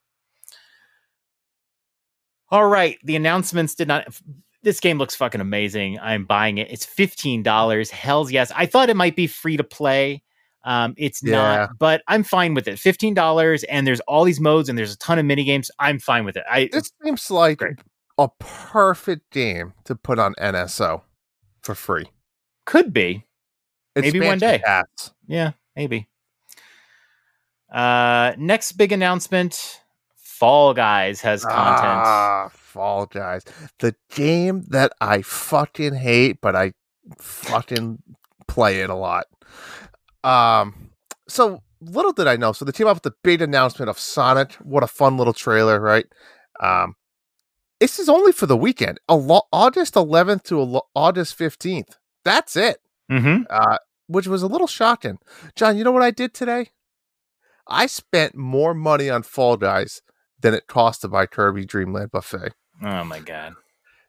All 2.50 2.68
right, 2.68 2.98
the 3.04 3.16
announcements 3.16 3.76
did 3.76 3.88
not 3.88 4.08
this 4.64 4.80
game 4.80 4.98
looks 4.98 5.16
fucking 5.16 5.42
amazing. 5.42 6.00
I'm 6.00 6.26
buying 6.26 6.58
it. 6.58 6.70
It's 6.72 6.86
$15. 6.86 7.90
Hell's 7.90 8.32
yes. 8.32 8.52
I 8.56 8.66
thought 8.66 8.90
it 8.90 8.96
might 8.96 9.16
be 9.16 9.28
free 9.28 9.58
to 9.58 9.64
play. 9.64 10.22
Um, 10.64 10.94
it's 10.98 11.24
Yeah. 11.24 11.32
not, 11.68 11.78
but 11.80 12.04
I'm 12.08 12.24
fine 12.24 12.54
with 12.54 12.68
it. 12.68 12.76
$15 12.78 13.64
and 13.70 13.88
there's 13.88 14.00
all 14.02 14.24
these 14.24 14.40
modes 14.40 14.70
and 14.70 14.78
there's 14.78 14.94
a 14.94 14.98
ton 14.98 15.18
of 15.20 15.26
mini 15.26 15.44
games. 15.44 15.72
I'm 15.80 15.98
fine 16.00 16.24
with 16.26 16.38
it. 16.38 16.44
I 16.50 16.70
This 16.72 16.92
seems 17.04 17.32
like 17.32 17.58
Great. 17.60 17.80
a 18.18 18.30
perfect 18.40 19.30
game 19.32 19.74
to 19.86 19.96
put 19.96 20.20
on 20.20 20.34
NSO 20.40 21.02
for 21.64 21.74
free. 21.76 22.06
could 22.66 22.94
be. 22.94 23.26
Maybe 23.96 24.20
one 24.22 24.38
day. 24.40 24.62
packs. 24.64 25.12
Yeah, 25.28 25.52
maybe. 25.76 26.08
Uh 27.72 28.34
next 28.38 28.74
big 28.74 28.92
announcement, 28.92 29.82
Fall 30.18 30.74
Guys 30.74 31.22
has 31.22 31.44
content. 31.44 32.02
Ah, 32.06 32.50
Fall 32.54 33.06
Guys. 33.06 33.44
The 33.80 33.96
game 34.14 34.64
that 34.70 34.92
I 35.02 35.22
fucking 35.22 35.94
hate, 35.96 36.40
but 36.42 36.56
I 36.56 36.74
fucking 37.18 38.02
play 38.48 38.82
it 38.82 38.90
a 38.90 38.96
lot. 38.96 39.26
Um, 40.24 40.92
so 41.28 41.62
little 41.82 42.14
did 42.14 42.28
I 42.28 42.36
know. 42.38 42.52
So 42.52 42.66
they 42.66 42.72
came 42.72 42.88
up 42.88 42.98
with 42.98 43.04
the 43.04 43.14
big 43.24 43.42
announcement 43.42 43.90
of 43.90 43.98
Sonic. 44.00 44.54
What 44.56 44.84
a 44.84 44.88
fun 44.88 45.18
little 45.18 45.34
trailer, 45.34 45.80
right? 45.80 46.06
Um, 46.60 46.96
this 47.80 47.98
is 47.98 48.08
only 48.10 48.32
for 48.32 48.46
the 48.46 48.58
weekend, 48.58 49.00
a 49.10 49.16
lo- 49.16 49.48
August 49.52 49.96
11th 49.96 50.44
to 50.44 50.62
a 50.62 50.64
lo- 50.64 50.88
August 50.96 51.38
15th. 51.38 51.98
That's 52.24 52.56
it. 52.56 52.78
Mhm. 53.12 53.46
uh, 53.50 53.78
which 54.08 54.28
was 54.28 54.42
a 54.44 54.48
little 54.48 54.68
shocking. 54.68 55.18
John, 55.56 55.78
you 55.78 55.84
know 55.84 55.92
what 55.92 56.02
I 56.04 56.12
did 56.12 56.34
today? 56.34 56.70
I 57.68 57.86
spent 57.88 58.36
more 58.36 58.74
money 58.74 59.10
on 59.10 59.24
Fall 59.24 59.58
Guys 59.58 60.02
than 60.40 60.54
it 60.54 60.68
cost 60.68 61.02
to 61.02 61.08
buy 61.10 61.26
Kirby 61.26 61.66
Dreamland 61.66 62.12
Buffet. 62.12 62.54
Oh 62.84 63.04
my 63.04 63.20
god. 63.20 63.56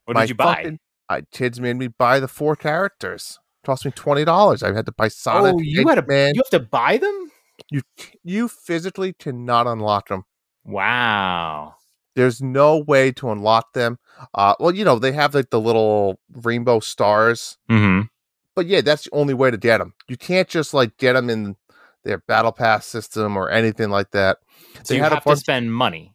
What 0.05 0.15
My 0.15 0.21
did 0.23 0.29
you 0.31 0.35
buy? 0.35 0.55
fucking- 0.57 0.79
I, 1.09 1.23
kids 1.33 1.61
made 1.61 1.77
me 1.77 1.89
buy 1.89 2.21
the 2.21 2.29
four 2.29 2.55
characters. 2.57 3.39
Cost 3.65 3.85
me 3.85 3.91
twenty 3.93 4.25
dollars. 4.25 4.63
I 4.63 4.73
had 4.75 4.87
to 4.87 4.93
buy 4.93 5.09
Sonic. 5.09 5.55
oh, 5.57 5.61
you 5.61 5.87
had 5.87 5.97
to 5.97 6.07
man. 6.07 6.35
you 6.35 6.41
have 6.45 6.61
to 6.61 6.67
buy 6.69 6.97
them? 6.99 7.31
You 7.71 7.83
you 8.25 8.49
physically 8.49 9.13
cannot 9.13 9.67
unlock 9.67 10.09
them. 10.09 10.25
Wow. 10.65 11.75
There's 12.15 12.43
no 12.43 12.79
way 12.79 13.11
to 13.13 13.31
unlock 13.31 13.73
them. 13.73 13.99
Uh, 14.35 14.55
well, 14.61 14.75
you 14.75 14.85
know 14.85 14.99
they 14.99 15.13
have 15.13 15.35
like 15.35 15.51
the 15.51 15.61
little 15.61 16.19
rainbow 16.33 16.81
stars, 16.81 17.57
Mhm. 17.71 18.09
but 18.55 18.67
yeah, 18.67 18.81
that's 18.83 19.05
the 19.05 19.11
only 19.13 19.33
way 19.35 19.51
to 19.51 19.57
get 19.57 19.79
them. 19.79 19.95
You 20.09 20.17
can't 20.17 20.49
just 20.49 20.75
like 20.75 20.97
get 20.99 21.15
them 21.15 21.31
in 21.31 21.57
their 22.05 22.19
battle 22.19 22.53
pass 22.53 22.85
system 22.87 23.37
or 23.37 23.49
anything 23.49 23.89
like 23.91 24.11
that. 24.11 24.39
So 24.83 24.95
They 24.95 24.97
you 24.97 25.03
have 25.05 25.23
to 25.25 25.37
spend 25.37 25.73
money. 25.73 26.15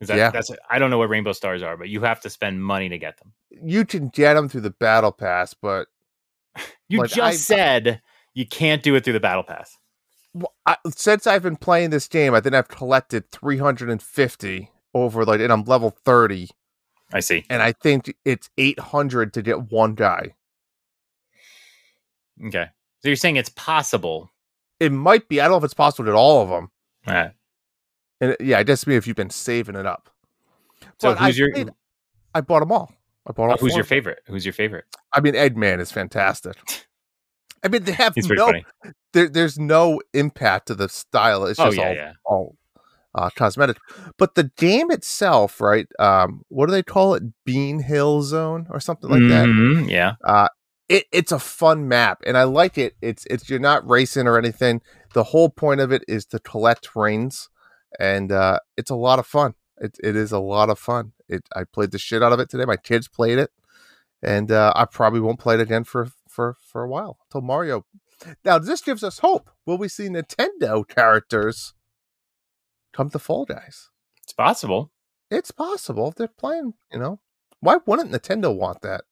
Is 0.00 0.08
that 0.08 0.16
Yeah. 0.16 0.30
that's 0.30 0.50
I 0.70 0.78
don't 0.78 0.90
know 0.90 0.98
what 0.98 1.08
rainbow 1.10 1.32
stars 1.32 1.62
are, 1.62 1.76
but 1.76 1.88
you 1.88 2.00
have 2.02 2.20
to 2.22 2.30
spend 2.30 2.62
money 2.62 2.88
to 2.88 2.98
get 2.98 3.18
them. 3.18 3.32
You 3.50 3.84
can 3.84 4.08
get 4.08 4.34
them 4.34 4.48
through 4.48 4.62
the 4.62 4.70
battle 4.70 5.12
pass, 5.12 5.54
but 5.54 5.88
You 6.88 7.00
Like, 7.00 7.10
just 7.10 7.20
I- 7.20 7.32
said 7.32 8.00
you 8.34 8.46
can't 8.46 8.82
do 8.82 8.94
it 8.94 9.04
through 9.04 9.12
the 9.14 9.20
battle 9.20 9.42
pass. 9.42 9.76
Well, 10.34 10.54
I, 10.66 10.76
since 10.94 11.26
I've 11.26 11.42
been 11.42 11.56
playing 11.56 11.90
this 11.90 12.06
game, 12.08 12.34
I 12.34 12.40
think 12.40 12.54
I've 12.54 12.68
collected 12.68 13.30
350 13.32 14.70
over 14.94 15.24
like, 15.24 15.40
and 15.40 15.52
I'm 15.52 15.64
level 15.64 15.90
30, 16.04 16.48
I 17.12 17.20
see. 17.20 17.44
and 17.50 17.62
I 17.62 17.72
think 17.72 18.14
it's 18.24 18.48
800 18.58 19.34
to 19.34 19.42
get 19.42 19.70
one 19.72 19.94
guy. 19.94 20.34
Okay. 22.46 22.66
So 23.02 23.08
you're 23.08 23.16
saying 23.16 23.36
it's 23.36 23.48
possible. 23.50 24.30
It 24.80 24.92
might 24.92 25.28
be. 25.28 25.40
I 25.40 25.44
don't 25.44 25.52
know 25.52 25.58
if 25.58 25.64
it's 25.64 25.74
possible 25.74 26.04
to 26.04 26.10
get 26.12 26.16
all 26.16 26.42
of 26.42 26.48
them. 26.48 26.70
Uh, 27.06 27.28
And 28.20 28.30
it- 28.32 28.40
yeah, 28.40 28.58
I 28.58 28.62
guess 28.62 28.86
me 28.86 28.96
if 28.96 29.06
you've 29.06 29.16
been 29.16 29.30
saving 29.30 29.76
it 29.76 29.86
up. 29.86 30.10
so 30.98 31.14
But 31.14 31.20
I 31.20 31.26
who's 31.26 31.38
your 31.38 31.52
played- 31.52 31.70
I 32.34 32.40
bought 32.40 32.60
them 32.60 32.72
all. 32.72 32.92
I 33.26 33.32
bought 33.32 33.48
all. 33.50 33.54
oh, 33.54 33.56
who's 33.58 33.74
your 33.74 33.84
favorite? 33.84 34.22
Who's 34.26 34.44
your 34.46 34.52
favorite? 34.52 34.84
I 35.12 35.20
mean, 35.20 35.34
Eggman 35.34 35.80
is 35.80 35.90
fantastic. 35.92 36.56
I 37.64 37.68
mean, 37.68 37.84
they 37.84 37.92
have 37.92 38.14
He's 38.14 38.28
no. 38.28 38.52
There, 39.12 39.28
there's 39.28 39.58
no 39.58 40.00
impact 40.14 40.68
to 40.68 40.74
the 40.74 40.88
style. 40.88 41.44
It's 41.46 41.58
Oh 41.58 41.66
just 41.66 41.78
yeah, 41.78 41.88
all 41.88 41.94
yeah. 41.94 42.12
all 42.24 42.56
uh, 43.14 43.30
cosmetic. 43.34 43.78
But 44.18 44.34
the 44.34 44.50
game 44.56 44.90
itself, 44.90 45.60
right? 45.60 45.86
Um, 45.98 46.42
what 46.48 46.66
do 46.66 46.72
they 46.72 46.82
call 46.82 47.14
it? 47.14 47.22
Bean 47.44 47.80
Hill 47.80 48.22
Zone 48.22 48.66
or 48.70 48.80
something 48.80 49.10
like 49.10 49.26
that. 49.28 49.46
Mhm, 49.46 49.90
Yeah. 49.90 50.14
It, 50.88 51.04
it's 51.12 51.32
a 51.32 51.38
fun 51.38 51.86
map, 51.86 52.22
and 52.26 52.38
I 52.38 52.44
like 52.44 52.78
it. 52.78 52.94
It's 53.02 53.26
it's 53.28 53.50
you're 53.50 53.58
not 53.58 53.86
racing 53.88 54.26
or 54.26 54.38
anything. 54.38 54.80
The 55.12 55.24
whole 55.24 55.50
point 55.50 55.80
of 55.80 55.92
it 55.92 56.02
is 56.08 56.24
to 56.26 56.38
collect 56.38 56.96
rings, 56.96 57.50
and 58.00 58.32
uh, 58.32 58.60
it's 58.78 58.90
a 58.90 58.94
lot 58.94 59.18
of 59.18 59.26
fun. 59.26 59.52
It 59.78 59.96
it 60.02 60.16
is 60.16 60.32
a 60.32 60.38
lot 60.38 60.70
of 60.70 60.78
fun. 60.78 61.12
It 61.28 61.42
I 61.54 61.64
played 61.64 61.90
the 61.90 61.98
shit 61.98 62.22
out 62.22 62.32
of 62.32 62.40
it 62.40 62.48
today. 62.48 62.64
My 62.64 62.78
kids 62.78 63.06
played 63.06 63.38
it, 63.38 63.50
and 64.22 64.50
uh, 64.50 64.72
I 64.74 64.84
probably 64.84 65.20
won't 65.20 65.38
play 65.38 65.54
it 65.54 65.60
again 65.60 65.84
for 65.84 66.08
for 66.28 66.56
for 66.60 66.82
a 66.82 66.88
while 66.88 67.18
until 67.26 67.42
Mario. 67.42 67.84
Now 68.44 68.58
this 68.58 68.80
gives 68.80 69.04
us 69.04 69.18
hope. 69.20 69.50
Will 69.66 69.78
we 69.78 69.88
see 69.88 70.08
Nintendo 70.08 70.86
characters 70.86 71.74
come 72.92 73.10
to 73.10 73.18
Fall 73.18 73.44
Guys? 73.44 73.90
It's 74.22 74.32
possible. 74.32 74.90
It's 75.30 75.50
possible 75.50 76.08
if 76.08 76.14
they're 76.16 76.28
playing. 76.28 76.74
You 76.92 76.98
know, 76.98 77.20
why 77.60 77.78
wouldn't 77.86 78.10
Nintendo 78.10 78.54
want 78.54 78.82
that? 78.82 79.02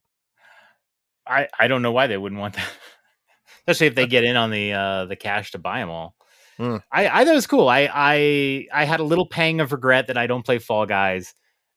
I 1.26 1.48
I 1.58 1.68
don't 1.68 1.82
know 1.82 1.92
why 1.92 2.06
they 2.06 2.16
wouldn't 2.16 2.40
want 2.40 2.54
that. 2.54 2.68
Especially 3.66 3.88
if 3.88 3.94
they 3.94 4.06
get 4.06 4.24
in 4.24 4.36
on 4.36 4.50
the 4.50 4.72
uh 4.72 5.04
the 5.06 5.16
cash 5.16 5.52
to 5.52 5.58
buy 5.58 5.80
them 5.80 5.90
all. 5.90 6.14
Hmm. 6.56 6.76
I 6.90 7.08
I 7.08 7.24
thought 7.24 7.32
it 7.32 7.34
was 7.34 7.46
cool. 7.46 7.68
I 7.68 7.88
I 7.92 8.66
I 8.72 8.84
had 8.84 9.00
a 9.00 9.04
little 9.04 9.26
pang 9.26 9.60
of 9.60 9.72
regret 9.72 10.08
that 10.08 10.18
I 10.18 10.26
don't 10.26 10.44
play 10.44 10.58
Fall 10.58 10.86
Guys. 10.86 11.34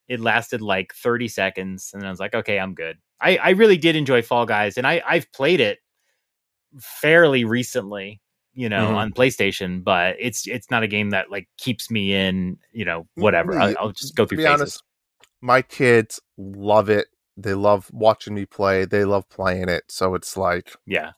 It 0.10 0.20
lasted 0.20 0.62
like 0.62 0.93
30 0.93 1.28
seconds 1.30 1.91
and 1.93 2.05
I 2.05 2.10
was 2.10 2.20
like, 2.20 2.36
okay, 2.36 2.60
I'm 2.60 2.74
good. 2.74 2.97
I 3.22 3.38
I 3.38 3.49
really 3.51 3.78
did 3.78 3.95
enjoy 3.95 4.22
Fall 4.22 4.45
Guys 4.45 4.78
and 4.78 4.86
I 4.86 5.01
I've 5.07 5.32
played 5.32 5.62
it 5.62 5.80
fairly 6.80 7.45
recently, 7.45 8.22
you 8.53 8.70
know, 8.70 8.89
Mhm. 8.89 8.95
on 8.95 9.14
PlayStation, 9.14 9.84
but 9.84 10.16
it's 10.20 10.47
it's 10.47 10.70
not 10.70 10.84
a 10.84 10.88
game 10.88 11.12
that 11.12 11.30
like 11.32 11.47
keeps 11.57 11.89
me 11.89 12.14
in, 12.14 12.57
you 12.72 12.86
know, 12.86 13.07
whatever. 13.16 13.57
I'll, 13.60 13.76
I'll 13.80 13.91
just 13.91 14.16
go 14.16 14.26
to 14.26 14.30
through 14.30 14.38
be 14.39 14.43
phases. 14.43 14.62
honest, 14.62 14.84
my 15.41 15.62
kids 15.62 16.20
love 16.38 16.89
it. 16.89 17.07
They 17.38 17.53
love 17.53 17.89
watching 17.93 18.34
me 18.34 18.45
play. 18.45 18.86
They 18.86 19.05
love 19.05 19.30
playing 19.30 19.70
it. 19.70 19.84
So 19.89 20.16
it's 20.16 20.36
like 20.36 20.76
yeah. 20.86 21.12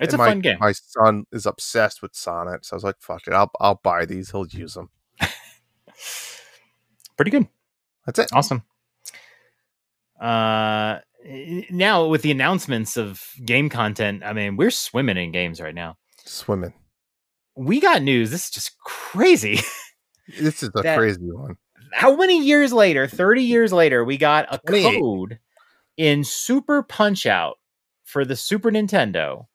It's 0.00 0.14
a 0.14 0.16
my, 0.18 0.28
fun 0.30 0.40
game. 0.40 0.56
My 0.58 0.72
son 0.72 1.26
is 1.30 1.44
obsessed 1.44 2.00
with 2.00 2.14
Sonic, 2.14 2.64
so 2.64 2.72
I 2.72 2.76
was 2.76 2.84
like, 2.84 2.96
"Fuck 3.00 3.26
it, 3.26 3.34
I'll 3.34 3.50
I'll 3.60 3.80
buy 3.82 4.06
these. 4.06 4.30
He'll 4.30 4.46
use 4.46 4.72
them." 4.72 4.88
Pretty 7.16 7.30
good. 7.30 7.48
That's 8.06 8.18
it. 8.18 8.30
Awesome. 8.32 8.62
Uh, 10.20 10.98
now 11.70 12.06
with 12.06 12.22
the 12.22 12.30
announcements 12.30 12.96
of 12.96 13.22
game 13.44 13.68
content, 13.68 14.22
I 14.24 14.32
mean, 14.32 14.56
we're 14.56 14.70
swimming 14.70 15.16
in 15.16 15.32
games 15.32 15.60
right 15.60 15.74
now. 15.74 15.96
Swimming. 16.24 16.74
We 17.56 17.80
got 17.80 18.02
news. 18.02 18.30
This 18.30 18.44
is 18.44 18.50
just 18.50 18.78
crazy. 18.80 19.60
This 20.38 20.62
is 20.62 20.70
a 20.76 20.82
crazy 20.82 21.18
one. 21.22 21.56
How 21.92 22.14
many 22.14 22.44
years 22.44 22.72
later, 22.72 23.08
30 23.08 23.42
years 23.42 23.72
later, 23.72 24.04
we 24.04 24.16
got 24.16 24.46
a 24.48 24.60
code 24.60 25.40
in 25.96 26.22
Super 26.22 26.84
Punch 26.84 27.26
Out 27.26 27.56
for 28.04 28.24
the 28.24 28.36
Super 28.36 28.70
Nintendo 28.70 29.46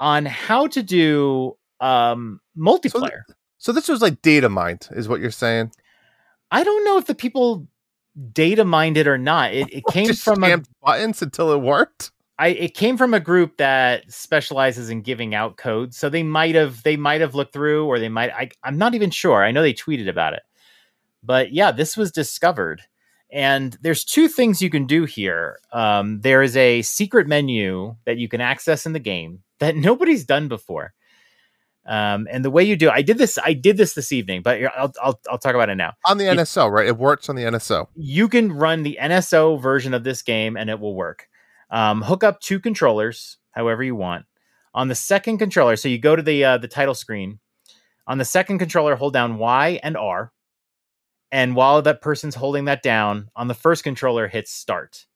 on 0.00 0.24
how 0.24 0.66
to 0.68 0.82
do 0.82 1.56
um 1.80 2.40
multiplayer. 2.56 3.22
So 3.58 3.72
this 3.72 3.88
was 3.88 4.02
like 4.02 4.22
data 4.22 4.48
mined, 4.48 4.88
is 4.92 5.08
what 5.08 5.20
you're 5.20 5.30
saying? 5.30 5.72
I 6.52 6.62
don't 6.62 6.84
know 6.84 6.98
if 6.98 7.06
the 7.06 7.14
people 7.14 7.66
data 8.32 8.64
mined 8.64 8.98
it 8.98 9.08
or 9.08 9.18
not. 9.18 9.54
It, 9.54 9.72
it 9.72 9.84
came 9.90 10.06
Just 10.06 10.22
from 10.22 10.44
a 10.44 10.62
buttons 10.84 11.22
until 11.22 11.50
it 11.52 11.60
worked. 11.60 12.12
I 12.38 12.48
it 12.48 12.74
came 12.74 12.96
from 12.96 13.14
a 13.14 13.20
group 13.20 13.56
that 13.56 14.10
specializes 14.12 14.90
in 14.90 15.02
giving 15.02 15.34
out 15.34 15.56
codes. 15.56 15.96
So 15.96 16.08
they 16.08 16.22
might 16.22 16.54
have 16.54 16.82
they 16.82 16.96
might 16.96 17.20
have 17.20 17.34
looked 17.34 17.52
through 17.52 17.86
or 17.86 17.98
they 17.98 18.08
might 18.08 18.30
I 18.30 18.50
I'm 18.62 18.78
not 18.78 18.94
even 18.94 19.10
sure. 19.10 19.42
I 19.42 19.50
know 19.50 19.62
they 19.62 19.74
tweeted 19.74 20.08
about 20.08 20.34
it. 20.34 20.42
But 21.22 21.52
yeah, 21.52 21.72
this 21.72 21.96
was 21.96 22.12
discovered. 22.12 22.82
And 23.30 23.78
there's 23.80 24.04
two 24.04 24.28
things 24.28 24.60
you 24.60 24.68
can 24.68 24.86
do 24.86 25.04
here. 25.04 25.58
Um, 25.72 26.20
there 26.20 26.42
is 26.42 26.54
a 26.54 26.82
secret 26.82 27.26
menu 27.26 27.96
that 28.04 28.18
you 28.18 28.28
can 28.28 28.42
access 28.42 28.84
in 28.84 28.92
the 28.92 28.98
game 28.98 29.42
that 29.58 29.74
nobody's 29.88 30.24
done 30.24 30.48
before. 30.48 30.92
Um, 31.86 32.28
and 32.30 32.44
the 32.44 32.50
way 32.50 32.62
you 32.62 32.76
do, 32.76 32.90
I 32.90 33.02
did 33.02 33.18
this, 33.18 33.38
I 33.44 33.54
did 33.54 33.76
this 33.76 33.94
this 33.94 34.12
evening, 34.12 34.42
but 34.42 34.62
I'll, 34.76 34.92
I'll, 35.02 35.20
I'll 35.28 35.38
talk 35.38 35.54
about 35.56 35.68
it 35.68 35.74
now 35.74 35.94
On 36.06 36.16
the 36.16 36.26
It- 36.30 36.38
NSO, 36.38 36.70
right? 36.70 36.86
It 36.86 36.96
works 36.96 37.28
on 37.28 37.34
the 37.36 37.42
NSO. 37.42 37.88
you 37.96 38.28
can 38.28 38.52
run 38.52 38.84
the 38.84 38.98
NSO 39.00 39.60
version 39.60 39.92
of 39.92 40.04
this 40.04 40.22
game 40.22 40.56
and 40.56 40.70
it 40.70 40.78
will 40.78 40.94
work. 40.94 41.28
Um, 41.70 42.02
hook 42.02 42.22
up 42.22 42.40
two 42.40 42.60
controllers, 42.60 43.38
however 43.50 43.82
you 43.82 43.96
want. 43.96 44.26
On 44.74 44.88
the 44.88 44.94
second 44.94 45.38
controller, 45.38 45.74
so 45.76 45.88
you 45.88 45.98
go 45.98 46.14
to 46.16 46.22
the 46.22 46.44
uh, 46.44 46.58
the 46.58 46.68
title 46.68 46.94
screen. 46.94 47.40
On 48.06 48.18
the 48.18 48.24
second 48.24 48.58
controller, 48.58 48.94
hold 48.96 49.12
down 49.12 49.38
Y 49.38 49.80
and 49.82 49.96
R, 49.96 50.32
and 51.30 51.54
while 51.56 51.82
that 51.82 52.00
person's 52.02 52.34
holding 52.34 52.64
that 52.66 52.82
down, 52.82 53.28
on 53.36 53.48
the 53.48 53.54
first 53.54 53.84
controller, 53.84 54.28
hit 54.28 54.48
Start. 54.48 55.06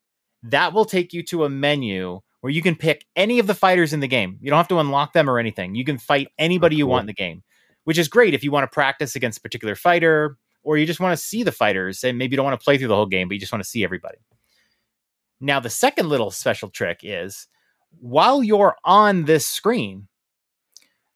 That 0.42 0.72
will 0.72 0.84
take 0.84 1.12
you 1.12 1.22
to 1.24 1.44
a 1.44 1.48
menu 1.48 2.20
where 2.40 2.52
you 2.52 2.62
can 2.62 2.76
pick 2.76 3.04
any 3.16 3.38
of 3.38 3.46
the 3.46 3.54
fighters 3.54 3.92
in 3.92 4.00
the 4.00 4.08
game. 4.08 4.38
You 4.40 4.50
don't 4.50 4.58
have 4.58 4.68
to 4.68 4.78
unlock 4.78 5.12
them 5.12 5.28
or 5.28 5.38
anything. 5.38 5.74
You 5.74 5.84
can 5.84 5.98
fight 5.98 6.28
anybody 6.38 6.76
you 6.76 6.84
cool. 6.84 6.92
want 6.92 7.02
in 7.02 7.06
the 7.06 7.14
game, 7.14 7.42
which 7.84 7.98
is 7.98 8.08
great 8.08 8.34
if 8.34 8.44
you 8.44 8.50
want 8.50 8.64
to 8.64 8.74
practice 8.74 9.16
against 9.16 9.38
a 9.38 9.42
particular 9.42 9.74
fighter 9.74 10.36
or 10.62 10.76
you 10.76 10.86
just 10.86 11.00
want 11.00 11.16
to 11.16 11.24
see 11.24 11.42
the 11.42 11.52
fighters 11.52 12.04
and 12.04 12.18
maybe 12.18 12.32
you 12.32 12.36
don't 12.36 12.44
want 12.44 12.58
to 12.58 12.64
play 12.64 12.76
through 12.76 12.88
the 12.88 12.94
whole 12.94 13.06
game, 13.06 13.28
but 13.28 13.34
you 13.34 13.40
just 13.40 13.52
want 13.52 13.62
to 13.62 13.68
see 13.68 13.84
everybody. 13.84 14.18
Now, 15.40 15.60
the 15.60 15.70
second 15.70 16.08
little 16.08 16.30
special 16.30 16.70
trick 16.70 17.00
is 17.02 17.46
while 18.00 18.42
you're 18.42 18.76
on 18.84 19.24
this 19.24 19.46
screen, 19.46 20.08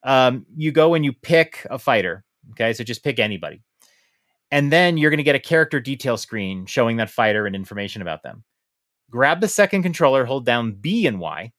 um, 0.02 0.46
you 0.56 0.72
go 0.72 0.94
and 0.94 1.04
you 1.04 1.12
pick 1.12 1.66
a 1.70 1.78
fighter. 1.78 2.24
Okay, 2.52 2.72
so 2.72 2.84
just 2.84 3.04
pick 3.04 3.18
anybody. 3.18 3.62
And 4.50 4.72
then 4.72 4.96
you're 4.96 5.10
going 5.10 5.18
to 5.18 5.24
get 5.24 5.36
a 5.36 5.40
character 5.40 5.80
detail 5.80 6.16
screen 6.16 6.66
showing 6.66 6.96
that 6.96 7.10
fighter 7.10 7.46
and 7.46 7.54
information 7.54 8.02
about 8.02 8.22
them. 8.22 8.44
Grab 9.10 9.40
the 9.40 9.48
second 9.48 9.82
controller, 9.82 10.24
hold 10.24 10.46
down 10.46 10.72
B 10.72 11.06
and 11.06 11.18
Y, 11.18 11.52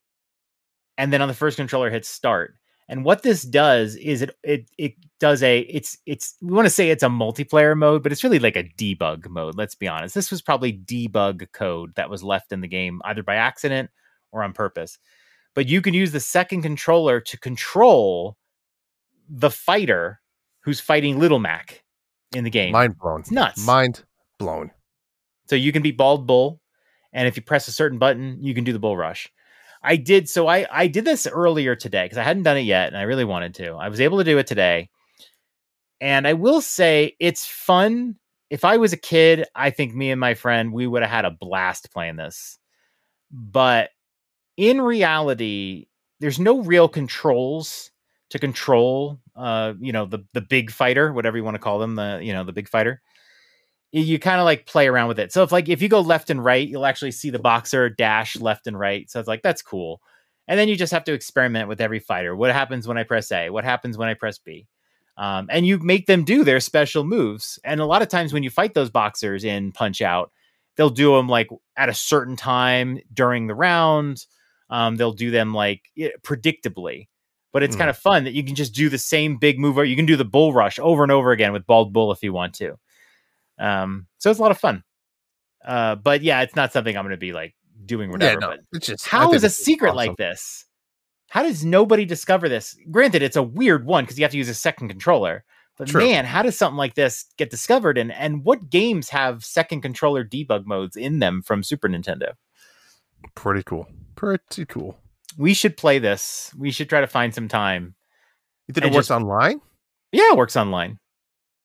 and 0.98 1.12
then 1.12 1.22
on 1.22 1.28
the 1.28 1.34
first 1.34 1.58
controller 1.58 1.90
hit 1.90 2.06
start. 2.06 2.56
And 2.88 3.06
what 3.06 3.24
this 3.24 3.44
does 3.44 3.96
is 3.96 4.22
it 4.22 4.36
it 4.44 4.70
it 4.78 4.96
does 5.20 5.44
a 5.44 5.60
it's 5.60 5.98
it's 6.06 6.36
we 6.42 6.54
want 6.54 6.66
to 6.66 6.70
say 6.70 6.90
it's 6.90 7.04
a 7.04 7.08
multiplayer 7.08 7.78
mode, 7.78 8.04
but 8.04 8.12
it's 8.12 8.24
really 8.24 8.40
like 8.40 8.58
a 8.58 8.64
debug 8.64 9.30
mode. 9.30 9.56
Let's 9.56 9.76
be 9.76 9.88
honest. 9.88 10.14
This 10.16 10.32
was 10.32 10.42
probably 10.42 10.74
debug 10.74 11.52
code 11.54 11.94
that 11.96 12.10
was 12.10 12.24
left 12.24 12.52
in 12.52 12.62
the 12.62 12.68
game 12.68 13.02
either 13.06 13.24
by 13.24 13.36
accident 13.36 13.90
or 14.32 14.44
on 14.44 14.54
purpose. 14.54 14.98
But 15.54 15.68
you 15.68 15.82
can 15.82 15.94
use 15.94 16.12
the 16.12 16.20
second 16.20 16.62
controller 16.62 17.20
to 17.20 17.40
control 17.40 18.38
the 19.30 19.52
fighter 19.52 20.22
who's 20.62 20.80
fighting 20.80 21.20
Little 21.20 21.40
Mac 21.40 21.84
in 22.34 22.44
the 22.44 22.50
game. 22.50 22.72
Mind 22.72 22.98
blown. 22.98 23.22
it's 23.22 23.32
nuts. 23.32 23.66
Mind 23.66 24.04
blown. 24.38 24.72
So 25.48 25.56
you 25.56 25.72
can 25.72 25.82
be 25.82 25.92
bald 25.92 26.28
bull, 26.28 26.61
and 27.14 27.28
if 27.28 27.36
you 27.36 27.42
press 27.42 27.68
a 27.68 27.72
certain 27.72 27.98
button, 27.98 28.38
you 28.42 28.54
can 28.54 28.64
do 28.64 28.74
the 28.74 28.80
bull 28.80 28.98
rush. 28.98 29.32
I 29.84 29.96
did 29.96 30.30
so 30.30 30.48
I 30.48 30.68
I 30.72 30.88
did 30.88 31.06
this 31.06 31.28
earlier 31.28 31.76
today 31.76 32.06
because 32.06 32.18
I 32.18 32.24
hadn't 32.24 32.44
done 32.44 32.58
it 32.58 32.62
yet 32.62 32.88
and 32.88 32.98
I 32.98 33.04
really 33.04 33.26
wanted 33.26 33.56
to. 33.56 33.74
I 33.74 33.90
was 33.90 34.00
able 34.00 34.20
to 34.20 34.24
do 34.24 34.38
it 34.38 34.48
today. 34.48 34.90
And 36.00 36.28
I 36.28 36.34
will 36.34 36.62
say 36.62 37.16
it's 37.20 37.46
fun. 37.46 38.16
If 38.50 38.66
I 38.66 38.78
was 38.78 38.94
a 38.94 38.98
kid, 38.98 39.46
I 39.56 39.70
think 39.70 39.94
me 39.96 40.12
and 40.12 40.20
my 40.20 40.34
friend 40.34 40.74
we 40.74 40.88
would 40.88 41.02
have 41.02 41.12
had 41.12 41.26
a 41.26 41.32
blast 41.32 41.92
playing 41.92 42.18
this. 42.18 42.60
But 43.32 43.92
in 44.58 44.82
reality, 44.82 45.88
there's 46.20 46.40
no 46.40 46.62
real 46.62 46.88
controls 46.88 47.92
to 48.30 48.40
control 48.40 49.20
uh 49.36 49.74
you 49.80 49.92
know 49.92 50.06
the 50.06 50.20
the 50.34 50.42
big 50.42 50.72
fighter, 50.72 51.12
whatever 51.12 51.38
you 51.38 51.44
want 51.44 51.56
to 51.56 51.60
call 51.60 51.80
them, 51.80 51.96
the 51.96 52.20
you 52.22 52.34
know 52.34 52.44
the 52.44 52.54
big 52.54 52.70
fighter 52.70 53.02
you 53.92 54.20
kind 54.20 54.40
of 54.40 54.46
like 54.46 54.66
play 54.66 54.88
around 54.88 55.08
with 55.10 55.20
it. 55.20 55.32
So 55.34 55.44
if 55.44 55.52
like 55.52 55.70
if 55.70 55.82
you 55.82 55.90
go 55.90 56.00
left 56.02 56.30
and 56.30 56.44
right, 56.44 56.68
you'll 56.68 56.86
actually 56.86 57.12
see 57.12 57.30
the 57.30 57.40
boxer 57.40 57.90
dash 57.90 58.38
left 58.40 58.68
and 58.68 58.78
right. 58.80 59.10
So 59.10 59.20
it's 59.20 59.28
like 59.28 59.42
that's 59.42 59.62
cool. 59.62 60.02
And 60.48 60.60
then 60.60 60.68
you 60.70 60.76
just 60.76 60.94
have 60.94 61.04
to 61.06 61.14
experiment 61.14 61.68
with 61.70 61.82
every 61.82 62.00
fighter. 62.00 62.36
What 62.36 62.52
happens 62.52 62.88
when 62.88 62.98
I 62.98 63.04
press 63.04 63.32
A? 63.32 63.50
What 63.50 63.64
happens 63.64 63.98
when 63.98 64.10
I 64.10 64.14
press 64.14 64.38
B? 64.40 64.68
Um, 65.18 65.48
and 65.52 65.68
you 65.68 65.78
make 65.80 66.08
them 66.08 66.24
do 66.24 66.44
their 66.44 66.60
special 66.60 67.04
moves. 67.04 67.60
And 67.64 67.80
a 67.80 67.86
lot 67.86 68.02
of 68.02 68.08
times 68.08 68.34
when 68.34 68.44
you 68.44 68.50
fight 68.50 68.74
those 68.74 68.90
boxers 68.90 69.44
in 69.44 69.72
Punch 69.72 70.02
Out, 70.02 70.32
they'll 70.78 70.90
do 70.90 71.16
them 71.16 71.28
like 71.30 71.50
at 71.78 71.90
a 71.90 71.94
certain 71.94 72.36
time 72.36 73.00
during 73.14 73.48
the 73.48 73.56
round. 73.56 74.26
Um, 74.70 74.96
they'll 74.96 75.12
do 75.14 75.32
them 75.32 75.54
like 75.54 75.82
predictably. 76.24 77.08
but 77.54 77.64
it's 77.64 77.76
Mm. 77.76 77.80
kind 77.80 77.90
of 77.90 77.98
fun 77.98 78.24
that 78.24 78.32
you 78.34 78.44
can 78.46 78.56
just 78.56 78.74
do 78.74 78.88
the 78.88 78.98
same 78.98 79.36
big 79.38 79.60
move. 79.60 79.78
Or 79.78 79.84
you 79.84 79.98
can 79.98 80.06
do 80.06 80.16
the 80.16 80.24
bull 80.24 80.54
rush 80.54 80.80
over 80.80 81.04
and 81.04 81.12
over 81.12 81.32
again 81.34 81.52
with 81.52 81.68
bald 81.68 81.92
bull 81.92 82.14
if 82.14 82.24
you 82.24 82.32
want 82.32 82.54
to. 82.56 82.78
Um, 83.62 84.08
so 84.18 84.30
it's 84.30 84.40
a 84.40 84.42
lot 84.42 84.52
of 84.52 84.58
fun. 84.58 84.84
Uh, 85.64 85.96
but 85.96 86.24
yeah, 86.24 86.42
it's 86.42 86.56
not 86.56 86.74
something 86.74 86.98
I'm 86.98 87.04
going 87.04 87.12
to 87.12 87.18
be 87.18 87.34
like 87.34 87.54
doing 87.86 88.12
whatever. 88.12 88.32
yeah, 88.34 88.40
no, 88.40 88.48
but 88.50 88.60
it's 88.74 88.88
just 88.88 89.08
how 89.08 89.32
is 89.34 89.44
a 89.44 89.50
secret 89.50 89.90
awesome. 89.90 89.98
like 89.98 90.18
this? 90.18 90.66
How 91.30 91.44
does 91.44 91.64
nobody 91.64 92.04
discover 92.04 92.50
this? 92.50 92.76
Granted, 92.90 93.22
it's 93.22 93.38
a 93.38 93.44
weird 93.44 93.86
one 93.86 94.04
because 94.04 94.18
you 94.18 94.26
have 94.26 94.32
to 94.32 94.38
use 94.38 94.50
a 94.50 94.54
second 94.54 94.90
controller. 94.90 95.44
But 95.78 95.88
True. 95.88 96.02
man, 96.02 96.26
how 96.26 96.42
does 96.42 96.58
something 96.58 96.78
like 96.78 96.96
this 96.96 97.26
get 97.38 97.50
discovered? 97.50 97.98
And 97.98 98.12
and 98.12 98.44
what 98.44 98.70
games 98.70 99.10
have 99.10 99.46
second 99.46 99.82
controller 99.82 100.26
debug 100.26 100.66
modes 100.66 100.96
in 100.96 101.20
them 101.20 101.42
from 101.42 101.64
Super 101.64 101.88
Nintendo? 101.88 102.34
Pretty 103.36 103.64
cool. 103.64 103.88
Pretty 104.16 104.66
cool. 104.66 105.00
We 105.38 105.54
should 105.54 105.78
play 105.78 106.00
this. 106.00 106.52
We 106.58 106.72
should 106.72 106.90
try 106.90 107.02
to 107.02 107.08
find 107.08 107.34
some 107.34 107.48
time. 107.48 107.96
You 108.68 108.74
think 108.74 108.88
it 108.88 108.94
works 108.94 109.08
just- 109.08 109.12
online? 109.12 109.62
Yeah, 110.12 110.32
it 110.32 110.38
works 110.38 110.58
online. 110.58 111.00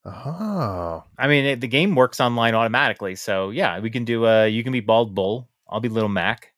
Oh, 0.09 1.03
I 1.19 1.27
mean, 1.27 1.45
it, 1.45 1.61
the 1.61 1.67
game 1.69 1.97
works 1.97 2.21
online 2.21 2.55
automatically. 2.55 3.17
So 3.17 3.51
yeah, 3.51 3.81
we 3.81 3.91
can 3.91 4.05
do. 4.05 4.27
Uh, 4.27 4.45
you 4.45 4.63
can 4.63 4.73
be 4.73 4.81
Bald 4.81 5.15
Bull. 5.15 5.49
I'll 5.69 5.81
be 5.81 5.89
Little 5.89 6.09
Mac. 6.09 6.53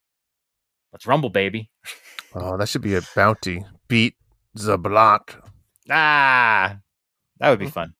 Let's 0.93 1.07
rumble, 1.07 1.29
baby. 1.31 1.69
oh, 2.35 2.57
that 2.57 2.69
should 2.69 2.81
be 2.83 2.95
a 2.95 3.01
bounty. 3.15 3.65
Beat 3.87 4.15
the 4.53 4.77
block. 4.77 5.43
Ah, 5.89 6.77
that 7.39 7.49
would 7.49 7.59
be 7.59 7.65
Mhm. 7.67 7.71
fun. 7.73 7.93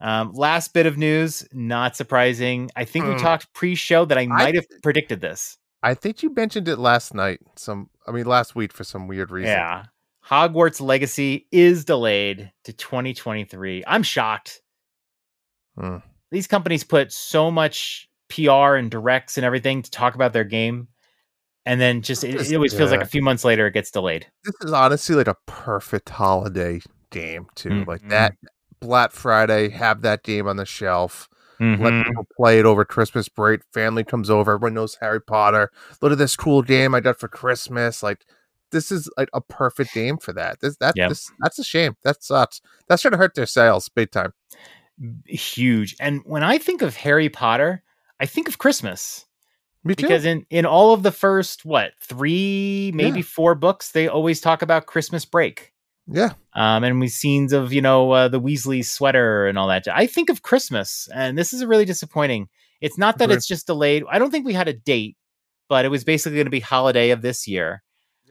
Um, 0.00 0.32
last 0.32 0.72
bit 0.74 0.86
of 0.86 0.96
news, 0.98 1.46
not 1.52 1.94
surprising. 1.96 2.70
I 2.74 2.84
think 2.84 3.04
we 3.06 3.12
Hmm. 3.12 3.18
talked 3.18 3.52
pre-show 3.52 4.04
that 4.06 4.18
I 4.18 4.26
might 4.26 4.54
have 4.54 4.66
predicted 4.82 5.20
this. 5.20 5.58
I 5.82 5.94
think 5.94 6.22
you 6.22 6.34
mentioned 6.34 6.68
it 6.68 6.76
last 6.78 7.14
night. 7.14 7.40
Some, 7.56 7.90
I 8.06 8.10
mean, 8.12 8.26
last 8.26 8.54
week 8.56 8.72
for 8.72 8.82
some 8.84 9.06
weird 9.08 9.30
reason. 9.30 9.50
Yeah. 9.52 9.84
Hogwarts 10.24 10.80
Legacy 10.80 11.46
is 11.50 11.84
delayed 11.84 12.52
to 12.64 12.72
2023. 12.72 13.84
I'm 13.86 14.02
shocked. 14.02 14.62
Hmm. 15.78 15.98
These 16.30 16.46
companies 16.46 16.84
put 16.84 17.12
so 17.12 17.50
much 17.50 18.08
PR 18.28 18.76
and 18.76 18.90
directs 18.90 19.36
and 19.36 19.44
everything 19.44 19.82
to 19.82 19.90
talk 19.90 20.14
about 20.14 20.32
their 20.32 20.44
game. 20.44 20.88
And 21.66 21.80
then 21.80 22.02
just 22.02 22.24
it, 22.24 22.34
it 22.34 22.54
always 22.54 22.74
feels 22.74 22.90
like 22.90 23.00
a 23.02 23.06
few 23.06 23.22
months 23.22 23.44
later 23.44 23.66
it 23.66 23.74
gets 23.74 23.90
delayed. 23.90 24.26
This 24.44 24.54
is 24.62 24.72
honestly 24.72 25.14
like 25.14 25.28
a 25.28 25.36
perfect 25.46 26.08
holiday 26.08 26.80
game 27.10 27.46
too. 27.54 27.84
Like 27.84 28.02
Mhm. 28.02 28.08
that 28.10 28.32
Black 28.80 29.12
Friday, 29.12 29.68
have 29.68 30.02
that 30.02 30.24
game 30.24 30.48
on 30.48 30.56
the 30.56 30.66
shelf. 30.66 31.28
Let 31.60 31.78
Mhm. 31.78 32.04
people 32.06 32.26
play 32.36 32.58
it 32.58 32.66
over 32.66 32.84
Christmas 32.84 33.28
break. 33.28 33.60
Family 33.72 34.02
comes 34.02 34.28
over. 34.28 34.54
Everyone 34.54 34.74
knows 34.74 34.96
Harry 35.00 35.20
Potter. 35.20 35.70
Look 36.00 36.10
at 36.10 36.18
this 36.18 36.34
cool 36.34 36.62
game 36.62 36.92
I 36.96 37.00
got 37.00 37.20
for 37.20 37.28
Christmas. 37.28 38.02
Like 38.02 38.24
this 38.72 38.90
is 38.90 39.08
like 39.16 39.28
a 39.32 39.40
perfect 39.40 39.94
game 39.94 40.18
for 40.18 40.32
that. 40.32 40.60
This 40.60 40.76
that 40.78 40.94
Yep. 40.96 41.08
this 41.10 41.30
that's 41.40 41.58
a 41.58 41.64
shame. 41.64 41.96
That 42.02 42.22
sucks. 42.24 42.60
That's 42.88 43.02
gonna 43.02 43.16
hurt 43.16 43.34
their 43.34 43.46
sales 43.46 43.88
big 43.88 44.10
time. 44.10 44.32
Huge. 45.26 45.96
And 46.00 46.20
when 46.24 46.42
I 46.42 46.58
think 46.58 46.82
of 46.82 46.96
Harry 46.96 47.28
Potter, 47.28 47.82
I 48.20 48.26
think 48.26 48.48
of 48.48 48.58
Christmas. 48.58 49.26
Me 49.84 49.96
too. 49.96 50.02
because 50.06 50.24
in 50.24 50.46
in 50.48 50.64
all 50.64 50.92
of 50.94 51.02
the 51.02 51.10
first 51.10 51.64
what 51.64 51.92
three 52.00 52.92
maybe 52.94 53.18
Yeah. 53.18 53.24
four 53.24 53.56
books 53.56 53.90
they 53.90 54.06
always 54.06 54.40
talk 54.40 54.62
about 54.62 54.86
christmas 54.86 55.24
break 55.24 55.72
yeah, 56.06 56.34
um 56.54 56.84
and 56.84 57.00
we 57.00 57.08
scenes 57.08 57.52
of 57.52 57.72
you 57.72 57.80
know 57.82 58.12
uh, 58.12 58.28
the 58.28 58.40
weasley 58.40 58.84
sweater 58.84 59.44
and 59.48 59.58
all 59.58 59.66
that 59.66 59.88
i 59.88 60.06
think 60.06 60.30
of 60.30 60.42
christmas 60.42 61.08
and 61.12 61.36
this 61.36 61.52
is 61.52 61.64
really 61.64 61.84
disappointing 61.84 62.48
it's 62.80 62.96
not 62.96 63.18
that 63.18 63.24
Agreed. 63.24 63.38
it's 63.38 63.46
just 63.48 63.66
delayed 63.66 64.04
i 64.08 64.20
don't 64.20 64.30
think 64.30 64.46
we 64.46 64.52
had 64.52 64.68
a 64.68 64.72
date 64.72 65.16
but 65.68 65.84
it 65.84 65.88
was 65.88 66.04
basically 66.04 66.36
going 66.36 66.46
to 66.46 66.50
be 66.50 66.60
holiday 66.60 67.10
of 67.10 67.22
this 67.22 67.48
year. 67.48 67.82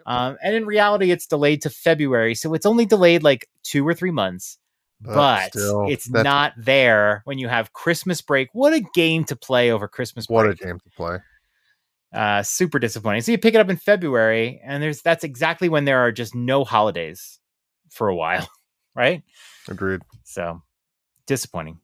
Um 0.05 0.37
and 0.43 0.55
in 0.55 0.65
reality 0.65 1.11
it's 1.11 1.27
delayed 1.27 1.61
to 1.61 1.69
february 1.69 2.35
so 2.35 2.53
it's 2.53 2.65
only 2.65 2.85
delayed 2.85 3.23
like 3.23 3.47
two 3.63 3.87
or 3.87 3.93
three 3.93 4.11
months. 4.11 4.57
But, 5.03 5.49
still, 5.53 5.87
it's 5.89 6.07
not 6.11 6.53
there 6.57 7.23
when 7.25 7.39
you 7.39 7.47
have 7.47 7.73
christmas 7.73 8.21
break. 8.21 8.49
What 8.53 8.71
a 8.73 8.81
game 8.93 9.23
to 9.25 9.35
play 9.35 9.71
over 9.71 9.87
christmas 9.87 10.29
what 10.29 10.43
break. 10.43 10.61
a 10.61 10.65
game 10.65 10.79
to 10.79 10.89
play. 10.95 11.17
uh 12.13 12.43
super 12.43 12.77
disappointing. 12.77 13.21
So 13.21 13.31
you 13.31 13.37
pick 13.39 13.55
it 13.55 13.59
up 13.61 13.69
in 13.69 13.77
february 13.77 14.61
and 14.63 14.81
there's 14.83 15.01
that's 15.01 15.23
exactly 15.23 15.69
when 15.69 15.85
there 15.85 15.99
are 15.99 16.11
just 16.11 16.35
no 16.35 16.63
holidays 16.63 17.39
for 17.89 18.09
a 18.09 18.15
while 18.15 18.47
right? 18.95 19.23
Agreed. 19.67 20.01
so 20.23 20.61
disappointing. 21.25 21.79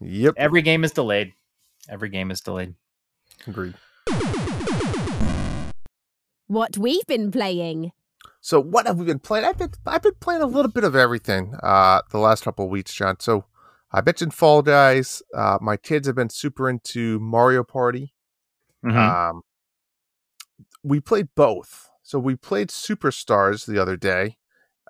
Yep. 0.00 0.34
every 0.36 0.62
game 0.62 0.82
is 0.84 0.92
delayed. 0.92 1.32
Every 1.88 2.08
game 2.08 2.30
is 2.30 2.40
delayed. 2.40 2.74
Agreed. 3.46 3.74
What 6.48 6.76
we've 6.78 7.06
been 7.06 7.30
playing. 7.30 7.92
So 8.40 8.60
what 8.60 8.86
have 8.86 8.98
we 8.98 9.04
been 9.04 9.18
playing? 9.18 9.44
I've 9.44 9.58
been 9.58 9.70
I've 9.86 10.02
been 10.02 10.14
playing 10.20 10.42
a 10.42 10.46
little 10.46 10.70
bit 10.70 10.84
of 10.84 10.96
everything 10.96 11.54
uh 11.62 12.00
the 12.10 12.18
last 12.18 12.42
couple 12.44 12.64
of 12.64 12.70
weeks, 12.70 12.92
John. 12.94 13.16
So 13.20 13.44
I 13.92 14.00
mentioned 14.00 14.32
Fall 14.34 14.62
Guys. 14.62 15.22
Uh 15.34 15.58
my 15.60 15.76
kids 15.76 16.06
have 16.06 16.16
been 16.16 16.30
super 16.30 16.68
into 16.70 17.18
Mario 17.20 17.62
Party. 17.64 18.14
Mhm. 18.84 18.96
Um 18.96 19.42
we 20.82 21.00
played 21.00 21.28
both. 21.34 21.90
So 22.02 22.18
we 22.18 22.34
played 22.36 22.68
Superstars 22.68 23.66
the 23.66 23.80
other 23.80 23.96
day. 23.96 24.38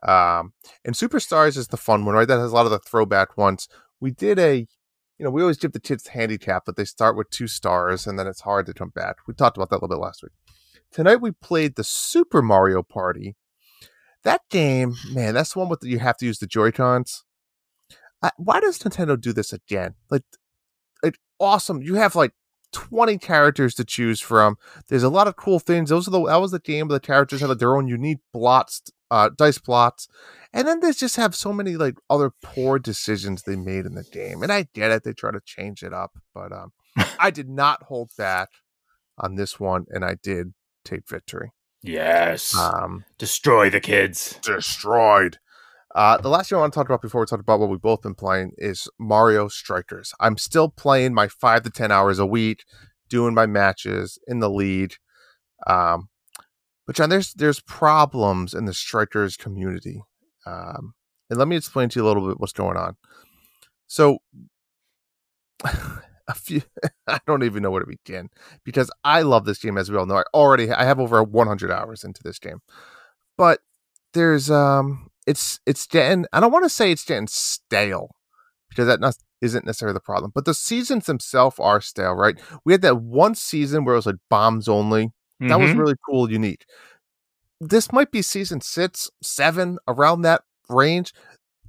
Um 0.03 0.53
and 0.85 0.95
Superstars 0.95 1.57
is 1.57 1.69
the 1.69 1.77
fun 1.77 2.05
one, 2.05 2.15
right? 2.15 2.29
That 2.29 2.39
has 2.39 2.53
a 2.53 2.55
lot 2.55 2.67
of 2.67 2.73
the 2.73 2.79
throwback 2.79 3.37
ones. 3.37 3.69
We 3.99 4.13
did 4.13 4.39
a 4.39 4.69
you 5.19 5.25
know, 5.25 5.31
we 5.31 5.43
always 5.43 5.59
give 5.59 5.73
the 5.73 5.81
kids 5.81 6.07
handicap 6.09 6.65
that 6.67 6.77
they 6.77 6.85
start 6.85 7.17
with 7.17 7.31
two 7.31 7.49
stars 7.49 8.07
and 8.07 8.17
then 8.17 8.29
it's 8.29 8.43
hard 8.43 8.67
to 8.67 8.75
come 8.75 8.91
back. 8.91 9.17
We 9.27 9.35
talked 9.35 9.57
about 9.57 9.71
that 9.71 9.77
a 9.77 9.81
little 9.83 9.97
bit 9.97 10.03
last 10.05 10.23
week. 10.23 10.31
Tonight 10.93 11.16
we 11.16 11.32
played 11.32 11.76
the 11.76 11.84
Super 11.84 12.43
Mario 12.43 12.82
Party. 12.82 13.36
That 14.24 14.43
game, 14.51 14.97
man, 15.11 15.34
that's 15.34 15.53
the 15.53 15.61
one 15.61 15.68
with 15.68 15.80
the, 15.80 15.89
you 15.89 15.99
have 16.01 16.16
to 16.18 16.26
use 16.26 16.39
the 16.39 16.47
Joy 16.47 16.70
Cons. 16.72 17.24
Why 18.36 18.61
does 18.61 18.78
Nintendo 18.80 19.20
do 19.20 19.32
this 19.32 19.53
again? 19.53 19.95
Like, 20.11 20.24
like 21.03 21.18
awesome. 21.39 21.82
You 21.82 21.95
have 21.95 22.16
like 22.16 22.32
twenty 22.72 23.16
characters 23.16 23.74
to 23.76 23.84
choose 23.84 24.20
from. 24.20 24.57
There's 24.89 25.05
a 25.05 25.09
lot 25.09 25.28
of 25.28 25.36
cool 25.36 25.61
things. 25.61 25.91
Those 25.91 26.09
are 26.09 26.11
the 26.11 26.24
that 26.26 26.41
was 26.41 26.51
the 26.51 26.59
game 26.59 26.89
where 26.89 26.99
the 26.99 27.07
characters 27.07 27.41
had 27.41 27.49
like, 27.49 27.59
their 27.59 27.76
own 27.76 27.86
unique 27.86 28.18
blots, 28.32 28.82
uh, 29.11 29.30
dice 29.36 29.59
plots, 29.59 30.09
and 30.53 30.66
then 30.66 30.80
they 30.80 30.93
just 30.93 31.14
have 31.16 31.36
so 31.36 31.53
many 31.53 31.76
like 31.76 31.95
other 32.11 32.32
poor 32.43 32.80
decisions 32.80 33.43
they 33.43 33.57
made 33.57 33.86
in 33.86 33.95
the 33.95 34.05
game. 34.05 34.43
And 34.43 34.53
I 34.53 34.66
get 34.74 34.91
it; 34.91 35.05
they 35.05 35.12
try 35.12 35.30
to 35.30 35.41
change 35.45 35.84
it 35.84 35.93
up, 35.93 36.18
but 36.34 36.53
um, 36.53 36.72
I 37.20 37.30
did 37.30 37.49
not 37.49 37.84
hold 37.84 38.11
back 38.18 38.49
on 39.16 39.36
this 39.36 39.61
one, 39.61 39.86
and 39.91 40.05
I 40.05 40.16
did 40.20 40.55
take 40.89 41.09
victory. 41.09 41.53
yes 41.82 42.57
Um, 42.57 43.05
destroy 43.18 43.70
the 43.70 43.80
kids 43.80 44.39
destroyed. 44.43 45.39
Uh, 45.95 46.18
the 46.18 46.28
last 46.28 46.51
thing 46.51 46.57
I 46.57 46.61
want 46.61 46.72
to 46.72 46.78
talk 46.78 46.86
about 46.86 47.03
before 47.03 47.22
we 47.22 47.26
talk 47.26 47.41
about 47.41 47.61
what 47.61 47.70
we've 47.70 47.80
both 47.80 48.03
been 48.03 48.14
playing 48.14 48.53
is 48.59 48.89
Mario 48.99 49.49
Strikers. 49.49 50.12
I'm 50.20 50.36
still 50.36 50.68
playing 50.68 51.14
my 51.14 51.28
five 51.28 51.62
to 51.62 51.70
ten 51.70 51.91
hours 51.91 52.18
a 52.18 52.26
week, 52.26 52.64
doing 53.09 53.34
my 53.34 53.47
matches 53.47 54.18
in 54.28 54.41
the 54.41 54.51
lead. 54.51 54.97
Um, 55.66 56.08
but 56.87 56.95
John, 56.95 57.11
there's 57.11 57.33
there's 57.34 57.61
problems 57.61 58.54
in 58.54 58.67
the 58.67 58.75
Strikers 58.75 59.37
community, 59.37 60.03
um, 60.46 60.95
and 61.30 61.38
let 61.38 61.49
me 61.49 61.57
explain 61.57 61.88
to 61.88 61.99
you 61.99 62.04
a 62.04 62.08
little 62.08 62.29
bit 62.29 62.38
what's 62.38 62.53
going 62.53 62.76
on. 62.76 62.96
So, 63.87 64.18
a 66.29 66.34
few 66.34 66.63
I 67.07 67.18
don't 67.26 67.42
even 67.42 67.63
know 67.63 67.71
where 67.71 67.83
to 67.83 67.87
begin 67.87 68.29
because 68.64 68.91
I 69.05 69.22
love 69.22 69.45
this 69.45 69.59
game 69.59 69.79
as 69.79 69.91
we 69.91 69.96
all 69.96 70.07
know. 70.07 70.17
I 70.17 70.25
already 70.34 70.71
I 70.71 70.84
have 70.84 71.00
over 71.00 71.22
100 71.22 71.71
hours 71.71 72.05
into 72.05 72.22
this 72.22 72.38
game, 72.38 72.61
but 73.37 73.61
there's 74.14 74.50
um 74.50 75.09
it's 75.26 75.61
it's 75.67 75.87
getting 75.87 76.26
I 76.33 76.41
don't 76.41 76.53
want 76.53 76.64
to 76.64 76.71
say 76.71 76.91
it's 76.92 77.05
getting 77.05 77.26
stale 77.29 78.11
because 78.68 78.87
that 78.87 79.00
not, 79.00 79.17
isn't 79.41 79.64
necessarily 79.67 79.95
the 79.95 80.00
problem, 80.00 80.33
but 80.34 80.45
the 80.45 80.55
seasons 80.55 81.07
themselves 81.07 81.57
are 81.59 81.80
stale, 81.80 82.14
right? 82.14 82.37
We 82.64 82.72
had 82.72 82.83
that 82.83 83.00
one 83.00 83.34
season 83.34 83.84
where 83.84 83.95
it 83.95 83.99
was 83.99 84.07
like 84.07 84.17
bombs 84.29 84.68
only. 84.68 85.13
That 85.41 85.61
was 85.61 85.71
Mhm. 85.72 85.79
really 85.79 85.95
cool, 86.05 86.30
unique. 86.30 86.64
This 87.61 87.92
might 87.92 88.11
be 88.11 88.22
season 88.22 88.61
six, 88.61 89.11
seven, 89.22 89.79
around 89.88 90.22
that 90.22 90.42
range. 90.68 91.13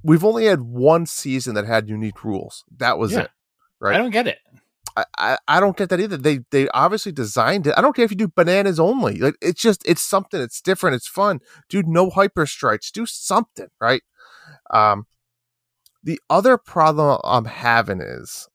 We've 0.02 0.24
only 0.24 0.46
had 0.46 0.60
one 0.62 1.06
season 1.06 1.54
that 1.54 1.66
had 1.66 1.88
unique 1.88 2.24
rules. 2.24 2.64
That 2.76 2.98
was 2.98 3.12
Yeah. 3.12 3.20
it. 3.22 3.30
Right. 3.80 3.94
i 3.94 3.98
don't 3.98 4.10
get 4.10 4.26
it 4.26 4.38
I, 4.96 5.04
I, 5.18 5.38
I 5.48 5.60
don't 5.60 5.76
get 5.76 5.88
that 5.90 6.00
either. 6.00 6.16
They 6.16 6.40
they 6.50 6.68
obviously 6.70 7.12
designed 7.12 7.66
it. 7.66 7.74
I 7.76 7.80
don't 7.80 7.94
care 7.94 8.04
if 8.04 8.10
you 8.10 8.16
do 8.16 8.28
bananas 8.34 8.80
only. 8.80 9.18
Like 9.18 9.36
it's 9.40 9.62
just 9.62 9.82
it's 9.86 10.02
something. 10.02 10.40
It's 10.40 10.60
different. 10.60 10.96
It's 10.96 11.08
fun. 11.08 11.40
Dude, 11.68 11.86
no 11.86 12.10
hyper 12.10 12.46
strikes. 12.46 12.90
Do 12.90 13.06
something, 13.06 13.68
right? 13.80 14.02
Um 14.70 15.06
the 16.02 16.20
other 16.28 16.56
problem 16.58 17.20
I'm 17.24 17.44
having 17.44 18.00
is 18.00 18.48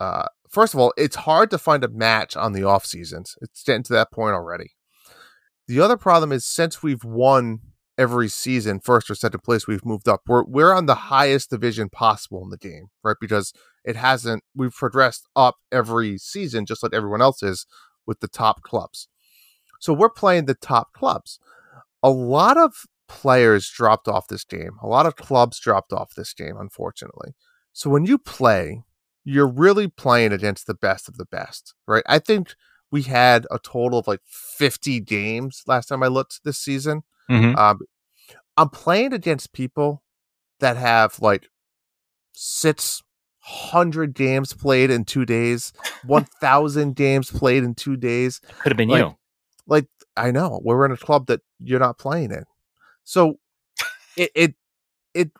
uh 0.00 0.26
first 0.48 0.74
of 0.74 0.80
all, 0.80 0.92
it's 0.96 1.16
hard 1.16 1.50
to 1.50 1.58
find 1.58 1.82
a 1.84 1.88
match 1.88 2.36
on 2.36 2.52
the 2.52 2.64
off 2.64 2.86
seasons. 2.86 3.36
It's 3.40 3.62
getting 3.62 3.82
to 3.84 3.92
that 3.94 4.12
point 4.12 4.34
already. 4.34 4.72
The 5.66 5.80
other 5.80 5.96
problem 5.96 6.32
is 6.32 6.44
since 6.44 6.82
we've 6.82 7.04
won 7.04 7.60
every 7.98 8.28
season, 8.28 8.80
first 8.80 9.10
or 9.10 9.14
second 9.14 9.42
place, 9.42 9.66
we've 9.66 9.84
moved 9.84 10.08
up. 10.08 10.22
We're 10.26 10.44
we're 10.44 10.72
on 10.72 10.86
the 10.86 10.94
highest 10.94 11.50
division 11.50 11.88
possible 11.88 12.42
in 12.42 12.50
the 12.50 12.58
game, 12.58 12.88
right? 13.02 13.16
Because 13.20 13.52
it 13.84 13.96
hasn't 13.96 14.44
we've 14.54 14.74
progressed 14.74 15.26
up 15.34 15.56
every 15.70 16.18
season 16.18 16.66
just 16.66 16.82
like 16.82 16.94
everyone 16.94 17.20
else 17.20 17.42
is 17.42 17.66
with 18.06 18.20
the 18.20 18.28
top 18.28 18.62
clubs 18.62 19.08
so 19.80 19.92
we're 19.92 20.08
playing 20.08 20.44
the 20.44 20.54
top 20.54 20.92
clubs 20.92 21.40
a 22.02 22.10
lot 22.10 22.56
of 22.56 22.84
players 23.08 23.68
dropped 23.68 24.08
off 24.08 24.28
this 24.28 24.44
game. 24.44 24.78
A 24.82 24.86
lot 24.86 25.06
of 25.06 25.16
clubs 25.16 25.60
dropped 25.60 25.92
off 25.92 26.14
this 26.14 26.32
game, 26.32 26.56
unfortunately. 26.58 27.34
So 27.72 27.90
when 27.90 28.06
you 28.06 28.18
play, 28.18 28.82
you're 29.24 29.46
really 29.46 29.86
playing 29.86 30.32
against 30.32 30.66
the 30.66 30.74
best 30.74 31.08
of 31.08 31.16
the 31.16 31.26
best, 31.26 31.74
right? 31.86 32.02
I 32.06 32.18
think 32.18 32.54
we 32.90 33.02
had 33.02 33.46
a 33.50 33.58
total 33.58 34.00
of 34.00 34.08
like 34.08 34.20
50 34.24 35.00
games 35.00 35.62
last 35.66 35.86
time 35.86 36.02
I 36.02 36.08
looked 36.08 36.40
this 36.44 36.58
season. 36.58 37.02
Mhm. 37.32 37.56
Um, 37.56 37.78
I'm 38.56 38.68
playing 38.68 39.12
against 39.12 39.52
people 39.52 40.02
that 40.60 40.76
have 40.76 41.20
like 41.20 41.48
600 42.34 44.14
games 44.14 44.52
played 44.54 44.90
in 44.90 45.04
two 45.04 45.24
days, 45.24 45.72
1,000 46.04 46.94
games 46.94 47.30
played 47.30 47.64
in 47.64 47.74
two 47.74 47.96
days 47.96 48.40
Could 48.60 48.72
have 48.72 48.76
been 48.76 48.88
like- 48.88 49.00
you. 49.04 49.16
like 49.66 49.86
I 50.16 50.30
know 50.30 50.60
we're 50.62 50.84
in 50.84 50.92
a 50.92 50.96
club 50.96 51.26
that 51.26 51.40
you're 51.58 51.80
not 51.80 51.98
playing 51.98 52.32
in. 52.32 52.44
So 53.04 53.38
it 54.16 54.30
it 54.34 54.54
it 55.14 55.30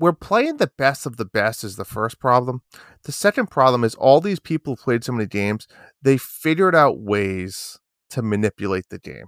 we're 0.00 0.14
playing 0.14 0.56
the 0.56 0.70
best 0.78 1.04
of 1.06 1.16
the 1.18 1.24
best 1.26 1.62
is 1.62 1.76
the 1.76 1.84
first 1.84 2.18
problem. 2.18 2.62
The 3.04 3.12
second 3.12 3.50
problem 3.50 3.84
is 3.84 3.94
all 3.94 4.20
these 4.20 4.40
people 4.40 4.74
who 4.74 4.82
played 4.82 5.04
so 5.04 5.12
many 5.12 5.26
games, 5.26 5.68
they 6.00 6.16
figured 6.16 6.74
out 6.74 6.98
ways 6.98 7.78
to 8.10 8.22
manipulate 8.22 8.88
the 8.88 8.98
game. 8.98 9.26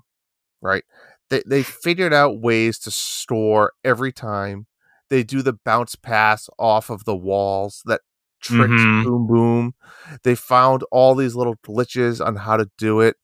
Right? 0.63 0.85
They 1.31 1.43
they 1.47 1.63
figured 1.63 2.13
out 2.13 2.41
ways 2.41 2.79
to 2.81 2.91
store 2.91 3.73
every 3.85 4.13
time. 4.13 4.67
They 5.11 5.23
do 5.23 5.43
the 5.43 5.53
bounce 5.65 5.95
pass 5.97 6.49
off 6.59 6.91
of 6.91 7.05
the 7.05 7.17
walls 7.17 7.83
that 7.87 8.01
tricks 8.41 8.83
Mhm. 8.83 9.05
boom 9.05 9.27
boom. 9.27 9.75
They 10.23 10.35
found 10.35 10.83
all 10.91 11.15
these 11.15 11.35
little 11.35 11.57
glitches 11.57 12.25
on 12.25 12.37
how 12.37 12.57
to 12.57 12.71
do 12.79 13.01
it. 13.01 13.17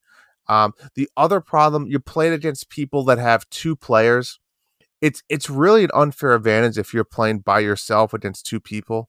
Um, 0.49 0.73
the 0.95 1.09
other 1.17 1.41
problem, 1.41 1.87
you're 1.87 2.01
playing 2.01 2.33
against 2.33 2.69
people 2.71 3.05
that 3.05 3.19
have 3.19 3.49
two 3.51 3.77
players. 3.77 4.41
It's 5.01 5.23
it's 5.29 5.49
really 5.51 5.85
an 5.85 5.91
unfair 5.95 6.35
advantage 6.35 6.79
if 6.79 6.93
you're 6.93 7.05
playing 7.05 7.41
by 7.41 7.61
yourself 7.61 8.13
against 8.15 8.47
two 8.47 8.61
people. 8.61 9.09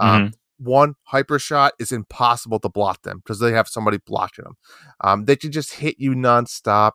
Um, 0.00 0.22
One 0.60 0.94
hyper 1.04 1.38
shot 1.38 1.74
is 1.78 1.92
impossible 1.92 2.58
to 2.60 2.68
block 2.68 3.02
them 3.02 3.18
because 3.18 3.38
they 3.38 3.52
have 3.52 3.68
somebody 3.68 3.98
blocking 4.04 4.44
them. 4.44 4.56
Um, 5.00 5.24
they 5.26 5.36
can 5.36 5.52
just 5.52 5.74
hit 5.74 5.96
you 6.00 6.12
nonstop. 6.12 6.92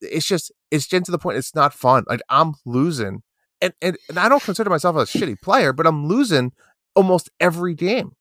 It's 0.00 0.26
just 0.26 0.52
it's 0.70 0.86
getting 0.86 1.04
to 1.04 1.10
the 1.12 1.18
point. 1.18 1.38
It's 1.38 1.54
not 1.54 1.74
fun. 1.74 2.04
Like 2.08 2.20
I'm 2.28 2.54
losing, 2.64 3.22
and 3.60 3.72
and, 3.82 3.96
and 4.08 4.18
I 4.18 4.28
don't 4.28 4.42
consider 4.42 4.70
myself 4.70 4.96
a 4.96 5.00
shitty 5.00 5.40
player, 5.40 5.72
but 5.72 5.86
I'm 5.86 6.06
losing 6.06 6.52
almost 6.94 7.30
every 7.40 7.74
game, 7.74 8.12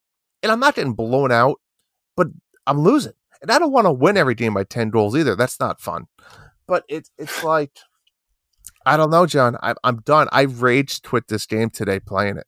and 0.43 0.51
I'm 0.51 0.59
not 0.59 0.75
getting 0.75 0.93
blown 0.93 1.31
out, 1.31 1.59
but 2.15 2.27
I'm 2.67 2.79
losing 2.79 3.13
and 3.41 3.51
I 3.51 3.59
don't 3.59 3.71
want 3.71 3.85
to 3.85 3.91
win 3.91 4.17
every 4.17 4.35
game 4.35 4.53
by 4.53 4.63
ten 4.63 4.89
goals 4.89 5.15
either. 5.15 5.35
That's 5.35 5.59
not 5.59 5.79
fun. 5.81 6.05
But 6.67 6.83
it's 6.87 7.09
it's 7.17 7.43
like 7.43 7.71
I 8.85 8.97
don't 8.97 9.09
know, 9.09 9.25
John. 9.25 9.57
I'm 9.61 9.75
I'm 9.83 9.97
done. 10.01 10.27
I 10.31 10.43
rage 10.43 11.01
quit 11.01 11.27
this 11.27 11.45
game 11.45 11.69
today 11.69 11.99
playing 11.99 12.37
it. 12.37 12.47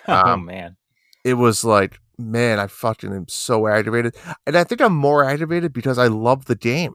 oh 0.08 0.14
Um, 0.14 0.44
man. 0.46 0.76
It 1.24 1.34
was 1.34 1.64
like, 1.64 1.98
man, 2.18 2.60
I 2.60 2.66
fucking 2.68 3.12
am 3.12 3.26
so 3.28 3.66
aggravated, 3.66 4.14
and 4.46 4.56
I 4.56 4.62
think 4.64 4.80
I'm 4.80 4.94
more 4.94 5.24
aggravated 5.24 5.72
because 5.72 5.98
I 5.98 6.06
love 6.06 6.44
the 6.44 6.54
game, 6.54 6.94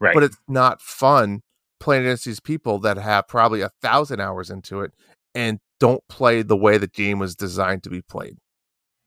Right. 0.00 0.14
but 0.14 0.22
it's 0.22 0.36
not 0.46 0.80
fun 0.80 1.42
playing 1.84 2.04
against 2.04 2.24
these 2.24 2.40
people 2.40 2.78
that 2.80 2.96
have 2.96 3.28
probably 3.28 3.60
a 3.60 3.70
thousand 3.82 4.20
hours 4.20 4.50
into 4.50 4.80
it 4.80 4.92
and 5.34 5.58
don't 5.80 6.02
play 6.08 6.42
the 6.42 6.56
way 6.56 6.78
the 6.78 6.86
game 6.88 7.18
was 7.18 7.34
designed 7.36 7.82
to 7.84 7.90
be 7.90 8.00
played. 8.02 8.36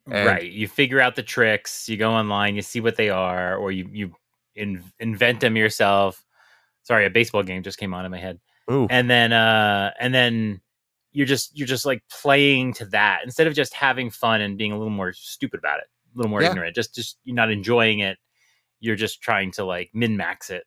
and- 0.10 0.26
right. 0.28 0.52
You 0.52 0.68
figure 0.68 1.02
out 1.02 1.16
the 1.16 1.24
tricks, 1.24 1.90
you 1.90 1.98
go 1.98 2.12
online, 2.12 2.56
you 2.56 2.62
see 2.62 2.80
what 2.80 2.96
they 2.96 3.10
are, 3.10 3.58
or 3.58 3.72
you 3.72 3.90
you 3.92 4.14
in, 4.56 4.82
invent 5.00 5.42
them 5.42 5.58
yourself. 5.58 6.24
Sorry, 6.84 7.06
a 7.06 7.10
baseball 7.10 7.44
game 7.44 7.62
just 7.64 7.78
came 7.78 7.94
on 7.94 8.06
in 8.06 8.12
my 8.12 8.20
head. 8.20 8.40
Ooh, 8.72 8.88
and 8.90 9.10
then 9.10 9.34
uh 9.34 9.92
and 10.00 10.14
then 10.14 10.62
you're 11.14 11.26
just 11.26 11.58
you're 11.58 11.68
just 11.68 11.86
like 11.86 12.02
playing 12.12 12.74
to 12.74 12.86
that 12.86 13.22
instead 13.24 13.48
of 13.48 13.54
just 13.54 13.74
having 13.74 14.10
fun 14.10 14.40
and 14.42 14.58
being 14.58 14.72
a 14.72 14.78
little 14.78 14.92
more 14.92 15.14
stupid 15.14 15.60
about 15.60 15.80
it 15.80 15.86
a 16.14 16.18
little 16.18 16.30
more 16.30 16.42
Yeah. 16.42 16.50
ignorant 16.52 16.76
just 16.76 16.94
just 16.94 17.18
you're 17.24 17.36
not 17.36 17.50
enjoying 17.50 18.00
it 18.00 18.18
you're 18.82 18.98
just 18.98 19.22
trying 19.22 19.52
to 19.54 19.64
like 19.64 19.90
min 19.94 20.16
max 20.18 20.50
it 20.50 20.66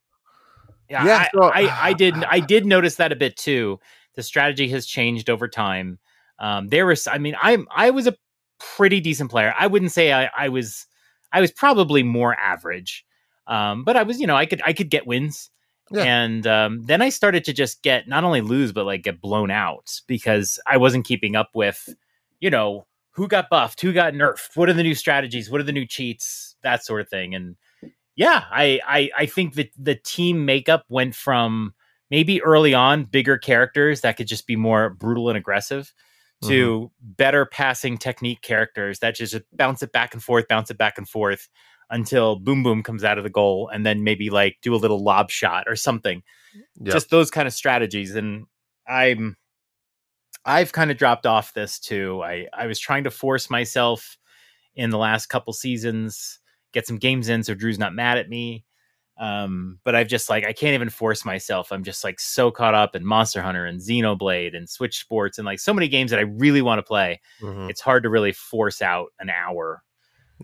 yeah, 0.90 1.04
Yeah, 1.06 1.16
I, 1.18 1.28
so- 1.32 1.42
I 1.44 1.88
i 1.88 1.92
did 1.92 2.14
i 2.24 2.40
did 2.52 2.66
notice 2.66 2.96
that 2.96 3.12
a 3.12 3.16
bit 3.16 3.36
too. 3.36 3.78
The 4.16 4.22
strategy 4.22 4.68
has 4.68 4.86
changed 4.86 5.30
over 5.30 5.48
time. 5.48 5.98
Um 6.38 6.68
there 6.68 6.86
was 6.86 7.06
i 7.06 7.18
mean 7.18 7.36
i'm 7.40 7.66
i 7.74 7.90
was 7.90 8.06
a 8.06 8.16
pretty 8.58 9.00
decent 9.00 9.30
player. 9.30 9.54
I 9.58 9.66
wouldn't 9.66 9.92
say 9.92 10.12
i 10.12 10.30
i 10.36 10.48
was 10.48 10.86
i 11.32 11.40
was 11.40 11.50
probably 11.52 12.02
more 12.02 12.38
average. 12.38 13.04
Um 13.46 13.84
but 13.84 13.96
i 13.96 14.02
was 14.02 14.20
you 14.20 14.26
know 14.26 14.36
i 14.36 14.46
could 14.46 14.60
i 14.66 14.72
could 14.72 14.90
get 14.90 15.06
wins. 15.06 15.50
Yeah. 15.92 16.04
and 16.04 16.46
um, 16.46 16.82
then 16.84 17.02
I 17.02 17.08
started 17.08 17.42
to 17.46 17.52
just 17.52 17.82
get 17.82 18.06
not 18.06 18.22
only 18.22 18.42
lose 18.42 18.70
but 18.72 18.86
like 18.86 19.02
get 19.02 19.20
blown 19.20 19.50
out 19.50 19.90
because 20.06 20.60
I 20.68 20.76
wasn't 20.76 21.04
keeping 21.04 21.34
up 21.34 21.50
with, 21.52 21.88
you 22.38 22.48
know, 22.48 22.86
who 23.10 23.26
got 23.26 23.50
buffed, 23.50 23.80
who 23.80 23.92
got 23.92 24.12
nerfed, 24.14 24.50
what 24.56 24.68
are 24.68 24.72
the 24.72 24.84
new 24.84 24.94
strategies, 24.94 25.50
what 25.50 25.60
are 25.60 25.64
the 25.64 25.72
new 25.72 25.84
cheats, 25.84 26.54
that 26.62 26.84
sort 26.84 27.00
of 27.00 27.08
thing. 27.08 27.34
And 27.34 27.56
yeah, 28.20 28.44
I 28.50 28.80
I, 28.86 29.10
I 29.16 29.26
think 29.26 29.54
that 29.54 29.70
the 29.78 29.94
team 29.94 30.44
makeup 30.44 30.84
went 30.90 31.14
from 31.14 31.72
maybe 32.10 32.42
early 32.42 32.74
on 32.74 33.04
bigger 33.04 33.38
characters 33.38 34.02
that 34.02 34.18
could 34.18 34.26
just 34.26 34.46
be 34.46 34.56
more 34.56 34.90
brutal 34.90 35.30
and 35.30 35.38
aggressive 35.38 35.94
to 36.42 36.80
mm-hmm. 36.80 37.12
better 37.16 37.46
passing 37.46 37.96
technique 37.96 38.42
characters 38.42 38.98
that 38.98 39.14
just 39.14 39.38
bounce 39.54 39.82
it 39.82 39.92
back 39.92 40.12
and 40.12 40.22
forth, 40.22 40.48
bounce 40.48 40.70
it 40.70 40.76
back 40.76 40.98
and 40.98 41.08
forth 41.08 41.48
until 41.88 42.36
boom 42.36 42.62
boom 42.62 42.82
comes 42.82 43.04
out 43.04 43.16
of 43.16 43.24
the 43.24 43.30
goal 43.30 43.70
and 43.72 43.86
then 43.86 44.04
maybe 44.04 44.28
like 44.28 44.58
do 44.60 44.74
a 44.74 44.76
little 44.76 45.02
lob 45.02 45.30
shot 45.30 45.64
or 45.66 45.74
something. 45.74 46.22
Yep. 46.78 46.92
just 46.92 47.08
those 47.08 47.30
kind 47.30 47.48
of 47.48 47.54
strategies 47.54 48.16
and 48.16 48.44
i'm 48.86 49.36
i've 50.44 50.72
kind 50.72 50.90
of 50.90 50.96
dropped 50.96 51.24
off 51.24 51.54
this 51.54 51.78
too. 51.78 52.20
I 52.22 52.48
i 52.52 52.66
was 52.66 52.78
trying 52.78 53.04
to 53.04 53.10
force 53.10 53.48
myself 53.48 54.18
in 54.74 54.90
the 54.90 54.98
last 54.98 55.28
couple 55.28 55.52
seasons 55.54 56.39
get 56.72 56.86
some 56.86 56.96
games 56.98 57.28
in 57.28 57.42
so 57.42 57.54
drew's 57.54 57.78
not 57.78 57.94
mad 57.94 58.18
at 58.18 58.28
me 58.28 58.64
um 59.18 59.78
but 59.84 59.94
i've 59.94 60.08
just 60.08 60.30
like 60.30 60.44
i 60.44 60.52
can't 60.52 60.74
even 60.74 60.88
force 60.88 61.24
myself 61.24 61.72
i'm 61.72 61.84
just 61.84 62.04
like 62.04 62.18
so 62.20 62.50
caught 62.50 62.74
up 62.74 62.96
in 62.96 63.04
monster 63.04 63.42
hunter 63.42 63.66
and 63.66 63.80
xenoblade 63.80 64.56
and 64.56 64.68
switch 64.68 64.98
sports 65.00 65.36
and 65.38 65.44
like 65.46 65.60
so 65.60 65.74
many 65.74 65.88
games 65.88 66.10
that 66.10 66.18
i 66.20 66.22
really 66.22 66.62
want 66.62 66.78
to 66.78 66.82
play 66.82 67.20
Mhm. 67.42 67.68
it's 67.68 67.80
hard 67.80 68.02
to 68.04 68.08
really 68.08 68.32
force 68.32 68.80
out 68.80 69.08
an 69.18 69.28
hour 69.30 69.82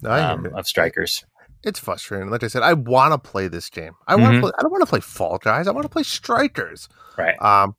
um, 0.04 0.46
of 0.54 0.66
strikers 0.66 1.24
it's 1.64 1.80
frustrating. 1.80 2.30
Like 2.30 2.44
I 2.44 2.46
said, 2.48 2.62
I 2.62 2.74
want 2.74 3.12
to 3.12 3.18
play 3.18 3.48
this 3.48 3.70
game. 3.70 3.94
I 4.06 4.14
want 4.14 4.34
to 4.34 4.38
Mhm. 4.38 4.40
play. 4.42 4.50
I 4.56 4.62
don't 4.62 4.70
want 4.70 4.82
to 4.82 4.86
play 4.90 5.00
Fall 5.00 5.38
Guys. 5.38 5.66
I 5.66 5.72
want 5.72 5.84
to 5.84 5.88
play 5.88 6.04
Strikers. 6.04 6.88
right 7.18 7.34
Um, 7.42 7.74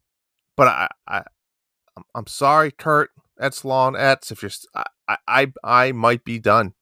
but 0.58 0.68
I, 0.68 0.88
I, 1.08 1.24
I'm, 2.14 2.28
sorry, 2.28 2.72
Kurt 2.72 3.12
Etzlon 3.40 3.94
Etz. 3.98 4.30
If 4.32 4.42
you're, 4.42 4.52
I, 5.08 5.18
I, 5.28 5.54
I 5.64 5.92
might 5.94 6.26
be 6.26 6.38
done. 6.38 6.74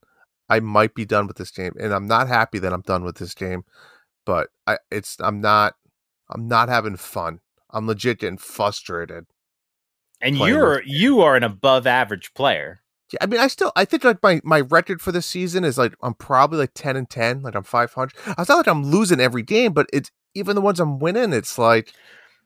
I 0.49 0.59
might 0.59 0.93
be 0.93 1.05
done 1.05 1.27
with 1.27 1.38
this 1.38 1.51
game, 1.51 1.73
and 1.80 1.93
I'm 1.93 2.07
not 2.07 2.27
happy 2.27 2.59
that 2.59 2.73
I'm 2.73 2.81
done 2.81 3.03
with 3.03 3.17
this 3.17 3.34
game. 3.34 3.63
But 4.26 4.49
I, 4.67 4.77
it's, 4.91 5.17
I'm 5.19 5.41
not, 5.41 5.76
I'm 6.30 6.47
not 6.47 6.69
having 6.69 6.97
fun. 6.97 7.39
I'm 7.72 7.88
legit 7.88 8.19
getting 8.19 8.38
frustrated. 8.38 9.26
and 10.22 10.38
you're 10.38 10.81
you 10.84 11.22
are 11.22 11.35
an 11.35 11.43
above 11.43 11.85
average 11.85 12.34
player 12.34 12.81
Yeah, 13.11 13.19
I 13.22 13.26
mean, 13.27 13.39
I 13.39 13.47
still, 13.47 13.72
I 13.76 13.85
think 13.85 14.03
like 14.03 14.23
my 14.23 14.41
my 14.43 14.61
record 14.61 15.01
for 15.01 15.11
this 15.11 15.26
season 15.26 15.63
is 15.63 15.77
like 15.77 15.93
I'm 16.01 16.13
probably 16.13 16.57
like 16.57 16.72
ten 16.73 16.95
and 16.95 17.09
ten, 17.09 17.41
like 17.41 17.55
I'm 17.55 17.63
five 17.63 17.93
hundred. 17.93 18.13
It's 18.38 18.49
not 18.49 18.57
like 18.57 18.67
I'm 18.67 18.84
losing 18.84 19.19
every 19.19 19.43
game, 19.43 19.73
but 19.73 19.88
it's 19.93 20.09
even 20.34 20.55
the 20.55 20.61
ones 20.61 20.80
I'm 20.80 20.99
winning. 20.99 21.34
It's 21.34 21.57
like 21.57 21.93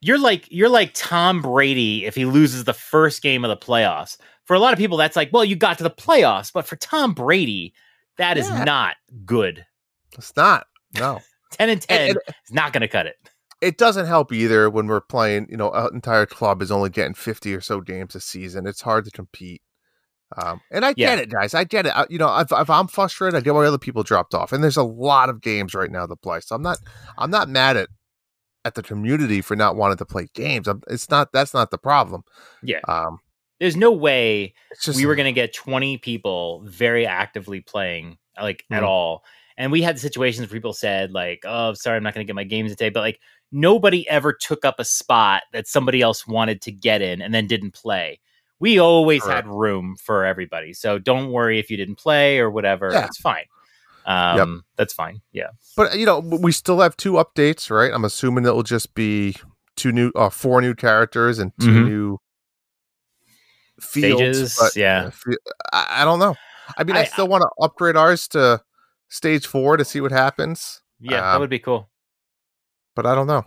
you're 0.01 0.19
like 0.19 0.47
you're 0.51 0.69
like 0.69 0.91
Tom 0.93 1.41
Brady 1.41 2.05
if 2.05 2.15
he 2.15 2.25
loses 2.25 2.63
the 2.63 2.73
first 2.73 3.21
game 3.21 3.45
of 3.45 3.49
the 3.49 3.65
playoffs. 3.65 4.17
For 4.45 4.55
a 4.55 4.59
lot 4.59 4.73
of 4.73 4.79
people, 4.79 4.97
that's 4.97 5.15
like, 5.15 5.31
well, 5.31 5.45
you 5.45 5.55
got 5.55 5.77
to 5.77 5.83
the 5.83 5.91
playoffs, 5.91 6.51
but 6.51 6.65
for 6.65 6.75
Tom 6.77 7.13
Brady, 7.13 7.73
that 8.19 8.37
is 8.37 8.47
Yeah. 8.49 8.63
not 8.63 8.95
good. 9.25 9.65
it's 10.17 10.35
not. 10.35 10.67
No, 10.97 11.19
Ten 11.51 11.69
and 11.69 11.81
ten 11.81 12.09
And- 12.11 12.17
is 12.27 12.51
not 12.53 12.71
going 12.73 12.81
to 12.81 12.87
cut 12.87 13.07
it. 13.07 13.15
it 13.61 13.77
doesn't 13.77 14.05
help 14.05 14.31
either 14.31 14.69
when 14.69 14.87
we're 14.87 15.01
playing. 15.01 15.47
You 15.49 15.57
know, 15.57 15.71
an 15.71 15.93
entire 15.93 16.25
club 16.27 16.61
is 16.61 16.71
only 16.71 16.89
getting 16.89 17.13
fifty 17.15 17.53
or 17.55 17.61
so 17.61 17.81
games 17.81 18.13
a 18.15 18.19
season. 18.19 18.67
It's 18.67 18.81
hard 18.81 19.05
to 19.05 19.11
compete. 19.11 19.61
Um, 20.37 20.61
and 20.71 20.85
I 20.85 20.89
Yeah. 20.95 21.15
get 21.15 21.19
it, 21.19 21.29
guys. 21.31 21.53
I 21.55 21.63
get 21.63 21.87
it. 21.87 21.89
I, 21.95 22.05
you 22.09 22.19
know, 22.19 22.37
if, 22.37 22.51
if 22.51 22.69
I'm 22.69 22.87
frustrated, 22.87 23.35
I 23.35 23.41
get 23.41 23.55
why 23.55 23.65
other 23.65 23.79
people 23.79 24.03
dropped 24.03 24.35
off, 24.35 24.53
and 24.53 24.63
there's 24.63 24.77
a 24.77 24.83
lot 24.83 25.27
of 25.29 25.41
games 25.41 25.73
right 25.73 25.89
now 25.89 26.05
to 26.05 26.15
play. 26.15 26.39
So 26.41 26.55
I'm 26.55 26.61
not, 26.61 26.77
I'm 27.17 27.31
not 27.31 27.49
mad 27.49 27.77
at 27.77 27.89
at 28.65 28.75
the 28.75 28.83
community 28.83 29.41
for 29.41 29.55
not 29.55 29.75
wanting 29.75 29.97
to 29.97 30.05
play 30.05 30.27
games. 30.35 30.67
I'm, 30.67 30.81
it's 30.87 31.09
not 31.09 31.31
that's 31.33 31.53
not 31.53 31.71
the 31.71 31.77
problem. 31.79 32.21
Yeah. 32.61 32.81
Um, 32.87 33.17
There's 33.59 33.75
no 33.75 33.91
way 33.91 34.53
just 34.81 34.95
we 34.97 35.05
were 35.05 35.15
going 35.15 35.25
to 35.25 35.31
get 35.33 35.53
20 35.53 35.97
people 35.97 36.63
very 36.65 37.05
actively 37.05 37.59
playing 37.61 38.17
like 38.41 38.63
at 38.71 38.83
Mhm. 38.83 38.87
all. 38.87 39.23
And 39.57 39.71
we 39.71 39.81
had 39.81 39.99
situations 39.99 40.47
where 40.47 40.53
people 40.57 40.71
said 40.73 41.11
like, 41.11 41.41
"Oh, 41.45 41.73
sorry, 41.73 41.97
I'm 41.97 42.03
not 42.03 42.13
going 42.13 42.25
to 42.25 42.27
get 42.29 42.35
my 42.35 42.45
games 42.45 42.71
today," 42.71 42.89
but 42.89 43.01
like 43.01 43.19
nobody 43.51 44.07
ever 44.09 44.31
took 44.31 44.63
up 44.63 44.75
a 44.79 44.85
spot 44.85 45.43
that 45.51 45.67
somebody 45.67 46.01
else 46.01 46.25
wanted 46.25 46.61
to 46.61 46.71
get 46.71 47.01
in 47.01 47.21
and 47.21 47.33
then 47.33 47.47
didn't 47.47 47.73
play. 47.73 48.19
We 48.59 48.79
always 48.79 49.23
Correct. 49.23 49.45
had 49.47 49.53
room 49.53 49.95
for 50.01 50.23
everybody. 50.25 50.73
So 50.73 50.97
don't 50.99 51.31
worry 51.31 51.59
if 51.59 51.69
you 51.69 51.75
didn't 51.77 51.95
play 51.97 52.39
or 52.39 52.49
whatever. 52.49 52.91
Yeah. 52.93 53.05
It's 53.05 53.17
fine. 53.19 53.45
Um 54.05 54.63
that's 54.77 54.93
fine. 54.93 55.21
Yeah. 55.33 55.47
But 55.75 55.97
you 55.99 56.05
know, 56.05 56.19
we 56.19 56.51
still 56.53 56.79
have 56.79 56.95
two 56.95 57.13
updates, 57.13 57.69
right? 57.69 57.91
I'm 57.93 58.05
assuming 58.05 58.45
it 58.45 58.55
will 58.55 58.63
just 58.63 58.93
be 58.95 59.35
two 59.75 59.91
new, 59.91 60.11
uh, 60.15 60.29
four 60.29 60.61
new 60.61 60.73
characters 60.73 61.39
and 61.39 61.51
2 61.59 61.67
Mhm. 61.67 61.85
new 61.85 62.17
fields. 63.81 64.53
Stages, 64.53 64.57
but, 64.59 64.75
yeah. 64.75 65.09
uh, 65.27 65.31
I, 65.73 66.01
I 66.01 66.05
don't 66.05 66.19
know. 66.19 66.35
I 66.77 66.83
mean, 66.83 66.95
I, 66.95 67.01
I- 67.01 67.05
still 67.05 67.27
want 67.27 67.41
to 67.41 67.49
upgrade 67.63 67.95
ours 67.95 68.27
to 68.29 68.61
stage 69.09 69.47
four 69.47 69.75
to 69.77 69.83
see 69.85 70.01
what 70.01 70.11
happens, 70.11 70.81
Yeah, 70.99 71.21
that 71.21 71.35
Um, 71.35 71.41
would 71.41 71.49
be 71.49 71.59
cool. 71.59 71.89
but 72.95 73.05
I 73.05 73.15
don't 73.15 73.27
know. 73.27 73.45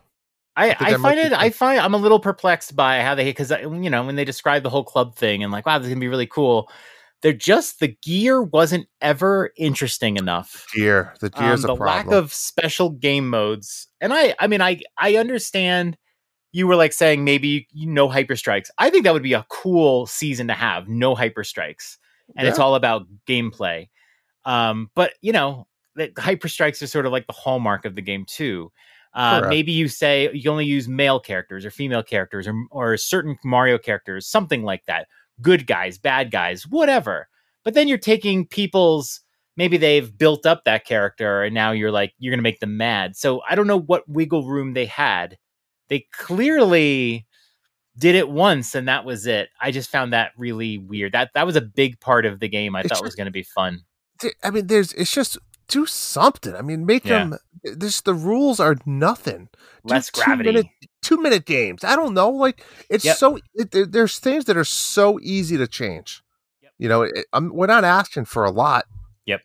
I, 0.57 0.75
think 0.75 0.83
I 0.83 0.95
find 0.99 1.19
it. 1.19 1.33
I 1.33 1.49
find 1.51 1.81
I'm 1.81 1.95
a 1.95 1.99
little 1.99 2.21
perplexed 2.21 2.77
by 2.77 3.01
how 3.01 3.15
they 3.15 3.25
because 3.25 3.51
you 3.51 3.89
know 3.89 4.05
when 4.05 4.17
they 4.17 4.25
describe 4.27 4.63
the 4.63 4.69
whole 4.71 4.85
club 4.85 5.15
thing 5.17 5.43
and 5.43 5.51
like 5.51 5.65
wow 5.65 5.79
this 5.79 5.87
is 5.87 5.91
gonna 5.95 6.01
be 6.01 6.09
really 6.09 6.27
cool. 6.27 6.71
They're 7.23 7.33
just 7.33 7.81
the 7.81 7.89
gear 8.03 8.43
wasn't 8.43 8.87
ever 9.01 9.53
interesting 9.57 10.17
enough. 10.19 10.67
Gear, 10.75 11.15
the 11.21 11.31
gear's 11.31 11.65
Um, 11.65 11.69
the 11.69 11.73
a 11.73 11.77
problem. 11.77 12.07
lack 12.09 12.13
of 12.15 12.35
special 12.35 12.91
game 12.91 13.31
modes, 13.31 13.89
and 14.03 14.13
I 14.13 14.35
I 14.41 14.47
mean 14.47 14.61
I 14.61 14.83
I 14.99 15.17
understand 15.17 15.97
you 16.53 16.67
were 16.67 16.77
like 16.77 16.93
saying 16.93 17.25
maybe 17.25 17.67
you 17.73 17.87
know 17.89 18.09
hyper 18.09 18.37
strikes. 18.37 18.71
I 18.79 18.91
think 18.91 19.05
that 19.05 19.13
would 19.13 19.23
be 19.23 19.33
a 19.33 19.47
cool 19.49 20.07
season 20.07 20.49
to 20.49 20.55
have 20.55 20.89
no 20.89 21.15
hyper 21.15 21.45
strikes, 21.45 21.99
and 22.37 22.47
it's 22.47 22.59
all 22.59 22.75
about 22.75 23.07
gameplay. 23.27 23.89
Um, 24.45 24.91
but 24.95 25.15
you 25.23 25.33
know 25.33 25.67
the 25.95 26.13
hyper 26.19 26.49
strikes 26.49 26.83
are 26.83 26.87
sort 26.87 27.07
of 27.07 27.13
like 27.13 27.27
the 27.27 27.33
hallmark 27.33 27.85
of 27.85 27.95
the 27.95 28.03
game 28.03 28.25
too. 28.27 28.71
Uh, 29.15 29.45
maybe 29.49 29.73
you 29.73 29.89
say 29.89 30.31
you 30.33 30.51
only 30.51 30.65
use 30.65 30.89
male 30.89 31.21
characters 31.21 31.67
or 31.67 31.71
female 31.71 32.03
characters 32.03 32.49
or 32.49 32.55
or 32.71 32.97
certain 32.97 33.37
Mario 33.45 33.79
characters, 33.79 34.27
something 34.27 34.63
like 34.63 34.85
that. 34.87 35.07
Good 35.41 35.67
guys, 35.67 35.99
bad 35.99 36.31
guys, 36.31 36.67
whatever. 36.67 37.29
But 37.65 37.75
then 37.75 37.89
you're 37.89 37.99
taking 37.99 38.47
people's 38.47 39.21
maybe 39.57 39.77
they've 39.77 40.17
built 40.17 40.47
up 40.47 40.65
that 40.65 40.87
character 40.87 41.43
and 41.43 41.55
now 41.55 41.73
you're 41.73 41.91
like 41.91 42.15
you're 42.19 42.33
gonna 42.33 42.43
make 42.43 42.61
them 42.61 42.77
mad. 42.77 43.17
So 43.17 43.43
I 43.49 43.55
don't 43.55 43.67
know 43.67 43.81
what 43.81 44.09
wiggle 44.09 44.49
room 44.49 44.73
they 44.73 44.87
had. 44.87 45.37
They 45.89 46.07
clearly 46.13 47.27
did 47.99 48.15
it 48.15 48.29
once 48.29 48.75
and 48.75 48.89
that 48.89 49.05
was 49.05 49.27
it. 49.27 49.51
I 49.61 49.71
just 49.71 49.91
found 49.91 50.13
that 50.13 50.33
really 50.37 50.79
weird. 50.79 51.13
That 51.13 51.31
that 51.35 51.45
was 51.47 51.57
a 51.57 51.61
big 51.61 52.01
part 52.01 52.25
of 52.25 52.41
the 52.41 52.49
game. 52.49 52.75
I 52.75 52.81
It's 52.81 52.89
thought 52.89 52.95
just- 52.97 53.05
was 53.05 53.15
gonna 53.15 53.31
be 53.31 53.43
fun. 53.43 53.83
I 54.45 54.51
mean, 54.51 54.69
there's 54.69 54.93
it's 54.95 55.13
just 55.13 55.37
do 55.69 55.85
something. 55.85 56.55
I 56.55 56.63
mean, 56.63 56.87
make 56.87 57.05
Yeah. 57.05 57.25
them. 57.25 57.39
This 57.65 58.01
the 58.01 58.15
rules 58.15 58.61
are 58.61 58.77
nothing. 58.87 59.49
Do 59.87 59.95
Less 59.95 60.11
two 60.11 60.23
gravity. 60.23 60.49
minute- 60.53 60.67
two 61.03 61.17
minute 61.21 61.45
games. 61.45 61.83
I 61.85 61.97
don't 61.97 62.15
know. 62.15 62.31
Like 62.31 62.65
it's 62.89 63.05
Yep. 63.05 63.17
so. 63.17 63.39
It, 63.55 63.93
there's 63.93 64.19
things 64.19 64.45
that 64.47 64.57
are 64.57 64.65
so 64.65 65.19
easy 65.21 65.57
to 65.59 65.67
change. 65.67 66.23
Yep. 66.63 66.73
You 66.79 66.89
know, 66.89 67.03
it, 67.03 67.27
I'm, 67.33 67.53
we're 67.55 67.67
not 67.67 67.85
asking 67.85 68.27
for 68.27 68.45
a 68.45 68.51
lot. 68.51 68.85
Yep. 69.27 69.41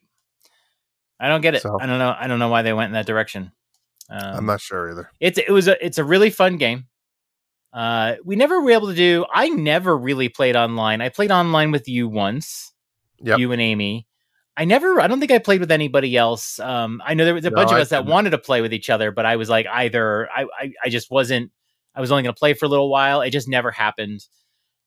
I 1.19 1.27
don't 1.27 1.41
get 1.41 1.55
it. 1.55 1.61
So- 1.63 1.79
I 1.81 1.85
don't 1.87 1.99
know. 1.99 2.15
I 2.17 2.27
don't 2.27 2.39
know 2.39 2.49
why 2.49 2.61
they 2.61 2.73
went 2.73 2.87
in 2.87 2.93
that 2.93 3.07
direction. 3.07 3.51
Um, 4.09 4.35
I'm 4.37 4.45
not 4.45 4.61
sure 4.61 4.89
either. 4.91 5.09
it's 5.19 5.37
it 5.37 5.49
was 5.49 5.67
a 5.67 5.83
it's 5.85 5.97
a 5.97 6.03
really 6.03 6.29
fun 6.29 6.57
game. 6.57 6.85
Uh, 7.73 8.15
we 8.23 8.35
never 8.35 8.61
were 8.61 8.71
able 8.71 8.87
to 8.87 8.95
do. 8.95 9.25
I 9.31 9.49
never 9.49 9.95
really 9.97 10.29
played 10.29 10.55
online. 10.55 11.01
I 11.01 11.09
played 11.09 11.31
online 11.31 11.71
with 11.71 11.87
you 11.87 12.07
once, 12.07 12.73
Yep. 13.21 13.39
you 13.39 13.51
and 13.51 13.61
Amy. 13.61 14.07
I 14.55 14.65
never. 14.65 14.99
I 14.99 15.07
don't 15.07 15.19
think 15.19 15.31
I 15.31 15.37
played 15.37 15.59
with 15.59 15.71
anybody 15.71 16.17
else. 16.17 16.59
Um, 16.59 17.01
I 17.05 17.13
know 17.13 17.25
there 17.25 17.33
was 17.35 17.45
a 17.45 17.49
No, 17.51 17.55
bunch 17.57 17.71
of 17.71 17.77
I 17.77 17.81
us 17.81 17.89
that 17.89 17.99
didn't. 17.99 18.11
wanted 18.11 18.29
to 18.31 18.37
play 18.39 18.61
with 18.61 18.73
each 18.73 18.89
other, 18.89 19.11
but 19.11 19.25
I 19.25 19.35
was 19.35 19.49
like 19.49 19.67
either 19.67 20.29
I 20.31 20.45
I, 20.59 20.71
I 20.85 20.89
just 20.89 21.11
wasn't. 21.11 21.51
I 21.93 22.01
was 22.01 22.11
only 22.11 22.23
going 22.23 22.33
to 22.33 22.39
play 22.39 22.53
for 22.53 22.65
a 22.65 22.69
little 22.69 22.89
while. 22.89 23.21
It 23.21 23.31
just 23.31 23.47
never 23.47 23.69
happened. 23.71 24.25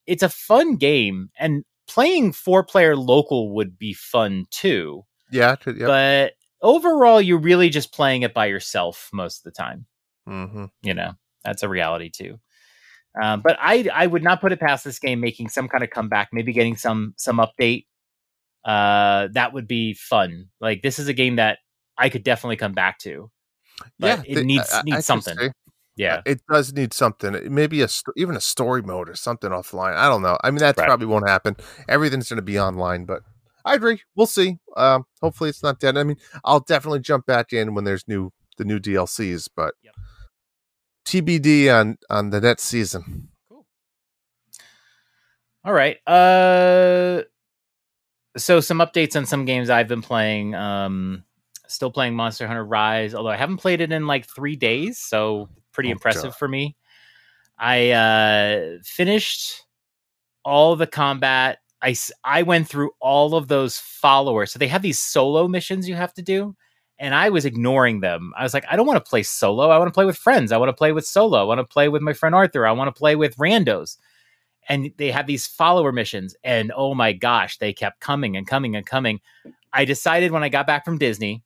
It's 0.07 0.23
a 0.23 0.29
fun 0.29 0.77
game, 0.77 1.31
and 1.39 1.65
playing 1.87 2.33
four 2.33 2.65
player 2.65 2.97
local 2.97 3.55
would 3.55 3.79
be 3.79 3.93
fun 3.93 4.47
too. 4.51 5.05
Yeah. 5.31 5.55
Yep. 5.65 5.77
But 5.79 6.33
overall, 6.63 7.21
you're 7.21 7.39
really 7.41 7.69
just 7.71 7.93
playing 7.93 8.23
it 8.23 8.35
by 8.35 8.47
yourself 8.47 9.09
most 9.13 9.39
of 9.39 9.45
the 9.45 9.51
time 9.57 9.87
hmm 10.27 10.67
you 10.83 10.93
know 10.95 11.13
that's 11.45 11.63
a 11.63 11.69
reality 11.69 12.11
too 12.11 12.39
um, 13.21 13.41
but 13.41 13.57
i 13.61 13.89
i 13.95 14.07
would 14.07 14.23
not 14.23 14.41
put 14.41 14.53
it 14.53 14.61
past 14.61 14.85
this 14.85 14.99
game 14.99 15.19
making 15.21 15.49
some 15.49 15.67
kind 15.67 15.83
of 15.83 15.89
comeback 15.91 16.29
maybe 16.33 16.53
getting 16.53 16.77
some 16.77 17.15
some 17.17 17.39
update 17.39 17.87
uh 18.65 19.29
that 19.33 19.53
would 19.55 19.67
be 19.67 19.95
fun 19.95 20.47
like 20.61 20.83
this 20.83 20.99
is 20.99 21.09
a 21.09 21.15
game 21.15 21.37
that 21.37 21.59
i 21.97 22.09
could 22.11 22.23
definitely 22.23 22.57
come 22.57 22.73
back 22.75 22.99
to 22.99 23.31
but 23.99 24.19
yeah. 24.19 24.23
it 24.27 24.35
they- 24.37 24.45
needs 24.45 24.71
I- 24.71 24.77
I- 24.77 24.81
I 24.81 24.83
needs 24.83 25.07
something 25.07 25.37
say 25.39 25.51
yeah 25.97 26.21
It 26.27 26.41
does 26.49 26.73
need 26.73 26.93
something. 26.95 27.53
Maybe 27.53 27.81
a 27.83 27.89
st- 27.89 28.15
even 28.17 28.37
a 28.37 28.41
story 28.41 28.81
mode 28.83 29.09
or 29.11 29.15
something 29.17 29.51
offline. 29.51 29.95
I 29.97 30.09
don't 30.09 30.23
know. 30.23 30.39
I 30.43 30.51
mean, 30.51 30.61
that 30.61 30.77
Right. 30.79 30.87
probably 30.87 31.07
won't 31.07 31.29
happen. 31.29 31.57
Everything's 31.89 32.29
going 32.29 32.37
to 32.39 32.43
be 32.43 32.59
online, 32.59 33.05
but 33.05 33.23
I 33.65 33.75
agree. 33.75 34.03
We'll 34.15 34.27
see. 34.27 34.59
Um, 34.77 35.05
hopefully, 35.21 35.51
it's 35.51 35.63
not 35.63 35.81
dead. 35.81 35.97
I 35.97 36.03
mean, 36.05 36.17
I'll 36.45 36.61
definitely 36.61 37.01
jump 37.01 37.27
back 37.27 37.53
in 37.53 37.75
when 37.75 37.85
there's 37.85 38.07
new 38.09 38.31
the 38.57 38.65
new 38.65 38.79
DLCs, 38.79 39.49
but 39.55 39.75
Yep. 39.83 39.95
TBD 41.07 41.69
on 41.75 41.97
on 42.09 42.31
the 42.31 42.41
next 42.41 42.65
season. 42.65 43.29
cool 43.49 43.67
all 45.65 45.73
right 45.73 45.97
uh 46.07 47.23
so 48.37 48.61
some 48.61 48.79
updates 48.79 49.17
on 49.17 49.27
some 49.27 49.45
games 49.45 49.71
i've 49.71 49.89
been 49.89 50.03
playing 50.03 50.55
um 50.55 51.25
still 51.67 51.91
playing 51.91 52.15
monster 52.15 52.47
hunter 52.47 52.65
rise 52.65 53.15
although 53.15 53.31
i 53.31 53.37
haven't 53.37 53.57
played 53.59 53.81
it 53.81 53.93
in 53.93 54.07
like 54.07 54.27
three 54.27 54.57
days 54.57 54.99
so 54.99 55.49
pretty 55.73 55.89
Oh, 55.89 55.93
impressive 55.93 56.31
God. 56.31 56.37
for 56.37 56.49
me 56.49 56.77
i 57.59 57.91
uh 57.91 58.79
finished 58.85 59.65
all 60.45 60.77
the 60.77 60.87
combat 60.87 61.59
I, 61.83 61.97
I 62.25 62.43
went 62.43 62.69
through 62.69 62.91
all 63.01 63.35
of 63.35 63.49
those 63.49 63.79
followers 63.79 64.53
so 64.53 64.59
they 64.59 64.69
have 64.69 64.83
these 64.83 64.99
solo 64.99 65.49
missions 65.49 65.89
you 65.89 65.95
have 65.95 66.13
to 66.15 66.23
do 66.23 66.55
and 66.99 67.15
i 67.15 67.31
was 67.31 67.45
ignoring 67.45 68.01
them. 68.01 68.33
I 68.37 68.43
was 68.43 68.55
like 68.55 68.65
i 68.71 68.77
don't 68.77 68.87
want 68.87 69.05
to 69.05 69.09
play 69.09 69.23
solo 69.23 69.71
i 69.71 69.79
want 69.79 69.89
to 69.89 69.95
play 69.95 70.05
with 70.05 70.17
friends 70.17 70.53
i 70.53 70.57
want 70.57 70.69
to 70.69 70.75
play 70.75 70.93
with 70.93 71.07
solo 71.07 71.39
i 71.39 71.45
want 71.45 71.59
to 71.59 71.65
play 71.65 71.89
with 71.89 72.03
my 72.03 72.13
friend 72.13 72.35
arthur 72.35 72.67
i 72.67 72.73
want 72.73 72.95
to 72.95 72.99
play 72.99 73.17
with 73.17 73.37
randos. 73.37 73.97
And 74.69 74.93
they 74.99 75.11
have 75.11 75.27
these 75.27 75.47
follower 75.47 75.91
missions 75.91 76.37
and 76.45 76.73
oh 76.77 76.95
my 76.95 77.13
gosh 77.13 77.59
they 77.59 77.73
kept 77.73 78.01
coming 78.01 78.37
and 78.37 78.47
coming 78.47 78.77
and 78.77 78.87
coming. 78.87 79.21
I 79.73 79.85
decided 79.85 80.33
when 80.33 80.45
i 80.45 80.49
got 80.49 80.67
back 80.67 80.85
from 80.85 80.99
disney 80.99 81.43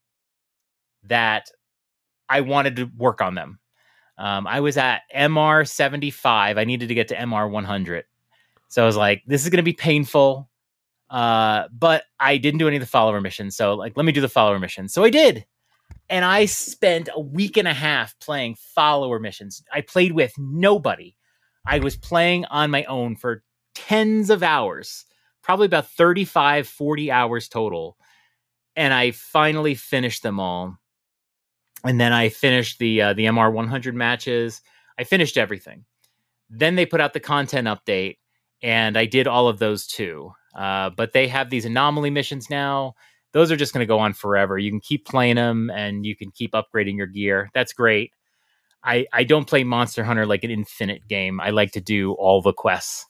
that 1.05 1.51
i 2.29 2.41
wanted 2.41 2.77
to 2.77 2.91
work 2.97 3.21
on 3.21 3.35
them. 3.35 3.59
Um, 4.19 4.47
i 4.47 4.61
was 4.61 4.77
at 4.77 5.03
mr 5.15 5.67
75 5.67 6.59
i 6.59 6.65
needed 6.65 6.89
to 6.89 6.95
get 6.95 7.09
to 7.09 7.21
mr 7.21 7.51
100 7.51 8.05
so 8.75 8.83
i 8.83 8.87
was 8.87 8.97
like 8.97 9.23
this 9.27 9.43
is 9.43 9.51
going 9.51 9.59
to 9.59 9.63
be 9.63 9.73
painful 9.73 10.49
uh, 11.11 11.65
but 11.73 12.05
i 12.19 12.37
didn't 12.37 12.59
do 12.59 12.67
any 12.67 12.77
of 12.77 12.81
the 12.83 12.87
follower 12.87 13.21
missions 13.21 13.57
so 13.57 13.75
like 13.75 13.97
let 13.97 14.05
me 14.05 14.13
do 14.13 14.21
the 14.21 14.29
follower 14.29 14.59
mission 14.59 14.89
so 14.89 15.05
i 15.05 15.11
did 15.11 15.45
and 16.09 16.25
i 16.25 16.45
spent 16.45 17.09
a 17.15 17.21
week 17.21 17.57
and 17.57 17.69
a 17.69 17.75
half 17.75 18.19
playing 18.21 18.57
follower 18.75 19.19
missions 19.19 19.63
i 19.73 19.81
played 19.81 20.13
with 20.13 20.33
nobody 20.39 21.15
I 21.67 21.79
was 21.79 21.97
playing 21.97 22.45
on 22.47 22.71
my 22.71 22.85
own 22.85 23.17
for 23.17 23.43
tens 23.75 24.31
of 24.31 24.43
hours, 24.43 25.07
probably 25.43 25.67
about 25.67 25.89
35, 25.91 26.69
40 26.69 27.11
hours 27.11 27.49
total. 27.49 27.97
And 28.77 28.93
I 28.93 29.13
finally 29.13 29.75
finished 29.75 30.23
them 30.23 30.41
all. 30.41 30.77
And 31.85 32.01
then 32.01 32.13
I 32.13 32.29
finished 32.29 32.79
the 32.79 33.03
uh, 33.03 33.13
the 33.13 33.27
MR 33.27 33.53
100 33.53 33.95
matches. 33.95 34.63
I 34.99 35.05
finished 35.05 35.37
everything. 35.37 35.85
Then 36.49 36.77
they 36.77 36.87
put 36.87 37.01
out 37.01 37.13
the 37.13 37.21
content 37.21 37.69
update, 37.69 38.17
and 38.65 38.97
I 38.97 39.05
did 39.05 39.29
all 39.29 39.47
of 39.47 39.59
those 39.59 39.87
too. 39.87 40.33
Uh, 40.57 40.89
but 40.97 41.13
they 41.13 41.29
have 41.29 41.51
these 41.51 41.67
anomaly 41.67 42.09
missions 42.11 42.49
now. 42.49 42.95
Those 43.33 43.53
are 43.53 43.57
just 43.57 43.75
going 43.75 43.83
to 43.83 43.87
go 43.87 43.99
on 43.99 44.15
forever. 44.15 44.57
You 44.57 44.71
can 44.71 44.81
keep 44.81 45.05
playing 45.05 45.37
them, 45.37 45.71
and 45.71 46.07
you 46.07 46.17
can 46.17 46.31
keep 46.31 46.53
upgrading 46.53 46.97
your 46.97 47.07
gear. 47.07 47.51
That's 47.53 47.73
great. 47.75 48.13
I, 48.83 49.07
I 49.13 49.25
don't 49.25 49.47
play 49.47 49.65
Monster 49.65 50.03
Hunter 50.05 50.25
like 50.25 50.45
an 50.45 50.51
infinite 50.51 51.07
game. 51.09 51.41
I 51.41 51.51
like 51.51 51.73
to 51.73 51.81
do 51.81 52.13
all 52.13 52.41
the 52.41 52.53
quests. 52.53 53.07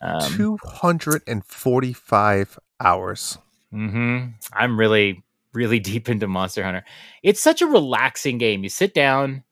Um, 0.00 0.20
Two 0.20 0.58
hundred 0.62 1.22
and 1.26 1.44
forty-five 1.44 2.58
hours. 2.80 3.38
hmm 3.70 4.26
I'm 4.52 4.78
really, 4.78 5.24
really 5.54 5.78
deep 5.80 6.08
into 6.08 6.28
Monster 6.28 6.62
Hunter. 6.62 6.84
It's 7.22 7.40
such 7.40 7.62
a 7.62 7.66
relaxing 7.66 8.38
game. 8.38 8.62
You 8.62 8.68
sit 8.68 8.94
down, 8.94 9.42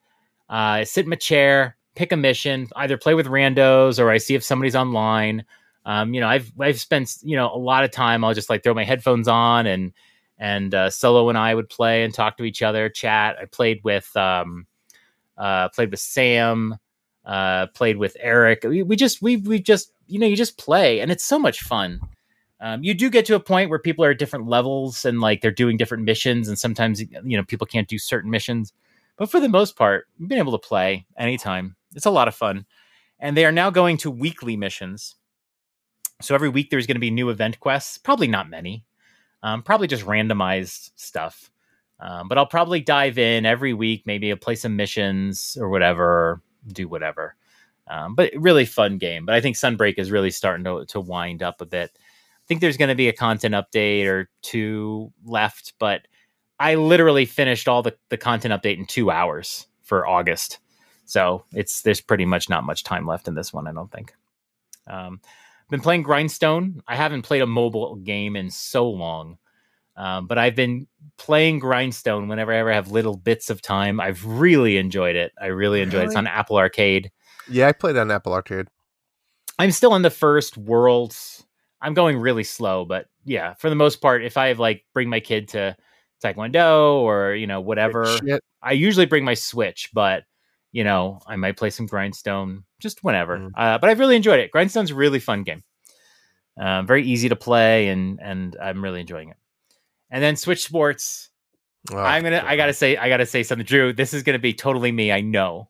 uh, 0.48 0.84
sit 0.84 1.06
in 1.06 1.12
a 1.12 1.16
chair, 1.16 1.76
pick 1.94 2.12
a 2.12 2.16
mission, 2.16 2.68
either 2.76 2.96
play 2.96 3.14
with 3.14 3.26
randos 3.26 3.98
or 3.98 4.10
I 4.10 4.18
see 4.18 4.34
if 4.34 4.44
somebody's 4.44 4.76
online. 4.76 5.44
Um, 5.84 6.14
you 6.14 6.20
know, 6.20 6.28
I've 6.28 6.52
I've 6.60 6.80
spent 6.80 7.16
you 7.22 7.36
know 7.36 7.52
a 7.52 7.58
lot 7.58 7.84
of 7.84 7.90
time. 7.90 8.24
I'll 8.24 8.34
just 8.34 8.50
like 8.50 8.62
throw 8.62 8.74
my 8.74 8.84
headphones 8.84 9.28
on 9.28 9.66
and 9.66 9.92
and 10.38 10.74
uh, 10.74 10.90
Solo 10.90 11.28
and 11.28 11.38
I 11.38 11.54
would 11.54 11.68
play 11.68 12.04
and 12.04 12.12
talk 12.12 12.36
to 12.38 12.44
each 12.44 12.62
other, 12.62 12.88
chat. 12.88 13.36
I 13.40 13.44
played 13.46 13.80
with 13.84 14.14
um, 14.16 14.66
uh, 15.36 15.68
played 15.70 15.90
with 15.90 16.00
Sam, 16.00 16.76
uh, 17.24 17.66
played 17.68 17.96
with 17.96 18.16
Eric. 18.20 18.64
We, 18.64 18.82
we 18.82 18.96
just 18.96 19.22
we 19.22 19.36
we 19.38 19.60
just 19.60 19.92
you 20.06 20.18
know 20.18 20.26
you 20.26 20.36
just 20.36 20.58
play 20.58 21.00
and 21.00 21.10
it's 21.10 21.24
so 21.24 21.38
much 21.38 21.60
fun. 21.60 22.00
Um, 22.60 22.84
you 22.84 22.94
do 22.94 23.10
get 23.10 23.26
to 23.26 23.34
a 23.34 23.40
point 23.40 23.70
where 23.70 23.80
people 23.80 24.04
are 24.04 24.12
at 24.12 24.20
different 24.20 24.46
levels 24.46 25.04
and 25.04 25.20
like 25.20 25.40
they're 25.40 25.50
doing 25.50 25.76
different 25.76 26.04
missions, 26.04 26.48
and 26.48 26.56
sometimes 26.56 27.00
you 27.00 27.36
know 27.36 27.42
people 27.42 27.66
can't 27.66 27.88
do 27.88 27.98
certain 27.98 28.30
missions. 28.30 28.72
But 29.22 29.30
for 29.30 29.38
the 29.38 29.48
most 29.48 29.76
part, 29.76 30.08
you've 30.18 30.28
been 30.28 30.38
able 30.38 30.58
to 30.58 30.66
play 30.66 31.06
anytime. 31.16 31.76
It's 31.94 32.06
a 32.06 32.10
lot 32.10 32.26
of 32.26 32.34
fun, 32.34 32.66
and 33.20 33.36
they 33.36 33.44
are 33.44 33.52
now 33.52 33.70
going 33.70 33.96
to 33.98 34.10
weekly 34.10 34.56
missions. 34.56 35.14
So 36.20 36.34
every 36.34 36.48
week 36.48 36.70
there's 36.70 36.88
going 36.88 36.96
to 36.96 37.00
be 37.00 37.12
new 37.12 37.30
event 37.30 37.60
quests. 37.60 37.98
Probably 37.98 38.26
not 38.26 38.50
many. 38.50 38.84
Um, 39.44 39.62
probably 39.62 39.86
just 39.86 40.06
randomized 40.06 40.90
stuff. 40.96 41.52
Um, 42.00 42.26
but 42.26 42.36
I'll 42.36 42.46
probably 42.46 42.80
dive 42.80 43.16
in 43.16 43.46
every 43.46 43.72
week. 43.72 44.02
Maybe 44.06 44.28
I'll 44.28 44.36
play 44.38 44.56
some 44.56 44.74
missions 44.74 45.56
or 45.60 45.68
whatever. 45.68 46.42
do 46.72 46.88
whatever. 46.88 47.36
Um, 47.86 48.16
but 48.16 48.32
really 48.34 48.66
fun 48.66 48.98
game. 48.98 49.24
But 49.24 49.36
I 49.36 49.40
think 49.40 49.54
Sunbreak 49.54 50.00
is 50.00 50.10
really 50.10 50.32
starting 50.32 50.64
to 50.64 50.84
to 50.86 51.00
wind 51.00 51.44
up 51.44 51.60
a 51.60 51.66
bit. 51.66 51.92
I 51.94 52.44
think 52.48 52.60
there's 52.60 52.76
going 52.76 52.88
to 52.88 52.96
be 52.96 53.08
a 53.08 53.12
content 53.12 53.54
update 53.54 54.06
or 54.06 54.28
two 54.42 55.12
left, 55.24 55.74
but 55.78 56.08
I 56.62 56.76
literally 56.76 57.24
finished 57.24 57.66
all 57.66 57.82
the, 57.82 57.96
the 58.08 58.16
content 58.16 58.54
update 58.54 58.78
in 58.78 58.86
two 58.86 59.10
hours 59.10 59.66
for 59.82 60.06
August. 60.06 60.60
So 61.06 61.42
it's 61.52 61.82
there's 61.82 62.00
pretty 62.00 62.24
much 62.24 62.48
not 62.48 62.62
much 62.62 62.84
time 62.84 63.04
left 63.04 63.26
in 63.26 63.34
this 63.34 63.52
one, 63.52 63.66
I 63.66 63.72
don't 63.72 63.90
think. 63.90 64.14
Um, 64.86 65.20
been 65.70 65.80
playing 65.80 66.04
Grindstone. 66.04 66.80
I 66.86 66.94
haven't 66.94 67.22
played 67.22 67.42
a 67.42 67.46
mobile 67.46 67.96
game 67.96 68.36
in 68.36 68.48
so 68.48 68.88
long, 68.88 69.38
um, 69.96 70.28
but 70.28 70.38
I've 70.38 70.54
been 70.54 70.86
playing 71.16 71.58
Grindstone 71.58 72.28
whenever 72.28 72.52
I 72.52 72.58
ever 72.58 72.72
have 72.72 72.92
little 72.92 73.16
bits 73.16 73.50
of 73.50 73.60
time. 73.60 73.98
I've 73.98 74.24
really 74.24 74.76
enjoyed 74.76 75.16
it. 75.16 75.32
I 75.40 75.46
really 75.46 75.80
enjoyed 75.80 76.02
it. 76.02 76.06
It's 76.06 76.16
on 76.16 76.28
Apple 76.28 76.58
Arcade. 76.58 77.10
Yeah, 77.50 77.66
I 77.66 77.72
played 77.72 77.96
on 77.96 78.12
Apple 78.12 78.34
Arcade. 78.34 78.68
I'm 79.58 79.72
still 79.72 79.96
in 79.96 80.02
the 80.02 80.10
first 80.10 80.56
worlds. 80.56 81.44
I'm 81.80 81.94
going 81.94 82.18
really 82.18 82.44
slow, 82.44 82.84
but 82.84 83.06
yeah, 83.24 83.54
for 83.54 83.68
the 83.68 83.74
most 83.74 84.00
part, 84.00 84.24
if 84.24 84.36
I 84.36 84.46
have 84.46 84.60
like 84.60 84.84
bring 84.94 85.08
my 85.08 85.18
kid 85.18 85.48
to 85.48 85.76
Taekwondo 86.22 87.00
or 87.00 87.34
you 87.34 87.46
know 87.46 87.60
whatever, 87.60 88.06
I 88.62 88.72
usually 88.72 89.06
bring 89.06 89.24
my 89.24 89.34
Switch, 89.34 89.90
but 89.92 90.24
you 90.70 90.84
know 90.84 91.20
I 91.26 91.36
might 91.36 91.56
play 91.56 91.70
some 91.70 91.86
Grindstone 91.86 92.64
just 92.78 93.02
whenever. 93.04 93.38
Mm. 93.38 93.52
Uh, 93.56 93.78
but 93.78 93.90
I've 93.90 93.98
really 93.98 94.16
enjoyed 94.16 94.40
it. 94.40 94.50
Grindstone's 94.50 94.90
a 94.90 94.94
really 94.94 95.18
fun 95.18 95.42
game, 95.42 95.62
um, 96.58 96.86
very 96.86 97.04
easy 97.04 97.28
to 97.28 97.36
play, 97.36 97.88
and 97.88 98.20
and 98.22 98.56
I'm 98.60 98.82
really 98.82 99.00
enjoying 99.00 99.30
it. 99.30 99.36
And 100.10 100.22
then 100.22 100.36
Switch 100.36 100.64
Sports. 100.64 101.30
Oh, 101.90 101.98
I'm 101.98 102.22
gonna. 102.22 102.44
I 102.46 102.56
gotta 102.56 102.74
say. 102.74 102.96
I 102.96 103.08
gotta 103.08 103.26
say 103.26 103.42
something, 103.42 103.66
Drew. 103.66 103.92
This 103.92 104.14
is 104.14 104.22
gonna 104.22 104.38
be 104.38 104.54
totally 104.54 104.92
me. 104.92 105.10
I 105.10 105.20
know. 105.20 105.68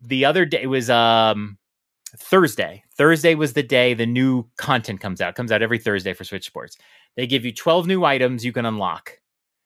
The 0.00 0.24
other 0.24 0.46
day 0.46 0.66
was 0.66 0.88
um 0.88 1.58
Thursday. 2.16 2.84
Thursday 2.96 3.34
was 3.34 3.52
the 3.52 3.62
day 3.62 3.94
the 3.94 4.06
new 4.06 4.48
content 4.56 5.00
comes 5.00 5.20
out. 5.20 5.34
Comes 5.34 5.52
out 5.52 5.62
every 5.62 5.78
Thursday 5.78 6.12
for 6.12 6.24
Switch 6.24 6.46
Sports. 6.46 6.76
They 7.16 7.26
give 7.26 7.44
you 7.44 7.52
12 7.52 7.86
new 7.86 8.04
items 8.04 8.44
you 8.44 8.52
can 8.52 8.66
unlock. 8.66 9.18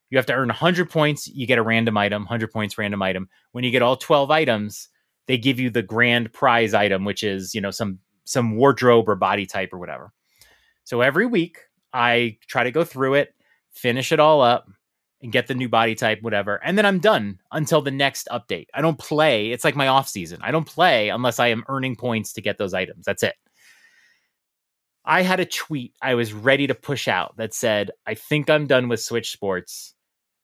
You 0.09 0.17
have 0.17 0.25
to 0.27 0.33
earn 0.33 0.47
100 0.47 0.89
points. 0.89 1.27
You 1.27 1.47
get 1.47 1.57
a 1.57 1.63
random 1.63 1.97
item. 1.97 2.23
100 2.23 2.51
points, 2.51 2.77
random 2.77 3.01
item. 3.01 3.29
When 3.51 3.63
you 3.63 3.71
get 3.71 3.81
all 3.81 3.97
12 3.97 4.31
items, 4.31 4.89
they 5.27 5.37
give 5.37 5.59
you 5.59 5.69
the 5.69 5.81
grand 5.81 6.31
prize 6.31 6.73
item, 6.73 7.05
which 7.05 7.23
is 7.23 7.55
you 7.55 7.61
know 7.61 7.71
some 7.71 7.99
some 8.25 8.55
wardrobe 8.55 9.09
or 9.09 9.15
body 9.15 9.45
type 9.45 9.73
or 9.73 9.79
whatever. 9.79 10.11
So 10.83 11.01
every 11.01 11.25
week 11.25 11.59
I 11.93 12.37
try 12.47 12.63
to 12.63 12.71
go 12.71 12.83
through 12.83 13.15
it, 13.15 13.33
finish 13.71 14.11
it 14.11 14.19
all 14.19 14.41
up, 14.41 14.69
and 15.21 15.31
get 15.31 15.47
the 15.47 15.55
new 15.55 15.67
body 15.67 15.95
type, 15.95 16.21
whatever. 16.21 16.63
And 16.63 16.77
then 16.77 16.85
I'm 16.85 16.99
done 16.99 17.39
until 17.51 17.81
the 17.81 17.91
next 17.91 18.27
update. 18.31 18.67
I 18.73 18.81
don't 18.81 18.99
play. 18.99 19.51
It's 19.51 19.63
like 19.63 19.75
my 19.75 19.87
off 19.87 20.07
season. 20.07 20.39
I 20.43 20.51
don't 20.51 20.67
play 20.67 21.09
unless 21.09 21.39
I 21.39 21.47
am 21.47 21.63
earning 21.67 21.95
points 21.95 22.33
to 22.33 22.41
get 22.41 22.59
those 22.59 22.75
items. 22.75 23.05
That's 23.05 23.23
it. 23.23 23.35
I 25.03 25.23
had 25.23 25.39
a 25.39 25.45
tweet 25.45 25.95
I 26.01 26.13
was 26.13 26.33
ready 26.33 26.67
to 26.67 26.75
push 26.75 27.07
out 27.07 27.37
that 27.37 27.53
said, 27.55 27.91
I 28.05 28.13
think 28.13 28.49
I'm 28.49 28.67
done 28.67 28.87
with 28.87 29.01
Switch 29.01 29.31
Sports. 29.31 29.94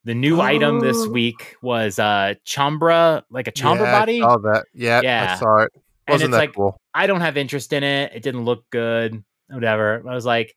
The 0.03 0.15
new 0.15 0.41
item 0.41 0.79
this 0.79 0.97
Oh. 0.97 1.09
week 1.09 1.55
was 1.61 1.99
uh 1.99 2.33
Chambara, 2.45 3.23
like 3.29 3.47
a 3.47 3.51
Chambara 3.51 3.81
yeah, 3.85 3.99
body. 3.99 4.21
I 4.21 4.25
saw 4.25 4.37
that. 4.37 4.65
Yeah, 4.73 5.01
Yeah. 5.03 5.33
I 5.35 5.39
saw 5.39 5.57
it. 5.59 5.71
And 6.07 6.13
Wasn't 6.15 6.29
it's 6.29 6.31
that 6.31 6.37
like 6.37 6.55
cool? 6.55 6.77
I 6.93 7.05
don't 7.07 7.21
have 7.21 7.37
interest 7.37 7.71
in 7.73 7.83
it. 7.83 8.11
It 8.13 8.23
didn't 8.23 8.43
look 8.45 8.67
good. 8.71 9.23
Whatever. 9.49 10.03
I 10.09 10.15
was 10.15 10.25
like, 10.25 10.55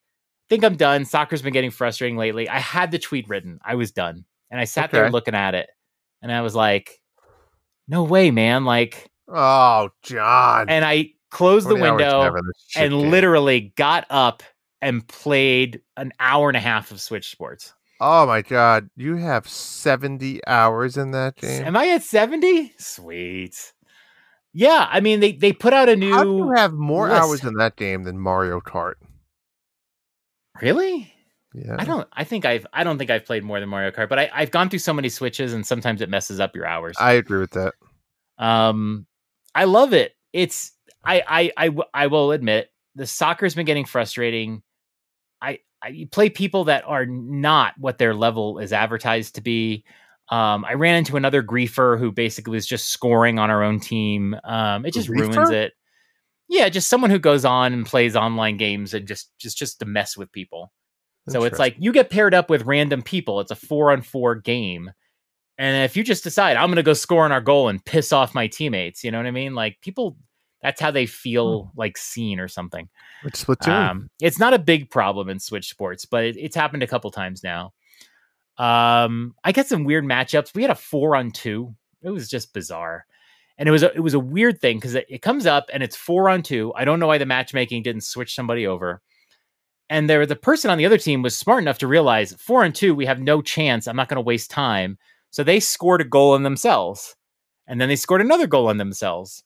think 0.49 0.65
I'm 0.65 0.77
done. 0.77 1.05
Soccer's 1.05 1.43
been 1.43 1.53
getting 1.53 1.71
frustrating 1.71 2.17
lately. 2.17 2.49
I 2.49 2.59
had 2.59 2.91
the 2.91 2.99
tweet 2.99 3.29
written. 3.29 3.59
I 3.65 3.75
was 3.75 3.93
done. 3.93 4.25
And 4.51 4.59
I 4.61 4.65
sat 4.65 4.91
there 4.91 5.11
looking 5.11 5.35
at 5.35 5.55
it 5.55 5.69
and 6.23 6.31
I 6.33 6.41
was 6.43 6.55
like, 6.55 7.01
no 7.89 8.03
way, 8.05 8.31
man. 8.31 8.65
Like, 8.65 9.11
Oh, 9.29 9.91
John. 10.03 10.69
and 10.71 10.85
I 10.85 11.11
closed 11.31 11.69
the 11.69 11.77
How 11.77 11.81
many 11.81 11.89
hours 11.89 12.01
you 12.01 12.07
window 12.07 12.23
have 12.23 12.37
in 12.37 12.47
this 12.47 12.65
shit 12.69 12.83
and 12.85 12.93
game? 12.93 13.11
literally 13.11 13.73
got 13.77 14.07
up 14.11 14.43
and 14.81 15.07
played 15.07 15.81
an 15.97 16.13
hour 16.21 16.49
and 16.49 16.57
a 16.57 16.61
half 16.61 16.91
of 16.91 17.01
Switch 17.01 17.31
Sports. 17.31 17.75
Oh 18.01 18.27
my 18.27 18.43
god, 18.43 18.91
you 18.97 19.17
have 19.17 19.49
70 19.49 20.41
hours 20.47 20.97
in 20.97 21.13
that 21.13 21.37
game. 21.37 21.65
Am 21.65 21.77
I 21.77 21.89
at 21.89 22.03
70? 22.03 22.73
Sweet. 22.79 23.73
Yeah, 24.53 24.87
I 24.91 25.01
mean 25.01 25.21
they 25.21 25.33
they 25.33 25.53
put 25.53 25.73
out 25.73 25.89
a 25.89 25.97
new 25.97 26.13
How 26.13 26.25
do 26.25 26.37
you 26.37 26.53
have 26.57 26.73
more 26.73 27.09
list. 27.09 27.21
hours 27.23 27.45
in 27.45 27.55
that 27.55 27.77
game 27.77 28.03
than 28.05 28.19
Mario 28.19 28.61
Kart? 28.61 28.95
Really? 30.61 31.13
Yeah. 31.55 31.77
I 31.79 31.85
don't. 31.85 32.07
I 32.13 32.25
think 32.25 32.45
I've. 32.45 32.67
I 32.73 32.85
don't 32.85 32.99
think 32.99 33.11
I've 33.11 33.25
played 33.25 33.45
more 33.45 33.61
than 33.61 33.69
Mario 33.69 33.91
Kart, 33.91 34.09
but 34.09 34.19
I, 34.19 34.31
I've 34.35 34.51
gone 34.51 34.69
through 34.71 34.81
so 34.81 34.93
many 34.93 35.09
switches, 35.09 35.53
and 35.53 35.67
sometimes 35.67 36.01
it 36.01 36.09
messes 36.09 36.41
up 36.41 36.55
your 36.57 36.67
hours. 36.67 36.97
I 36.99 37.13
agree 37.13 37.39
with 37.41 37.53
that. 37.53 37.75
um, 38.39 39.07
I 39.55 39.65
love 39.65 39.93
it. 39.93 40.15
It's. 40.33 40.73
I 41.05 41.23
I 41.57 41.67
I, 41.69 41.77
I 41.93 42.07
will 42.09 42.33
admit 42.33 42.71
the 42.97 43.07
soccer's 43.07 43.55
been 43.55 43.67
getting 43.67 43.85
frustrating. 43.85 44.63
I. 45.41 45.61
You 45.89 46.07
play 46.07 46.31
people 46.31 46.65
that 46.65 46.85
are 46.87 47.07
not 47.07 47.75
what 47.79 47.99
their 47.99 48.15
level 48.15 48.59
is 48.59 48.73
advertised 48.73 49.35
to 49.37 49.41
be. 49.41 49.85
Um, 50.31 50.65
I 50.65 50.75
ran 50.75 50.97
into 50.97 51.17
another 51.17 51.43
griefer 51.43 51.99
who 51.99 52.11
basically 52.11 52.53
was 52.53 52.67
just 52.67 52.89
scoring 52.89 53.39
on 53.39 53.51
our 53.51 53.63
own 53.63 53.81
team. 53.81 54.37
Um, 54.45 54.87
it 54.87 54.95
just 54.95 55.09
ruins 55.09 55.51
it. 55.51 55.73
Yeah, 56.49 56.69
just 56.69 56.89
someone 56.89 57.11
who 57.11 57.19
goes 57.19 57.45
on 57.45 57.73
and 57.73 57.87
plays 57.87 58.17
online 58.17 58.57
games 58.57 58.95
and 58.95 59.07
just 59.07 59.31
just 59.39 59.59
just 59.59 59.79
to 59.81 59.87
mess 59.87 60.17
with 60.17 60.33
people. 60.33 60.73
So 61.29 61.45
it's 61.45 61.59
like 61.59 61.77
you 61.79 61.93
get 61.93 62.11
paired 62.11 62.35
up 62.35 62.51
with 62.51 62.65
random 62.65 63.03
people. 63.03 63.41
It's 63.41 63.51
a 63.51 63.57
four 63.57 63.93
on 63.93 64.03
four 64.03 64.35
game. 64.35 64.91
And 65.57 65.85
if 65.85 65.97
you 65.97 66.03
just 66.03 66.25
decide, 66.25 66.57
I'm 66.57 66.67
going 66.67 66.77
to 66.77 66.83
go 66.83 66.95
score 66.95 67.25
on 67.25 67.33
our 67.33 67.41
goal 67.41 67.69
and 67.69 67.85
piss 67.85 68.13
off 68.13 68.35
my 68.35 68.47
teammates, 68.47 69.05
you 69.05 69.11
know 69.11 69.19
what 69.19 69.27
I 69.27 69.31
mean? 69.31 69.55
Like 69.55 69.81
people, 69.81 70.17
that's 70.65 70.81
how 70.81 70.91
they 70.91 71.05
feel 71.05 71.71
like 71.77 71.99
seen 71.99 72.41
or 72.41 72.49
something. 72.49 72.89
It's 73.23 73.45
Splatoon. 73.45 73.69
Um, 73.69 74.11
it's 74.19 74.39
not 74.39 74.55
a 74.55 74.59
big 74.59 74.89
problem 74.89 75.29
in 75.29 75.39
Switch 75.39 75.69
Sports, 75.69 76.07
but 76.07 76.25
it, 76.25 76.39
it's 76.39 76.57
happened 76.57 76.83
a 76.83 76.87
couple 76.87 77.11
times 77.11 77.45
now. 77.45 77.75
Um, 78.57 79.35
I 79.45 79.53
got 79.53 79.67
some 79.67 79.85
weird 79.85 80.07
matchups. 80.07 80.55
We 80.55 80.63
had 80.63 80.71
a 80.71 80.75
four 80.75 81.17
on 81.17 81.33
two. 81.33 81.75
It 82.03 82.09
was 82.09 82.31
just 82.31 82.55
bizarre. 82.55 83.05
And 83.59 83.69
it 83.69 83.73
was 83.73 83.83
a, 83.83 83.93
it 83.93 84.01
was 84.01 84.15
a 84.15 84.19
weird 84.19 84.59
thing 84.63 84.79
because 84.79 84.95
it, 84.95 85.05
it 85.11 85.21
comes 85.21 85.45
up 85.45 85.67
and 85.71 85.83
it's 85.83 85.97
four 85.97 86.31
on 86.31 86.43
two. 86.43 86.73
I 86.75 86.87
don't 86.87 86.99
know 86.99 87.09
why 87.09 87.19
the 87.19 87.27
matchmaking 87.27 87.83
didn't 87.83 88.05
switch 88.05 88.35
somebody 88.35 88.67
over. 88.67 89.03
And 89.91 90.09
there, 90.09 90.25
the 90.25 90.35
person 90.35 90.71
on 90.71 90.79
the 90.79 90.87
other 90.87 90.97
team 90.97 91.21
was 91.21 91.37
smart 91.37 91.63
enough 91.63 91.79
to 91.81 91.87
realize 91.87 92.33
four 92.39 92.65
and 92.65 92.75
two, 92.75 92.95
we 92.95 93.05
have 93.05 93.21
no 93.21 93.43
chance. 93.43 93.87
I'm 93.87 93.97
not 93.97 94.09
going 94.09 94.17
to 94.17 94.23
waste 94.23 94.51
time. 94.51 94.97
So 95.31 95.45
they 95.45 95.61
scored 95.61 96.01
a 96.01 96.05
goal 96.05 96.33
on 96.33 96.43
themselves, 96.43 97.17
and 97.67 97.79
then 97.79 97.91
they 97.91 97.97
scored 97.97 98.23
another 98.23 98.47
goal 98.47 98.69
on 98.69 98.79
themselves. 98.79 99.45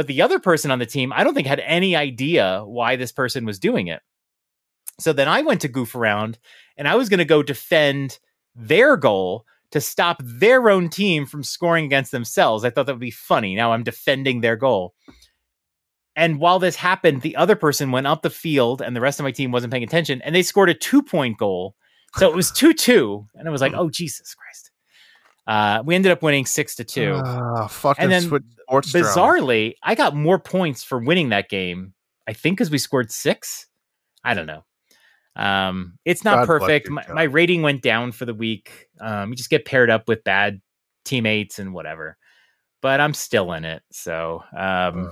But 0.00 0.06
the 0.06 0.22
other 0.22 0.38
person 0.38 0.70
on 0.70 0.78
the 0.78 0.86
team, 0.86 1.12
I 1.12 1.22
don't 1.22 1.34
think 1.34 1.46
had 1.46 1.60
any 1.60 1.94
idea 1.94 2.62
why 2.64 2.96
this 2.96 3.12
person 3.12 3.44
was 3.44 3.58
doing 3.58 3.88
it. 3.88 4.00
So 4.98 5.12
then 5.12 5.28
I 5.28 5.42
went 5.42 5.60
to 5.60 5.68
goof 5.68 5.94
around, 5.94 6.38
and 6.78 6.88
I 6.88 6.94
was 6.94 7.10
going 7.10 7.18
to 7.18 7.26
go 7.26 7.42
defend 7.42 8.18
their 8.54 8.96
goal 8.96 9.44
to 9.72 9.80
stop 9.82 10.22
their 10.24 10.70
own 10.70 10.88
team 10.88 11.26
from 11.26 11.42
scoring 11.42 11.84
against 11.84 12.12
themselves. 12.12 12.64
I 12.64 12.70
thought 12.70 12.86
that 12.86 12.94
would 12.94 12.98
be 12.98 13.10
funny. 13.10 13.54
Now 13.54 13.74
I'm 13.74 13.82
defending 13.82 14.40
their 14.40 14.56
goal. 14.56 14.94
And 16.16 16.40
while 16.40 16.60
this 16.60 16.76
happened, 16.76 17.20
the 17.20 17.36
other 17.36 17.54
person 17.54 17.92
went 17.92 18.06
up 18.06 18.22
the 18.22 18.30
field 18.30 18.80
and 18.80 18.96
the 18.96 19.02
rest 19.02 19.20
of 19.20 19.24
my 19.24 19.32
team 19.32 19.52
wasn't 19.52 19.70
paying 19.70 19.84
attention 19.84 20.22
and 20.22 20.34
they 20.34 20.42
scored 20.42 20.70
a 20.70 20.74
two 20.74 21.02
point 21.02 21.36
goal. 21.36 21.74
So 22.14 22.26
it 22.26 22.34
was 22.34 22.50
2 22.52 22.72
2. 22.72 23.26
And 23.34 23.46
I 23.46 23.50
was 23.50 23.60
like, 23.60 23.74
oh, 23.74 23.90
Jesus 23.90 24.34
Christ. 24.34 24.70
Uh, 25.46 25.82
we 25.84 25.94
ended 25.96 26.12
up 26.12 26.22
winning 26.22 26.46
six 26.46 26.76
to 26.76 26.84
two. 26.84 27.20
Ah, 27.24 27.66
fucking 27.66 28.02
and 28.02 28.12
then 28.12 28.22
Switch 28.22 28.44
Sports. 28.70 28.92
Bizarrely, 28.92 29.74
I 29.82 29.94
got 29.94 30.14
more 30.14 30.38
points 30.38 30.84
for 30.84 30.98
winning 30.98 31.30
that 31.30 31.48
game. 31.48 31.94
I 32.28 32.32
think 32.32 32.56
because 32.58 32.70
we 32.70 32.78
scored 32.78 33.10
six. 33.10 33.66
I 34.24 34.34
don't 34.34 34.46
know. 34.46 34.64
Um, 35.36 35.98
it's 36.04 36.24
not 36.24 36.40
God 36.40 36.46
perfect. 36.46 36.88
you, 36.88 36.94
My, 36.94 37.04
my 37.12 37.22
rating 37.24 37.62
went 37.62 37.82
down 37.82 38.12
for 38.12 38.26
the 38.26 38.34
week. 38.34 38.88
Um, 39.00 39.30
you 39.30 39.36
just 39.36 39.50
get 39.50 39.64
paired 39.64 39.90
up 39.90 40.06
with 40.06 40.22
bad 40.24 40.60
teammates 41.04 41.58
and 41.58 41.74
whatever. 41.74 42.16
But 42.82 43.00
I'm 43.00 43.14
still 43.14 43.52
in 43.52 43.64
it. 43.64 43.82
So 43.90 44.42
um, 44.56 45.10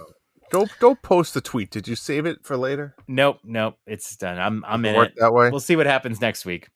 Go 0.50 0.66
go 0.78 0.94
post 0.94 1.34
the 1.34 1.40
tweet. 1.40 1.70
Did 1.70 1.86
you 1.86 1.94
save 1.94 2.26
it 2.26 2.38
for 2.42 2.56
later? 2.56 2.94
nope, 3.06 3.40
nope. 3.44 3.76
It's 3.86 4.16
done. 4.16 4.38
I'm 4.38 4.64
I'm 4.66 4.84
in 4.84 4.94
it. 4.94 5.12
that 5.18 5.32
way. 5.32 5.50
We'll 5.50 5.60
see 5.60 5.76
what 5.76 5.86
happens 5.86 6.20
next 6.20 6.46
week. 6.46 6.68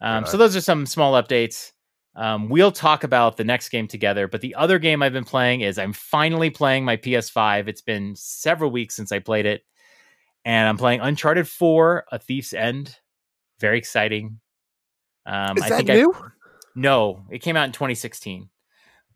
Um, 0.00 0.24
so 0.24 0.38
those 0.38 0.56
are 0.56 0.62
some 0.62 0.86
small 0.86 1.12
updates. 1.12 1.72
Um, 2.20 2.50
we'll 2.50 2.70
talk 2.70 3.02
about 3.02 3.38
the 3.38 3.44
next 3.44 3.70
game 3.70 3.88
together. 3.88 4.28
But 4.28 4.42
the 4.42 4.54
other 4.54 4.78
game 4.78 5.02
I've 5.02 5.14
been 5.14 5.24
playing 5.24 5.62
is 5.62 5.78
I'm 5.78 5.94
finally 5.94 6.50
playing 6.50 6.84
my 6.84 6.98
PS5. 6.98 7.66
It's 7.66 7.80
been 7.80 8.14
several 8.14 8.70
weeks 8.70 8.94
since 8.94 9.10
I 9.10 9.20
played 9.20 9.46
it, 9.46 9.62
and 10.44 10.68
I'm 10.68 10.76
playing 10.76 11.00
Uncharted 11.00 11.48
4: 11.48 12.04
A 12.12 12.18
Thief's 12.18 12.52
End. 12.52 12.94
Very 13.58 13.78
exciting. 13.78 14.38
Um, 15.24 15.56
Is 15.56 15.64
I 15.64 15.68
that 15.70 15.76
think 15.78 15.88
new? 15.88 16.12
I 16.14 16.28
no, 16.74 17.24
it 17.30 17.40
came 17.40 17.56
out 17.56 17.64
in 17.64 17.72
2016. 17.72 18.50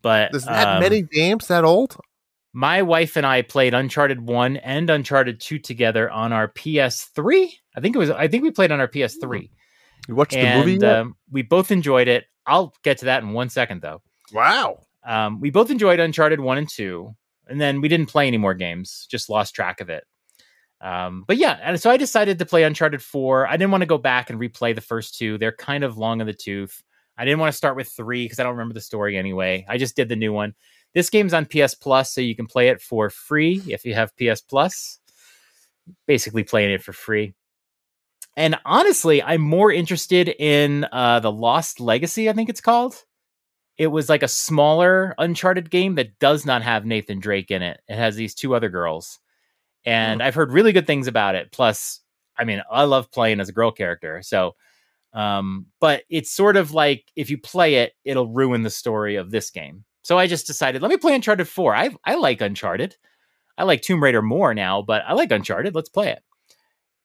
But 0.00 0.32
There's 0.32 0.44
that 0.44 0.66
um, 0.66 0.80
many 0.80 1.02
games 1.02 1.48
that 1.48 1.64
old? 1.64 1.96
my 2.54 2.82
wife 2.82 3.16
and 3.16 3.26
I 3.26 3.42
played 3.42 3.74
Uncharted 3.74 4.20
1 4.20 4.58
and 4.58 4.88
Uncharted 4.88 5.40
2 5.40 5.58
together 5.58 6.08
on 6.08 6.32
our 6.32 6.48
PS3. 6.48 7.50
I 7.76 7.80
think 7.80 7.96
it 7.96 7.98
was 7.98 8.10
I 8.10 8.28
think 8.28 8.44
we 8.44 8.50
played 8.52 8.70
on 8.70 8.80
our 8.80 8.88
PS3. 8.88 9.50
You 10.08 10.14
watched 10.14 10.32
the 10.32 10.54
movie 10.58 10.78
yet? 10.80 10.96
um, 10.96 11.16
we 11.30 11.42
both 11.42 11.70
enjoyed 11.70 12.08
it. 12.08 12.26
I'll 12.46 12.74
get 12.82 12.98
to 12.98 13.06
that 13.06 13.22
in 13.22 13.32
one 13.32 13.48
second 13.48 13.82
though. 13.82 14.02
wow. 14.32 14.78
Um, 15.06 15.40
we 15.40 15.50
both 15.50 15.70
enjoyed 15.70 16.00
Uncharted 16.00 16.40
1 16.40 16.58
and 16.58 16.68
2. 16.68 17.14
and 17.48 17.60
then 17.60 17.82
we 17.82 17.88
didn't 17.88 18.06
play 18.08 18.26
any 18.26 18.38
more 18.38 18.54
games. 18.54 19.06
Just 19.10 19.28
lost 19.28 19.54
track 19.54 19.82
of 19.82 19.90
it. 19.90 20.04
Um, 20.80 21.24
but 21.26 21.36
yeah, 21.36 21.58
and 21.62 21.80
so 21.80 21.90
I 21.90 21.96
decided 21.96 22.38
to 22.38 22.46
play 22.46 22.62
Uncharted 22.62 23.02
4. 23.02 23.46
I 23.46 23.56
didn't 23.56 23.70
want 23.70 23.82
to 23.82 23.86
go 23.86 23.98
back 23.98 24.30
and 24.30 24.40
replay 24.40 24.74
the 24.74 24.80
first 24.80 25.18
two. 25.18 25.38
They're 25.38 25.52
kind 25.52 25.84
of 25.84 25.98
long 25.98 26.20
in 26.20 26.26
the 26.26 26.32
tooth. 26.32 26.82
I 27.16 27.24
didn't 27.24 27.38
want 27.38 27.52
to 27.52 27.56
start 27.56 27.76
with 27.76 27.88
three 27.88 28.24
because 28.24 28.38
I 28.38 28.42
don't 28.42 28.52
remember 28.52 28.74
the 28.74 28.80
story 28.80 29.16
anyway. 29.16 29.64
I 29.68 29.78
just 29.78 29.94
did 29.94 30.08
the 30.08 30.16
new 30.16 30.32
one. 30.32 30.54
This 30.94 31.10
game's 31.10 31.34
on 31.34 31.46
PS 31.46 31.74
Plus, 31.74 32.12
so 32.12 32.20
you 32.20 32.34
can 32.34 32.46
play 32.46 32.68
it 32.68 32.80
for 32.80 33.10
free 33.10 33.62
if 33.68 33.84
you 33.84 33.94
have 33.94 34.12
PS 34.16 34.40
Plus. 34.40 35.00
Basically, 36.06 36.44
playing 36.44 36.72
it 36.72 36.82
for 36.82 36.92
free. 36.92 37.34
And 38.36 38.58
honestly, 38.64 39.22
I'm 39.22 39.40
more 39.40 39.70
interested 39.70 40.28
in 40.28 40.86
uh, 40.90 41.20
the 41.20 41.30
Lost 41.30 41.80
Legacy, 41.80 42.28
I 42.28 42.32
think 42.32 42.48
it's 42.48 42.60
called. 42.60 43.04
It 43.76 43.88
was 43.88 44.08
like 44.08 44.22
a 44.22 44.28
smaller 44.28 45.14
Uncharted 45.18 45.70
game 45.70 45.94
that 45.96 46.18
does 46.18 46.44
not 46.44 46.62
have 46.62 46.84
Nathan 46.84 47.20
Drake 47.20 47.50
in 47.50 47.62
it. 47.62 47.80
It 47.88 47.96
has 47.96 48.16
these 48.16 48.34
two 48.34 48.54
other 48.54 48.68
girls. 48.68 49.20
And 49.84 50.22
I've 50.22 50.34
heard 50.34 50.52
really 50.52 50.72
good 50.72 50.86
things 50.86 51.06
about 51.06 51.34
it. 51.34 51.52
Plus, 51.52 52.00
I 52.36 52.44
mean, 52.44 52.62
I 52.70 52.84
love 52.84 53.10
playing 53.10 53.40
as 53.40 53.48
a 53.48 53.52
girl 53.52 53.70
character. 53.70 54.22
So, 54.22 54.54
um, 55.12 55.66
but 55.80 56.04
it's 56.08 56.30
sort 56.30 56.56
of 56.56 56.72
like 56.72 57.04
if 57.16 57.30
you 57.30 57.38
play 57.38 57.76
it, 57.76 57.92
it'll 58.04 58.32
ruin 58.32 58.62
the 58.62 58.70
story 58.70 59.16
of 59.16 59.30
this 59.30 59.50
game. 59.50 59.84
So 60.02 60.18
I 60.18 60.26
just 60.26 60.46
decided, 60.46 60.82
let 60.82 60.90
me 60.90 60.96
play 60.96 61.14
Uncharted 61.14 61.48
4. 61.48 61.74
I 61.74 61.90
I 62.04 62.14
like 62.16 62.40
Uncharted. 62.40 62.96
I 63.56 63.64
like 63.64 63.82
Tomb 63.82 64.02
Raider 64.02 64.22
more 64.22 64.52
now, 64.54 64.82
but 64.82 65.02
I 65.06 65.12
like 65.12 65.30
Uncharted. 65.30 65.74
Let's 65.74 65.88
play 65.88 66.10
it. 66.10 66.22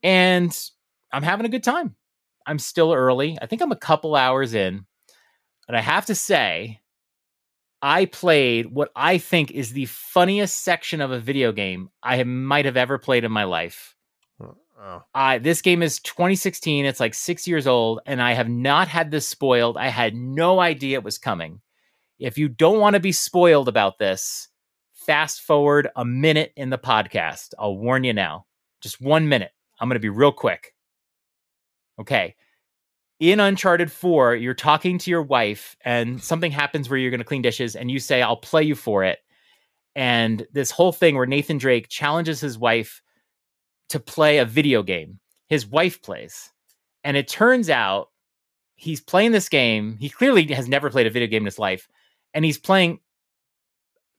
And 0.02 0.58
I'm 1.12 1.24
having 1.24 1.46
a 1.46 1.50
good 1.50 1.64
time. 1.64 1.96
I'm 2.46 2.60
still 2.60 2.94
early. 2.94 3.38
I 3.42 3.46
think 3.46 3.62
I'm 3.62 3.72
a 3.72 3.78
couple 3.78 4.16
hours 4.16 4.54
in. 4.54 4.86
And 5.68 5.78
I 5.78 5.82
have 5.82 6.08
to 6.08 6.16
say, 6.16 6.80
I 7.82 8.06
played 8.06 8.68
what 8.68 8.92
I 8.96 9.18
think 9.18 9.52
is 9.52 9.72
the 9.72 9.86
funniest 9.86 10.62
section 10.64 11.02
of 11.02 11.12
a 11.12 11.20
video 11.20 11.52
game 11.52 11.90
I 12.02 12.24
might 12.24 12.66
have 12.66 12.78
ever 12.78 12.98
played 12.98 13.24
in 13.24 13.32
my 13.32 13.44
life. 13.44 13.96
Oh. 14.82 15.04
I 15.14 15.40
this 15.40 15.62
game 15.62 15.84
is 15.84 16.00
2016. 16.00 16.86
It's 16.86 17.02
like 17.02 17.14
six 17.14 17.48
years 17.48 17.68
old, 17.68 18.00
and 18.06 18.22
I 18.22 18.34
have 18.34 18.48
not 18.48 18.88
had 18.88 19.12
this 19.12 19.28
spoiled. 19.28 19.78
I 19.78 19.90
had 19.90 20.16
no 20.16 20.60
idea 20.60 20.98
it 20.98 21.04
was 21.04 21.18
coming. 21.18 21.62
If 22.18 22.38
you 22.38 22.48
don't 22.48 22.80
want 22.80 22.94
to 22.94 23.00
be 23.00 23.12
spoiled 23.12 23.68
about 23.68 24.00
this, 24.00 24.48
fast 24.94 25.42
forward 25.42 25.90
a 25.96 26.06
minute 26.06 26.54
in 26.56 26.70
the 26.70 26.78
podcast. 26.78 27.54
I'll 27.60 27.78
warn 27.78 28.04
you 28.04 28.14
now. 28.14 28.46
Just 28.82 29.02
one 29.02 29.28
minute. 29.28 29.52
I'm 29.80 29.90
going 29.90 29.96
to 29.96 30.00
be 30.00 30.10
real 30.10 30.32
quick. 30.32 30.74
Okay. 32.00 32.36
In 33.20 33.42
Uncharted 33.42 33.92
4, 33.92 34.36
you're 34.36 34.54
talking 34.54 34.98
to 34.98 35.12
your 35.12 35.22
wife, 35.22 35.76
and 35.84 36.24
something 36.24 36.52
happens 36.52 36.90
where 36.90 36.98
you're 36.98 37.12
going 37.12 37.20
to 37.20 37.26
clean 37.26 37.42
dishes, 37.42 37.76
and 37.76 37.92
you 37.92 38.00
say, 38.00 38.22
I'll 38.22 38.38
play 38.38 38.64
you 38.64 38.76
for 38.76 39.04
it. 39.04 39.20
And 39.96 40.48
this 40.54 40.72
whole 40.72 40.94
thing 40.94 41.16
where 41.16 41.26
Nathan 41.26 41.58
Drake 41.58 41.90
challenges 41.90 42.40
his 42.40 42.58
wife 42.58 43.02
to 43.90 44.00
play 44.00 44.38
a 44.38 44.46
video 44.46 44.84
game. 44.84 45.20
His 45.50 45.68
wife 45.68 46.02
plays. 46.02 46.52
And 47.04 47.18
it 47.18 47.28
turns 47.28 47.70
out 47.70 48.10
he's 48.76 49.02
playing 49.02 49.34
this 49.34 49.50
game. 49.50 49.98
He 50.00 50.08
clearly 50.08 50.46
has 50.54 50.70
never 50.70 50.90
played 50.90 51.08
a 51.08 51.12
video 51.12 51.28
game 51.28 51.42
in 51.42 51.46
his 51.46 51.60
life. 51.60 51.90
And 52.34 52.46
he's 52.46 52.58
playing 52.58 53.00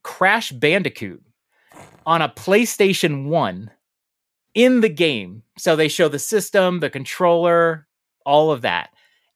Crash 0.03 0.51
Bandicoot 0.51 1.23
on 2.05 2.21
a 2.21 2.29
PlayStation 2.29 3.27
1 3.27 3.71
in 4.55 4.81
the 4.81 4.89
game. 4.89 5.43
So 5.59 5.77
they 5.77 5.89
show 5.89 6.09
the 6.09 6.19
system, 6.19 6.81
the 6.81 6.91
controller, 6.91 7.87
all 8.27 8.51
of 8.51 8.63
that. 8.63 8.91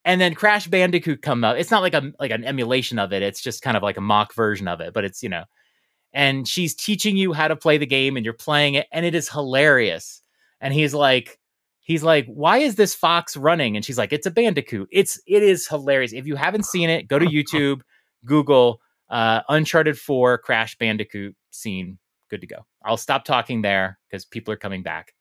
And 0.05 0.21
then 0.21 0.35
Crash 0.35 0.67
Bandicoot 0.67 1.23
come 1.23 1.45
out. 1.45 1.59
It's 1.59 1.71
not 1.71 1.83
like 1.83 1.95
a 1.95 2.13
like 2.21 2.31
an 2.31 2.45
emulation 2.45 2.99
of 2.99 3.13
it. 3.13 3.23
It's 3.23 3.41
just 3.41 3.63
kind 3.63 3.77
of 3.77 3.83
like 3.83 3.97
a 3.97 4.03
mock 4.03 4.35
version 4.35 4.69
of 4.69 4.81
it, 4.81 4.93
but 4.93 5.05
it's, 5.05 5.23
you 5.23 5.29
know. 5.29 5.45
And 6.13 6.47
she's 6.47 6.75
teaching 6.75 7.17
you 7.17 7.33
how 7.33 7.49
to 7.49 7.57
play 7.57 7.79
the 7.79 7.87
game 7.87 8.17
and 8.17 8.25
you're 8.25 8.35
playing 8.35 8.75
it 8.75 8.87
and 8.93 9.05
it 9.05 9.15
is 9.15 9.29
hilarious. 9.29 10.23
And 10.61 10.75
he's 10.75 10.95
like 10.95 11.39
he's 11.81 12.03
like, 12.03 12.27
"Why 12.27 12.59
is 12.59 12.75
this 12.75 12.95
fox 12.95 13.37
running?" 13.37 13.77
And 13.77 13.85
she's 13.85 13.99
like, 13.99 14.13
"It's 14.13 14.27
a 14.27 14.31
bandicoot." 14.31 14.89
It's 14.93 15.21
it 15.27 15.43
is 15.43 15.67
hilarious. 15.69 16.13
If 16.13 16.27
you 16.27 16.37
haven't 16.37 16.67
seen 16.67 16.91
it, 16.91 17.09
go 17.09 17.19
to 17.19 17.27
YouTube, 17.27 17.81
Google 18.25 18.81
uh 19.09 19.41
Uncharted 19.49 19.99
4 19.99 20.39
Crash 20.39 20.77
Bandicoot 20.77 21.35
scene. 21.51 21.99
Good 22.31 22.41
to 22.41 22.47
go. 22.47 22.67
I'll 22.85 22.97
stop 22.97 23.25
talking 23.25 23.63
there 23.63 23.99
because 24.09 24.25
people 24.25 24.53
are 24.53 24.59
coming 24.59 24.83
back. 24.83 25.15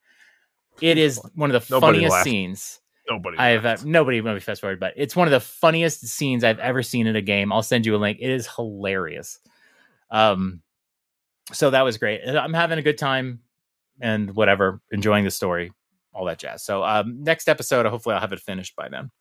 It 0.82 0.98
is 0.98 1.22
one 1.36 1.54
of 1.54 1.62
the 1.62 1.74
Nobody 1.74 1.98
funniest 1.98 2.12
laughed. 2.14 2.24
scenes 2.24 2.80
Nobody. 3.10 3.38
I've 3.38 3.66
uh, 3.66 3.78
nobody 3.84 4.22
me 4.22 4.40
fast 4.40 4.62
forward, 4.62 4.80
but 4.80 4.94
it's 4.96 5.16
one 5.16 5.28
of 5.28 5.32
the 5.32 5.40
funniest 5.42 6.08
scenes 6.08 6.44
I've 6.44 6.60
ever 6.60 6.82
seen 6.82 7.06
in 7.06 7.16
a 7.16 7.22
game. 7.22 7.52
I'll 7.52 7.64
send 7.64 7.86
you 7.86 7.96
a 7.96 7.98
link. 7.98 8.20
It 8.22 8.30
is 8.30 8.48
hilarious. 8.48 9.40
Um, 10.10 10.62
so 11.52 11.72
that 11.72 11.82
was 11.82 11.98
great. 11.98 12.22
I'm 12.26 12.54
having 12.54 12.80
a 12.80 12.84
good 12.84 12.98
time 12.98 13.40
and 14.00 14.34
whatever, 14.36 14.82
enjoying 14.92 15.26
the 15.26 15.32
story, 15.32 15.74
all 16.14 16.26
that 16.26 16.40
jazz. 16.40 16.64
So 16.64 16.84
um, 16.84 17.24
next 17.24 17.50
episode, 17.50 17.86
hopefully, 17.86 18.16
I'll 18.16 18.22
have 18.22 18.32
it 18.32 18.40
finished 18.40 18.76
by 18.78 18.88
then. 18.88 19.12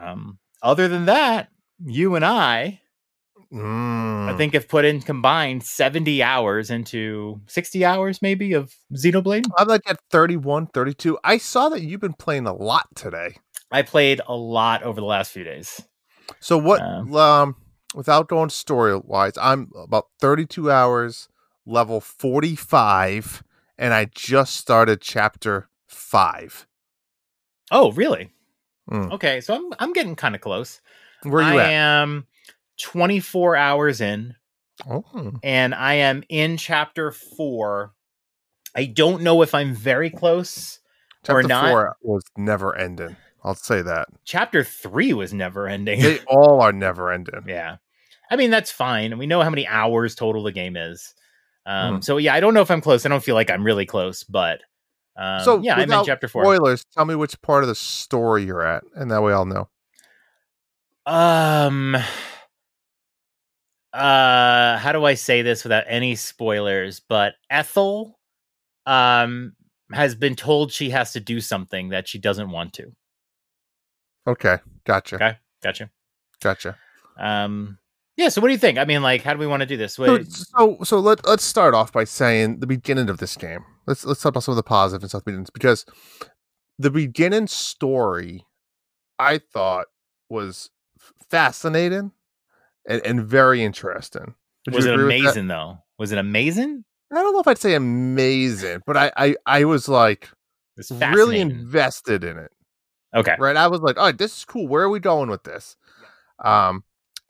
Um, 0.00 0.38
other 0.62 0.86
than 0.86 1.06
that, 1.06 1.48
you 1.84 2.14
and 2.14 2.24
I, 2.24 2.80
Mm. 3.52 4.28
I 4.32 4.36
think, 4.36 4.54
if 4.54 4.68
put 4.68 4.84
in 4.84 5.00
combined 5.00 5.64
70 5.64 6.22
hours 6.22 6.70
into 6.70 7.40
60 7.46 7.84
hours, 7.84 8.20
maybe, 8.20 8.52
of 8.52 8.74
Xenoblade. 8.94 9.44
I'm 9.56 9.68
like 9.68 9.88
at 9.88 9.98
31, 10.10 10.66
32. 10.68 11.18
I 11.24 11.38
saw 11.38 11.68
that 11.70 11.82
you've 11.82 12.00
been 12.00 12.12
playing 12.12 12.46
a 12.46 12.52
lot 12.54 12.86
today. 12.94 13.36
I 13.70 13.82
played 13.82 14.20
a 14.26 14.34
lot 14.34 14.82
over 14.82 15.00
the 15.00 15.06
last 15.06 15.32
few 15.32 15.44
days. 15.44 15.80
So 16.40 16.58
what? 16.58 16.82
Um, 16.82 17.14
Um, 17.14 17.56
without 17.94 18.28
going 18.28 18.50
story 18.50 18.98
wise, 18.98 19.32
I'm 19.40 19.70
about 19.76 20.08
32 20.20 20.70
hours, 20.70 21.28
level 21.64 22.00
45, 22.00 23.42
and 23.78 23.94
I 23.94 24.06
just 24.14 24.56
started 24.56 25.00
chapter 25.00 25.68
five. 25.86 26.66
Oh, 27.70 27.92
really? 27.92 28.30
Mm. 28.90 29.12
Okay, 29.12 29.40
so 29.40 29.54
I'm 29.54 29.72
I'm 29.78 29.92
getting 29.92 30.16
kind 30.16 30.34
of 30.34 30.40
close. 30.40 30.80
Where 31.22 31.42
are 31.42 31.52
you 31.52 31.60
I 31.60 31.64
at? 31.64 31.70
am 31.72 32.26
24 32.80 33.56
hours 33.56 34.00
in, 34.00 34.34
Oh, 34.88 35.32
and 35.42 35.74
I 35.74 35.94
am 35.94 36.22
in 36.28 36.56
chapter 36.56 37.10
four. 37.10 37.92
I 38.76 38.84
don't 38.84 39.22
know 39.22 39.42
if 39.42 39.54
I'm 39.54 39.74
very 39.74 40.08
close. 40.10 40.78
chapter 41.24 41.42
not. 41.42 41.68
four 41.70 41.96
was 42.02 42.22
never 42.36 42.76
ending. 42.76 43.16
I'll 43.44 43.54
say 43.54 43.82
that 43.82 44.08
Chapter 44.24 44.62
three 44.64 45.12
was 45.14 45.32
never 45.32 45.66
ending. 45.68 46.00
they 46.00 46.18
all 46.28 46.60
are 46.60 46.72
never 46.72 47.10
ending. 47.12 47.42
yeah, 47.46 47.76
I 48.30 48.36
mean 48.36 48.50
that's 48.50 48.70
fine. 48.70 49.18
We 49.18 49.26
know 49.26 49.42
how 49.42 49.50
many 49.50 49.66
hours 49.66 50.14
total 50.14 50.42
the 50.44 50.52
game 50.52 50.76
is. 50.76 51.14
Um, 51.66 51.96
Hmm. 51.96 52.00
So 52.02 52.16
yeah, 52.18 52.34
I 52.34 52.40
don't 52.40 52.54
know 52.54 52.62
if 52.62 52.70
I'm 52.70 52.80
close. 52.80 53.04
I 53.04 53.08
don't 53.08 53.22
feel 53.24 53.34
like 53.34 53.50
I'm 53.50 53.64
really 53.64 53.86
close, 53.86 54.22
but 54.22 54.60
um, 55.16 55.42
so 55.42 55.58
yeah, 55.58 55.74
I'm 55.74 55.90
in 55.90 56.04
chapter 56.04 56.28
four. 56.28 56.44
Spoilers. 56.44 56.84
Tell 56.94 57.04
me 57.04 57.14
which 57.16 57.40
part 57.42 57.64
of 57.64 57.68
the 57.68 57.74
story 57.74 58.44
you're 58.44 58.62
at, 58.62 58.84
and 58.94 59.10
that 59.10 59.22
way 59.22 59.32
I'll 59.32 59.44
know. 59.44 59.68
Um 61.06 61.96
uh 63.98 64.78
how 64.78 64.92
do 64.92 65.04
I 65.04 65.14
say 65.14 65.42
this 65.42 65.64
without 65.64 65.84
any 65.88 66.14
spoilers? 66.14 67.00
But 67.00 67.34
Ethel 67.50 68.18
um 68.86 69.54
has 69.92 70.14
been 70.14 70.36
told 70.36 70.72
she 70.72 70.90
has 70.90 71.12
to 71.12 71.20
do 71.20 71.40
something 71.40 71.90
that 71.90 72.08
she 72.08 72.18
doesn't 72.18 72.50
want 72.50 72.74
to. 72.74 72.92
Okay, 74.26 74.58
gotcha, 74.84 75.16
Okay. 75.16 75.36
Gotcha. 75.62 75.90
gotcha. 76.40 76.76
Um 77.18 77.78
yeah, 78.18 78.30
so 78.30 78.40
what 78.40 78.48
do 78.48 78.52
you 78.52 78.58
think? 78.58 78.78
I 78.78 78.84
mean, 78.84 79.00
like, 79.00 79.22
how 79.22 79.32
do 79.32 79.38
we 79.38 79.46
want 79.46 79.60
to 79.60 79.66
do 79.66 79.76
this? 79.76 79.94
So, 79.94 80.02
What, 80.02 80.26
so, 80.26 80.78
so 80.82 80.98
let 80.98 81.24
let's 81.26 81.44
start 81.44 81.72
off 81.72 81.92
by 81.92 82.02
saying 82.02 82.58
the 82.58 82.66
beginning 82.66 83.08
of 83.08 83.18
this 83.18 83.36
game. 83.36 83.64
Let's 83.86 84.04
let's 84.04 84.20
talk 84.20 84.30
about 84.30 84.42
some 84.42 84.52
of 84.52 84.56
the 84.56 84.64
positive 84.64 85.02
and 85.04 85.10
stuff 85.10 85.22
because 85.54 85.86
the 86.80 86.90
beginning 86.90 87.46
story, 87.46 88.44
I 89.20 89.38
thought 89.38 89.86
was 90.28 90.70
fascinating 91.30 92.10
and, 92.86 93.00
and 93.04 93.22
very 93.22 93.62
interesting. 93.62 94.34
Would 94.66 94.74
was 94.74 94.86
it 94.86 94.94
agree 94.94 95.04
with 95.04 95.12
that? 95.12 95.20
amazing 95.30 95.48
though? 95.48 95.78
Was 95.98 96.12
it 96.12 96.18
amazing? 96.18 96.84
I 97.12 97.16
don't 97.16 97.32
know 97.32 97.40
if 97.40 97.48
I'd 97.48 97.58
say 97.58 97.74
amazing, 97.74 98.82
but 98.86 98.96
I 98.96 99.12
I, 99.16 99.36
I 99.46 99.64
was 99.64 99.88
like 99.88 100.28
was 100.76 100.90
really 100.92 101.40
invested 101.40 102.24
in 102.24 102.38
it. 102.38 102.52
okay. 103.14 103.36
right? 103.38 103.56
I 103.56 103.66
was 103.66 103.80
like, 103.80 103.98
all 103.98 104.04
right, 104.04 104.16
this 104.16 104.38
is 104.38 104.44
cool. 104.44 104.68
Where 104.68 104.84
are 104.84 104.88
we 104.88 105.00
going 105.00 105.30
with 105.30 105.44
this? 105.44 105.76
Um, 106.44 106.84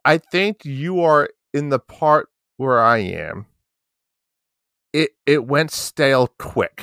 I 0.04 0.18
think 0.18 0.64
you 0.64 1.00
are 1.02 1.30
in 1.54 1.70
the 1.70 1.78
part 1.78 2.28
where 2.56 2.80
I 2.80 2.98
am. 2.98 3.46
It 4.92 5.10
it 5.26 5.46
went 5.46 5.70
stale 5.70 6.28
quick. 6.38 6.82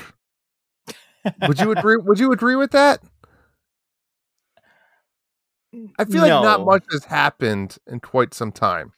Would 1.47 1.59
you 1.59 1.71
agree? 1.71 1.97
would 1.97 2.19
you 2.19 2.31
agree 2.31 2.55
with 2.55 2.71
that? 2.71 3.01
I 5.97 6.05
feel 6.05 6.21
like 6.21 6.29
not 6.29 6.65
much 6.65 6.83
has 6.91 7.05
happened 7.05 7.77
in 7.87 7.99
quite 7.99 8.33
some 8.33 8.51
time. 8.51 8.93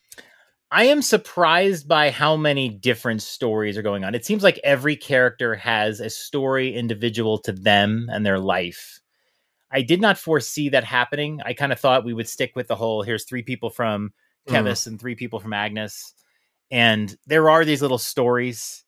I 0.70 0.86
am 0.86 1.02
surprised 1.02 1.88
by 1.88 2.10
how 2.12 2.36
many 2.36 2.68
different 2.68 3.22
stories 3.22 3.78
are 3.78 3.82
going 3.82 4.04
on. 4.04 4.16
It 4.16 4.26
seems 4.26 4.44
like 4.44 4.60
every 4.64 4.98
character 4.98 5.56
has 5.56 6.02
a 6.02 6.10
story 6.10 6.76
individual 6.76 7.38
to 7.40 7.54
them 7.54 8.10
and 8.12 8.26
their 8.26 8.40
life. 8.40 9.00
I 9.72 9.82
did 9.82 10.02
not 10.02 10.18
foresee 10.18 10.70
that 10.70 10.84
happening. 10.84 11.40
I 11.46 11.54
kind 11.54 11.72
of 11.72 11.80
thought 11.80 12.06
we 12.06 12.14
would 12.14 12.28
stick 12.28 12.52
with 12.56 12.68
the 12.68 12.76
whole 12.76 13.02
here's 13.02 13.26
three 13.26 13.44
people 13.44 13.70
from 13.70 14.14
Mm. 14.48 14.88
And 14.88 15.00
three 15.00 15.16
people 15.16 15.40
from 15.40 15.54
Agnus. 15.54 16.14
and 16.70 17.18
there 17.26 17.50
are 17.50 17.64
these 17.64 17.82
little 17.82 17.98
stories. 17.98 18.84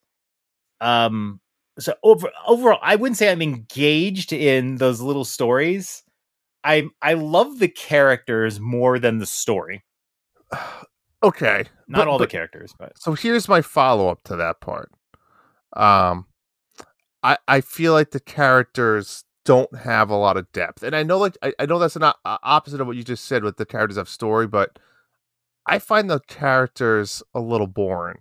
Um, 0.81 1.39
so 1.77 1.93
over 2.03 2.29
overall, 2.45 2.79
I 2.81 2.97
wouldn't 2.97 3.17
say 3.17 3.31
I'm 3.31 3.41
engaged 3.41 4.33
in 4.33 4.75
those 4.75 4.99
little 4.99 5.25
stories. 5.25 6.03
I 6.63 6.89
I 7.01 7.13
love 7.13 7.59
the 7.59 7.67
characters 7.67 8.59
more 8.59 8.99
than 8.99 9.19
the 9.19 9.25
story. 9.25 9.83
Okay. 11.21 11.65
Not 11.89 11.97
but- 11.97 12.07
all 12.07 12.17
but- 12.17 12.29
the 12.29 12.31
characters, 12.31 12.73
but 12.79 12.97
So 12.97 13.13
here's 13.13 13.49
my 13.49 13.61
follow 13.61 14.07
up 14.07 14.23
to 14.23 14.37
that 14.37 14.61
part. 14.61 14.89
Um, 15.73 16.27
I 17.21 17.37
I 17.45 17.59
feel 17.59 17.91
like 17.91 18.11
the 18.11 18.21
characters 18.21 19.25
don't 19.43 19.75
have 19.75 20.09
a 20.09 20.15
lot 20.15 20.37
of 20.37 20.49
depth, 20.53 20.81
and 20.81 20.95
I 20.95 21.03
know 21.03 21.17
like 21.17 21.37
I, 21.43 21.53
I 21.59 21.65
know 21.65 21.77
that's 21.77 21.97
not 21.97 22.19
uh, 22.23 22.37
opposite 22.41 22.79
of 22.79 22.87
what 22.87 22.95
you 22.95 23.03
just 23.03 23.25
said 23.25 23.43
with 23.43 23.57
the 23.57 23.65
characters 23.65 23.97
have 23.97 24.07
story, 24.07 24.47
but 24.47 24.79
I 25.65 25.77
find 25.79 26.09
the 26.09 26.21
characters 26.21 27.21
a 27.33 27.41
little 27.41 27.67
boring, 27.67 28.19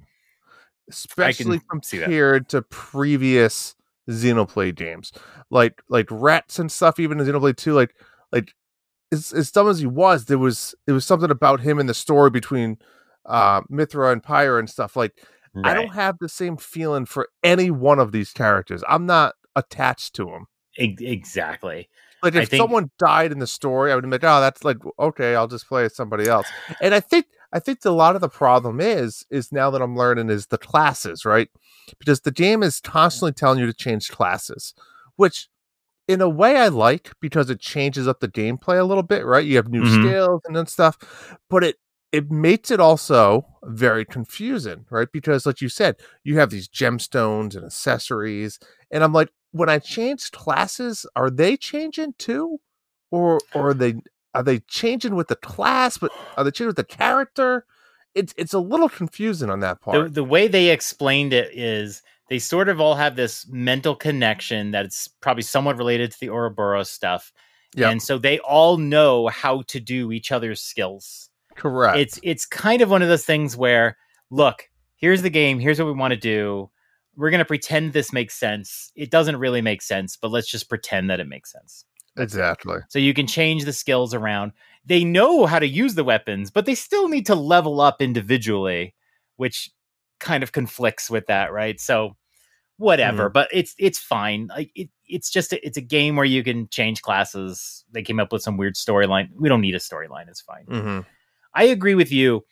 especially 0.90 1.60
compared 1.70 2.48
to 2.48 2.62
previous 2.62 3.76
Xenoblade 4.10 4.74
games, 4.74 5.12
like 5.50 5.82
like 5.88 6.08
Rats 6.10 6.58
and 6.58 6.70
stuff. 6.72 6.98
Even 6.98 7.20
in 7.20 7.26
Xenoblade 7.26 7.56
Two, 7.56 7.74
like 7.74 7.94
like 8.32 8.52
as 9.12 9.32
as 9.32 9.50
dumb 9.50 9.68
as 9.68 9.80
he 9.80 9.86
was, 9.86 10.26
there 10.26 10.38
was 10.38 10.74
it 10.86 10.92
was 10.92 11.04
something 11.04 11.30
about 11.30 11.60
him 11.60 11.78
in 11.78 11.86
the 11.86 11.94
story 11.94 12.30
between 12.30 12.78
uh 13.26 13.62
Mythra 13.62 14.12
and 14.12 14.22
Pyra 14.22 14.58
and 14.58 14.68
stuff 14.68 14.96
like 14.96 15.12
I 15.64 15.74
don't 15.74 15.94
have 15.94 16.18
the 16.20 16.28
same 16.28 16.56
feeling 16.56 17.04
for 17.04 17.28
any 17.42 17.70
one 17.70 17.98
of 17.98 18.12
these 18.12 18.32
characters. 18.32 18.84
I'm 18.88 19.06
not 19.06 19.34
attached 19.56 20.14
to 20.16 20.26
them. 20.26 20.46
Exactly. 20.76 21.88
Like 22.22 22.34
if 22.34 22.48
think- 22.48 22.60
someone 22.60 22.90
died 22.98 23.32
in 23.32 23.38
the 23.38 23.46
story, 23.46 23.90
I 23.92 23.94
would 23.94 24.04
be 24.04 24.10
like, 24.10 24.24
"Oh, 24.24 24.40
that's 24.40 24.64
like 24.64 24.78
okay, 24.98 25.34
I'll 25.34 25.48
just 25.48 25.68
play 25.68 25.88
somebody 25.88 26.28
else." 26.28 26.46
And 26.80 26.94
I 26.94 27.00
think 27.00 27.26
I 27.52 27.60
think 27.60 27.84
a 27.84 27.90
lot 27.90 28.14
of 28.14 28.20
the 28.20 28.28
problem 28.28 28.80
is 28.80 29.24
is 29.30 29.52
now 29.52 29.70
that 29.70 29.82
I'm 29.82 29.96
learning 29.96 30.30
is 30.30 30.46
the 30.46 30.58
classes, 30.58 31.24
right? 31.24 31.48
Because 31.98 32.20
the 32.20 32.32
game 32.32 32.62
is 32.62 32.80
constantly 32.80 33.32
telling 33.32 33.58
you 33.58 33.66
to 33.66 33.72
change 33.72 34.10
classes, 34.10 34.74
which 35.16 35.48
in 36.08 36.20
a 36.22 36.28
way 36.28 36.56
I 36.56 36.68
like 36.68 37.12
because 37.20 37.50
it 37.50 37.60
changes 37.60 38.08
up 38.08 38.20
the 38.20 38.28
gameplay 38.28 38.80
a 38.80 38.84
little 38.84 39.02
bit, 39.02 39.24
right? 39.26 39.44
You 39.44 39.56
have 39.56 39.68
new 39.68 39.82
Mhm. 39.82 39.84
skills 39.84 40.40
and 40.46 40.56
then 40.56 40.66
stuff, 40.66 40.96
but 41.50 41.62
it 41.64 41.76
it 42.10 42.30
makes 42.30 42.70
it 42.70 42.80
also 42.80 43.44
very 43.64 44.04
confusing, 44.06 44.86
right? 44.90 45.08
Because 45.12 45.44
like 45.44 45.60
you 45.60 45.68
said, 45.68 45.96
you 46.24 46.38
have 46.38 46.48
these 46.50 46.68
gemstones 46.68 47.54
and 47.54 47.66
accessories, 47.66 48.58
and 48.90 49.04
I'm 49.04 49.12
like, 49.12 49.30
when 49.52 49.68
I 49.68 49.78
change 49.78 50.30
classes, 50.32 51.04
are 51.14 51.30
they 51.30 51.56
changing 51.58 52.14
too, 52.18 52.60
or 53.10 53.40
or 53.52 53.70
are 53.70 53.74
they 53.74 53.94
are 54.34 54.42
they 54.42 54.60
changing 54.60 55.14
with 55.16 55.28
the 55.28 55.36
class, 55.36 55.98
but 55.98 56.12
are 56.36 56.44
they 56.44 56.50
changing 56.50 56.68
with 56.68 56.76
the 56.76 56.84
character? 56.84 57.66
It's 58.14 58.32
it's 58.38 58.54
a 58.54 58.58
little 58.58 58.88
confusing 58.88 59.50
on 59.50 59.60
that 59.60 59.80
The, 59.84 59.84
part. 59.84 60.14
the 60.14 60.24
way 60.24 60.48
they 60.48 60.68
explained 60.70 61.32
it 61.32 61.50
is 61.54 62.02
they 62.28 62.38
sort 62.38 62.68
of 62.68 62.80
all 62.80 62.94
have 62.94 63.16
this 63.16 63.46
mental 63.48 63.94
connection 63.96 64.70
that's 64.70 65.08
probably 65.08 65.42
somewhat 65.42 65.78
related 65.78 66.12
to 66.12 66.20
the 66.20 66.28
Ouroboros 66.28 66.90
stuff. 66.90 67.32
Yep. 67.76 67.90
And 67.90 68.02
so 68.02 68.18
they 68.18 68.38
all 68.40 68.76
know 68.78 69.28
how 69.28 69.62
to 69.68 69.80
do 69.80 70.12
each 70.12 70.32
other's 70.32 70.60
skills. 70.60 71.30
Correct. 71.56 71.98
It's 71.98 72.20
it's 72.22 72.46
kind 72.46 72.82
of 72.82 72.90
one 72.90 73.02
of 73.02 73.08
those 73.08 73.24
things 73.24 73.56
where 73.56 73.96
look, 74.30 74.68
here's 74.96 75.22
the 75.22 75.30
game, 75.30 75.58
here's 75.58 75.78
what 75.78 75.86
we 75.86 75.92
want 75.92 76.12
to 76.12 76.18
do. 76.18 76.70
We're 77.16 77.30
going 77.30 77.40
to 77.40 77.44
pretend 77.44 77.92
this 77.92 78.12
makes 78.12 78.34
sense. 78.34 78.92
It 78.94 79.10
doesn't 79.10 79.38
really 79.38 79.60
make 79.60 79.82
sense, 79.82 80.16
but 80.16 80.30
let's 80.30 80.48
just 80.48 80.68
pretend 80.68 81.10
that 81.10 81.18
it 81.20 81.26
makes 81.26 81.50
sense. 81.50 81.84
exactly. 82.16 82.78
So 82.88 82.98
you 82.98 83.14
can 83.14 83.26
change 83.26 83.64
the 83.64 83.72
skills 83.72 84.14
around. 84.14 84.52
They 84.84 85.04
know 85.04 85.46
how 85.46 85.58
to 85.58 85.66
use 85.66 85.94
the 85.94 86.04
weapons, 86.04 86.50
but 86.50 86.64
they 86.66 86.74
still 86.74 87.08
need 87.08 87.26
to 87.26 87.34
level 87.34 87.80
up 87.80 88.00
individually, 88.00 88.94
which 89.36 89.70
kind 90.20 90.42
of 90.42 90.52
conflicts 90.52 91.10
with 91.10 91.26
that, 91.26 91.52
right? 91.52 91.80
So 91.80 92.16
whatever, 92.76 93.28
but 93.28 93.48
it's 93.52 93.74
it's 93.78 93.98
fine. 93.98 94.46
Like 94.48 94.70
it, 94.74 94.88
it's 95.06 95.30
just 95.30 95.52
a, 95.52 95.66
it's 95.66 95.76
a 95.76 95.80
game 95.82 96.16
where 96.16 96.24
you 96.24 96.44
can 96.44 96.68
change 96.68 97.02
classes. 97.02 97.84
They 97.92 98.02
came 98.02 98.20
up 98.20 98.32
with 98.32 98.42
some 98.42 98.56
weird 98.56 98.74
storyline. 98.74 99.28
We 99.38 99.48
don't 99.48 99.60
need 99.60 99.74
a 99.74 99.78
storyline. 99.78 100.28
It's 100.28 100.40
fine. 100.40 100.64
hmm 100.64 101.00
I 101.54 101.64
agree 101.64 101.94
with 101.94 102.12
you. 102.12 102.44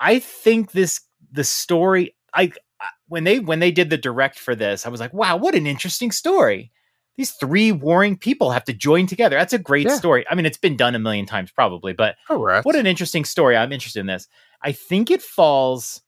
I 0.00 0.18
think 0.18 0.72
this 0.72 1.00
the 1.30 1.44
story 1.44 2.14
I 2.34 2.52
I- 2.80 2.88
when 3.08 3.24
they 3.24 3.38
when 3.38 3.60
they 3.60 3.70
did 3.70 3.90
the 3.90 3.98
direct 3.98 4.38
for 4.38 4.54
this, 4.54 4.84
I 4.86 4.88
was 4.88 5.00
like, 5.00 5.12
wow, 5.12 5.36
what 5.36 5.54
an 5.54 5.66
interesting 5.66 6.10
story. 6.10 6.72
These 7.18 7.32
three 7.32 7.72
warring 7.72 8.16
people 8.16 8.50
have 8.50 8.64
to 8.64 8.72
join 8.72 9.06
together. 9.06 9.36
That's 9.36 9.52
a 9.52 9.58
great 9.58 9.86
Yeah. 9.86 9.96
story. 9.96 10.24
I 10.30 10.34
mean, 10.34 10.46
it's 10.46 10.56
been 10.56 10.78
done 10.78 10.94
a 10.94 10.98
million 10.98 11.26
times 11.26 11.50
probably, 11.52 11.92
but 11.92 12.16
Correct. 12.26 12.64
what 12.64 12.74
an 12.74 12.86
interesting 12.86 13.24
story. 13.26 13.54
I'm 13.54 13.70
interested 13.70 14.00
in 14.00 14.06
this. 14.06 14.26
I 14.62 14.72
think 14.72 15.10
it 15.10 15.20
falls 15.22 16.00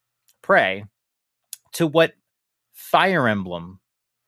prey 0.45 0.85
to 1.73 1.87
what 1.87 2.13
Fire 2.73 3.27
Emblem, 3.27 3.79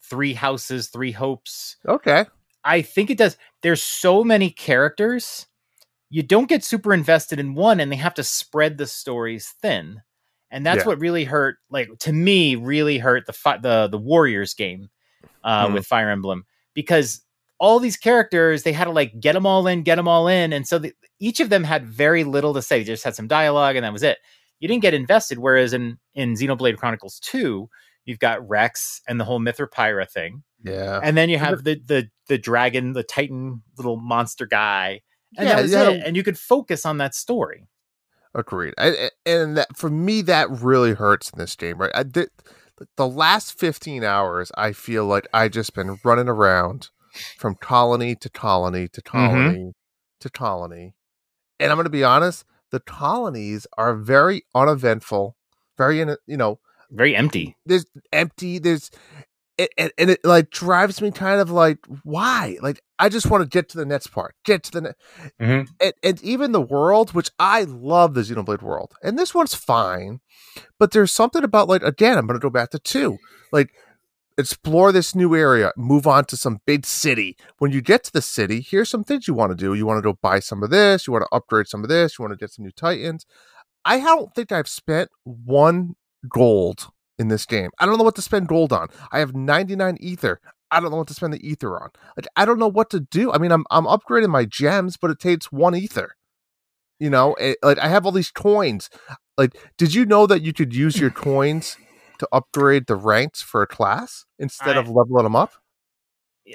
Three 0.01 0.33
Houses, 0.33 0.87
Three 0.87 1.11
Hopes, 1.11 1.77
okay. 1.87 2.25
I 2.63 2.81
think 2.81 3.09
it 3.09 3.17
does. 3.17 3.37
There's 3.61 3.83
so 3.83 4.23
many 4.23 4.49
characters, 4.49 5.45
you 6.09 6.23
don't 6.23 6.49
get 6.49 6.63
super 6.63 6.93
invested 6.93 7.39
in 7.39 7.53
one, 7.53 7.79
and 7.79 7.91
they 7.91 7.95
have 7.97 8.15
to 8.15 8.23
spread 8.23 8.77
the 8.77 8.87
stories 8.87 9.53
thin, 9.61 10.01
and 10.51 10.65
that's 10.65 10.79
Yeah. 10.79 10.87
what 10.87 10.99
really 10.99 11.23
hurt. 11.23 11.57
Like 11.69 11.89
to 11.99 12.11
me, 12.11 12.55
really 12.55 12.97
hurt 12.97 13.25
the 13.27 13.33
fi- 13.33 13.57
the 13.57 13.87
the 13.87 13.97
Warriors 13.97 14.53
game 14.53 14.89
uh, 15.43 15.67
Mhm. 15.67 15.73
with 15.75 15.85
Fire 15.85 16.09
Emblem 16.09 16.45
because 16.73 17.21
all 17.59 17.79
these 17.79 17.97
characters 17.97 18.63
they 18.63 18.73
had 18.73 18.85
to 18.85 18.91
like 18.91 19.19
get 19.19 19.33
them 19.33 19.45
all 19.45 19.67
in, 19.67 19.83
get 19.83 19.95
them 19.95 20.07
all 20.07 20.27
in, 20.27 20.51
and 20.53 20.67
so 20.67 20.79
the, 20.79 20.93
each 21.19 21.39
of 21.39 21.49
them 21.49 21.63
had 21.63 21.85
very 21.85 22.23
little 22.23 22.53
to 22.53 22.61
say. 22.61 22.79
They 22.79 22.85
just 22.85 23.03
had 23.03 23.15
some 23.15 23.27
dialogue, 23.27 23.75
and 23.75 23.83
that 23.85 23.93
was 23.93 24.03
it. 24.03 24.17
You 24.59 24.67
didn't 24.67 24.81
get 24.81 24.93
invested. 24.93 25.39
Whereas 25.39 25.73
in 25.73 25.97
in 26.15 26.33
Xenoblade 26.33 26.77
Chronicles 26.77 27.19
Two, 27.19 27.69
you've 28.05 28.19
got 28.19 28.47
Rex 28.47 29.01
and 29.07 29.19
the 29.19 29.25
whole 29.25 29.39
Mythra 29.39 29.67
Pyra 29.69 30.09
thing 30.09 30.43
Yeah. 30.63 30.99
and 31.03 31.15
then 31.15 31.29
you 31.29 31.37
have 31.37 31.63
the 31.63 31.79
the 31.85 32.09
the 32.27 32.37
dragon, 32.37 32.93
the 32.93 33.03
titan 33.03 33.61
little 33.77 33.97
monster 33.97 34.45
guy, 34.45 35.01
and 35.37 35.47
Yeah, 35.47 35.55
that 35.55 35.61
was 35.61 35.71
yeah. 35.71 35.89
it. 35.89 36.03
And 36.05 36.15
you 36.17 36.23
could 36.23 36.37
focus 36.37 36.85
on 36.85 36.97
that 36.97 37.13
story. 37.13 37.67
Agreed. 38.33 38.73
I, 38.77 39.09
and 39.25 39.57
that 39.57 39.75
for 39.75 39.89
me, 39.89 40.21
that 40.23 40.49
really 40.49 40.93
hurts 40.93 41.29
in 41.29 41.39
this 41.39 41.55
game, 41.55 41.77
right? 41.77 41.91
I 41.95 42.03
did, 42.03 42.29
the 42.95 43.07
last 43.07 43.57
15 43.57 44.03
hours, 44.03 44.51
I 44.55 44.73
feel 44.73 45.05
like 45.05 45.27
I 45.33 45.47
just 45.47 45.73
been 45.73 45.97
running 46.03 46.27
around 46.27 46.89
from 47.37 47.55
colony 47.55 48.15
to 48.15 48.29
colony 48.29 48.87
to 48.89 49.01
mm-hmm. 49.01 49.17
colony 49.17 49.73
to 50.19 50.29
colony. 50.29 50.93
And 51.59 51.71
I'm 51.71 51.77
going 51.77 51.85
to 51.85 51.89
be 51.89 52.03
honest, 52.03 52.45
the 52.71 52.79
colonies 52.79 53.67
are 53.77 53.95
very 53.95 54.43
uneventful, 54.53 55.35
very, 55.77 56.01
in 56.01 56.15
you 56.25 56.37
know, 56.37 56.59
Very 56.91 57.15
empty. 57.15 57.55
there's 57.65 57.85
empty, 58.11 58.59
there's, 58.59 58.91
it, 59.57 59.71
and, 59.77 59.91
and 59.97 60.09
it 60.11 60.19
like 60.23 60.51
drives 60.51 61.01
me 61.01 61.11
kind 61.11 61.41
of 61.41 61.49
like, 61.49 61.79
why? 62.03 62.57
Like, 62.61 62.81
I 62.99 63.09
just 63.09 63.29
want 63.29 63.43
to 63.43 63.49
get 63.49 63.69
to 63.69 63.77
the 63.77 63.85
next 63.85 64.07
part, 64.07 64.35
get 64.43 64.63
to 64.63 64.71
the 64.71 64.81
next 64.81 64.97
mm-hmm. 65.39 65.71
and, 65.81 65.93
and 66.03 66.23
even 66.23 66.51
the 66.51 66.61
world, 66.61 67.13
which 67.13 67.31
I 67.39 67.63
love 67.63 68.13
the 68.13 68.21
Xenoblade 68.21 68.61
world, 68.61 68.93
and 69.01 69.17
this 69.17 69.33
one's 69.33 69.55
fine, 69.55 70.19
but 70.79 70.91
there's 70.91 71.13
something 71.13 71.43
about 71.43 71.67
like 71.67 71.83
again, 71.83 72.17
I'm 72.17 72.27
gonna 72.27 72.39
go 72.39 72.49
back 72.49 72.69
to 72.71 72.79
two, 72.79 73.17
like 73.51 73.71
explore 74.37 74.91
this 74.91 75.15
new 75.15 75.35
area, 75.35 75.71
move 75.75 76.05
on 76.05 76.25
to 76.25 76.37
some 76.37 76.59
big 76.65 76.85
city. 76.85 77.35
When 77.57 77.71
you 77.71 77.81
get 77.81 78.03
to 78.05 78.11
the 78.13 78.21
city, 78.21 78.61
here's 78.61 78.89
some 78.89 79.03
things 79.03 79.27
you 79.27 79.33
want 79.33 79.51
to 79.51 79.55
do. 79.55 79.73
You 79.73 79.85
want 79.85 79.97
to 79.97 80.01
go 80.01 80.17
buy 80.21 80.39
some 80.39 80.63
of 80.63 80.69
this, 80.69 81.07
you 81.07 81.13
want 81.13 81.23
to 81.23 81.35
upgrade 81.35 81.67
some 81.67 81.83
of 81.83 81.89
this, 81.89 82.17
you 82.17 82.23
want 82.23 82.33
to 82.33 82.43
get 82.43 82.51
some 82.51 82.63
new 82.63 82.71
titans. 82.71 83.25
I 83.85 83.99
don't 83.99 84.33
think 84.35 84.51
I've 84.51 84.67
spent 84.67 85.09
one 85.23 85.95
gold 86.29 86.89
in 87.17 87.29
this 87.29 87.45
game. 87.45 87.71
I 87.79 87.85
don't 87.85 87.97
know 87.97 88.03
what 88.03 88.15
to 88.15 88.21
spend 88.21 88.47
gold 88.47 88.73
on. 88.73 88.87
I 89.11 89.19
have 89.19 89.35
99 89.35 89.97
ether. 89.99 90.39
I 90.69 90.79
don't 90.79 90.91
know 90.91 90.97
what 90.97 91.07
to 91.07 91.13
spend 91.13 91.33
the 91.33 91.47
ether 91.47 91.81
on. 91.81 91.89
Like 92.15 92.27
I 92.35 92.45
don't 92.45 92.59
know 92.59 92.67
what 92.67 92.89
to 92.91 92.99
do. 92.99 93.31
I 93.31 93.37
mean, 93.37 93.51
I'm 93.51 93.65
I'm 93.71 93.85
upgrading 93.85 94.29
my 94.29 94.45
gems, 94.45 94.97
but 94.97 95.11
it 95.11 95.19
takes 95.19 95.51
one 95.51 95.75
ether. 95.75 96.15
You 96.99 97.09
know, 97.09 97.35
it, 97.35 97.57
like 97.63 97.79
I 97.79 97.87
have 97.87 98.05
all 98.05 98.11
these 98.11 98.31
coins. 98.31 98.89
Like, 99.37 99.55
did 99.77 99.93
you 99.93 100.05
know 100.05 100.25
that 100.27 100.41
you 100.41 100.51
could 100.51 100.75
use 100.75 100.99
your 100.99 101.11
coins 101.11 101.77
to 102.19 102.27
upgrade 102.31 102.87
the 102.87 102.95
ranks 102.95 103.41
for 103.41 103.61
a 103.61 103.67
class 103.67 104.25
instead 104.39 104.77
I- 104.77 104.79
of 104.79 104.89
leveling 104.89 105.23
them 105.23 105.35
up? 105.35 105.53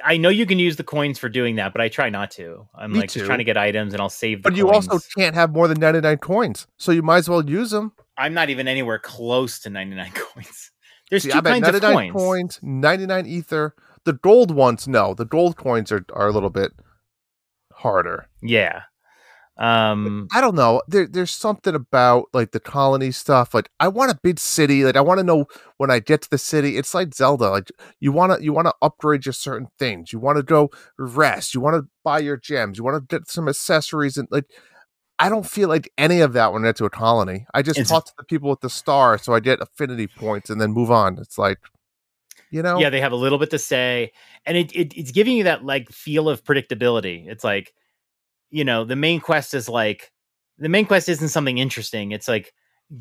I 0.02 0.16
know 0.16 0.30
you 0.30 0.46
can 0.46 0.58
use 0.58 0.76
the 0.76 0.84
coins 0.84 1.18
for 1.18 1.28
doing 1.28 1.56
that, 1.56 1.72
but 1.74 1.82
I 1.82 1.88
try 1.90 2.08
not 2.08 2.30
to. 2.32 2.66
I'm 2.74 2.92
Me 2.92 3.00
like 3.00 3.10
too. 3.10 3.18
just 3.20 3.26
trying 3.26 3.40
to 3.40 3.44
get 3.44 3.58
items, 3.58 3.92
and 3.92 4.00
I'll 4.00 4.08
save. 4.08 4.42
The 4.42 4.48
But 4.50 4.56
you 4.56 4.70
also 4.70 4.98
can't 5.18 5.34
have 5.34 5.52
more 5.52 5.68
than 5.68 5.78
99 5.80 6.16
coins, 6.16 6.66
so 6.78 6.92
you 6.92 7.02
might 7.02 7.18
as 7.18 7.28
well 7.28 7.44
use 7.46 7.72
them. 7.72 7.92
I'm 8.16 8.32
not 8.32 8.48
even 8.48 8.66
anywhere 8.68 8.98
close 8.98 9.58
to 9.60 9.68
99 9.70 10.10
coins. 10.14 10.70
There's 11.10 11.24
See, 11.24 11.30
two 11.30 11.36
I'm 11.36 11.46
at 11.46 11.56
of 11.74 11.82
99 11.82 12.10
coins. 12.12 12.56
coins, 12.56 12.60
99 12.62 13.26
ether. 13.26 13.74
The 14.06 14.14
gold 14.14 14.50
ones, 14.50 14.88
no. 14.88 15.12
The 15.12 15.26
gold 15.26 15.56
coins 15.58 15.92
are, 15.92 16.06
are 16.14 16.28
a 16.28 16.32
little 16.32 16.48
bit 16.48 16.72
harder. 17.72 18.28
Yeah. 18.42 18.82
Um. 19.62 20.26
I 20.32 20.40
don't 20.40 20.54
know. 20.56 20.82
There, 20.88 21.06
there's 21.06 21.30
something 21.30 21.74
about 21.74 22.26
like 22.32 22.50
the 22.50 22.60
colony 22.60 23.12
stuff. 23.12 23.54
Like 23.54 23.70
I 23.78 23.88
want 23.88 24.10
a 24.10 24.18
big 24.22 24.38
city. 24.40 24.84
Like 24.84 24.96
I 24.96 25.00
want 25.00 25.18
to 25.18 25.24
know 25.24 25.46
when 25.76 25.90
I 25.90 26.00
get 26.00 26.22
to 26.22 26.30
the 26.30 26.38
city. 26.38 26.76
It's 26.76 26.94
like 26.94 27.14
Zelda. 27.14 27.48
Like 27.50 27.70
you 28.00 28.10
want 28.12 28.36
to 28.36 28.44
you 28.44 28.52
want 28.52 28.66
to 28.66 28.74
upgrade 28.82 29.24
your 29.24 29.32
certain 29.32 29.68
things. 29.78 30.12
You 30.12 30.18
want 30.18 30.36
to 30.38 30.42
go 30.42 30.70
rest. 30.98 31.54
You 31.54 31.60
want 31.60 31.76
to 31.76 31.88
buy 32.04 32.18
your 32.18 32.36
gems. 32.36 32.76
You 32.78 32.84
want 32.84 33.08
to 33.08 33.18
get 33.18 33.28
some 33.30 33.48
accessories 33.48 34.16
and 34.16 34.28
like. 34.30 34.46
I 35.18 35.28
don't 35.28 35.46
feel 35.46 35.68
like 35.68 35.92
any 35.96 36.20
of 36.20 36.32
that 36.32 36.52
when 36.52 36.64
I 36.64 36.68
get 36.68 36.76
to 36.76 36.84
a 36.84 36.90
colony. 36.90 37.46
I 37.54 37.62
just 37.62 37.78
It's- 37.78 37.90
talk 37.90 38.06
to 38.06 38.12
the 38.18 38.24
people 38.24 38.50
with 38.50 38.60
the 38.60 38.70
star, 38.70 39.18
so 39.18 39.32
I 39.34 39.38
get 39.38 39.60
affinity 39.60 40.08
points 40.08 40.50
and 40.50 40.60
then 40.60 40.72
move 40.72 40.90
on. 40.90 41.16
It's 41.18 41.38
like, 41.38 41.58
you 42.50 42.60
know, 42.60 42.80
Yeah, 42.80 42.90
they 42.90 43.00
have 43.00 43.12
a 43.12 43.16
little 43.16 43.38
bit 43.38 43.50
to 43.50 43.58
say, 43.58 44.10
and 44.46 44.56
it, 44.56 44.72
it 44.74 44.92
it's 44.96 45.12
giving 45.12 45.36
you 45.36 45.44
that 45.44 45.64
like 45.64 45.90
feel 45.90 46.28
of 46.28 46.42
predictability. 46.42 47.28
It's 47.28 47.44
like, 47.44 47.72
you 48.52 48.64
know, 48.64 48.84
the 48.84 48.94
main 48.96 49.18
quest 49.20 49.54
is 49.54 49.68
like 49.68 50.12
the 50.58 50.68
main 50.68 50.86
quest 50.86 51.08
isn't 51.08 51.30
something 51.30 51.58
interesting. 51.58 52.12
It's 52.12 52.28
like 52.28 52.52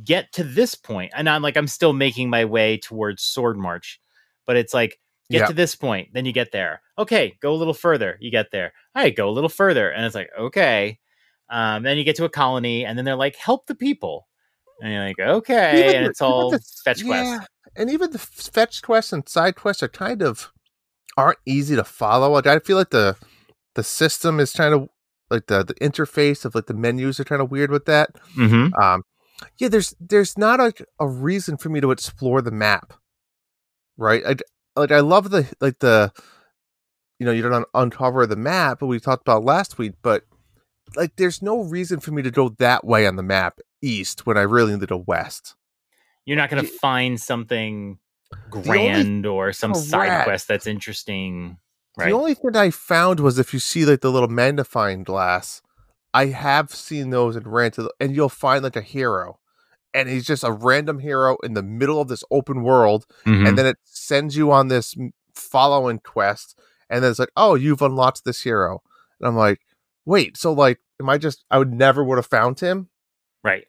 get 0.04 0.32
to 0.34 0.44
this 0.44 0.74
point, 0.74 1.12
and 1.16 1.30
I'm 1.30 1.44
like 1.44 1.58
I'm 1.58 1.68
still 1.68 1.94
making 1.94 2.30
my 2.32 2.46
way 2.46 2.78
towards 2.78 3.22
Swordmarch, 3.24 3.98
but 4.48 4.56
it's 4.56 4.74
like 4.74 4.98
get 5.30 5.42
Yeah. 5.42 5.46
to 5.48 5.54
this 5.54 5.76
point, 5.76 6.10
then 6.14 6.26
you 6.26 6.34
get 6.34 6.52
there. 6.52 6.82
Okay, 6.98 7.38
go 7.42 7.54
a 7.54 7.56
little 7.60 7.74
further, 7.76 8.18
you 8.20 8.32
get 8.32 8.52
there. 8.52 8.74
All 8.96 9.04
right, 9.04 9.16
go 9.16 9.30
a 9.30 9.32
little 9.32 9.50
further, 9.50 9.90
and 9.92 10.06
it's 10.06 10.16
like 10.16 10.30
okay. 10.40 10.98
Um, 11.50 11.84
then 11.84 11.98
you 11.98 12.04
get 12.06 12.16
to 12.16 12.24
a 12.26 12.30
colony, 12.30 12.86
and 12.86 12.98
then 12.98 13.04
they're 13.06 13.16
like, 13.18 13.36
help 13.36 13.68
the 13.68 13.76
people, 13.76 14.28
and 14.82 14.92
you're 14.94 15.04
like, 15.06 15.20
okay, 15.20 15.80
Even 15.90 15.96
and 15.98 16.06
it's 16.08 16.22
all 16.22 16.50
the- 16.52 16.60
fetch 16.86 17.04
quest. 17.06 17.26
yeah, 17.30 17.40
and 17.76 17.90
even 17.90 18.12
the 18.12 18.20
fetch 18.20 18.82
quests 18.82 19.12
and 19.12 19.28
side 19.28 19.56
quests 19.58 19.84
are 19.84 19.90
kind 19.90 20.22
of 20.22 20.50
aren't 21.18 21.40
easy 21.46 21.76
to 21.76 21.84
follow. 21.84 22.30
Like 22.32 22.48
I 22.48 22.60
feel 22.60 22.78
like 22.78 22.92
the 22.92 23.18
the 23.76 23.84
system 23.84 24.40
is 24.40 24.54
kind 24.54 24.74
of 24.74 24.88
like 25.32 25.48
the 25.48 25.64
the 25.64 25.74
interface 25.76 26.46
of 26.46 26.54
like 26.54 26.68
the 26.68 26.74
menus 26.74 27.20
are 27.20 27.24
kind 27.24 27.42
of 27.42 27.50
weird 27.50 27.72
with 27.72 27.86
that. 27.86 28.16
Mm-hmm. 28.38 28.74
Um, 28.80 29.04
yeah, 29.58 29.70
there's 29.70 29.96
there's 30.00 30.38
not 30.38 30.60
like 30.60 30.86
a 31.00 31.08
reason 31.08 31.58
for 31.58 31.70
me 31.70 31.82
to 31.82 31.92
explore 31.92 32.42
the 32.42 32.52
map, 32.52 32.94
right? 33.98 34.24
I 34.26 34.36
like 34.80 34.92
I 34.92 35.00
love 35.00 35.32
the 35.32 35.48
like 35.60 35.80
the 35.80 36.12
you 37.20 37.26
know 37.26 37.32
you 37.32 37.42
don't 37.42 37.54
un- 37.54 37.66
uncover 37.74 38.28
the 38.28 38.36
map, 38.36 38.80
but 38.80 38.88
we 38.88 39.00
talked 39.00 39.28
about 39.28 39.44
last 39.44 39.78
week, 39.78 39.94
but 40.02 40.24
like 40.96 41.16
there's 41.16 41.42
no 41.42 41.62
reason 41.62 42.00
for 42.00 42.12
me 42.12 42.22
to 42.22 42.32
go 42.32 42.50
that 42.60 42.86
way 42.86 43.08
on 43.08 43.16
the 43.16 43.24
map 43.24 43.60
east 43.82 44.26
when 44.26 44.38
I 44.38 44.42
really 44.42 44.74
need 44.74 44.82
to 44.82 44.88
go 44.88 45.04
west. 45.08 45.56
You're 46.26 46.38
not 46.38 46.50
going 46.50 46.64
to 46.64 46.70
find 46.70 47.20
something 47.20 47.98
only- 48.54 48.68
grand 48.68 49.26
or 49.26 49.54
some 49.54 49.74
side 49.74 50.24
quest 50.24 50.48
that's 50.48 50.68
interesting, 50.68 51.58
right? 51.98 52.10
The 52.10 52.16
only 52.16 52.34
thing 52.34 52.56
I 52.56 52.70
found 52.72 53.20
was 53.20 53.38
if 53.40 53.54
you 53.54 53.60
see 53.60 53.86
like 53.86 54.02
the 54.02 54.12
little 54.12 54.30
magnifying 54.30 55.04
glass, 55.04 55.62
I 56.14 56.28
have 56.28 56.72
seen 56.74 57.10
those 57.10 57.36
and 57.36 57.48
ran 57.48 57.72
to 57.72 57.90
and 58.00 58.16
you'll 58.16 58.30
find 58.30 58.64
like 58.64 58.76
a 58.76 58.82
hero. 58.82 59.40
And 59.94 60.08
he's 60.08 60.26
just 60.26 60.44
a 60.46 60.52
random 60.54 61.00
hero 61.00 61.38
in 61.44 61.54
the 61.54 61.62
middle 61.64 62.00
of 62.00 62.08
this 62.08 62.24
open 62.32 62.64
world 62.64 63.06
Mhm. 63.26 63.48
and 63.48 63.58
then 63.58 63.66
it 63.66 63.78
sends 63.84 64.38
you 64.38 64.52
on 64.52 64.70
this 64.70 64.96
following 65.36 66.00
quest 66.00 66.58
and 66.90 67.04
then 67.04 67.10
it's 67.12 67.20
like 67.20 67.32
oh 67.38 67.56
you've 67.56 67.82
unlocked 67.82 68.24
this 68.26 68.42
hero 68.44 68.82
and 69.20 69.28
i'm 69.28 69.36
like 69.36 69.60
wait 70.06 70.36
so 70.38 70.52
like 70.54 70.80
am 71.00 71.10
i 71.10 71.18
just 71.18 71.44
i 71.50 71.58
would 71.58 71.74
never 71.74 72.04
would 72.04 72.18
have 72.18 72.26
found 72.28 72.60
him 72.60 72.90
right. 73.44 73.66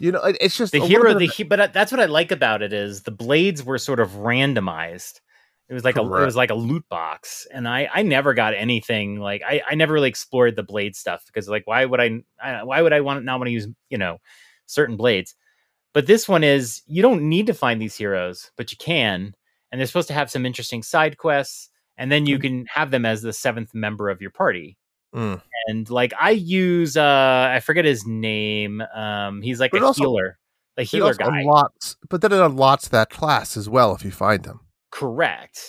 you 0.00 0.10
know 0.12 0.20
it- 0.22 0.36
it's 0.40 0.56
just 0.56 0.72
The 0.72 0.80
hero, 0.80 1.14
the 1.14 1.26
he, 1.26 1.44
but 1.44 1.60
uh, 1.60 1.66
that's 1.68 1.90
what 1.92 2.00
I 2.00 2.04
like 2.06 2.30
about 2.32 2.62
it 2.62 2.72
is 2.72 3.02
the 3.02 3.10
blades 3.12 3.64
were 3.64 3.78
sort 3.78 4.00
of 4.00 4.10
randomized. 4.12 5.20
It 5.68 5.74
was 5.74 5.84
like 5.84 5.96
a 5.96 6.00
it 6.00 6.24
was 6.24 6.36
like 6.36 6.50
a 6.50 6.54
loot 6.54 6.88
box, 6.88 7.46
and 7.52 7.68
I 7.68 7.88
I 7.92 8.02
never 8.02 8.32
got 8.32 8.54
anything 8.54 9.20
like 9.20 9.42
I 9.46 9.60
I 9.68 9.74
never 9.74 9.92
really 9.92 10.08
explored 10.08 10.56
the 10.56 10.62
blade 10.62 10.96
stuff 10.96 11.26
because 11.26 11.46
like 11.48 11.66
why 11.66 11.84
would 11.84 12.00
I, 12.00 12.22
I 12.42 12.62
why 12.62 12.80
would 12.80 12.92
I 12.94 13.00
want 13.02 13.24
not 13.24 13.38
want 13.38 13.48
to 13.48 13.52
use 13.52 13.68
you 13.90 13.98
know 13.98 14.18
certain 14.66 14.96
blades, 14.96 15.34
but 15.92 16.06
this 16.06 16.26
one 16.26 16.42
is 16.42 16.80
you 16.86 17.02
don't 17.02 17.28
need 17.28 17.46
to 17.48 17.54
find 17.54 17.82
these 17.82 17.94
heroes, 17.96 18.50
but 18.56 18.72
you 18.72 18.78
can, 18.78 19.34
and 19.70 19.78
they're 19.78 19.86
supposed 19.86 20.08
to 20.08 20.14
have 20.14 20.30
some 20.30 20.46
interesting 20.46 20.82
side 20.82 21.18
quests, 21.18 21.68
and 21.98 22.10
then 22.10 22.24
you 22.24 22.38
can 22.38 22.64
have 22.66 22.90
them 22.90 23.04
as 23.04 23.20
the 23.20 23.32
seventh 23.34 23.74
member 23.74 24.08
of 24.08 24.22
your 24.22 24.30
party. 24.30 24.78
Mm. 25.14 25.40
and 25.68 25.88
like 25.90 26.12
I 26.20 26.30
use 26.32 26.96
uh 26.96 27.50
I 27.50 27.60
forget 27.60 27.84
his 27.86 28.06
name. 28.06 28.80
Um 28.94 29.40
he's 29.42 29.58
like 29.60 29.70
But 29.72 29.82
a 29.82 29.86
also- 29.86 30.02
healer. 30.02 30.38
The 30.76 30.82
healer 30.84 31.12
guy. 31.14 31.40
unlocks 31.40 31.96
but 32.08 32.20
then 32.20 32.30
it 32.32 32.40
unlocks 32.40 32.88
that 32.88 33.10
class 33.10 33.56
as 33.56 33.68
well 33.68 33.94
if 33.94 34.04
you 34.04 34.10
find 34.12 34.44
them 34.44 34.60
Correct. 34.90 35.60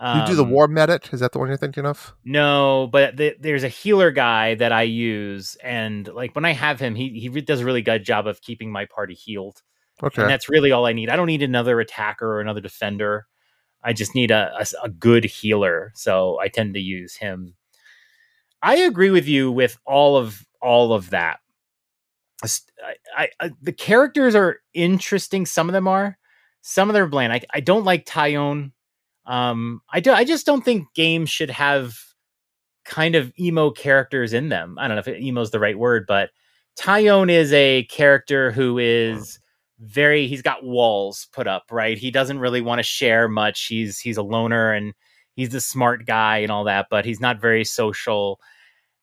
you 0.00 0.26
do 0.26 0.34
the 0.34 0.42
Um, 0.42 0.50
war 0.50 0.68
medic 0.68 1.12
is 1.12 1.20
that 1.20 1.32
the 1.32 1.38
one 1.38 1.48
you're 1.48 1.56
thinking 1.56 1.86
of 1.86 2.14
No, 2.24 2.88
but 2.92 3.16
th- 3.16 3.38
there's 3.40 3.64
a 3.64 3.68
healer 3.68 4.10
guy 4.10 4.54
that 4.56 4.70
I 4.72 4.82
use 4.82 5.56
and 5.62 6.06
like 6.08 6.34
when 6.34 6.44
I 6.44 6.52
have 6.52 6.78
him 6.78 6.94
he 6.94 7.18
he 7.18 7.28
does 7.40 7.60
a 7.60 7.64
really 7.64 7.82
good 7.82 8.04
job 8.04 8.26
of 8.26 8.42
keeping 8.42 8.70
my 8.70 8.84
party 8.84 9.14
healed. 9.14 9.62
okay 10.02 10.22
And 10.22 10.30
that's 10.30 10.48
really 10.50 10.70
all 10.70 10.84
I 10.86 10.92
need. 10.92 11.08
I 11.08 11.16
don't 11.16 11.26
need 11.26 11.42
another 11.42 11.80
attacker 11.80 12.28
or 12.28 12.40
another 12.40 12.60
defender. 12.60 13.26
I 13.82 13.92
just 13.92 14.14
need 14.14 14.30
a 14.30 14.66
a 14.82 14.88
good 14.90 15.24
healer. 15.24 15.92
So 15.94 16.38
I 16.40 16.48
tend 16.48 16.74
to 16.74 16.80
use 16.80 17.14
him. 17.16 17.54
I 18.62 18.76
agree 18.76 19.10
with 19.10 19.28
you 19.28 19.50
with 19.52 19.78
all 19.86 20.16
of 20.16 20.44
all 20.60 20.92
of 20.92 21.10
that. 21.10 21.38
I, 23.16 23.30
I 23.40 23.50
the 23.62 23.72
characters 23.72 24.34
are 24.34 24.60
interesting. 24.74 25.46
Some 25.46 25.68
of 25.68 25.72
them 25.72 25.88
are. 25.88 26.18
Some 26.68 26.90
of 26.90 26.94
them 26.94 27.08
bland. 27.10 27.32
I, 27.32 27.42
I 27.54 27.60
don't 27.60 27.84
like 27.84 28.06
Taion. 28.06 28.72
Um, 29.24 29.82
I 29.88 30.00
do. 30.00 30.10
I 30.10 30.24
just 30.24 30.44
don't 30.46 30.64
think 30.64 30.92
games 30.94 31.30
should 31.30 31.50
have 31.50 31.96
kind 32.84 33.14
of 33.14 33.32
emo 33.38 33.70
characters 33.70 34.32
in 34.32 34.48
them. 34.48 34.76
I 34.76 34.88
don't 34.88 34.96
know 34.96 35.12
if 35.12 35.20
emo 35.20 35.42
is 35.42 35.52
the 35.52 35.60
right 35.60 35.78
word, 35.78 36.06
but 36.08 36.30
Taion 36.76 37.30
is 37.30 37.52
a 37.52 37.84
character 37.84 38.50
who 38.50 38.78
is 38.78 39.38
very 39.78 40.26
he's 40.26 40.42
got 40.42 40.64
walls 40.64 41.28
put 41.32 41.46
up 41.46 41.64
right 41.70 41.98
he 41.98 42.10
doesn't 42.10 42.38
really 42.38 42.62
want 42.62 42.78
to 42.78 42.82
share 42.82 43.28
much 43.28 43.66
he's 43.66 43.98
he's 43.98 44.16
a 44.16 44.22
loner 44.22 44.72
and 44.72 44.94
he's 45.34 45.50
the 45.50 45.60
smart 45.60 46.06
guy 46.06 46.38
and 46.38 46.50
all 46.50 46.64
that 46.64 46.86
but 46.90 47.04
he's 47.04 47.20
not 47.20 47.38
very 47.38 47.62
social 47.62 48.40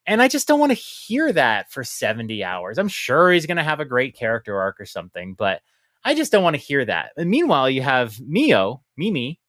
and 0.07 0.19
i 0.19 0.27
just 0.27 0.47
don't 0.47 0.59
want 0.59 0.71
to 0.71 0.75
hear 0.75 1.31
that 1.31 1.71
for 1.71 1.83
70 1.83 2.43
hours 2.43 2.79
i'm 2.79 2.87
sure 2.87 3.31
he's 3.31 3.45
going 3.45 3.57
to 3.57 3.63
have 3.63 3.79
a 3.79 3.85
great 3.85 4.15
character 4.15 4.59
arc 4.59 4.81
or 4.81 4.85
something 4.87 5.35
but 5.35 5.61
i 6.05 6.13
just 6.13 6.31
don't 6.31 6.43
want 6.43 6.55
to 6.55 6.61
hear 6.61 6.83
that 6.85 7.11
and 7.17 7.29
meanwhile 7.29 7.69
you 7.69 7.81
have 7.81 8.19
mio 8.19 8.81
mimi 8.97 9.39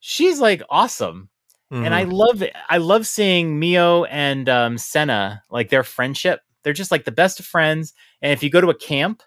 she's 0.00 0.40
like 0.40 0.62
awesome 0.70 1.28
and 1.70 1.92
I 1.92 2.04
Mhm. 2.04 2.12
love 2.12 2.42
it. 2.42 2.54
I 2.68 2.76
love 2.76 3.04
seeing 3.04 3.58
Mio 3.58 4.04
and 4.04 4.48
um, 4.48 4.78
Sena 4.78 5.42
like 5.50 5.70
their 5.70 5.82
friendship. 5.82 6.40
They're 6.62 6.72
just 6.72 6.92
like 6.92 7.04
the 7.04 7.10
best 7.10 7.40
of 7.40 7.46
friends. 7.46 7.94
And 8.22 8.30
if 8.32 8.44
you 8.44 8.50
go 8.50 8.60
to 8.60 8.68
a 8.70 8.74
camp 8.78 9.24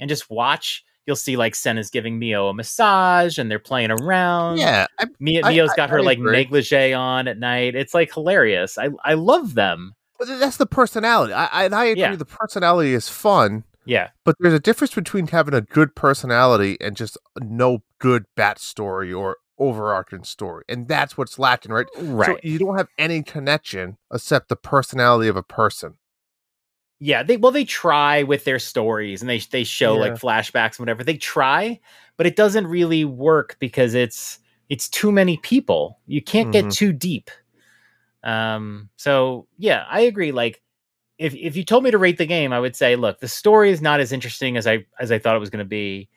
and 0.00 0.08
just 0.08 0.30
watch, 0.30 0.84
you'll 1.04 1.16
see 1.16 1.36
like 1.36 1.54
Sena's 1.54 1.90
giving 1.90 2.18
Mio 2.18 2.48
a 2.48 2.54
massage 2.54 3.36
and 3.36 3.50
they're 3.50 3.58
playing 3.58 3.90
around. 3.90 4.56
yeah 4.58 4.86
I, 4.98 5.04
Mio, 5.20 5.42
Mio's 5.42 5.70
I- 5.72 5.76
got 5.76 5.90
her 5.90 5.98
I 5.98 6.02
like 6.02 6.16
agree. 6.18 6.32
negligee 6.32 6.94
on 6.94 7.28
at 7.28 7.38
night. 7.38 7.74
It's 7.74 7.92
like 7.92 8.14
hilarious. 8.14 8.78
I 8.78 8.88
I 9.04 9.12
love 9.14 9.52
them. 9.54 9.92
but 10.18 10.28
that's 10.28 10.56
the 10.56 10.66
personality 10.66 11.34
I, 11.34 11.44
I, 11.44 11.64
I 11.66 11.84
agree 11.86 12.00
Yeah. 12.00 12.16
the 12.16 12.24
personality 12.24 12.94
is 12.94 13.10
fun 13.10 13.64
Yeah, 13.84 14.10
But 14.24 14.36
there's 14.38 14.54
a 14.54 14.60
difference 14.60 14.94
between 14.94 15.28
having 15.28 15.54
a 15.54 15.60
good 15.60 15.94
personality 15.96 16.76
and 16.80 16.96
just 16.96 17.18
no 17.40 17.82
good 17.98 18.24
bat 18.36 18.58
story 18.58 19.12
or 19.12 19.38
overarching 19.58 20.24
story. 20.24 20.64
And 20.68 20.86
that's 20.88 21.16
what's 21.16 21.38
lacking, 21.38 21.72
right? 21.72 21.86
right. 21.96 22.38
So 22.42 22.48
you 22.48 22.58
don't 22.58 22.76
have 22.78 22.88
any 22.98 23.22
connection 23.22 23.98
except 24.12 24.48
the 24.48 24.56
personality 24.56 25.28
of 25.28 25.36
a 25.36 25.42
person. 25.42 25.98
yeah, 27.00 27.22
they 27.22 27.36
well 27.36 27.50
they 27.50 27.64
try 27.64 28.22
with 28.22 28.44
their 28.44 28.58
stories 28.60 29.22
and 29.22 29.28
they 29.28 29.38
they 29.38 29.64
show 29.64 29.96
like 29.96 30.14
flashbacks 30.14 30.72
and 30.78 30.80
whatever. 30.80 31.02
They 31.02 31.16
try, 31.16 31.80
but 32.16 32.26
it 32.26 32.36
doesn't 32.36 32.66
really 32.66 33.04
work 33.04 33.56
because 33.58 33.94
it's 33.94 34.38
it's 34.68 34.88
too 34.88 35.10
many 35.10 35.36
people. 35.38 35.98
You 36.06 36.22
can't 36.22 36.52
get 36.52 36.66
Mhm. 36.66 36.70
too 36.70 36.92
deep. 36.92 37.30
Um 38.22 38.90
so 38.96 39.48
yeah, 39.58 39.84
I 39.90 40.02
agree 40.02 40.32
like 40.32 40.62
if 41.22 41.34
if 41.34 41.56
you 41.56 41.64
told 41.64 41.84
me 41.84 41.90
to 41.92 41.98
rate 41.98 42.18
the 42.18 42.26
game, 42.26 42.52
I 42.52 42.60
would 42.60 42.74
say 42.74 42.96
look, 42.96 43.20
the 43.20 43.28
story 43.28 43.70
is 43.70 43.80
not 43.80 44.00
as 44.00 44.12
interesting 44.12 44.56
as 44.56 44.66
I 44.66 44.86
as 44.98 45.12
I 45.12 45.18
thought 45.18 45.36
it 45.36 45.40
was 45.40 45.50
going 45.50 45.64
to 45.64 45.68
be. 45.68 46.08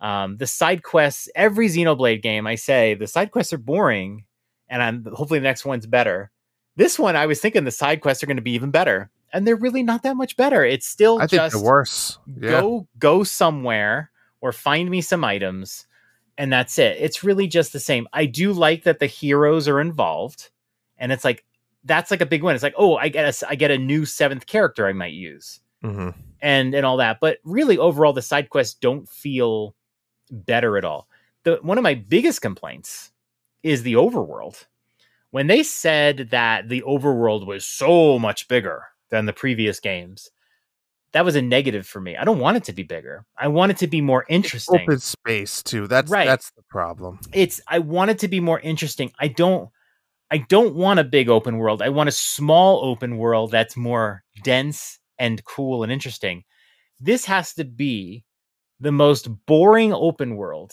Um 0.00 0.36
the 0.36 0.46
side 0.46 0.82
quests, 0.82 1.28
every 1.34 1.68
Xenoblade 1.68 2.22
game 2.22 2.46
I 2.46 2.54
say 2.54 2.94
the 2.94 3.06
side 3.06 3.30
quests 3.30 3.52
are 3.52 3.58
boring 3.58 4.24
and 4.68 4.82
I'm 4.82 5.04
hopefully 5.04 5.40
the 5.40 5.44
next 5.44 5.64
one's 5.64 5.86
better. 5.86 6.30
This 6.76 6.98
one 6.98 7.16
I 7.16 7.26
was 7.26 7.40
thinking 7.40 7.64
the 7.64 7.70
side 7.70 8.00
quests 8.00 8.22
are 8.22 8.26
going 8.26 8.36
to 8.36 8.42
be 8.42 8.52
even 8.52 8.70
better 8.70 9.10
and 9.32 9.46
they're 9.46 9.56
really 9.56 9.82
not 9.82 10.02
that 10.02 10.16
much 10.16 10.36
better. 10.36 10.64
It's 10.64 10.86
still 10.86 11.18
I 11.18 11.26
think 11.26 11.42
just 11.42 11.56
the 11.56 11.62
worse. 11.62 12.18
Yeah. 12.26 12.50
go 12.50 12.88
go 12.98 13.24
somewhere 13.24 14.10
or 14.40 14.52
find 14.52 14.90
me 14.90 15.00
some 15.00 15.24
items 15.24 15.86
and 16.38 16.52
that's 16.52 16.78
it. 16.78 16.96
It's 16.98 17.24
really 17.24 17.46
just 17.46 17.72
the 17.72 17.80
same. 17.80 18.08
I 18.12 18.26
do 18.26 18.52
like 18.52 18.84
that 18.84 18.98
the 18.98 19.06
heroes 19.06 19.68
are 19.68 19.80
involved 19.80 20.50
and 20.98 21.12
it's 21.12 21.24
like 21.24 21.44
that's 21.84 22.10
like 22.10 22.20
a 22.20 22.26
big 22.26 22.42
one. 22.42 22.54
It's 22.54 22.62
like, 22.62 22.74
"Oh, 22.76 22.96
I 22.96 23.08
get 23.08 23.42
a 23.42 23.48
I 23.48 23.54
get 23.54 23.70
a 23.70 23.78
new 23.78 24.04
seventh 24.06 24.46
character 24.46 24.86
I 24.86 24.92
might 24.92 25.12
use." 25.12 25.60
Mhm. 25.84 26.14
and 26.42 26.74
and 26.74 26.84
all 26.86 26.98
that. 26.98 27.18
But 27.20 27.38
really, 27.44 27.78
overall, 27.78 28.12
the 28.12 28.22
side 28.22 28.50
quests 28.50 28.74
don't 28.74 29.08
feel 29.08 29.74
better 30.30 30.76
at 30.78 30.84
all. 30.84 31.08
The 31.44 31.58
one 31.62 31.78
of 31.78 31.82
my 31.84 31.94
biggest 31.94 32.42
complaints 32.42 33.12
is 33.62 33.82
the 33.82 33.94
overworld. 33.94 34.66
When 35.30 35.46
they 35.46 35.62
said 35.62 36.28
that 36.32 36.68
the 36.68 36.82
overworld 36.82 37.46
was 37.46 37.64
so 37.64 38.18
much 38.18 38.48
bigger 38.48 38.84
than 39.10 39.26
the 39.26 39.32
previous 39.32 39.80
games, 39.80 40.30
that 41.12 41.24
was 41.24 41.34
a 41.36 41.42
negative 41.42 41.86
for 41.86 42.00
me. 42.00 42.16
I 42.16 42.24
don't 42.24 42.38
want 42.40 42.56
it 42.56 42.64
to 42.64 42.72
be 42.72 42.82
bigger. 42.82 43.24
I 43.38 43.48
want 43.48 43.70
it 43.72 43.78
to 43.78 43.86
be 43.86 44.00
more 44.00 44.24
interesting. 44.28 44.80
Open 44.82 44.98
space 44.98 45.62
too. 45.62 45.86
That's 45.86 46.10
Right. 46.10 46.26
that's 46.26 46.50
the 46.52 46.62
problem. 46.68 47.20
It's 47.32 47.60
I 47.68 47.78
want 47.80 48.10
it 48.10 48.18
to 48.20 48.28
be 48.28 48.40
more 48.40 48.60
interesting. 48.60 49.12
I 49.18 49.28
don't 49.28 49.70
I 50.30 50.38
don't 50.38 50.74
want 50.74 51.00
a 51.00 51.04
big 51.04 51.28
open 51.28 51.58
world. 51.58 51.82
I 51.82 51.88
want 51.88 52.08
a 52.08 52.12
small 52.12 52.84
open 52.84 53.16
world 53.18 53.50
that's 53.50 53.76
more 53.76 54.22
dense 54.44 54.98
and 55.18 55.44
cool 55.44 55.82
and 55.82 55.90
interesting. 55.92 56.44
This 57.00 57.24
has 57.24 57.54
to 57.54 57.64
be 57.64 58.24
the 58.78 58.92
most 58.92 59.28
boring 59.46 59.92
open 59.92 60.36
world 60.36 60.72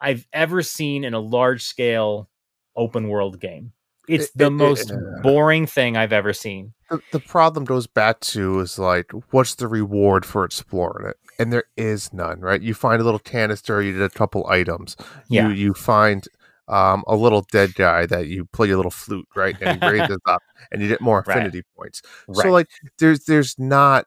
I've 0.00 0.26
ever 0.32 0.62
seen 0.62 1.04
in 1.04 1.14
a 1.14 1.20
large 1.20 1.62
scale 1.62 2.28
open 2.76 3.08
world 3.08 3.40
game. 3.40 3.72
It's 4.08 4.26
It- 4.26 4.30
the 4.36 4.44
it- 4.44 4.48
it- 4.48 4.50
most 4.50 4.90
uh, 4.92 4.96
boring 5.22 5.66
thing 5.66 5.96
I've 5.96 6.12
ever 6.12 6.32
seen. 6.32 6.72
the, 6.90 7.00
the 7.12 7.20
problem 7.20 7.64
goes 7.64 7.86
back 7.86 8.18
to 8.20 8.58
is 8.60 8.78
like 8.78 9.12
what's 9.30 9.54
the 9.54 9.68
reward 9.68 10.26
for 10.26 10.44
exploring 10.44 11.08
it 11.08 11.16
and 11.38 11.52
there 11.52 11.64
is 11.76 12.12
none 12.12 12.40
right 12.40 12.60
you 12.60 12.74
find 12.74 13.00
a 13.00 13.04
little 13.04 13.20
canister 13.20 13.80
you 13.80 13.92
did 13.92 14.02
a 14.02 14.10
couple 14.10 14.44
items 14.48 14.96
Yeah. 15.28 15.46
you 15.46 15.54
you 15.54 15.74
find 15.74 16.26
um, 16.70 17.04
a 17.06 17.16
little 17.16 17.42
dead 17.52 17.74
guy 17.74 18.06
that 18.06 18.28
you 18.28 18.46
play 18.46 18.68
your 18.68 18.76
little 18.78 18.90
flute 18.90 19.26
right 19.36 19.56
and 19.60 19.72
he 19.72 19.78
raises 19.78 20.18
up 20.26 20.42
and 20.72 20.80
you 20.82 20.88
get 20.88 21.00
more 21.00 21.18
Right. 21.18 21.36
affinity 21.36 21.62
points 21.76 22.02
Right. 22.28 22.42
so 22.42 22.50
like 22.50 22.68
there's 22.98 23.24
there's 23.26 23.58
not 23.58 24.06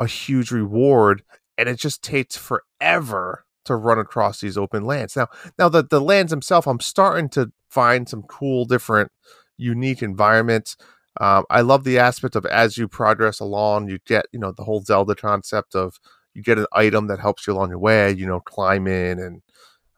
a 0.00 0.06
huge 0.06 0.50
reward 0.50 1.22
and 1.58 1.68
it 1.68 1.78
just 1.78 2.02
takes 2.02 2.36
forever 2.36 3.44
to 3.64 3.76
run 3.76 3.98
across 3.98 4.40
these 4.40 4.58
open 4.58 4.84
lands 4.84 5.16
now 5.16 5.28
now 5.58 5.68
the, 5.68 5.82
the 5.82 6.00
lands 6.00 6.30
themselves 6.30 6.66
i'm 6.66 6.80
starting 6.80 7.28
to 7.30 7.50
find 7.70 8.08
some 8.08 8.22
cool 8.24 8.64
different 8.64 9.10
unique 9.56 10.02
environments 10.02 10.76
um, 11.20 11.44
I 11.48 11.60
love 11.60 11.84
the 11.84 11.98
aspect 12.00 12.34
of 12.34 12.44
as 12.46 12.76
you 12.76 12.88
progress 12.88 13.38
along, 13.38 13.88
you 13.88 13.98
get, 14.04 14.26
you 14.32 14.38
know, 14.40 14.50
the 14.50 14.64
whole 14.64 14.82
Zelda 14.82 15.14
concept 15.14 15.76
of 15.76 16.00
you 16.34 16.42
get 16.42 16.58
an 16.58 16.66
item 16.72 17.06
that 17.06 17.20
helps 17.20 17.46
you 17.46 17.52
along 17.52 17.70
your 17.70 17.78
way, 17.78 18.10
you 18.12 18.26
know, 18.26 18.40
climb 18.40 18.88
in 18.88 19.20
and, 19.20 19.42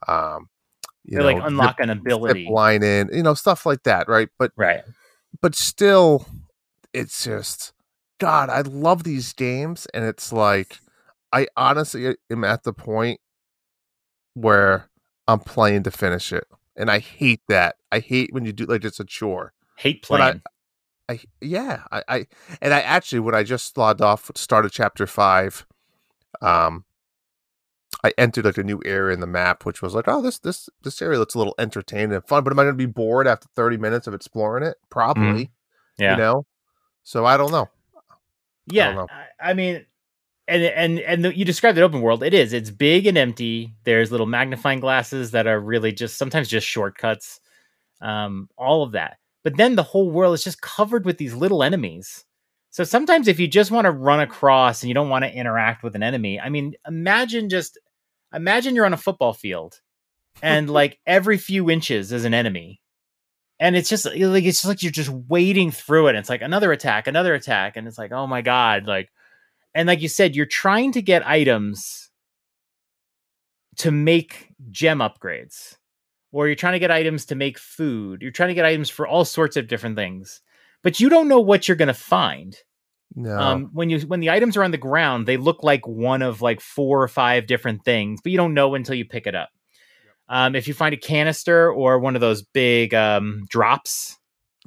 um, 0.09 0.49
you 1.07 1.19
know, 1.19 1.25
like 1.25 1.43
unlock 1.43 1.81
an 1.81 1.89
zip 1.89 2.01
ability. 2.01 2.49
line 2.51 2.83
in, 2.83 3.11
you 3.13 3.23
know, 3.23 3.35
stuff 3.35 3.65
like 3.67 3.83
that, 3.85 4.09
right? 4.09 4.29
But, 4.39 4.53
Right. 4.57 4.83
but 5.41 5.55
still, 5.55 6.27
it's 6.93 7.25
just, 7.25 7.73
God, 8.19 8.49
I 8.51 8.61
love 8.63 9.05
these 9.05 9.33
games, 9.33 9.87
and 9.95 10.05
it's 10.05 10.33
like, 10.33 10.79
I 11.33 11.47
honestly 11.57 12.17
am 12.31 12.45
at 12.45 12.63
the 12.65 12.73
point 12.73 13.21
where 14.35 14.89
I'm 15.29 15.41
playing 15.41 15.83
to 15.85 15.91
finish 15.91 16.33
it, 16.33 16.47
and 16.77 16.91
I 16.91 16.99
hate 16.99 17.43
that. 17.49 17.77
I 17.91 17.99
hate 18.01 18.33
when 18.33 18.45
you 18.45 18.53
do 18.53 18.67
like 18.67 18.85
it's 18.85 19.01
a 19.01 19.05
chore. 19.05 19.53
Hate 19.77 20.07
But 20.09 20.21
I- 20.21 20.25
playing. 20.29 20.43
I 21.09 21.21
yeah, 21.41 21.83
I, 21.93 22.03
I 22.09 22.27
and 22.61 22.75
I 22.75 22.81
actually 22.81 23.21
when 23.21 23.35
I 23.35 23.45
just 23.45 23.77
logged 23.79 24.01
off 24.03 24.29
started 24.35 24.73
chapter 24.73 25.07
five, 25.07 25.65
um 26.43 26.85
I 28.05 28.13
entered 28.19 28.45
like 28.45 28.59
a 28.59 28.65
new 28.65 28.81
area 28.85 29.15
in 29.15 29.21
the 29.21 29.27
map, 29.27 29.65
which 29.65 29.83
was 29.83 29.95
like, 29.95 30.07
oh, 30.07 30.23
this 30.23 30.39
this 30.39 30.69
this 30.83 31.01
area 31.01 31.19
looks 31.19 31.35
a 31.35 31.39
little 31.39 31.55
entertaining 31.59 32.13
and 32.13 32.27
fun, 32.27 32.45
but 32.45 32.53
am 32.53 32.59
I 32.59 32.65
gonna 32.65 32.75
be 32.75 32.87
bored 32.87 33.27
after 33.27 33.49
30 33.55 33.79
minutes 33.79 34.07
of 34.07 34.15
exploring 34.15 34.65
it? 34.65 34.77
Probably. 34.91 35.51
yeah. 35.99 36.13
You 36.13 36.19
know? 36.19 36.47
So 37.03 37.25
I 37.25 37.37
don't 37.37 37.53
know. 37.53 37.69
Yeah, 38.67 38.93
know. 38.93 39.07
I, 39.11 39.51
I 39.51 39.55
mean, 39.55 39.87
and 40.49 40.63
and 40.63 41.01
and 41.01 41.25
the, 41.25 41.37
you 41.37 41.45
described 41.45 41.79
it 41.79 41.83
open 41.83 42.01
world. 42.03 42.23
It 42.23 42.35
is. 42.35 42.53
It's 42.53 42.71
big 42.71 43.07
and 43.07 43.17
empty. 43.17 43.75
There's 43.85 44.11
little 44.11 44.27
magnifying 44.27 44.81
glasses 44.81 45.31
that 45.33 45.47
are 45.47 45.61
really 45.61 45.93
just 45.93 46.17
sometimes 46.17 46.49
just 46.49 46.67
shortcuts. 46.67 47.41
Um, 48.01 48.49
all 48.59 48.83
of 48.83 48.93
that. 48.93 49.19
But 49.43 49.57
then 49.57 49.77
the 49.77 49.83
whole 49.83 50.11
world 50.11 50.35
is 50.35 50.45
just 50.45 50.61
covered 50.61 51.05
with 51.05 51.19
these 51.19 51.33
little 51.33 51.63
enemies. 51.63 52.25
So 52.71 52.85
sometimes 52.85 53.29
if 53.29 53.41
you 53.41 53.49
just 53.49 53.71
want 53.71 53.87
to 53.87 53.91
run 53.91 54.21
across 54.21 54.83
and 54.83 54.89
you 54.89 54.95
don't 54.95 55.09
want 55.09 55.25
to 55.25 55.33
interact 55.33 55.83
with 55.83 55.95
an 55.95 56.03
enemy, 56.03 56.39
I 56.39 56.51
mean, 56.51 56.75
imagine 56.87 57.49
just 57.49 57.79
imagine 58.33 58.75
you're 58.75 58.87
on 58.87 58.95
a 58.95 58.99
football 58.99 59.33
field 59.33 59.81
and 60.43 60.69
like 60.81 60.99
every 61.07 61.39
few 61.39 61.71
inches 61.71 62.13
is 62.13 62.25
an 62.25 62.35
enemy. 62.35 62.81
And 63.59 63.75
it's 63.75 63.89
just 63.89 64.05
like 64.05 64.45
it's 64.45 64.59
just 64.59 64.67
like 64.67 64.83
you're 64.83 64.93
just 64.93 65.09
wading 65.09 65.71
through 65.71 66.09
it. 66.09 66.11
and 66.11 66.19
It's 66.19 66.29
like 66.29 66.43
another 66.43 66.73
attack, 66.73 67.07
another 67.07 67.35
attack, 67.35 67.77
and 67.77 67.89
it's 67.89 67.97
like, 67.97 68.13
oh 68.13 68.27
my 68.27 68.43
god, 68.43 68.87
like, 68.87 69.09
and 69.75 69.87
like 69.87 70.03
you 70.03 70.09
said, 70.09 70.37
you're 70.37 70.45
trying 70.45 70.93
to 70.93 71.01
get 71.01 71.27
items 71.27 72.11
to 73.79 73.91
make 73.91 74.49
gem 74.71 74.99
upgrades, 74.99 75.77
or 76.33 76.47
you're 76.47 76.55
trying 76.55 76.75
to 76.75 76.79
get 76.79 76.91
items 76.91 77.25
to 77.27 77.35
make 77.35 77.59
food. 77.59 78.21
You're 78.21 78.31
trying 78.31 78.49
to 78.49 78.55
get 78.55 78.67
items 78.67 78.91
for 78.91 79.07
all 79.07 79.25
sorts 79.25 79.57
of 79.57 79.69
different 79.69 79.97
things, 79.97 80.43
but 80.83 81.01
you 81.01 81.09
don't 81.09 81.29
know 81.29 81.41
what 81.41 81.67
you're 81.67 81.79
gonna 81.79 81.95
find. 81.95 82.55
No. 83.15 83.39
Um, 83.39 83.71
when 83.73 83.89
you 83.91 84.01
when 84.01 84.21
the 84.21 84.31
items 84.31 84.57
are 84.57 84.65
on 84.65 84.73
the 84.73 84.77
ground, 84.79 85.27
they 85.27 85.37
look 85.37 85.63
like 85.63 85.87
one 85.87 86.23
of 86.23 86.43
like 86.43 86.61
four 86.61 87.03
or 87.03 87.09
five 87.09 87.47
different 87.47 87.85
things, 87.85 88.21
but 88.23 88.31
you 88.33 88.37
don't 88.39 88.53
know 88.55 88.75
until 88.75 88.95
you 88.95 89.05
pick 89.07 89.27
it 89.27 89.35
up. 89.35 89.49
Um, 90.29 90.55
if 90.55 90.67
you 90.69 90.75
find 90.75 90.93
a 90.93 90.99
canister 90.99 91.71
or 91.73 91.99
one 91.99 92.15
of 92.17 92.21
those 92.21 92.43
big 92.43 92.93
um, 92.95 93.45
drops, 93.49 94.19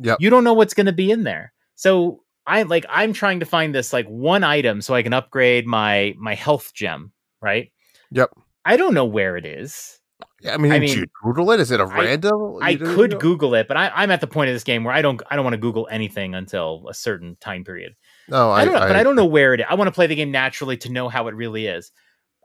Yep. 0.01 0.17
you 0.21 0.29
don't 0.29 0.45
know 0.45 0.53
what's 0.53 0.73
going 0.73 0.85
to 0.85 0.93
be 0.93 1.11
in 1.11 1.23
there. 1.23 1.51
So 1.75 2.23
I 2.47 2.63
like 2.63 2.85
I'm 2.89 3.11
trying 3.13 3.41
to 3.41 3.45
find 3.45 3.75
this 3.75 3.91
like 3.93 4.07
one 4.07 4.43
item 4.43 4.81
so 4.81 4.95
I 4.95 5.03
can 5.03 5.13
upgrade 5.13 5.67
my 5.67 6.15
my 6.17 6.33
health 6.35 6.71
gem, 6.73 7.11
right? 7.41 7.71
Yep. 8.11 8.29
I 8.65 8.77
don't 8.77 8.93
know 8.93 9.05
where 9.05 9.35
it 9.37 9.45
is. 9.45 9.99
yeah, 10.41 10.53
I 10.53 10.57
mean, 10.57 10.71
I 10.71 10.79
mean, 10.79 10.97
you 10.97 11.05
Google 11.23 11.51
it? 11.51 11.59
Is 11.59 11.69
it 11.71 11.79
a 11.81 11.83
I- 11.83 12.03
random? 12.05 12.57
I 12.61 12.75
could? 12.75 13.19
Google 13.19 13.53
it, 13.55 13.67
but 13.67 13.75
I, 13.77 13.89
I'm 13.93 14.09
at 14.11 14.21
the 14.21 14.27
point 14.27 14.49
of 14.49 14.55
this 14.55 14.63
game 14.63 14.83
where 14.85 14.93
I 14.93 15.01
don't 15.01 15.21
I 15.29 15.35
don't 15.35 15.43
want 15.45 15.53
to 15.53 15.59
Google 15.59 15.87
anything 15.91 16.33
until 16.33 16.87
a 16.89 16.93
certain 16.93 17.35
time 17.41 17.63
period. 17.65 17.93
No, 18.29 18.51
I, 18.51 18.61
I, 18.61 18.65
don't 18.65 18.73
know, 18.73 18.79
I, 18.81 18.87
but 18.87 18.95
I 18.95 19.03
don't 19.03 19.15
know 19.15 19.25
where 19.25 19.53
it 19.53 19.59
is. 19.61 19.65
I 19.69 19.75
want 19.75 19.87
to 19.87 19.91
play 19.91 20.07
the 20.07 20.15
game 20.15 20.31
naturally 20.31 20.77
to 20.77 20.89
know 20.91 21.09
how 21.09 21.27
it 21.27 21.35
really 21.35 21.67
is. 21.67 21.91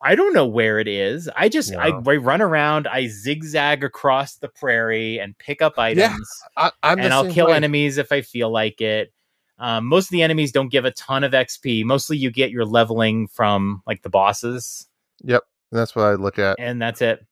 I 0.03 0.15
don't 0.17 0.35
know 0.35 0.47
where 0.47 0.79
it 0.79 0.89
is. 0.89 1.31
I 1.35 1.49
just 1.49 1.75
I, 1.75 1.89
No. 1.91 2.03
I 2.07 2.17
run 2.17 2.43
around, 2.43 2.87
I 2.87 3.07
zigzag 3.07 3.83
across 3.85 4.37
the 4.37 4.49
prairie 4.49 5.19
and 5.19 5.37
pick 5.39 5.63
up 5.63 5.79
items, 5.79 6.29
I, 6.57 6.71
I'm 6.83 6.99
and 6.99 7.13
I'll 7.13 7.31
kill 7.31 7.47
way. 7.49 7.55
enemies 7.55 7.97
if 7.97 8.13
I 8.13 8.21
feel 8.21 8.51
like 8.51 8.81
it. 8.83 9.13
Um, 9.59 9.87
most 9.87 10.07
of 10.07 10.11
the 10.11 10.23
enemies 10.23 10.53
don't 10.53 10.69
give 10.69 10.85
a 10.85 10.91
ton 10.91 11.25
of 11.25 11.33
XP. 11.33 11.85
Mostly, 11.85 12.17
you 12.19 12.31
get 12.31 12.51
your 12.51 12.65
leveling 12.67 13.29
from 13.29 13.83
like 13.87 14.03
the 14.03 14.11
bosses, 14.11 14.87
Yep, 15.23 15.43
that's 15.73 15.95
what 15.97 16.05
I 16.07 16.15
look 16.15 16.39
at. 16.39 16.57
and 16.59 16.83
that's 16.83 17.01
it. 17.01 17.25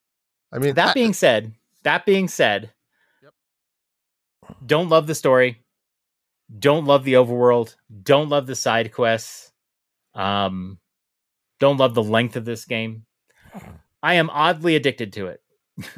I 0.51 0.57
mean, 0.57 0.73
That 0.75 0.89
I- 0.89 0.93
being 0.93 1.13
said, 1.13 1.53
that 1.83 2.05
being 2.05 2.27
said, 2.27 2.71
Yep. 3.21 3.33
don't 4.65 4.89
love 4.89 5.05
the 5.05 5.15
story, 5.15 5.61
don't 6.59 6.85
love 6.85 7.03
the 7.03 7.13
overworld, 7.13 7.75
don't 8.03 8.29
love 8.29 8.47
the 8.47 8.55
side 8.55 8.91
quests, 8.91 9.51
um, 10.15 10.77
don't 11.59 11.77
love 11.77 11.93
the 11.93 12.03
length 12.03 12.35
of 12.35 12.45
this 12.45 12.65
game. 12.65 13.05
I 14.03 14.15
am 14.15 14.29
oddly 14.29 14.75
addicted 14.75 15.13
to 15.13 15.27
it. 15.27 15.41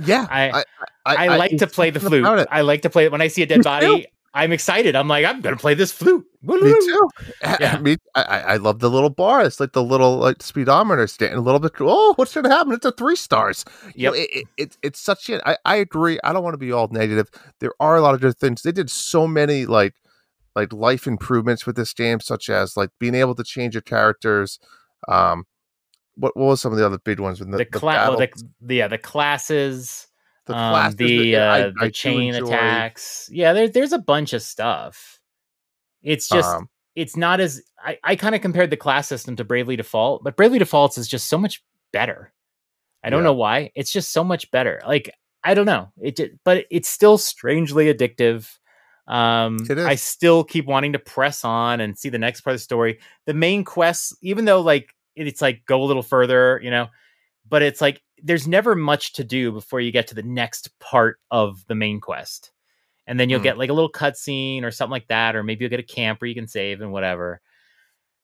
yeah, 0.03 0.27
I- 0.31 0.63
I, 1.05 1.37
like 1.37 1.57
to 1.57 1.67
play 1.67 1.89
the 1.91 1.99
flute. 1.99 2.25
I 2.49 2.61
like 2.61 2.81
to 2.83 2.89
play 2.89 3.05
it 3.05 3.11
when 3.11 3.21
I 3.21 3.27
see 3.27 3.43
a 3.43 3.45
dead 3.45 3.63
body. 3.63 4.07
I'm 4.35 4.51
excited. 4.51 4.97
I'm 4.97 5.07
like, 5.07 5.25
I'm 5.25 5.39
gonna 5.39 5.55
play 5.55 5.75
this 5.75 5.93
flute. 5.93 6.25
Me 6.41 6.59
too. 6.59 7.09
Yeah. 7.41 7.77
Me, 7.79 7.95
I, 8.15 8.21
I 8.21 8.39
I 8.39 8.55
love 8.57 8.79
the 8.79 8.89
little 8.89 9.09
bar. 9.09 9.43
It's 9.45 9.61
like 9.61 9.71
the 9.71 9.81
little 9.83 10.17
like 10.17 10.43
speedometer 10.43 11.07
stand. 11.07 11.35
A 11.35 11.39
little 11.41 11.59
bit. 11.59 11.71
Oh, 11.79 12.13
what's 12.17 12.33
gonna 12.33 12.49
happen? 12.49 12.73
It's 12.73 12.85
a 12.85 12.91
three 12.91 13.15
stars. 13.15 13.63
Yeah. 13.95 14.11
it, 14.13 14.29
it, 14.33 14.47
it, 14.57 14.77
it's 14.83 14.99
such 14.99 15.29
a. 15.29 15.47
I, 15.47 15.57
I 15.63 15.75
agree. 15.77 16.19
I 16.23 16.33
don't 16.33 16.43
want 16.43 16.53
to 16.53 16.57
be 16.57 16.73
all 16.73 16.89
negative. 16.89 17.29
There 17.59 17.71
are 17.79 17.95
a 17.95 18.01
lot 18.01 18.13
of 18.13 18.19
good 18.19 18.37
things. 18.37 18.61
They 18.61 18.73
did 18.73 18.89
so 18.89 19.25
many 19.25 19.65
like 19.65 19.93
like 20.55 20.71
life 20.73 21.07
improvements 21.07 21.65
with 21.65 21.75
this 21.75 21.93
game, 21.93 22.19
such 22.19 22.49
as 22.49 22.77
like 22.77 22.89
being 22.99 23.15
able 23.15 23.35
to 23.35 23.43
change 23.43 23.75
your 23.75 23.81
characters. 23.81 24.59
Um, 25.07 25.45
what 26.15 26.35
what 26.37 26.45
was 26.45 26.61
some 26.61 26.71
of 26.71 26.77
the 26.77 26.85
other 26.85 26.99
big 26.99 27.19
ones? 27.19 27.39
When 27.39 27.51
the, 27.51 27.57
The, 27.57 27.65
the 27.65 27.79
well, 27.85 28.17
the, 28.61 28.75
yeah 28.75 28.87
the 28.87 28.97
classes, 28.97 30.07
the 30.45 30.55
um, 30.55 30.71
classes 30.71 30.95
the 30.95 31.35
uh, 31.35 31.53
I 31.53 31.61
the 31.61 31.73
do 31.87 31.91
chain 31.91 32.35
attacks. 32.35 33.29
Yeah, 33.31 33.53
there, 33.53 33.67
there's 33.67 33.93
a 33.93 33.99
bunch 33.99 34.33
of 34.33 34.41
stuff. 34.41 35.19
It's 36.01 36.27
just 36.29 36.55
Um, 36.55 36.69
it's 36.95 37.17
not 37.17 37.39
as 37.41 37.61
I, 37.83 37.97
I 38.03 38.15
kind 38.15 38.35
of 38.35 38.41
compared 38.41 38.69
the 38.69 38.77
class 38.77 39.07
system 39.07 39.35
to 39.35 39.43
Bravely 39.43 39.75
Default, 39.75 40.23
but 40.23 40.37
Bravely 40.37 40.59
Defaults 40.59 40.97
is 40.97 41.07
just 41.07 41.27
so 41.27 41.37
much 41.37 41.61
better. 41.91 42.31
I 43.03 43.09
don't 43.09 43.19
Yeah. 43.19 43.25
know 43.25 43.33
why. 43.33 43.71
It's 43.75 43.91
just 43.91 44.11
so 44.13 44.23
much 44.23 44.49
better. 44.51 44.81
Like 44.87 45.11
I 45.43 45.53
don't 45.53 45.65
know. 45.65 45.91
It 46.01 46.19
but 46.43 46.65
it's 46.71 46.87
still 46.87 47.17
strangely 47.17 47.93
addictive. 47.93 48.49
Um. 49.07 49.57
I 49.87 49.95
still 49.95 50.43
keep 50.43 50.65
wanting 50.65 50.93
to 50.93 50.99
press 50.99 51.45
on 51.45 51.79
and 51.81 51.97
see 51.97 52.09
the 52.09 52.17
next 52.19 52.41
part 52.41 52.53
of 52.53 52.59
the 52.59 52.63
story. 52.63 52.99
The 53.25 53.33
main 53.33 53.63
quests, 53.63 54.15
even 54.21 54.45
though 54.45 54.61
like 54.61 54.93
it's 55.15 55.41
like 55.41 55.63
go 55.65 55.83
a 55.83 55.85
little 55.85 56.03
further, 56.03 56.59
you 56.63 56.71
know, 56.71 56.87
but 57.47 57.61
it's 57.61 57.81
like 57.81 58.01
there's 58.23 58.47
never 58.47 58.75
much 58.75 59.13
to 59.13 59.23
do 59.23 59.51
before 59.51 59.79
you 59.79 59.91
get 59.91 60.07
to 60.07 60.15
the 60.15 60.23
next 60.23 60.69
part 60.79 61.19
of 61.31 61.63
the 61.67 61.75
main 61.75 61.99
quest. 62.01 62.51
And 63.07 63.19
then 63.19 63.29
you'll 63.29 63.39
Hmm. 63.39 63.43
get 63.43 63.57
like 63.59 63.69
a 63.69 63.73
little 63.73 63.91
cutscene 63.91 64.63
or 64.63 64.71
something 64.71 64.91
like 64.91 65.07
that, 65.09 65.35
or 65.35 65.43
maybe 65.43 65.63
you'll 65.63 65.69
get 65.69 65.79
a 65.79 65.83
camp 65.83 66.19
where 66.21 66.27
you 66.27 66.33
can 66.35 66.47
save 66.47 66.81
and 66.81 66.91
whatever. 66.91 67.41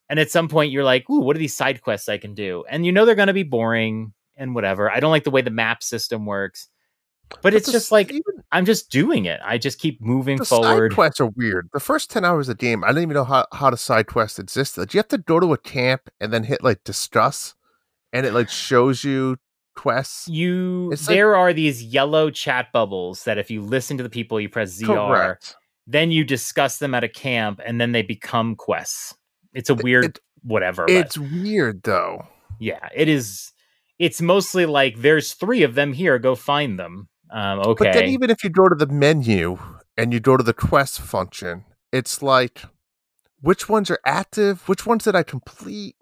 And 0.10 0.20
at 0.20 0.32
some 0.32 0.48
point 0.48 0.72
you're 0.72 0.84
like, 0.84 1.10
ooh, 1.10 1.20
what 1.20 1.36
are 1.36 1.40
these 1.40 1.56
side 1.56 1.82
quests 1.82 2.10
I 2.10 2.18
can 2.18 2.34
do? 2.34 2.66
And 2.70 2.86
you 2.86 2.92
know 2.92 3.06
they're 3.06 3.16
gonna 3.16 3.34
be 3.34 3.44
boring 3.44 4.14
and 4.36 4.56
whatever. 4.56 4.90
I 4.92 5.00
don't 5.00 5.12
like 5.12 5.24
the 5.26 5.32
way 5.32 5.42
the 5.42 5.52
map 5.52 5.84
system 5.84 6.26
works. 6.26 6.68
But 7.42 7.54
it's 7.54 7.66
the 7.68 7.72
just 7.72 7.92
like 7.92 8.10
even 8.12 8.22
I'm 8.52 8.66
just 8.66 8.90
doing 8.92 9.26
it. 9.26 9.40
I 9.44 9.58
just 9.58 9.80
keep 9.80 10.02
moving 10.02 10.38
the 10.38 10.46
forward. 10.46 10.92
side 10.92 10.96
quests 10.96 11.20
are 11.22 11.28
weird. 11.36 11.70
The 11.74 11.80
first 11.80 12.10
ten 12.10 12.26
hours 12.26 12.50
of 12.50 12.58
the 12.58 12.62
game, 12.66 12.84
I 12.84 12.88
didn't 12.88 13.04
even 13.04 13.14
know 13.16 13.24
how 13.24 13.46
how 13.54 13.70
the 13.70 13.78
side 13.78 14.08
quests 14.08 14.40
existed. 14.40 14.90
Do 14.90 14.98
you 14.98 15.00
have 15.00 15.08
to 15.10 15.18
go 15.18 15.40
to 15.40 15.54
a 15.54 15.58
camp 15.58 16.10
and 16.20 16.32
then 16.34 16.44
hit 16.44 16.64
like 16.64 16.84
discuss, 16.84 17.56
and 18.14 18.26
it 18.26 18.34
like 18.34 18.50
shows 18.50 19.04
you 19.04 19.38
quests? 19.76 20.28
You 20.28 20.92
It's 20.92 21.08
like- 21.08 21.16
there 21.16 21.36
are 21.36 21.54
these 21.54 21.84
yellow 21.84 22.30
chat 22.30 22.68
bubbles 22.74 23.24
that 23.24 23.38
if 23.38 23.50
you 23.50 23.62
listen 23.62 23.98
to 23.98 24.04
the 24.04 24.10
people, 24.10 24.40
you 24.40 24.50
press 24.50 24.78
ZR, 24.80 24.88
Correct. 25.08 25.56
then 25.88 26.12
you 26.12 26.24
discuss 26.24 26.78
them 26.80 26.94
at 26.94 27.04
a 27.04 27.10
camp, 27.10 27.62
and 27.66 27.80
then 27.80 27.92
they 27.94 28.02
become 28.02 28.56
quests. 28.56 29.16
It's 29.54 29.70
a 29.70 29.76
weird 29.76 30.06
It- 30.06 30.20
whatever. 30.44 30.86
but- 30.86 30.94
It's 30.94 31.18
weird 31.18 31.84
though. 31.84 32.28
yeah, 32.60 32.90
it 32.94 33.08
is. 33.08 33.52
It's 34.00 34.20
mostly 34.22 34.66
like 34.66 34.98
there's 35.02 35.34
three 35.34 35.62
of 35.64 35.76
them 35.76 35.94
here. 35.94 36.18
Go 36.20 36.36
find 36.36 36.78
them. 36.80 37.08
Um, 37.32 37.60
okay. 37.60 37.86
But 37.86 37.94
then 37.94 38.10
even 38.10 38.30
if 38.30 38.44
you 38.44 38.50
go 38.50 38.68
to 38.68 38.76
the 38.76 38.88
menu 38.88 39.58
and 39.98 40.12
you 40.14 40.20
go 40.20 40.36
to 40.38 40.44
the 40.44 40.54
quest 40.54 41.00
function, 41.00 41.64
it's 41.92 42.22
like 42.22 42.64
which 43.42 43.70
ones 43.70 43.90
are 43.90 44.00
active? 44.06 44.68
Which 44.68 44.86
ones 44.86 45.06
did 45.06 45.16
I 45.16 45.24
complete? 45.24 45.96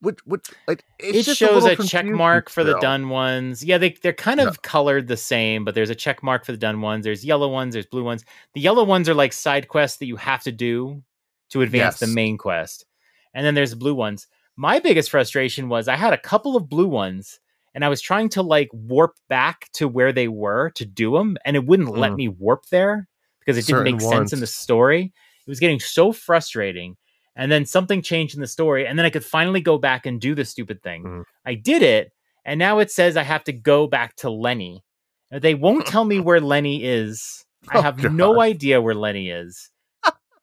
Which 0.00 0.18
which 0.26 0.50
like 0.68 0.84
it's 0.98 1.26
it 1.26 1.36
shows 1.36 1.64
little 1.64 1.84
a, 1.84 1.88
check 1.88 2.04
mark 2.04 2.50
for 2.50 2.62
the 2.62 2.78
done 2.80 3.08
ones. 3.08 3.64
Yeah, 3.64 3.78
they 3.78 3.96
they're 4.02 4.12
kind 4.12 4.40
of 4.40 4.48
Yeah. 4.48 4.56
colored 4.62 5.08
the 5.08 5.16
same, 5.16 5.64
but 5.64 5.74
there's 5.74 5.88
a 5.88 5.94
check 5.94 6.22
mark 6.22 6.44
for 6.44 6.52
the 6.52 6.58
done 6.58 6.82
ones. 6.82 7.04
There's 7.04 7.24
yellow 7.24 7.48
ones. 7.48 7.72
There's 7.72 7.86
blue 7.86 8.04
ones. 8.04 8.24
The 8.52 8.60
yellow 8.60 8.84
ones 8.84 9.08
are 9.08 9.14
like 9.14 9.32
side 9.32 9.68
quests 9.68 9.98
that 9.98 10.06
you 10.06 10.16
have 10.16 10.42
to 10.42 10.52
do 10.52 11.02
to 11.50 11.62
advance 11.62 12.00
the 12.00 12.06
main 12.06 12.36
quest, 12.36 12.84
and 13.32 13.46
then 13.46 13.54
there's 13.54 13.70
the 13.70 13.76
blue 13.76 13.94
ones. 13.94 14.26
My 14.56 14.78
biggest 14.78 15.10
frustration 15.10 15.70
was 15.70 15.88
I 15.88 15.96
had 15.96 16.12
a 16.12 16.18
couple 16.18 16.54
of 16.54 16.68
blue 16.68 16.86
ones, 16.88 17.40
and 17.74 17.84
I 17.84 17.88
was 17.88 18.00
trying 18.00 18.28
to 18.30 18.42
like 18.42 18.68
warp 18.72 19.16
back 19.28 19.68
to 19.74 19.88
where 19.88 20.12
they 20.12 20.28
were 20.28 20.70
to 20.76 20.84
do 20.86 21.12
them, 21.12 21.36
and 21.44 21.56
it 21.56 21.66
wouldn't 21.66 21.96
let 21.96 22.12
Mm. 22.12 22.16
me 22.16 22.28
warp 22.28 22.66
there 22.66 23.08
because 23.40 23.56
it 23.58 23.66
didn't 23.66 23.80
Certain 23.80 23.92
make 23.96 24.00
sense 24.00 24.32
in 24.32 24.40
the 24.40 24.46
story. 24.46 25.12
It 25.46 25.50
was 25.50 25.60
getting 25.60 25.80
so 25.80 26.12
frustrating. 26.12 26.96
And 27.36 27.50
then 27.50 27.66
something 27.66 28.00
changed 28.00 28.36
in 28.36 28.40
the 28.40 28.46
story, 28.46 28.86
and 28.86 28.96
then 28.98 29.04
I 29.04 29.10
could 29.10 29.24
finally 29.24 29.60
go 29.60 29.76
back 29.76 30.06
and 30.06 30.20
do 30.20 30.34
the 30.36 30.44
stupid 30.44 30.82
thing. 30.82 31.02
Mm. 31.02 31.24
I 31.44 31.54
did 31.54 31.82
it, 31.82 32.12
and 32.44 32.58
now 32.60 32.78
it 32.78 32.92
says 32.92 33.16
I 33.16 33.24
have 33.24 33.42
to 33.44 33.52
go 33.52 33.86
back 33.88 34.14
to 34.18 34.30
Lenny. 34.30 34.84
They 35.32 35.54
won't 35.54 35.84
tell 35.86 36.04
me 36.04 36.20
where 36.20 36.40
Lenny 36.40 36.84
is. 36.84 37.44
I 37.68 37.78
Oh, 37.78 37.82
have 37.82 38.12
no 38.12 38.40
idea 38.40 38.80
where 38.80 38.94
Lenny 38.94 39.30
is. 39.30 39.70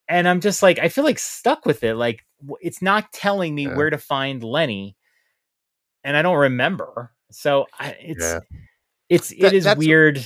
and 0.09 0.27
I'm 0.27 0.41
just 0.41 0.61
like, 0.61 0.79
I 0.79 0.89
feel 0.89 1.05
like 1.05 1.19
stuck 1.19 1.65
with 1.65 1.83
it. 1.85 1.95
Like, 1.95 2.25
it's 2.59 2.81
not 2.81 3.13
telling 3.13 3.55
me 3.55 3.67
Yeah. 3.67 3.75
where 3.77 3.89
to 3.89 3.97
find 3.97 4.43
Lenny, 4.43 4.97
and 6.03 6.17
I 6.17 6.21
don't 6.21 6.37
remember. 6.37 7.13
So 7.31 7.67
I, 7.79 7.95
it's 7.99 8.23
Yeah. 8.23 8.39
it's 9.09 9.29
That- 9.29 9.43
it 9.47 9.53
is 9.53 9.63
that's- 9.65 9.77
weird. 9.85 10.25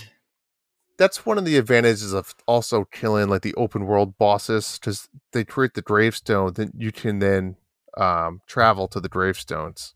That's 0.97 1.25
one 1.25 1.37
of 1.37 1.43
the 1.43 1.57
advantages 1.57 2.13
of 2.13 2.33
also 2.47 2.85
killing 2.85 3.27
like 3.27 3.41
the 3.41 3.53
open 3.55 3.85
world 3.85 4.17
bosses 4.17 4.79
because 4.79 5.09
they 5.33 5.43
create 5.43 5.73
the 5.73 5.81
gravestone. 5.81 6.53
Then 6.53 6.71
you 6.77 6.91
can 6.93 7.19
then 7.19 7.57
um 7.97 8.41
travel 8.47 8.87
to 8.89 8.99
the 9.01 9.09
gravestones. 9.09 9.93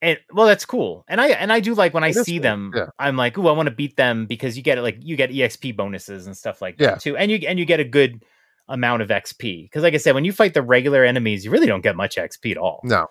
And 0.00 0.18
well, 0.32 0.46
that's 0.46 0.64
cool. 0.64 1.04
And 1.08 1.20
I 1.20 1.28
and 1.30 1.52
I 1.52 1.60
do 1.60 1.74
like 1.74 1.92
when 1.92 2.04
I 2.04 2.12
see 2.12 2.36
cool, 2.36 2.42
them, 2.42 2.72
yeah. 2.74 2.86
I'm 2.98 3.16
like, 3.16 3.36
oh, 3.36 3.48
I 3.48 3.52
want 3.52 3.68
to 3.68 3.74
beat 3.74 3.96
them 3.96 4.26
because 4.26 4.56
you 4.56 4.62
get 4.62 4.78
like 4.82 4.96
you 5.02 5.16
get 5.16 5.30
EXP 5.30 5.76
bonuses 5.76 6.26
and 6.26 6.36
stuff 6.36 6.62
like 6.62 6.76
Yeah. 6.78 6.92
that 6.92 7.00
too. 7.00 7.16
And 7.16 7.30
you 7.30 7.38
and 7.48 7.58
you 7.58 7.64
get 7.66 7.80
a 7.80 7.84
good 7.84 8.22
amount 8.68 9.02
of 9.02 9.08
XP. 9.08 9.64
Because 9.64 9.82
like 9.82 9.94
I 9.94 9.96
said, 9.98 10.14
when 10.14 10.24
you 10.24 10.32
fight 10.32 10.54
the 10.54 10.62
regular 10.62 11.04
enemies, 11.04 11.44
you 11.44 11.50
really 11.50 11.66
don't 11.66 11.80
get 11.82 11.96
much 11.96 12.16
XP 12.16 12.52
at 12.52 12.56
all. 12.58 12.80
No, 12.84 13.08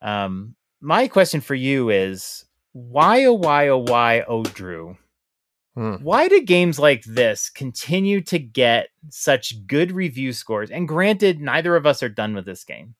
Um, 0.00 0.54
my 0.84 1.08
question 1.08 1.40
for 1.40 1.54
you 1.54 1.88
is 1.88 2.44
why 2.72 3.24
oh 3.24 3.32
why 3.32 3.68
oh 3.68 3.78
why 3.78 4.22
oh 4.28 4.42
Drew? 4.42 4.96
Hmm. 5.74 5.94
Why 5.94 6.28
do 6.28 6.40
games 6.42 6.78
like 6.78 7.02
this 7.04 7.50
continue 7.50 8.20
to 8.22 8.38
get 8.38 8.88
such 9.08 9.66
good 9.66 9.90
review 9.90 10.32
scores? 10.32 10.70
And 10.70 10.86
granted, 10.86 11.40
neither 11.40 11.74
of 11.74 11.86
us 11.86 12.02
are 12.02 12.08
done 12.08 12.34
with 12.34 12.44
this 12.44 12.62
game. 12.62 12.94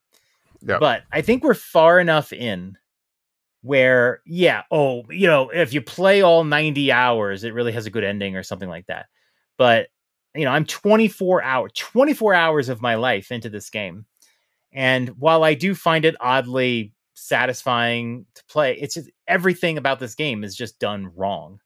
Yep. 0.61 0.79
But 0.79 1.03
I 1.11 1.21
think 1.21 1.43
we're 1.43 1.53
far 1.53 1.99
enough 1.99 2.33
in 2.33 2.77
where, 3.61 4.21
yeah, 4.25 4.63
oh, 4.71 5.03
you 5.09 5.27
know, 5.27 5.49
if 5.49 5.73
you 5.73 5.81
play 5.81 6.21
all 6.21 6.43
90 6.43 6.91
hours, 6.91 7.43
it 7.43 7.53
really 7.53 7.71
has 7.71 7.85
a 7.85 7.91
good 7.91 8.03
ending 8.03 8.35
or 8.35 8.43
something 8.43 8.69
like 8.69 8.87
that. 8.87 9.05
But, 9.57 9.87
you 10.33 10.43
know, 10.43 10.51
I'm 10.51 10.65
24 10.65 11.43
hour 11.43 11.69
24 11.69 12.33
hours 12.33 12.67
of 12.67 12.81
my 12.81 12.95
life 12.95 13.31
into 13.31 13.49
this 13.49 13.69
game. 13.69 14.05
And 14.73 15.09
while 15.17 15.43
I 15.43 15.53
do 15.53 15.75
find 15.75 16.03
it 16.03 16.15
oddly 16.19 16.93
satisfying 17.15 18.25
to 18.35 18.43
play, 18.45 18.73
it's 18.79 18.93
just 18.95 19.09
everything 19.27 19.77
about 19.77 19.99
this 19.99 20.15
game 20.15 20.43
is 20.43 20.55
just 20.55 20.79
done 20.79 21.11
wrong. 21.15 21.59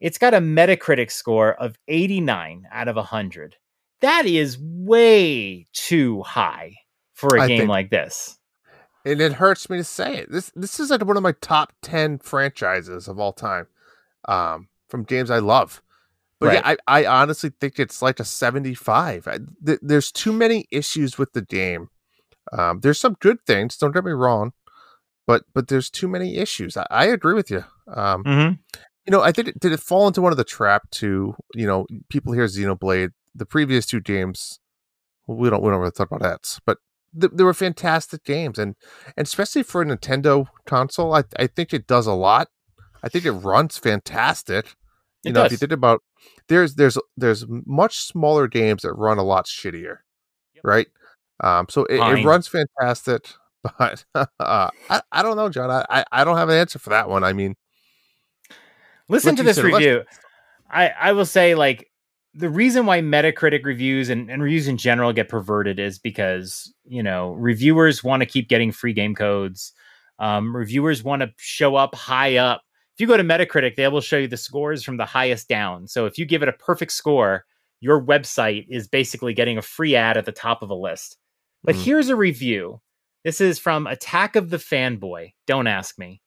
It's 0.00 0.18
got 0.18 0.34
a 0.34 0.38
Metacritic 0.38 1.10
score 1.10 1.54
of 1.54 1.76
89 1.88 2.66
out 2.70 2.88
of 2.88 2.96
100. 2.96 3.56
That 4.00 4.26
is 4.26 4.58
way 4.60 5.66
too 5.72 6.22
high 6.22 6.76
for 7.14 7.36
a 7.36 7.42
I 7.42 7.48
game 7.48 7.58
think- 7.60 7.70
like 7.70 7.90
this. 7.90 8.38
and 9.06 9.20
it 9.20 9.34
hurts 9.34 9.70
me 9.70 9.78
to 9.78 9.84
say 9.84 10.16
it. 10.18 10.30
This 10.32 10.50
this 10.54 10.78
is 10.80 10.90
like 10.90 11.04
one 11.04 11.16
of 11.16 11.22
my 11.22 11.32
top 11.40 11.72
ten 11.80 12.18
franchises 12.18 13.06
of 13.08 13.18
all 13.18 13.32
time, 13.32 13.66
um, 14.26 14.68
from 14.88 15.04
games 15.04 15.30
I 15.30 15.38
love. 15.38 15.80
But 16.40 16.54
yeah, 16.54 16.62
I, 16.64 16.76
I 17.02 17.06
honestly 17.06 17.50
think 17.60 17.78
it's 17.78 18.02
like 18.02 18.18
a 18.20 18.24
seventy-five. 18.24 19.26
I, 19.28 19.38
th- 19.64 19.78
there's 19.80 20.10
too 20.12 20.32
many 20.32 20.66
issues 20.70 21.16
with 21.16 21.32
the 21.32 21.42
game. 21.42 21.88
Um, 22.52 22.80
there's 22.80 22.98
some 23.00 23.16
good 23.20 23.38
things. 23.46 23.76
Don't 23.78 23.92
get 23.92 24.04
me 24.04 24.12
wrong, 24.12 24.52
but 25.26 25.44
but 25.54 25.68
there's 25.68 25.90
too 25.90 26.08
many 26.08 26.36
issues. 26.36 26.76
I, 26.76 26.86
I 26.90 27.06
agree 27.06 27.34
with 27.34 27.50
you. 27.50 27.64
Um, 27.88 28.24
Mm-hmm. 28.24 28.54
you 29.06 29.10
know, 29.10 29.20
I 29.22 29.32
did 29.32 29.48
it, 29.48 29.60
did 29.60 29.72
it 29.72 29.80
fall 29.80 30.06
into 30.06 30.22
one 30.22 30.32
of 30.32 30.38
the 30.38 30.44
trap 30.44 30.90
to 30.92 31.34
you 31.54 31.66
know 31.66 31.86
people 32.08 32.32
hear 32.32 32.44
Xenoblade. 32.46 33.10
The 33.34 33.46
previous 33.46 33.84
two 33.86 34.00
games, 34.00 34.60
we 35.26 35.50
don't 35.50 35.62
we 35.62 35.70
don't 35.70 35.80
really 35.80 35.90
talk 35.92 36.10
about 36.10 36.22
that, 36.22 36.58
but 36.66 36.78
th- 37.20 37.32
they 37.34 37.44
were 37.44 37.54
fantastic 37.54 38.24
games, 38.24 38.58
and 38.58 38.76
and 39.16 39.26
especially 39.26 39.62
for 39.62 39.82
a 39.82 39.84
Nintendo 39.84 40.46
console, 40.66 41.14
I 41.14 41.24
I 41.38 41.46
think 41.48 41.72
it 41.74 41.86
does 41.86 42.06
a 42.06 42.12
lot. 42.14 42.48
I 43.02 43.08
think 43.08 43.24
it 43.26 43.32
runs 43.32 43.76
fantastic. 43.78 44.74
You 45.24 45.30
It 45.30 45.34
know, 45.34 45.44
if 45.44 45.52
you 45.52 45.58
think 45.58 45.72
about 45.72 46.02
there's 46.48 46.74
there's 46.76 46.96
there's 47.16 47.44
much 47.48 47.98
smaller 47.98 48.46
games 48.48 48.82
that 48.82 48.94
run 48.94 49.18
a 49.18 49.22
lot 49.24 49.46
shittier, 49.46 49.98
Yep. 50.54 50.64
right? 50.64 50.86
Um, 51.40 51.66
so 51.68 51.84
it, 51.86 51.98
it 52.20 52.24
runs 52.24 52.46
fantastic, 52.48 53.28
but 53.78 54.04
uh, 54.14 54.68
I 54.90 55.02
I 55.10 55.22
don't 55.22 55.36
know, 55.36 55.48
John. 55.48 55.70
I 55.70 56.04
I- 56.12 56.24
don't 56.24 56.36
have 56.36 56.48
an 56.48 56.56
answer 56.56 56.78
for 56.78 56.90
that 56.90 57.08
one. 57.08 57.24
I 57.24 57.32
mean, 57.32 57.54
Listen 59.08 59.36
to 59.36 59.42
this 59.42 59.56
said, 59.56 59.64
let's- 59.66 59.76
review. 59.84 60.02
I, 60.70 60.88
I 60.88 61.12
will 61.12 61.26
say, 61.26 61.54
like, 61.54 61.90
the 62.32 62.48
reason 62.50 62.86
why 62.86 63.00
Metacritic 63.00 63.64
reviews 63.64 64.08
and, 64.08 64.28
and 64.30 64.42
reviews 64.42 64.66
in 64.66 64.76
general 64.76 65.12
get 65.12 65.28
perverted 65.28 65.78
is 65.78 65.98
because, 65.98 66.72
you 66.84 67.02
know, 67.02 67.32
reviewers 67.32 68.02
want 68.02 68.22
to 68.22 68.26
keep 68.26 68.48
getting 68.48 68.72
free 68.72 68.92
game 68.92 69.14
codes. 69.14 69.72
Um, 70.18 70.56
reviewers 70.56 71.04
want 71.04 71.22
to 71.22 71.30
show 71.36 71.76
up 71.76 71.94
high 71.94 72.36
up. 72.36 72.62
If 72.94 73.00
you 73.00 73.06
go 73.06 73.16
to 73.16 73.22
Metacritic, 73.22 73.76
they 73.76 73.86
will 73.88 74.00
show 74.00 74.16
you 74.16 74.26
the 74.26 74.36
scores 74.36 74.82
from 74.82 74.96
the 74.96 75.04
highest 75.04 75.48
down. 75.48 75.86
So 75.86 76.06
if 76.06 76.18
you 76.18 76.24
give 76.24 76.42
it 76.42 76.48
a 76.48 76.52
perfect 76.54 76.92
score, 76.92 77.44
your 77.80 78.02
website 78.02 78.66
is 78.68 78.88
basically 78.88 79.34
getting 79.34 79.58
a 79.58 79.62
free 79.62 79.94
ad 79.94 80.16
at 80.16 80.24
the 80.24 80.32
top 80.32 80.62
of 80.62 80.70
a 80.70 80.74
list. 80.74 81.16
But 81.62 81.74
Mm. 81.76 81.82
here's 81.84 82.08
a 82.08 82.16
review. 82.16 82.80
This 83.24 83.40
is 83.40 83.58
from 83.58 83.86
Attack 83.86 84.36
of 84.36 84.50
the 84.50 84.58
Fanboy. 84.58 85.32
Don't 85.46 85.66
ask 85.66 85.98
me. 85.98 86.20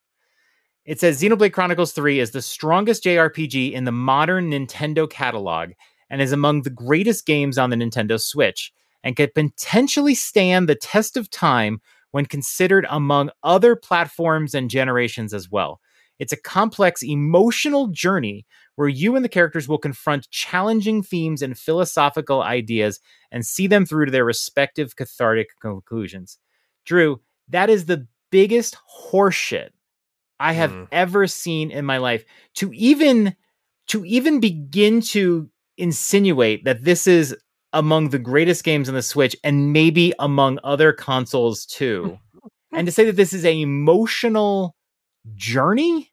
It 0.83 0.99
says 0.99 1.21
Xenoblade 1.21 1.53
Chronicles 1.53 1.91
3 1.91 2.19
is 2.19 2.31
the 2.31 2.41
strongest 2.41 3.03
JRPG 3.03 3.71
in 3.71 3.83
the 3.83 3.91
modern 3.91 4.49
Nintendo 4.49 5.07
catalog 5.07 5.73
and 6.09 6.23
is 6.23 6.31
among 6.31 6.63
the 6.63 6.71
greatest 6.71 7.27
games 7.27 7.59
on 7.59 7.69
the 7.69 7.75
Nintendo 7.75 8.19
Switch 8.19 8.73
and 9.03 9.15
could 9.15 9.35
potentially 9.35 10.15
stand 10.15 10.67
the 10.67 10.73
test 10.73 11.17
of 11.17 11.29
time 11.29 11.81
when 12.11 12.25
considered 12.25 12.87
among 12.89 13.29
other 13.43 13.75
platforms 13.75 14.55
and 14.55 14.67
generations 14.67 15.35
as 15.35 15.51
well. 15.51 15.79
It's 16.17 16.33
a 16.33 16.41
complex 16.41 17.03
emotional 17.03 17.89
journey 17.89 18.47
where 18.75 18.89
you 18.89 19.15
and 19.15 19.23
the 19.23 19.29
characters 19.29 19.67
will 19.67 19.77
confront 19.77 20.31
challenging 20.31 21.03
themes 21.03 21.43
and 21.43 21.55
philosophical 21.55 22.41
ideas 22.41 22.99
and 23.31 23.45
see 23.45 23.67
them 23.67 23.85
through 23.85 24.05
to 24.05 24.11
their 24.11 24.25
respective 24.25 24.95
cathartic 24.95 25.49
conclusions. 25.61 26.39
Drew, 26.87 27.19
that 27.49 27.69
is 27.69 27.85
the 27.85 28.07
biggest 28.31 28.75
horseshit 29.11 29.69
I 30.39 30.53
have 30.53 30.71
Mm. 30.71 30.87
ever 30.91 31.27
seen 31.27 31.69
in 31.69 31.85
my 31.85 31.97
life. 31.97 32.25
To 32.55 32.71
even 32.73 33.35
to 33.87 34.03
even 34.05 34.39
begin 34.39 34.99
to 35.01 35.49
insinuate 35.77 36.65
that 36.65 36.83
this 36.83 37.07
is 37.07 37.35
among 37.73 38.09
the 38.09 38.19
greatest 38.19 38.63
games 38.63 38.89
on 38.89 38.95
the 38.95 39.01
Switch 39.01 39.35
and 39.43 39.71
maybe 39.71 40.13
among 40.19 40.59
other 40.63 40.91
consoles 40.91 41.65
too. 41.65 42.17
and 42.73 42.85
to 42.87 42.91
say 42.91 43.05
that 43.05 43.15
this 43.15 43.33
is 43.33 43.45
an 43.45 43.53
emotional 43.57 44.75
journey, 45.35 46.11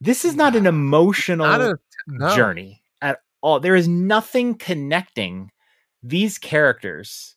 this 0.00 0.24
is 0.24 0.34
not 0.34 0.54
an 0.56 0.66
emotional 0.66 1.46
not 1.46 1.60
a 1.60 1.78
no. 2.06 2.34
journey 2.34 2.82
at 3.00 3.20
all. 3.42 3.60
There 3.60 3.76
is 3.76 3.88
nothing 3.88 4.54
connecting 4.56 5.50
these 6.02 6.38
characters. 6.38 7.35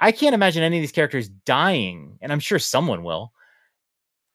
I 0.00 0.12
can't 0.12 0.34
imagine 0.34 0.62
any 0.62 0.78
of 0.78 0.82
these 0.82 0.92
characters 0.92 1.28
dying, 1.28 2.18
and 2.20 2.30
I'm 2.32 2.40
sure 2.40 2.58
someone 2.58 3.02
will, 3.02 3.32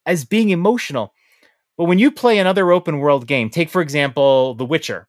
as 0.05 0.25
being 0.25 0.49
emotional. 0.49 1.13
But 1.77 1.85
when 1.85 1.99
you 1.99 2.11
play 2.11 2.37
another 2.37 2.71
open 2.71 2.99
world 2.99 3.27
game, 3.27 3.49
take 3.49 3.69
for 3.69 3.81
example 3.81 4.53
The 4.55 4.65
Witcher, 4.65 5.07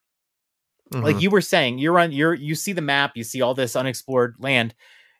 like 0.92 1.16
Mhm. 1.16 1.20
you 1.22 1.30
were 1.30 1.40
saying, 1.40 1.78
you're 1.78 1.98
on 1.98 2.12
you're 2.12 2.34
you 2.34 2.54
see 2.54 2.72
the 2.72 2.80
map, 2.80 3.12
you 3.16 3.24
see 3.24 3.42
all 3.42 3.54
this 3.54 3.74
unexplored 3.76 4.36
land. 4.38 4.74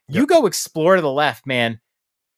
You 0.09 0.27
go 0.27 0.47
explore 0.47 0.97
to 0.97 1.02
the 1.02 1.11
left, 1.11 1.47
man. 1.47 1.81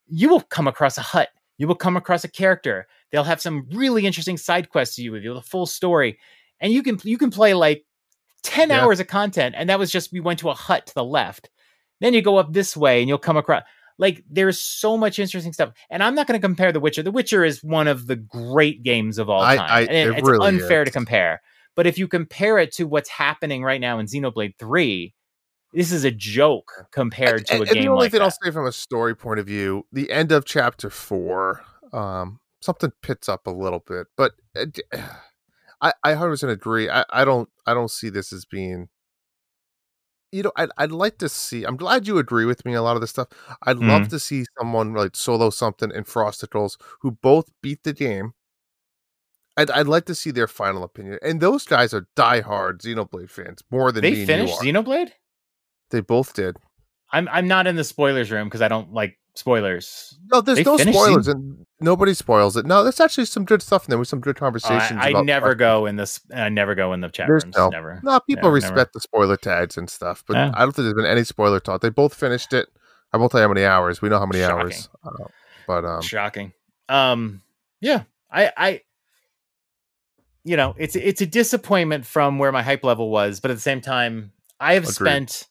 You 0.08 0.28
will 0.28 0.40
come 0.40 0.66
across 0.68 0.96
a 0.98 1.02
hut. 1.02 1.28
You 1.58 1.66
will 1.68 1.74
come 1.74 1.96
across 1.96 2.22
a 2.24 2.28
character. 2.28 2.86
They'll 3.10 3.24
have 3.24 3.40
some 3.40 3.66
really 3.72 4.06
interesting 4.06 4.36
side 4.36 4.70
quests 4.70 4.96
to 4.96 5.02
you 5.02 5.12
with 5.12 5.22
you, 5.24 5.34
the 5.34 5.42
full 5.42 5.66
story, 5.66 6.18
and 6.60 6.72
you 6.72 6.82
can 6.82 6.98
you 7.04 7.18
can 7.18 7.30
play 7.30 7.54
like 7.54 7.84
ten 8.42 8.70
Yeah. 8.70 8.82
hours 8.82 9.00
of 9.00 9.06
content. 9.08 9.54
And 9.58 9.68
that 9.68 9.78
was 9.78 9.90
just 9.92 10.12
we 10.12 10.20
went 10.20 10.38
to 10.40 10.50
a 10.50 10.54
hut 10.54 10.86
to 10.86 10.94
the 10.94 11.04
left. 11.04 11.50
Then 12.00 12.14
you 12.14 12.22
go 12.22 12.36
up 12.36 12.52
this 12.52 12.76
way, 12.76 13.00
and 13.00 13.08
you'll 13.08 13.18
come 13.18 13.36
across. 13.36 13.62
like 13.98 14.22
there's 14.30 14.60
so 14.60 14.98
much 14.98 15.18
interesting 15.18 15.54
stuff. 15.54 15.72
And 15.88 16.02
I'm 16.02 16.14
not 16.14 16.26
going 16.26 16.38
to 16.38 16.46
compare 16.46 16.70
The 16.70 16.80
Witcher. 16.80 17.02
The 17.02 17.10
Witcher 17.10 17.44
is 17.46 17.64
one 17.64 17.88
of 17.88 18.06
the 18.06 18.16
great 18.16 18.82
games 18.82 19.16
of 19.16 19.30
all 19.30 19.40
time. 19.42 19.58
I- 19.60 19.80
and 19.82 19.90
it- 19.90 20.08
it 20.08 20.18
it's 20.18 20.28
really 20.28 20.46
unfair 20.48 20.84
to 20.84 20.90
compare. 20.90 21.40
But 21.74 21.86
if 21.86 21.96
you 21.96 22.06
compare 22.06 22.58
it 22.58 22.72
to 22.72 22.84
what's 22.84 23.08
happening 23.08 23.62
right 23.62 23.80
now 23.80 23.98
in 23.98 24.04
Xenoblade 24.06 24.58
3, 24.58 25.14
this 25.72 25.92
is 25.92 26.04
a 26.04 26.10
joke 26.10 26.70
compared 26.92 27.46
to 27.46 27.54
And- 27.54 27.62
a 27.62 27.66
and 27.66 27.72
game 27.74 27.82
the 27.84 27.88
only 27.88 28.02
like 28.04 28.12
thing 28.12 28.20
I'll 28.20 28.30
say 28.30 28.50
from 28.50 28.66
a 28.66 28.72
story 28.72 29.16
point 29.16 29.40
of 29.40 29.46
view, 29.46 29.86
the 29.90 30.10
end 30.10 30.30
of 30.30 30.44
chapter 30.44 30.90
four, 30.90 31.62
um, 31.94 32.40
something 32.60 32.92
pits 33.00 33.30
up 33.30 33.46
a 33.46 33.50
little 33.50 33.80
bit, 33.86 34.08
but 34.14 34.32
uh, 34.54 34.66
I 35.80 35.92
I 36.04 36.12
100% 36.14 36.50
agree. 36.50 36.90
I, 36.90 37.04
I 37.10 37.24
don't 37.24 37.48
I 37.66 37.72
don't 37.74 37.90
see 37.90 38.08
this 38.10 38.30
as 38.32 38.44
being. 38.44 38.88
You 40.36 40.44
know, 40.44 40.52
I'd, 40.56 40.70
I'd 40.78 40.92
like 40.92 41.18
to 41.18 41.28
see. 41.28 41.64
I'm 41.64 41.76
glad 41.76 42.06
you 42.06 42.18
agree 42.18 42.44
with 42.44 42.64
me 42.64 42.74
a 42.74 42.82
lot 42.82 42.96
of 42.96 43.00
this 43.00 43.10
stuff. 43.10 43.28
I'd 43.62 43.76
Mm-hmm. 43.76 43.88
love 43.88 44.08
to 44.08 44.18
see 44.18 44.44
someone 44.58 44.92
like 44.94 45.16
solo 45.16 45.50
something 45.50 45.90
and 45.92 46.06
Frosticles 46.06 46.76
who 47.00 47.12
both 47.12 47.50
beat 47.62 47.82
the 47.84 47.92
game. 47.92 48.34
I'd, 49.56 49.70
I'd 49.70 49.86
like 49.86 50.04
to 50.06 50.14
see 50.14 50.30
their 50.30 50.46
final 50.46 50.82
opinion. 50.84 51.18
And 51.22 51.40
those 51.40 51.64
guys 51.64 51.94
are 51.94 52.06
diehard 52.16 52.82
Xenoblade 52.82 53.30
fans, 53.30 53.62
more 53.70 53.90
than 53.92 54.08
me 54.08 54.10
They 54.10 54.14
and 54.14 54.26
finished. 54.26 54.60
Xenoblade? 54.60 55.12
They 55.90 56.00
both 56.00 56.32
did. 56.34 56.58
I'm 57.12 57.28
I'm 57.28 57.46
not 57.48 57.66
in 57.66 57.76
the 57.76 57.84
spoilers 57.84 58.30
room 58.30 58.48
because 58.48 58.62
I 58.62 58.68
don't 58.68 58.92
like 58.92 59.18
spoilers. 59.34 60.18
No, 60.32 60.40
there's 60.40 60.58
They 60.58 60.64
no 60.64 60.76
spoilers, 60.76 61.28
and 61.28 61.64
nobody 61.80 62.14
spoils 62.14 62.56
it. 62.56 62.66
No, 62.66 62.82
there's 62.82 63.00
actually 63.00 63.26
some 63.26 63.44
good 63.44 63.62
stuff 63.62 63.84
in 63.86 63.90
there 63.90 63.98
with 63.98 64.08
some 64.08 64.20
good 64.20 64.36
Oh, 64.38 64.40
conversations. 64.40 64.98
I, 65.00 65.06
I 65.06 65.08
about 65.10 65.24
never 65.26 65.54
go 65.54 65.86
in 65.86 65.96
this. 65.96 66.20
I 66.34 66.48
never 66.48 66.74
go 66.74 66.92
in 66.92 67.00
the 67.00 67.08
chat 67.08 67.28
There's 67.28 67.44
rooms. 67.44 67.56
no- 67.56 67.68
Never. 67.68 68.00
No, 68.02 68.18
people 68.20 68.48
No, 68.48 68.54
respect 68.54 68.76
never. 68.76 68.90
the 68.94 69.00
spoiler 69.00 69.36
tags 69.36 69.76
and 69.76 69.88
stuff, 69.88 70.24
but 70.26 70.34
Yeah. 70.34 70.50
I 70.54 70.60
don't 70.60 70.72
think 70.74 70.84
there's 70.84 70.94
been 70.94 71.06
any 71.06 71.22
spoiler 71.24 71.60
talk. 71.60 71.80
They 71.80 71.90
both 71.90 72.14
finished 72.14 72.52
it. 72.52 72.68
I 73.12 73.18
won't 73.18 73.30
tell 73.30 73.40
you 73.40 73.46
how 73.46 73.52
many 73.54 73.64
hours. 73.64 74.02
We 74.02 74.08
know 74.08 74.18
how 74.18 74.26
many 74.26 74.42
hours. 74.42 74.88
Uh, 75.04 75.10
but 75.66 75.84
um, 75.84 76.02
Shocking. 76.02 76.52
Um. 76.88 77.42
Yeah. 77.80 78.02
I. 78.30 78.52
I. 78.56 78.80
You 80.44 80.56
know, 80.56 80.74
it's 80.78 80.94
it's 80.94 81.20
a 81.20 81.26
disappointment 81.26 82.06
from 82.06 82.38
where 82.38 82.52
my 82.52 82.62
hype 82.62 82.84
level 82.84 83.10
was, 83.10 83.40
but 83.40 83.50
at 83.50 83.54
the 83.56 83.60
same 83.60 83.80
time, 83.80 84.32
I 84.60 84.74
have 84.74 84.84
Agreed. 84.84 84.94
spent 84.94 85.46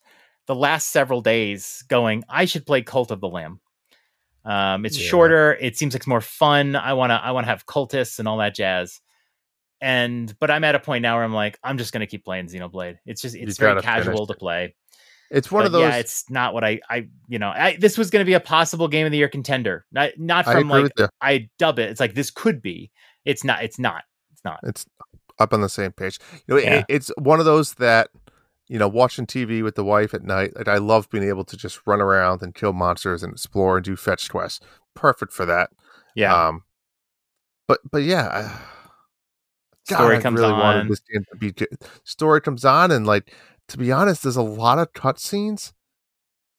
the 0.47 0.55
last 0.55 0.89
several 0.91 1.21
days 1.21 1.83
going. 1.87 2.23
I 2.29 2.45
should 2.45 2.65
play 2.65 2.81
Cult 2.81 3.11
of 3.11 3.21
the 3.21 3.27
Lamb. 3.29 3.59
Um, 4.43 4.85
it's 4.85 4.97
Yeah. 4.99 5.07
shorter. 5.09 5.53
It 5.59 5.77
seems 5.77 5.93
like 5.93 6.01
it's 6.01 6.07
more 6.07 6.21
fun. 6.21 6.75
I 6.75 6.93
wanna 6.93 7.15
I 7.23 7.31
wanna 7.31 7.47
have 7.47 7.65
cultists 7.65 8.19
and 8.19 8.27
all 8.27 8.37
that 8.37 8.53
jazz. 8.55 9.01
And 9.81 10.37
but 10.39 10.49
I'm 10.51 10.63
at 10.63 10.75
a 10.75 10.79
point 10.79 11.01
now 11.01 11.15
where 11.15 11.23
I'm 11.23 11.33
like, 11.33 11.57
I'm 11.63 11.77
just 11.77 11.91
gonna 11.93 12.07
keep 12.07 12.23
playing 12.23 12.47
Xenoblade. 12.47 12.97
It's 13.05 13.21
just 13.21 13.35
it's 13.35 13.57
very 13.57 13.71
gotta 13.75 13.81
finish 13.85 14.05
casual 14.05 14.27
to 14.27 14.33
play. 14.35 14.75
it's 15.31 15.51
one 15.51 15.61
But 15.61 15.65
of 15.67 15.71
those. 15.73 15.81
Yeah, 15.81 15.95
it's 15.97 16.29
not 16.29 16.53
what 16.53 16.63
I, 16.63 16.79
I, 16.89 17.07
you 17.27 17.39
know, 17.39 17.49
I, 17.49 17.75
this 17.79 17.97
was 17.97 18.11
going 18.11 18.21
to 18.21 18.25
be 18.29 18.33
a 18.33 18.39
possible 18.39 18.87
game 18.87 19.05
of 19.07 19.11
the 19.11 19.17
year 19.17 19.27
contender. 19.27 19.85
Not, 19.91 20.11
not 20.17 20.45
from 20.45 20.69
like. 20.69 20.91
I 21.19 21.49
dub 21.57 21.79
it. 21.79 21.89
It's 21.89 21.99
like 21.99 22.13
this 22.13 22.29
could 22.29 22.61
be. 22.61 22.91
It's 23.25 23.43
not. 23.43 23.63
It's 23.63 23.79
not. 23.79 24.03
It's 24.31 24.43
not. 24.45 24.59
It's 24.63 24.85
up 25.39 25.51
on 25.51 25.61
the 25.61 25.67
same 25.69 25.91
page. 25.91 26.19
You 26.47 26.53
know, 26.55 26.57
it- 26.57 26.85
it's 26.87 27.11
one 27.17 27.39
of 27.39 27.45
those 27.45 27.73
that 27.75 28.09
you 28.67 28.79
know, 28.79 28.87
watching 28.87 29.25
TV 29.25 29.63
with 29.63 29.75
the 29.75 29.83
wife 29.83 30.13
at 30.13 30.23
night. 30.23 30.55
Like 30.55 30.67
I 30.67 30.77
love 30.77 31.09
being 31.09 31.23
able 31.27 31.43
to 31.45 31.55
just 31.57 31.79
run 31.85 32.01
around 32.01 32.41
and 32.41 32.53
kill 32.55 32.73
monsters 32.73 33.21
and 33.23 33.33
explore 33.33 33.77
and 33.77 33.85
do 33.85 33.95
fetch 33.95 34.29
quests. 34.29 34.59
Perfect 34.95 35.31
for 35.33 35.45
that. 35.45 35.69
Yeah. 36.15 36.47
Um, 36.47 36.63
but 37.67 37.79
but 37.91 38.03
yeah, 38.03 38.27
I, 38.27 38.41
God, 39.89 39.97
Story 39.97 40.17
I 40.17 40.21
comes 40.21 40.39
really 40.39 40.53
on. 40.53 40.59
wanted 40.59 40.89
this 40.89 41.01
game 41.11 41.23
to 41.31 41.37
be. 41.37 41.51
good. 41.51 41.67
Story 42.03 42.41
comes 42.41 42.65
on, 42.65 42.91
and 42.91 43.05
like 43.05 43.31
to 43.67 43.77
be 43.77 43.91
honest, 43.91 44.23
there's 44.23 44.35
a 44.35 44.41
lot 44.41 44.79
of 44.79 44.93
cutscenes 44.93 45.73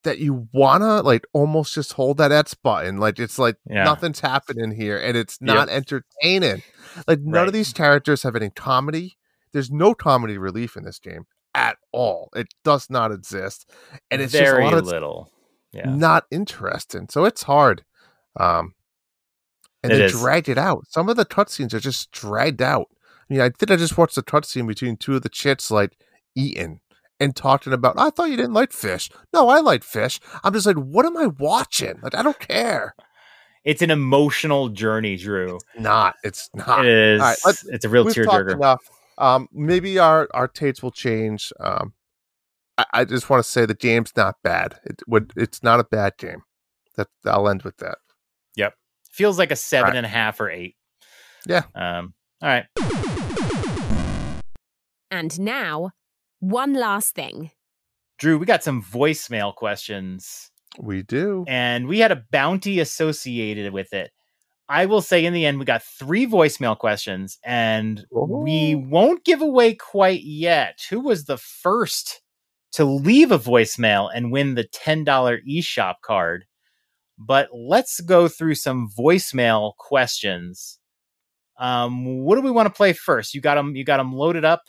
that 0.04 0.18
you 0.18 0.46
wanna 0.52 1.02
like 1.02 1.24
almost 1.32 1.74
just 1.74 1.94
hold 1.94 2.18
that 2.18 2.30
X 2.30 2.54
button. 2.54 2.98
Like 2.98 3.18
it's 3.18 3.38
like 3.40 3.56
Yeah. 3.68 3.82
nothing's 3.82 4.20
happening 4.20 4.70
here, 4.70 4.96
and 4.98 5.16
it's 5.16 5.40
not 5.40 5.68
entertaining. 5.68 6.62
Like 7.08 7.20
none 7.20 7.32
Right. 7.32 7.46
of 7.48 7.52
these 7.52 7.72
characters 7.72 8.22
have 8.22 8.36
any 8.36 8.50
comedy. 8.50 9.18
There's 9.52 9.70
no 9.72 9.94
comedy 9.94 10.38
relief 10.38 10.76
in 10.76 10.84
this 10.84 10.98
game 11.00 11.26
at 11.56 11.78
all. 11.90 12.28
It 12.36 12.46
does 12.64 12.88
not 12.90 13.10
exist, 13.10 13.68
and 14.10 14.20
it's 14.22 14.32
very 14.32 14.62
just 14.64 14.72
a 14.72 14.76
lot 14.76 14.84
little. 14.84 15.32
Yeah. 15.72 15.88
not 15.90 16.24
interesting. 16.30 17.08
So 17.10 17.24
it's 17.24 17.42
hard. 17.42 17.84
Um, 18.38 18.74
and 19.82 19.92
It 19.92 19.96
they 19.96 20.04
is. 20.04 20.12
dragged 20.12 20.48
it 20.48 20.58
out. 20.58 20.84
Some 20.88 21.08
of 21.08 21.16
the 21.16 21.26
cutscenes 21.26 21.74
are 21.74 21.80
just 21.80 22.12
dragged 22.12 22.62
out. 22.62 22.86
I 23.28 23.34
mean, 23.34 23.40
I 23.42 23.50
think 23.50 23.70
I 23.70 23.76
just 23.76 23.98
watched 23.98 24.14
the 24.14 24.22
cutscene 24.22 24.66
between 24.66 24.96
two 24.96 25.16
of 25.16 25.22
the 25.22 25.28
chits 25.28 25.70
like 25.70 25.96
eating 26.34 26.80
and 27.20 27.34
talking 27.34 27.72
about. 27.72 27.98
I 27.98 28.10
thought 28.10 28.30
you 28.30 28.36
didn't 28.36 28.54
like 28.54 28.72
fish. 28.72 29.10
No, 29.34 29.48
I 29.48 29.60
like 29.60 29.82
fish. 29.84 30.20
I'm 30.44 30.52
just 30.52 30.66
like, 30.66 30.76
what 30.76 31.04
am 31.06 31.16
I 31.16 31.26
watching? 31.26 31.98
Like, 32.02 32.14
I 32.14 32.22
don't 32.22 32.38
care. 32.38 32.94
It's 33.64 33.82
an 33.82 33.90
emotional 33.90 34.68
journey, 34.68 35.16
Drew. 35.16 35.58
Not. 35.78 36.14
It's 36.22 36.48
not. 36.54 36.86
It 36.86 36.92
is. 37.16 37.20
right, 37.20 37.36
it's 37.66 37.84
a 37.84 37.88
real 37.88 38.04
tearjerker. 38.06 38.52
enough. 38.52 38.88
Um, 39.18 39.48
maybe 39.52 39.98
our 39.98 40.28
our 40.34 40.48
tastes 40.48 40.82
will 40.82 40.90
change. 40.90 41.52
Um, 41.60 41.94
I, 42.78 42.84
I 42.92 43.04
just 43.04 43.30
want 43.30 43.42
to 43.44 43.48
say 43.50 43.64
the 43.66 43.74
game's 43.74 44.12
not 44.16 44.36
bad. 44.44 44.78
It 44.84 45.02
would. 45.06 45.32
It's 45.36 45.62
not 45.62 45.80
a 45.80 45.84
bad 45.84 46.14
game. 46.18 46.42
That 46.96 47.08
I'll 47.24 47.48
end 47.48 47.62
with 47.62 47.76
that. 47.78 47.98
Yep. 48.56 48.74
Feels 49.10 49.38
like 49.38 49.50
a 49.50 49.56
seven 49.56 49.90
Right. 49.90 49.96
and 49.96 50.06
a 50.06 50.08
half 50.10 50.40
or 50.40 50.50
eight. 50.50 50.76
Yeah. 51.46 51.62
Um. 51.74 52.14
All 52.42 52.48
right. 52.48 52.66
And 55.10 55.38
now, 55.40 55.90
one 56.40 56.74
last 56.74 57.14
thing. 57.14 57.50
Drew, 58.18 58.38
we 58.38 58.46
got 58.46 58.64
some 58.64 58.82
voicemail 58.82 59.54
questions. 59.54 60.50
We 60.78 61.02
do. 61.02 61.44
and 61.48 61.86
we 61.86 62.00
had 62.00 62.12
a 62.12 62.22
bounty 62.30 62.80
associated 62.80 63.72
with 63.72 63.94
it. 63.94 64.10
I 64.68 64.86
will 64.86 65.00
say 65.02 65.24
in 65.24 65.32
the 65.32 65.46
end, 65.46 65.58
we 65.58 65.64
got 65.64 65.82
three 65.82 66.26
voicemail 66.26 66.76
questions, 66.76 67.38
and 67.44 68.04
we 68.10 68.74
Oh. 68.74 68.78
won't 68.88 69.24
give 69.24 69.40
away 69.40 69.74
quite 69.74 70.22
yet 70.22 70.80
who 70.90 71.00
was 71.00 71.24
the 71.24 71.36
first 71.38 72.20
to 72.72 72.84
leave 72.84 73.30
a 73.30 73.38
voicemail 73.38 74.10
and 74.12 74.32
win 74.32 74.54
the 74.54 74.64
$10 74.64 75.40
eShop 75.48 75.94
card. 76.02 76.44
But 77.16 77.48
let's 77.54 78.00
go 78.00 78.28
through 78.28 78.56
some 78.56 78.90
voicemail 78.98 79.74
questions. 79.76 80.78
Um, 81.58 82.04
what 82.24 82.34
do 82.34 82.42
we 82.42 82.50
want 82.50 82.66
to 82.66 82.74
play 82.76 82.92
first? 82.92 83.34
You 83.34 83.40
got 83.40 83.54
them. 83.54 83.74
You 83.76 83.84
got 83.84 83.96
them 83.96 84.12
loaded 84.12 84.44
up. 84.44 84.62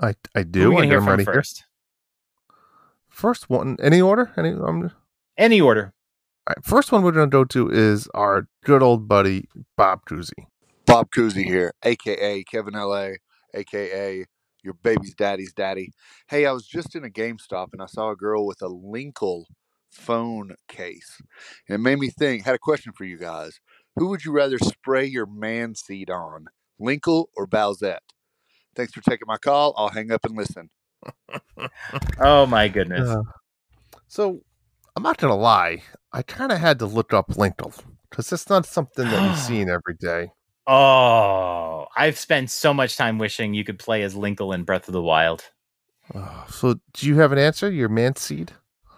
I 0.00 0.14
I 0.34 0.42
do. 0.42 0.76
I 0.76 0.84
hear 0.84 1.00
from 1.00 1.08
ready 1.10 1.24
here. 1.24 1.32
first? 1.32 1.64
First 3.08 3.48
one, 3.48 3.76
any 3.82 4.00
order? 4.00 4.32
Any? 4.36 4.50
Um, 4.50 4.90
Any 5.38 5.60
order. 5.60 5.94
Right, 6.48 6.64
first 6.64 6.92
one 6.92 7.02
we're 7.02 7.12
gonna 7.12 7.26
go 7.26 7.44
to 7.44 7.70
is 7.70 8.08
our 8.14 8.48
good 8.64 8.82
old 8.82 9.08
buddy 9.08 9.48
Bob 9.76 10.04
Cousy. 10.06 10.46
Bob 10.86 11.10
Cousy 11.10 11.44
here, 11.44 11.72
aka 11.84 12.44
Kevin 12.44 12.74
LA, 12.74 13.10
aka 13.54 14.24
your 14.62 14.74
baby's 14.74 15.14
daddy's 15.14 15.52
daddy. 15.52 15.92
Hey, 16.28 16.46
I 16.46 16.52
was 16.52 16.66
just 16.66 16.94
in 16.94 17.04
a 17.04 17.10
GameStop 17.10 17.68
and 17.72 17.82
I 17.82 17.86
saw 17.86 18.10
a 18.10 18.16
girl 18.16 18.46
with 18.46 18.62
a 18.62 18.68
Linkle 18.68 19.44
phone 19.90 20.54
case. 20.68 21.20
And 21.68 21.74
it 21.74 21.78
made 21.78 21.98
me 21.98 22.10
think, 22.10 22.44
had 22.44 22.54
a 22.54 22.60
question 22.60 22.92
for 22.92 23.04
you 23.04 23.18
guys. 23.18 23.60
Who 23.96 24.08
would 24.08 24.24
you 24.24 24.32
rather 24.32 24.58
spray 24.58 25.04
your 25.04 25.26
man 25.26 25.74
seed 25.74 26.10
on, 26.10 26.46
Linkle 26.80 27.26
or 27.36 27.46
Bowsette? 27.46 27.98
Thanks 28.74 28.92
for 28.92 29.02
taking 29.02 29.26
my 29.26 29.36
call. 29.36 29.74
I'll 29.76 29.88
hang 29.90 30.10
up 30.10 30.24
and 30.24 30.36
listen. 30.36 30.70
Oh 32.20 32.46
my 32.46 32.68
goodness. 32.68 33.08
Uh, 33.08 33.22
so 34.08 34.40
I'm 34.94 35.02
not 35.02 35.18
gonna 35.18 35.36
lie. 35.36 35.82
I 36.12 36.22
kind 36.22 36.52
of 36.52 36.58
had 36.58 36.78
to 36.80 36.86
look 36.86 37.12
up 37.12 37.28
Linkle 37.28 37.78
because 38.10 38.32
it's 38.32 38.48
not 38.50 38.66
something 38.66 39.08
that 39.08 39.22
you've 39.22 39.38
seen 39.38 39.68
every 39.70 39.94
day. 39.98 40.30
Oh, 40.66 41.86
I've 41.96 42.18
spent 42.18 42.50
so 42.50 42.72
much 42.72 42.96
time 42.96 43.18
wishing 43.18 43.54
you 43.54 43.64
could 43.64 43.78
play 43.78 44.02
as 44.02 44.14
Linkle 44.14 44.54
in 44.54 44.64
Breath 44.64 44.88
of 44.88 44.92
the 44.92 45.02
Wild. 45.02 45.44
Uh, 46.14 46.46
so 46.46 46.74
do 46.92 47.06
you 47.06 47.18
have 47.18 47.32
an 47.32 47.38
answer? 47.38 47.70
Your 47.70 47.88
man 47.88 48.16
seed? 48.16 48.52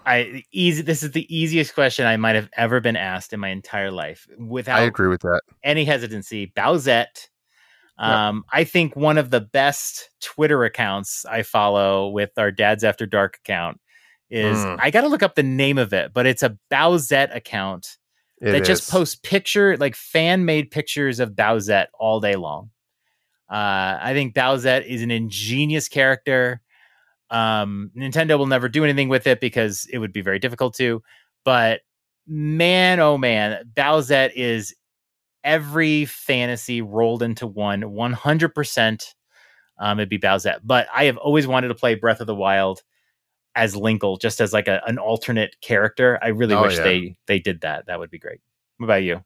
I 0.06 0.42
easy. 0.52 0.82
This 0.82 1.02
is 1.02 1.12
the 1.12 1.34
easiest 1.34 1.74
question 1.74 2.04
I 2.06 2.16
might 2.16 2.34
have 2.34 2.50
ever 2.56 2.80
been 2.80 2.96
asked 2.96 3.32
in 3.32 3.40
my 3.40 3.48
entire 3.48 3.90
life, 3.90 4.26
without 4.38 4.78
I 4.78 4.82
agree 4.82 5.08
with 5.08 5.22
that. 5.22 5.40
any 5.62 5.84
hesitancy. 5.84 6.52
Bowsette. 6.54 7.28
Um, 7.96 8.44
I 8.52 8.64
think 8.64 8.96
one 8.96 9.18
of 9.18 9.30
the 9.30 9.40
best 9.40 10.10
Twitter 10.20 10.64
accounts 10.64 11.24
I 11.24 11.42
follow 11.42 12.08
with 12.08 12.30
our 12.36 12.50
Dads 12.50 12.82
After 12.82 13.06
Dark 13.06 13.38
account 13.44 13.80
is 14.30 14.56
Mm. 14.56 14.78
I 14.80 14.90
got 14.90 15.02
to 15.02 15.08
look 15.08 15.22
up 15.22 15.34
the 15.34 15.42
name 15.42 15.78
of 15.78 15.92
it, 15.92 16.12
but 16.12 16.26
it's 16.26 16.42
a 16.42 16.58
Bowsette 16.70 17.34
account 17.34 17.98
It 18.40 18.52
that 18.52 18.64
just 18.64 18.90
posts 18.90 19.14
picture 19.14 19.76
like 19.76 19.94
fan 19.94 20.44
made 20.44 20.70
pictures 20.70 21.20
of 21.20 21.30
Bowsette 21.32 21.86
all 21.98 22.20
day 22.20 22.36
long. 22.36 22.70
Uh, 23.50 23.98
I 24.00 24.12
think 24.14 24.34
Bowsette 24.34 24.86
is 24.86 25.02
an 25.02 25.10
ingenious 25.10 25.88
character. 25.88 26.60
Um, 27.30 27.90
Nintendo 27.96 28.38
will 28.38 28.46
never 28.46 28.68
do 28.68 28.84
anything 28.84 29.08
with 29.08 29.26
it 29.26 29.40
because 29.40 29.86
it 29.92 29.98
would 29.98 30.12
be 30.12 30.22
very 30.22 30.38
difficult 30.38 30.74
to. 30.76 31.02
But 31.44 31.80
man, 32.26 33.00
oh 33.00 33.18
man, 33.18 33.70
Bowsette 33.74 34.32
is 34.34 34.74
every 35.42 36.06
fantasy 36.06 36.80
rolled 36.80 37.22
into 37.22 37.46
one, 37.46 37.90
one 37.90 38.12
hundred 38.14 38.54
percent. 38.54 39.14
Um, 39.78 39.98
it'd 39.98 40.08
be 40.08 40.18
Bowsette. 40.18 40.60
But 40.64 40.86
I 40.94 41.04
have 41.04 41.18
always 41.18 41.46
wanted 41.46 41.68
to 41.68 41.74
play 41.74 41.94
Breath 41.94 42.20
of 42.20 42.26
the 42.26 42.34
Wild. 42.34 42.82
As 43.56 43.74
Linkle, 43.74 44.20
just 44.20 44.40
as 44.40 44.52
like 44.52 44.68
a, 44.68 44.80
an 44.86 44.98
alternate 44.98 45.56
character. 45.60 46.18
I 46.22 46.28
really 46.28 46.54
Oh, 46.54 46.62
wish 46.62 46.76
yeah. 46.76 46.84
they 46.84 47.16
they 47.26 47.38
did 47.38 47.60
that. 47.62 47.86
That 47.86 47.98
would 47.98 48.10
be 48.10 48.18
great. 48.18 48.40
What 48.78 48.86
about 48.86 49.02
you? 49.02 49.22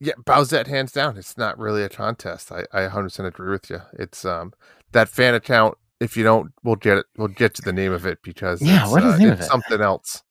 Yeah, 0.00 0.12
Bowsette 0.24 0.66
hands 0.68 0.92
down. 0.92 1.16
It's 1.16 1.36
not 1.36 1.58
really 1.58 1.82
a 1.82 1.88
contest. 1.88 2.52
I, 2.52 2.64
I 2.72 2.88
100% 2.88 3.26
agree 3.26 3.50
with 3.50 3.68
you. 3.70 3.80
It's 3.98 4.24
um 4.24 4.52
that 4.92 5.08
fan 5.08 5.34
account. 5.34 5.76
If 6.00 6.16
you 6.16 6.22
don't, 6.22 6.52
we'll 6.62 6.76
get 6.76 6.98
it. 6.98 7.06
We'll 7.16 7.26
get 7.28 7.54
to 7.54 7.62
the 7.62 7.72
name 7.72 7.92
of 7.92 8.06
it 8.06 8.18
because 8.22 8.62
Yeah, 8.62 8.82
it's, 8.82 8.92
what 8.92 9.02
is 9.02 9.14
uh, 9.14 9.16
the 9.16 9.24
name 9.24 9.32
of 9.32 9.40
it? 9.40 9.44
something 9.44 9.80
else. 9.80 10.22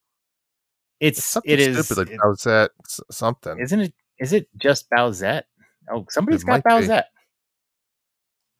It's, 1.01 1.19
It's 1.19 1.27
something 1.27 1.51
it 1.51 1.59
is 1.59 1.85
stupid 1.85 2.09
like 2.09 2.19
Bowsette 2.19 2.69
something. 3.11 3.59
isn't 3.59 3.79
it 3.79 3.93
is 4.19 4.33
it 4.33 4.47
just 4.57 4.89
Bowsette? 4.89 5.43
Oh, 5.91 6.05
somebody's 6.09 6.43
It 6.43 6.47
got 6.47 6.63
might 6.65 6.79
be. 6.79 6.87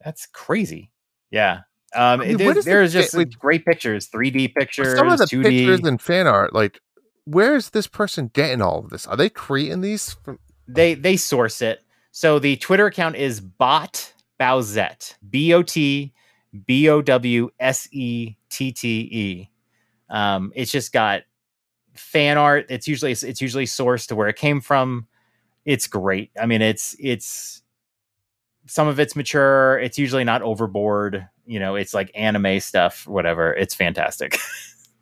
That's 0.03 0.27
crazy. 0.27 0.91
Yeah. 1.31 1.61
Um, 1.95 2.21
I 2.21 2.25
mean, 2.25 2.37
there- 2.37 2.47
what 2.47 2.57
is 2.57 2.65
the 2.65 2.71
there's 2.71 2.93
just 2.93 3.13
like- 3.13 3.31
great 3.39 3.65
pictures, 3.65 4.07
3D 4.07 4.49
pictures, 4.53 4.97
Some 4.97 5.07
of 5.07 5.17
the 5.17 5.25
2D. 5.25 5.43
pictures 5.43 5.79
and 5.87 6.01
fan 6.01 6.27
art, 6.27 6.53
like, 6.53 6.79
where 7.25 7.55
is 7.55 7.69
this 7.71 7.87
person 7.87 8.29
getting 8.33 8.61
all 8.61 8.79
of 8.79 8.89
this? 8.89 9.05
Are 9.07 9.15
they 9.17 9.29
creating 9.29 9.81
these 9.81 10.13
from? 10.13 10.39
they 10.67 10.93
they 10.95 11.15
source 11.15 11.61
it. 11.61 11.81
So 12.11 12.39
the 12.39 12.57
Twitter 12.57 12.85
account 12.87 13.15
is 13.15 13.39
bot 13.39 14.13
Bowsette. 14.39 15.15
B 15.29 15.53
O 15.53 15.63
T 15.63 16.13
B 16.65 16.89
O 16.89 17.01
W 17.01 17.49
S 17.59 17.87
E 17.91 18.35
T 18.49 18.71
T 18.71 18.87
E. 19.11 19.49
Um, 20.09 20.51
it's 20.55 20.71
just 20.71 20.91
got 20.93 21.23
fan 21.95 22.37
art. 22.37 22.65
It's 22.69 22.87
usually 22.87 23.11
it's 23.11 23.41
usually 23.41 23.65
sourced 23.65 24.07
to 24.07 24.15
where 24.15 24.27
it 24.27 24.35
came 24.35 24.59
from. 24.61 25.07
It's 25.65 25.87
great. 25.87 26.31
I 26.39 26.45
mean, 26.45 26.61
it's 26.61 26.95
it's 26.99 27.61
some 28.67 28.87
of 28.87 28.99
it's 28.99 29.15
mature. 29.15 29.79
It's 29.79 29.97
usually 29.97 30.23
not 30.23 30.41
overboard. 30.41 31.27
You 31.47 31.59
know, 31.59 31.75
it's 31.75 31.93
like 31.93 32.11
anime 32.13 32.59
stuff, 32.59 33.07
whatever. 33.07 33.53
It's 33.53 33.73
fantastic. 33.73 34.37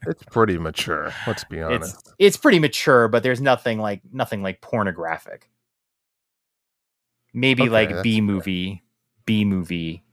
It's 0.07 0.21
pretty 0.25 0.59
mature. 0.59 1.11
Let's 1.25 1.43
be 1.45 1.63
honest. 1.63 1.95
it's 1.95 2.13
it's 2.19 2.37
pretty 2.37 2.59
mature, 2.59 3.07
but 3.07 3.23
there's 3.23 3.41
nothing 3.41 3.79
like 3.79 4.01
nothing 4.13 4.43
like 4.43 4.61
pornographic. 4.61 5.49
Maybe 7.33 7.63
Okay, 7.63 7.69
like 7.71 8.03
B 8.03 8.21
movie, 8.21 8.83
B 9.25 9.45
movie. 9.45 10.03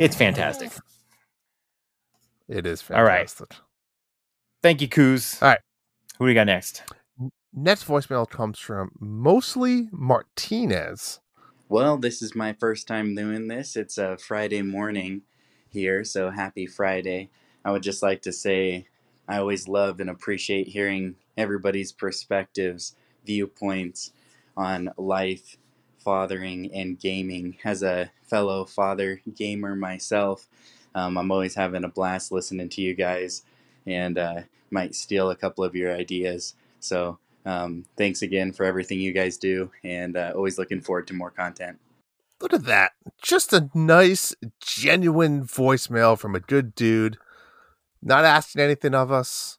it's 0.00 0.16
fantastic. 0.16 0.72
It 2.48 2.66
is 2.66 2.82
All 2.90 3.04
right. 3.04 3.30
fantastic. 3.30 3.54
Thank 4.64 4.80
you, 4.80 4.88
Coos. 4.88 5.40
All 5.40 5.50
right. 5.50 5.60
Who 6.18 6.24
do 6.24 6.26
we 6.26 6.34
got 6.34 6.46
next? 6.48 6.82
Next 7.52 7.84
voicemail 7.86 8.28
comes 8.28 8.58
from 8.58 8.90
mostly 8.98 9.88
Martinez. 9.92 11.20
Well, 11.68 11.96
this 11.96 12.22
is 12.22 12.34
my 12.34 12.52
first 12.52 12.86
time 12.86 13.14
doing 13.14 13.48
this. 13.48 13.76
It's 13.76 13.98
a 13.98 14.16
Friday 14.18 14.62
morning 14.62 15.22
here, 15.70 16.04
so 16.04 16.30
happy 16.30 16.66
Friday. 16.66 17.30
I 17.64 17.72
would 17.72 17.82
just 17.82 18.02
like 18.02 18.22
to 18.22 18.32
say 18.32 18.86
I 19.26 19.38
always 19.38 19.66
love 19.66 20.00
and 20.00 20.10
appreciate 20.10 20.68
hearing 20.68 21.16
everybody's 21.36 21.90
perspectives, 21.92 22.94
viewpoints 23.24 24.12
on 24.56 24.90
life, 24.98 25.56
fathering, 25.98 26.70
and 26.72 27.00
gaming. 27.00 27.56
As 27.64 27.82
a 27.82 28.10
fellow 28.22 28.64
father 28.66 29.22
gamer 29.34 29.74
myself, 29.74 30.48
um, 30.94 31.16
I'm 31.16 31.30
always 31.30 31.54
having 31.54 31.84
a 31.84 31.88
blast 31.88 32.30
listening 32.30 32.68
to 32.70 32.82
you 32.82 32.94
guys 32.94 33.42
and 33.86 34.18
uh, 34.18 34.42
might 34.70 34.94
steal 34.94 35.30
a 35.30 35.36
couple 35.36 35.64
of 35.64 35.74
your 35.74 35.94
ideas. 35.94 36.54
So, 36.78 37.18
um, 37.44 37.84
thanks 37.96 38.22
again 38.22 38.52
for 38.52 38.64
everything 38.64 39.00
you 39.00 39.12
guys 39.12 39.36
do, 39.36 39.70
and 39.82 40.16
uh, 40.16 40.32
always 40.34 40.58
looking 40.58 40.80
forward 40.80 41.06
to 41.08 41.14
more 41.14 41.30
content. 41.30 41.78
Look 42.40 42.52
at 42.52 42.64
that. 42.64 42.92
Just 43.22 43.52
a 43.52 43.70
nice, 43.74 44.34
genuine 44.60 45.44
voicemail 45.44 46.18
from 46.18 46.34
a 46.34 46.40
good 46.40 46.74
dude. 46.74 47.16
Not 48.02 48.24
asking 48.24 48.62
anything 48.62 48.94
of 48.94 49.10
us. 49.12 49.58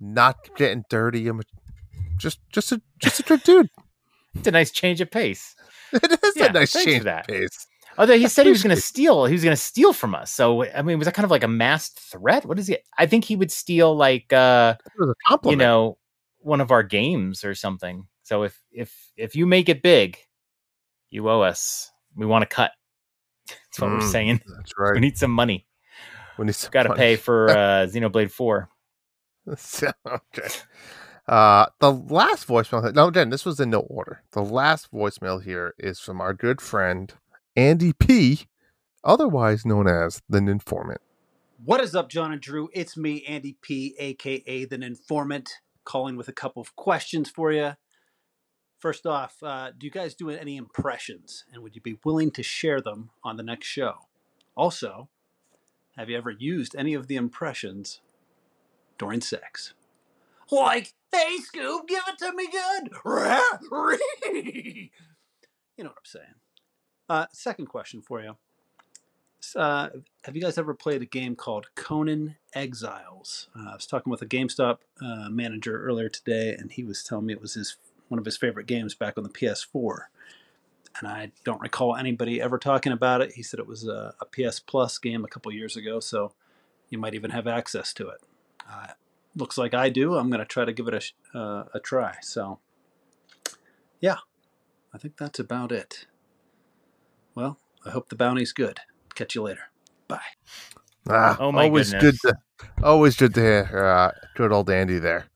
Not 0.00 0.36
getting 0.56 0.84
dirty. 0.90 1.28
I'm 1.28 1.40
just 2.16 2.40
just 2.52 2.72
a 2.72 2.80
just 2.98 3.20
a 3.20 3.22
good 3.22 3.42
dude. 3.42 3.68
It's 4.34 4.46
a 4.46 4.50
nice 4.50 4.70
change 4.70 5.00
of 5.00 5.10
pace. 5.10 5.54
It 5.92 6.18
is 6.22 6.36
Yeah, 6.36 6.46
a 6.46 6.52
nice 6.52 6.72
thanks 6.72 6.84
for 6.84 6.90
change 6.90 7.04
that. 7.04 7.20
of 7.20 7.26
pace. 7.28 7.66
Although 7.96 8.18
he 8.18 8.28
said 8.28 8.44
he 8.44 8.52
was 8.52 8.62
going 8.62 8.76
to 8.76 8.82
steal, 8.82 9.24
he 9.24 9.32
was 9.32 9.42
going 9.42 9.56
to 9.56 9.62
steal 9.62 9.94
from 9.94 10.14
us. 10.14 10.30
So 10.30 10.66
I 10.66 10.82
mean, 10.82 10.98
was 10.98 11.06
that 11.06 11.14
kind 11.14 11.24
of 11.24 11.30
like 11.30 11.42
a 11.44 11.48
masked 11.48 11.98
threat? 12.00 12.44
What 12.44 12.58
is 12.58 12.68
it? 12.68 12.82
I 12.98 13.06
think 13.06 13.24
he 13.24 13.34
would 13.36 13.50
steal 13.50 13.96
like 13.96 14.30
uh 14.34 14.74
It 14.84 15.00
was 15.00 15.08
a 15.10 15.14
compliment. 15.26 15.60
you 15.60 15.66
know 15.66 15.98
one 16.46 16.60
of 16.60 16.70
our 16.70 16.82
games 16.82 17.44
or 17.44 17.54
something. 17.54 18.06
So 18.22 18.44
if 18.44 18.62
if 18.72 19.12
if 19.16 19.34
you 19.36 19.46
make 19.46 19.68
it 19.68 19.82
big, 19.82 20.16
you 21.10 21.28
owe 21.28 21.42
us. 21.42 21.90
We 22.14 22.26
want 22.26 22.42
to 22.42 22.46
cut. 22.54 22.72
That's 23.48 23.80
what 23.80 23.90
we're 23.90 24.00
Mm, 24.00 24.10
saying. 24.12 24.40
That's 24.56 24.72
right. 24.78 24.94
We 24.94 25.00
need 25.00 25.18
some 25.18 25.32
money. 25.32 25.66
We 26.38 26.46
he's 26.46 26.68
Got 26.68 26.84
to 26.84 26.94
pay 26.94 27.16
for 27.16 27.50
uh, 27.50 27.86
Xenoblade 27.86 28.30
Four. 28.30 28.68
So, 29.56 29.90
okay. 30.06 30.48
Uh, 31.28 31.66
the 31.80 31.92
last 31.92 32.46
voicemail. 32.46 32.92
No, 32.94 33.08
again, 33.08 33.30
this 33.30 33.44
was 33.44 33.60
in 33.60 33.70
no 33.70 33.80
order. 33.80 34.22
The 34.32 34.42
last 34.42 34.90
voicemail 34.92 35.42
here 35.42 35.74
is 35.78 36.00
from 36.00 36.20
our 36.20 36.34
good 36.34 36.60
friend 36.60 37.12
Andy 37.56 37.92
P, 37.92 38.46
otherwise 39.04 39.64
known 39.66 39.88
as 39.88 40.22
the 40.28 40.38
Informant. 40.38 41.00
What 41.64 41.80
is 41.80 41.94
up, 41.94 42.10
John 42.10 42.32
and 42.32 42.40
Drew? 42.40 42.68
It's 42.72 42.96
me, 42.96 43.24
Andy 43.24 43.56
P, 43.62 43.94
aka 43.98 44.64
the 44.66 44.76
Informant, 44.82 45.50
calling 45.86 46.16
with 46.16 46.28
a 46.28 46.32
couple 46.32 46.60
of 46.60 46.76
questions 46.76 47.30
for 47.30 47.50
you. 47.50 47.76
First 48.78 49.06
off, 49.06 49.42
uh, 49.42 49.70
do 49.76 49.86
you 49.86 49.90
guys 49.90 50.14
do 50.14 50.28
any 50.28 50.58
impressions, 50.58 51.44
and 51.50 51.62
would 51.62 51.74
you 51.74 51.80
be 51.80 51.98
willing 52.04 52.30
to 52.32 52.42
share 52.42 52.82
them 52.82 53.10
on 53.24 53.38
the 53.38 53.42
next 53.42 53.66
show? 53.66 53.94
Also, 54.54 55.08
have 55.96 56.10
you 56.10 56.16
ever 56.18 56.30
used 56.30 56.76
any 56.76 56.92
of 56.92 57.06
the 57.06 57.16
impressions 57.16 58.00
during 58.98 59.22
sex? 59.22 59.72
Like, 60.50 60.92
hey 61.10 61.38
Scoob, 61.38 61.88
give 61.88 62.02
it 62.06 62.18
to 62.18 62.32
me 62.34 62.48
good. 62.50 62.90
you 65.76 65.84
know 65.84 65.90
what 65.90 65.96
I'm 65.96 66.04
saying. 66.04 66.34
Uh, 67.08 67.26
second 67.32 67.66
question 67.66 68.02
for 68.02 68.20
you. 68.20 68.36
Uh, 69.54 69.88
have 70.24 70.34
you 70.34 70.42
guys 70.42 70.58
ever 70.58 70.74
played 70.74 71.02
a 71.02 71.06
game 71.06 71.36
called 71.36 71.68
Conan 71.74 72.36
Exiles? 72.54 73.48
Uh, 73.56 73.70
I 73.70 73.74
was 73.74 73.86
talking 73.86 74.10
with 74.10 74.22
a 74.22 74.26
GameStop 74.26 74.78
uh, 75.00 75.28
manager 75.30 75.82
earlier 75.82 76.08
today, 76.08 76.54
and 76.54 76.72
he 76.72 76.82
was 76.82 77.02
telling 77.02 77.26
me 77.26 77.32
it 77.32 77.40
was 77.40 77.54
his 77.54 77.76
one 78.08 78.18
of 78.18 78.24
his 78.24 78.36
favorite 78.36 78.66
games 78.66 78.94
back 78.94 79.18
on 79.18 79.24
the 79.24 79.30
PS4. 79.30 79.98
And 80.98 81.08
I 81.08 81.32
don't 81.44 81.60
recall 81.60 81.96
anybody 81.96 82.40
ever 82.40 82.58
talking 82.58 82.92
about 82.92 83.20
it. 83.20 83.32
He 83.32 83.42
said 83.42 83.60
it 83.60 83.66
was 83.66 83.86
a, 83.86 84.14
a 84.20 84.26
PS 84.26 84.60
Plus 84.60 84.98
game 84.98 85.24
a 85.24 85.28
couple 85.28 85.52
years 85.52 85.76
ago, 85.76 86.00
so 86.00 86.32
you 86.88 86.98
might 86.98 87.14
even 87.14 87.30
have 87.30 87.46
access 87.46 87.92
to 87.94 88.08
it. 88.08 88.20
Uh, 88.70 88.88
looks 89.34 89.58
like 89.58 89.74
I 89.74 89.88
do. 89.88 90.14
I'm 90.14 90.28
going 90.28 90.40
to 90.40 90.46
try 90.46 90.64
to 90.64 90.72
give 90.72 90.88
it 90.88 91.12
a, 91.34 91.38
uh, 91.38 91.64
a 91.74 91.80
try. 91.80 92.16
So, 92.22 92.60
yeah, 94.00 94.16
I 94.94 94.98
think 94.98 95.16
that's 95.16 95.38
about 95.38 95.72
it. 95.72 96.06
Well, 97.34 97.58
I 97.84 97.90
hope 97.90 98.08
the 98.08 98.16
bounty's 98.16 98.52
good. 98.52 98.80
Catch 99.16 99.34
you 99.34 99.42
later. 99.42 99.62
Bye. 100.06 100.20
Ah, 101.08 101.36
Oh 101.40 101.50
my 101.50 101.64
always 101.64 101.92
goodness. 101.92 102.20
good 102.22 102.30
to 102.60 102.68
always 102.84 103.16
good 103.16 103.34
to 103.34 103.40
hear 103.40 103.84
uh, 103.86 104.12
good 104.36 104.52
old 104.52 104.70
Andy 104.70 104.98
there. 105.00 105.26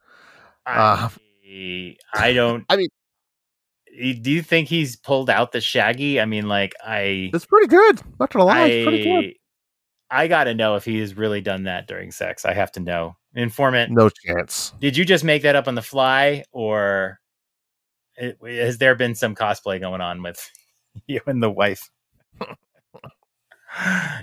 Uh, 0.66 1.08
I, 1.44 1.96
I 2.14 2.32
don't. 2.32 2.64
I 2.68 2.76
mean- 2.76 2.88
do 4.22 4.30
you 4.30 4.40
think 4.40 4.68
he's 4.68 4.96
pulled 4.96 5.28
out 5.28 5.52
the 5.52 5.60
Shaggy? 5.60 6.20
I 6.20 6.24
mean, 6.24 6.48
like 6.48 6.74
I, 6.82 7.30
It's 7.34 7.44
pretty 7.44 7.66
good. 7.66 8.00
Not 8.18 8.30
gonna 8.32 8.44
lie, 8.46 8.66
it's 8.68 8.86
pretty 8.86 9.02
good. 9.02 9.34
I, 10.10 10.22
I 10.24 10.28
got 10.28 10.44
to 10.44 10.54
know 10.54 10.76
if 10.76 10.84
he 10.84 10.98
has 11.00 11.16
really 11.16 11.40
done 11.40 11.64
that 11.64 11.86
during 11.86 12.10
sex. 12.12 12.44
I 12.44 12.54
have 12.54 12.72
to 12.72 12.80
know. 12.80 13.16
Informant, 13.34 13.90
No 13.92 14.08
chance. 14.08 14.72
did 14.80 14.96
you 14.96 15.04
just 15.04 15.22
make 15.24 15.42
that 15.42 15.54
up 15.56 15.68
on 15.68 15.74
the 15.74 15.82
fly, 15.82 16.44
or 16.52 17.20
has 18.44 18.78
there 18.78 18.94
been 18.94 19.14
some 19.14 19.34
cosplay 19.34 19.80
going 19.80 20.00
on 20.00 20.22
with 20.22 20.50
you 21.06 21.20
and 21.26 21.42
the 21.42 21.50
wife? 21.50 21.90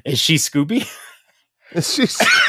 Is 0.05 0.19
she 0.19 0.35
Scooby? 0.35 0.87
It's 1.71 1.95
just, 1.95 2.23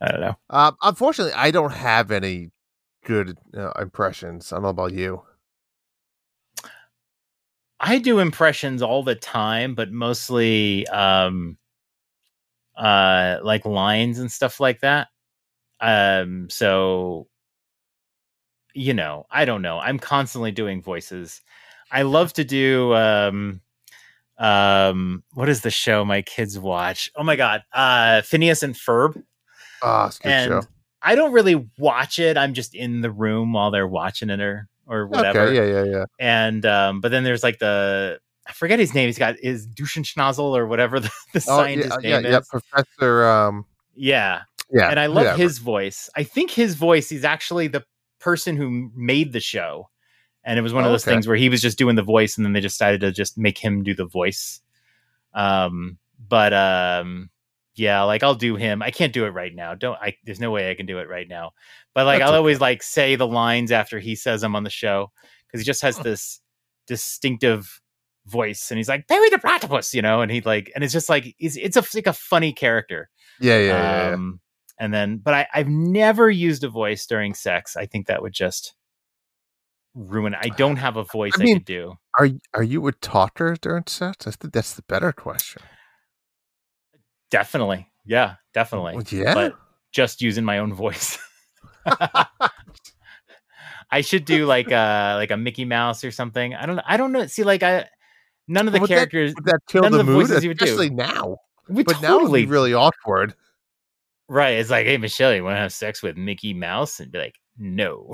I 0.00 0.10
don't 0.10 0.20
know. 0.20 0.36
um, 0.48 0.76
unfortunately, 0.82 1.34
I 1.34 1.50
don't 1.50 1.72
have 1.72 2.10
any 2.10 2.50
good 3.04 3.36
uh, 3.56 3.72
impressions. 3.78 4.52
I 4.52 4.56
don't 4.56 4.62
know 4.64 4.68
about 4.70 4.92
you. 4.92 5.22
I 7.80 7.98
do 7.98 8.18
impressions 8.18 8.82
all 8.82 9.02
the 9.02 9.14
time, 9.14 9.74
but 9.74 9.90
mostly 9.90 10.86
um 10.88 11.56
uh 12.76 13.38
like 13.42 13.64
lines 13.64 14.18
and 14.18 14.30
stuff 14.30 14.60
like 14.60 14.80
that. 14.80 15.08
Um 15.80 16.48
so 16.50 17.26
you 18.74 18.94
know, 18.94 19.26
I 19.30 19.44
don't 19.44 19.62
know. 19.62 19.78
I'm 19.80 19.98
constantly 19.98 20.52
doing 20.52 20.80
voices. 20.82 21.40
I 21.90 22.02
love 22.02 22.32
to 22.34 22.44
do 22.44 22.94
um 22.94 23.60
um 24.40 25.22
what 25.34 25.48
is 25.48 25.60
the 25.62 25.70
show 25.70 26.04
my 26.04 26.22
kids 26.22 26.58
watch? 26.58 27.10
Oh 27.14 27.22
my 27.22 27.36
god. 27.36 27.62
Uh 27.72 28.22
Phineas 28.22 28.62
and 28.62 28.74
Ferb. 28.74 29.22
Ah, 29.82 30.10
good 30.22 30.28
And 30.30 30.50
show. 30.50 30.62
I 31.02 31.14
don't 31.14 31.32
really 31.32 31.68
watch 31.78 32.18
it. 32.18 32.36
I'm 32.36 32.52
just 32.54 32.74
in 32.74 33.00
the 33.02 33.10
room 33.10 33.52
while 33.52 33.70
they're 33.70 33.86
watching 33.86 34.30
it 34.30 34.40
or 34.40 34.68
or 34.86 35.06
whatever 35.06 35.42
Okay, 35.42 35.54
yeah, 35.54 35.82
yeah, 35.84 35.90
yeah. 35.98 36.04
and 36.18 36.66
um 36.66 37.00
but 37.00 37.10
then 37.10 37.22
there's 37.24 37.42
like 37.42 37.58
the 37.60 38.18
I 38.46 38.52
forget 38.52 38.78
his 38.80 38.94
name. 38.94 39.06
He's 39.06 39.18
got 39.18 39.36
is 39.42 39.66
Duschenschnazel 39.68 40.40
or 40.56 40.66
whatever 40.66 40.98
the, 41.00 41.10
the 41.32 41.44
Oh, 41.48 41.58
scientist 41.58 41.98
yeah, 42.02 42.08
yeah, 42.16 42.20
name 42.20 42.32
yeah, 42.32 42.38
is. 42.38 42.48
Professor. 42.48 43.24
Um, 43.28 43.64
Yeah. 43.94 44.42
yeah, 44.72 44.88
and 44.90 44.98
I 44.98 45.06
love 45.06 45.16
whatever. 45.18 45.36
his 45.42 45.58
voice. 45.58 46.08
I 46.16 46.24
think 46.24 46.50
his 46.50 46.74
voice 46.74 47.12
is 47.12 47.24
actually 47.24 47.68
the 47.68 47.84
person 48.18 48.56
who 48.56 48.90
made 48.96 49.32
the 49.32 49.40
show. 49.40 49.88
And 50.44 50.58
it 50.58 50.62
was 50.62 50.72
one 50.72 50.84
of 50.84 50.88
Oh, 50.88 50.92
those 50.92 51.04
okay. 51.04 51.14
things 51.14 51.26
where 51.28 51.36
he 51.36 51.48
was 51.48 51.60
just 51.60 51.78
doing 51.78 51.96
the 51.96 52.02
voice 52.02 52.36
and 52.36 52.44
then 52.44 52.52
they 52.52 52.60
decided 52.60 53.00
to 53.02 53.12
just 53.12 53.36
make 53.36 53.58
him 53.58 53.82
do 53.82 53.94
the 53.94 54.06
voice. 54.06 54.60
Um 55.34 55.98
but 56.28 56.52
um 56.52 57.30
yeah, 57.74 58.02
like 58.02 58.22
I'll 58.22 58.34
do 58.34 58.56
him. 58.56 58.82
I 58.82 58.90
can't 58.90 59.12
do 59.12 59.24
it 59.24 59.30
right 59.30 59.54
now. 59.54 59.74
Don't 59.74 59.98
I 60.00 60.16
there's 60.24 60.40
no 60.40 60.50
way 60.50 60.70
I 60.70 60.74
can 60.74 60.86
do 60.86 60.98
it 60.98 61.08
right 61.08 61.28
now. 61.28 61.52
But 61.94 62.06
like 62.06 62.18
That's 62.18 62.28
I'll 62.28 62.34
okay. 62.34 62.38
always 62.38 62.60
like 62.60 62.82
say 62.82 63.16
the 63.16 63.26
lines 63.26 63.70
after 63.72 63.98
he 63.98 64.14
says 64.16 64.40
them 64.40 64.56
on 64.56 64.64
the 64.64 64.70
show 64.70 65.12
cuz 65.50 65.60
he 65.60 65.64
just 65.64 65.82
has 65.82 65.98
this 65.98 66.40
distinctive 66.86 67.80
voice 68.26 68.70
and 68.70 68.78
he's 68.78 68.88
like 68.88 69.06
Barry 69.06 69.28
the 69.30 69.38
Platypus, 69.38 69.94
you 69.94 70.02
know, 70.02 70.20
and 70.20 70.30
he 70.30 70.40
like 70.40 70.70
and 70.74 70.82
it's 70.84 70.92
just 70.92 71.08
like 71.08 71.34
it's, 71.38 71.56
it's 71.56 71.76
a 71.76 71.84
like 71.94 72.06
a 72.06 72.12
funny 72.12 72.52
character. 72.52 73.08
Yeah, 73.40 73.58
yeah, 73.58 73.64
yeah. 73.66 74.08
yeah. 74.08 74.14
Um, 74.14 74.40
and 74.78 74.94
then, 74.94 75.18
but 75.18 75.34
I, 75.34 75.46
I've 75.52 75.68
never 75.68 76.30
used 76.30 76.64
a 76.64 76.68
voice 76.68 77.06
during 77.06 77.34
sex. 77.34 77.76
I 77.76 77.84
think 77.86 78.06
that 78.06 78.22
would 78.22 78.32
just 78.32 78.74
ruin. 79.94 80.34
I 80.34 80.48
don't 80.56 80.76
have 80.76 80.96
a 80.96 81.04
voice 81.04 81.32
I, 81.38 81.42
mean, 81.42 81.56
could 81.56 81.64
do. 81.66 81.94
Are 82.18 82.28
are 82.54 82.62
you 82.62 82.86
a 82.86 82.92
talker 82.92 83.56
during 83.60 83.84
sex? 83.86 84.26
I 84.26 84.30
think 84.32 84.52
that's 84.52 84.74
the 84.74 84.82
better 84.82 85.12
question. 85.12 85.62
Definitely, 87.30 87.88
yeah, 88.04 88.34
definitely. 88.54 88.94
Well, 88.94 89.04
yeah. 89.10 89.34
But 89.34 89.54
just 89.92 90.20
using 90.22 90.44
my 90.44 90.58
own 90.58 90.74
voice. 90.74 91.18
I 93.92 94.02
should 94.02 94.24
do 94.24 94.46
like 94.46 94.70
a 94.70 95.14
like 95.16 95.30
a 95.30 95.36
Mickey 95.36 95.64
Mouse 95.64 96.04
or 96.04 96.10
something. 96.10 96.54
I 96.54 96.66
don't. 96.66 96.80
I 96.86 96.96
don't 96.96 97.12
know. 97.12 97.26
See, 97.26 97.42
like 97.44 97.62
I, 97.62 97.86
none 98.46 98.66
of 98.66 98.72
the 98.72 98.80
Would 98.80 98.90
that- 98.90 98.94
characters 98.94 99.34
Would 99.34 99.44
that 99.46 99.60
kill 99.68 99.82
none 99.82 99.92
of 99.92 99.98
the 99.98 100.04
the 100.04 100.10
mood? 100.12 100.28
voices 100.28 100.44
you 100.44 100.50
would 100.50 100.58
do. 100.58 100.64
Especially 100.64 100.90
now. 100.90 101.36
would 101.68 101.86
But 101.86 102.00
now 102.00 102.18
totally 102.18 102.44
be 102.46 102.50
really 102.50 102.74
awkward. 102.74 103.34
Right. 104.28 104.58
It's 104.58 104.70
like, 104.70 104.86
hey, 104.86 104.96
Michelle, 104.96 105.34
you 105.34 105.42
want 105.42 105.56
to 105.56 105.60
have 105.60 105.72
sex 105.72 106.04
with 106.04 106.16
Mickey 106.16 106.54
Mouse? 106.54 107.00
And 107.00 107.10
be 107.10 107.18
like, 107.18 107.34
no. 107.60 108.12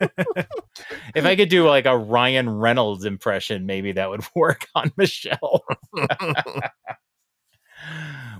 if 0.00 1.24
I 1.26 1.36
could 1.36 1.48
do 1.50 1.66
like 1.68 1.84
a 1.86 1.96
Ryan 1.98 2.48
Reynolds 2.48 3.04
impression, 3.04 3.66
maybe 3.66 3.92
that 3.92 4.08
would 4.08 4.24
work 4.34 4.66
on 4.74 4.92
Michelle. 4.96 5.64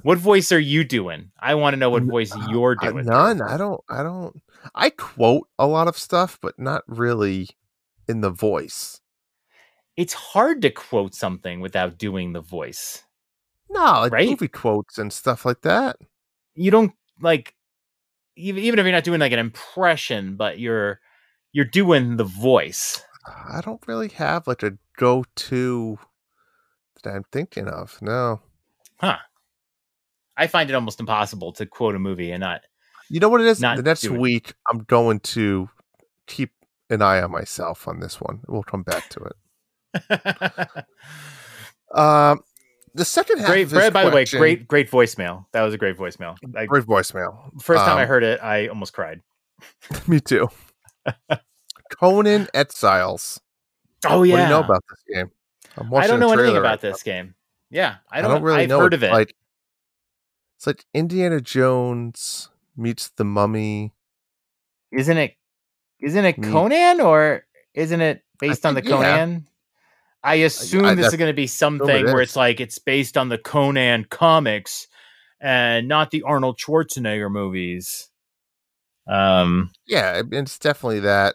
what 0.03 0.19
voice 0.19 0.53
are 0.53 0.59
you 0.59 0.85
doing? 0.85 1.31
I 1.39 1.55
want 1.57 1.75
to 1.75 1.79
know 1.79 1.91
what 1.91 2.03
voice 2.05 2.33
you're 2.49 2.77
Uh, 2.81 2.91
doing. 2.91 3.07
none. 3.07 3.41
I 3.43 3.57
don't. 3.57 3.81
I 3.89 4.03
don't. 4.03 4.41
I 4.75 4.91
quote 4.91 5.49
a 5.59 5.67
lot 5.67 5.89
of 5.89 5.99
stuff, 5.99 6.39
but 6.41 6.59
not 6.59 6.83
really 6.87 7.49
in 8.09 8.21
the 8.21 8.31
voice. 8.31 9.01
It's 9.97 10.15
hard 10.15 10.63
to 10.63 10.71
quote 10.71 11.15
something 11.15 11.61
without 11.61 11.99
doing 11.99 12.33
the 12.33 12.41
voice. 12.41 13.03
No, 13.69 13.81
like 14.01 14.13
Right? 14.13 14.29
movie 14.31 14.49
quotes 14.49 14.99
and 14.99 15.13
stuff 15.13 15.45
like 15.45 15.63
that. 15.63 15.97
You 16.55 16.71
don't 16.71 16.93
like 17.21 17.55
even 18.37 18.63
even 18.63 18.79
if 18.79 18.85
you're 18.85 18.93
not 18.93 19.05
doing 19.05 19.21
like 19.21 19.33
an 19.33 19.39
impression, 19.39 20.37
but 20.37 20.59
you're 20.59 21.01
you're 21.53 21.65
doing 21.65 22.17
the 22.17 22.25
voice. 22.25 23.03
I 23.27 23.61
don't 23.61 23.83
really 23.87 24.09
have 24.09 24.47
like 24.47 24.63
a 24.63 24.73
go-to 24.97 25.99
that 27.03 27.15
I'm 27.15 27.25
thinking 27.31 27.69
of. 27.69 27.99
No. 28.01 28.41
Huh. 28.99 29.19
I 30.37 30.47
find 30.47 30.71
it 30.71 30.75
almost 30.75 30.99
impossible 30.99 31.53
to 31.55 31.67
quote 31.67 31.95
a 31.95 31.99
movie 31.99 32.33
and 32.33 32.41
not 32.41 32.63
You 33.11 33.21
know 33.21 33.29
what 33.29 33.41
it 33.41 33.47
is? 33.47 33.61
Not 33.61 33.77
the 33.77 33.83
next 33.83 34.01
do 34.03 34.15
it. 34.15 34.21
week, 34.21 34.55
I'm 34.71 34.85
going 34.85 35.21
to 35.21 35.69
keep 36.27 36.51
an 36.91 37.03
eye 37.03 37.21
on 37.23 37.31
myself 37.31 37.87
on 37.87 38.01
this 38.01 38.21
one. 38.21 38.41
We'll 38.49 38.63
come 38.63 38.83
back 38.83 39.09
to 39.11 39.31
it. 39.31 40.85
Um, 41.95 42.41
the 42.95 43.05
second 43.05 43.39
half. 43.39 43.49
great, 43.49 43.69
Brad, 43.69 43.93
by 43.93 44.05
the 44.05 44.11
way, 44.11 44.25
great, 44.25 44.69
great 44.69 44.91
voicemail. 44.91 45.47
That 45.53 45.63
was 45.63 45.75
a 45.75 45.79
great 45.79 45.97
voicemail. 45.97 46.37
Like 46.53 46.69
great 46.69 46.85
voicemail. 46.85 47.61
first 47.63 47.85
time 47.85 47.97
I 47.99 48.03
Um, 48.03 48.09
heard 48.09 48.23
it, 48.25 48.41
I 48.43 48.69
almost 48.69 48.93
cried. 48.93 49.21
Me 50.07 50.21
too. 50.21 50.49
Conan 51.93 52.49
Exiles. 52.55 53.41
Oh 54.07 54.23
yeah. 54.23 54.35
What 54.35 54.37
do 54.39 54.43
you 54.45 54.49
know 54.49 54.61
about 54.61 54.83
this 54.91 55.03
game? 55.15 55.31
I'm 55.77 55.95
I 55.95 56.07
don't 56.07 56.21
know 56.21 56.33
anything 56.33 56.57
about 56.57 56.81
this 56.81 57.03
game. 57.03 57.35
Yeah, 57.71 57.97
I 58.11 58.21
don't, 58.21 58.31
I 58.31 58.35
don't 58.35 58.43
really 58.43 58.63
I've 58.63 58.69
know. 58.69 58.81
heard 58.81 58.95
It's 58.95 59.03
of 59.03 59.03
it. 59.05 59.13
Like 59.13 59.35
it's 60.57 60.67
like 60.67 60.85
Indiana 60.95 61.41
Jones 61.41 62.51
meets 62.77 63.09
the 63.17 63.25
Mummy. 63.25 63.93
isn't 64.91 65.17
it? 65.17 65.35
Isn't 66.01 66.25
it 66.25 66.43
Conan 66.43 67.01
or 67.01 67.45
isn't 67.75 68.01
it 68.01 68.23
based 68.41 68.67
on 68.67 68.75
the 68.75 68.81
think-. 68.83 68.93
Conan? 68.93 69.47
I 70.25 70.35
assume 70.37 70.85
I- 70.85 70.95
this 70.95 71.09
is 71.09 71.17
going 71.17 71.31
to 71.31 71.35
be 71.37 71.47
something 71.47 71.87
where 72.13 72.21
it's 72.23 72.37
like 72.37 72.61
it's 72.61 72.79
based 72.79 73.17
on 73.17 73.29
the 73.29 73.39
Conan 73.39 74.05
comics 74.11 74.87
and 75.41 75.89
not 75.89 76.11
the 76.13 76.23
Arnold 76.23 76.59
Schwarzenegger 76.59 77.31
movies. 77.31 78.09
Um, 79.09 79.71
Yeah, 79.87 80.23
it's 80.31 80.59
definitely 80.59 81.01
that. 81.01 81.35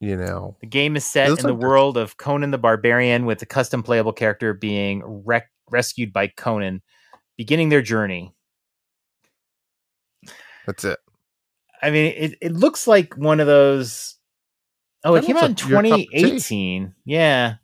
You 0.00 0.16
know, 0.16 0.56
The 0.60 0.66
game 0.66 0.96
is 0.96 1.04
set 1.04 1.28
in 1.28 1.46
the 1.46 1.54
world 1.54 1.96
of 1.96 2.16
Conan 2.16 2.50
the 2.50 2.58
Barbarian, 2.58 3.24
with 3.24 3.38
the 3.38 3.46
custom 3.46 3.82
playable 3.84 4.12
character 4.12 4.52
being 4.52 5.02
rec- 5.04 5.52
rescued 5.70 6.12
by 6.12 6.26
Conan, 6.26 6.82
beginning 7.36 7.68
their 7.68 7.82
journey. 7.82 8.34
that's 10.66 10.84
it. 10.84 10.98
I 11.82 11.90
mean, 11.90 12.14
it, 12.16 12.38
it 12.40 12.52
looks 12.52 12.86
like 12.86 13.16
one 13.16 13.38
of 13.40 13.46
those. 13.46 14.16
Oh, 15.04 15.14
it 15.16 15.24
came 15.24 15.36
out 15.36 15.44
in 15.44 15.50
like 15.52 15.68
your 15.68 15.82
cup 15.82 15.92
of 15.92 15.98
tea. 15.98 16.06
2018. 16.20 16.94
Yeah, 17.04 17.54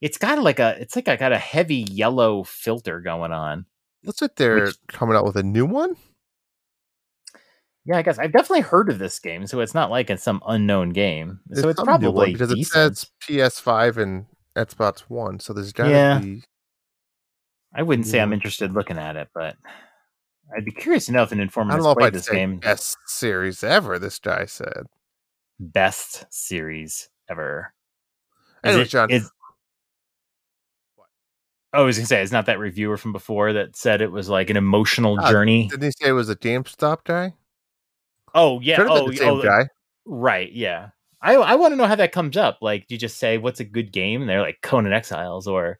it's 0.00 0.18
got 0.18 0.42
like 0.42 0.58
a. 0.58 0.76
It's 0.80 0.96
like 0.96 1.08
I 1.08 1.16
got 1.16 1.32
a 1.32 1.38
heavy 1.38 1.76
yellow 1.90 2.42
filter 2.44 3.00
going 3.00 3.32
on. 3.32 3.66
Looks 4.04 4.22
like 4.22 4.36
they're 4.36 4.64
Which- 4.64 4.76
coming 4.88 5.16
out 5.16 5.24
with 5.24 5.36
a 5.36 5.42
new 5.42 5.66
one. 5.66 5.96
Yeah, 7.86 7.96
I 7.96 8.02
guess 8.02 8.18
I've 8.18 8.32
definitely 8.32 8.60
heard 8.60 8.90
of 8.90 8.98
this 8.98 9.18
game, 9.18 9.46
so 9.46 9.60
it's 9.60 9.74
not 9.74 9.90
like 9.90 10.10
it's 10.10 10.22
some 10.22 10.42
unknown 10.46 10.90
game. 10.90 11.40
so 11.54 11.68
it's 11.70 11.78
some 11.78 11.86
one 11.86 12.00
probably 12.00 12.32
because 12.32 12.52
decent. 12.54 12.92
it 12.92 12.98
says 12.98 13.10
PS5 13.22 13.96
and 13.96 14.26
Xbox 14.54 15.00
One, 15.08 15.40
so 15.40 15.52
there's 15.52 15.72
gotta 15.72 15.90
Yeah. 15.90 16.18
be. 16.18 16.42
I 17.74 17.82
wouldn't 17.82 18.06
say 18.06 18.20
I'm 18.20 18.32
interested 18.32 18.72
looking 18.72 18.98
at 18.98 19.16
it, 19.16 19.28
but 19.34 19.56
I'd 20.54 20.64
be 20.64 20.72
curious 20.72 21.06
to 21.06 21.12
know 21.12 21.22
if 21.22 21.32
an 21.32 21.38
I 21.40 21.42
informant 21.42 21.70
don't 21.70 21.78
has 21.78 21.84
know 21.84 21.90
if 21.92 21.96
played 21.98 22.06
I'd 22.08 22.14
this 22.14 22.28
game. 22.28 22.58
best 22.58 22.98
series 23.06 23.62
ever. 23.64 23.98
This 23.98 24.18
guy 24.18 24.44
said. 24.46 24.86
best 25.58 26.24
series 26.30 27.10
ever. 27.30 27.74
Is 28.64 28.70
Anyway, 28.70 28.82
it- 28.82 28.88
John, 28.88 29.10
is- 29.10 29.30
I 31.72 31.80
was 31.82 31.96
gonna 31.96 32.06
say, 32.06 32.22
it's 32.22 32.32
not 32.32 32.46
that 32.46 32.58
reviewer 32.58 32.96
from 32.96 33.12
before 33.12 33.52
that 33.52 33.76
said 33.76 34.00
it 34.02 34.10
was 34.10 34.28
like 34.28 34.50
an 34.50 34.56
emotional 34.56 35.16
Ah, 35.20 35.30
journey. 35.30 35.68
didn't 35.68 35.84
he 35.84 35.90
say 35.92 36.08
it 36.08 36.12
was 36.12 36.28
a 36.28 36.36
GameStop 36.36 37.04
guy? 37.04 37.34
Oh 38.34 38.60
yeah, 38.60 38.76
Could 38.76 38.88
have 38.90 39.06
been 39.06 39.28
oh, 39.28 39.40
oh, 39.40 39.42
guy. 39.42 39.68
right, 40.04 40.52
yeah. 40.52 40.90
I 41.22 41.34
I 41.34 41.54
want 41.56 41.72
to 41.72 41.76
know 41.76 41.86
how 41.86 41.96
that 41.96 42.12
comes 42.12 42.36
up. 42.36 42.58
Like, 42.60 42.86
do 42.88 42.94
you 42.94 42.98
just 42.98 43.18
say 43.18 43.38
what's 43.38 43.60
a 43.60 43.64
good 43.64 43.92
game? 43.92 44.20
And 44.22 44.28
they're 44.30 44.40
like 44.40 44.60
Conan 44.62 44.92
Exiles, 44.92 45.46
or 45.46 45.78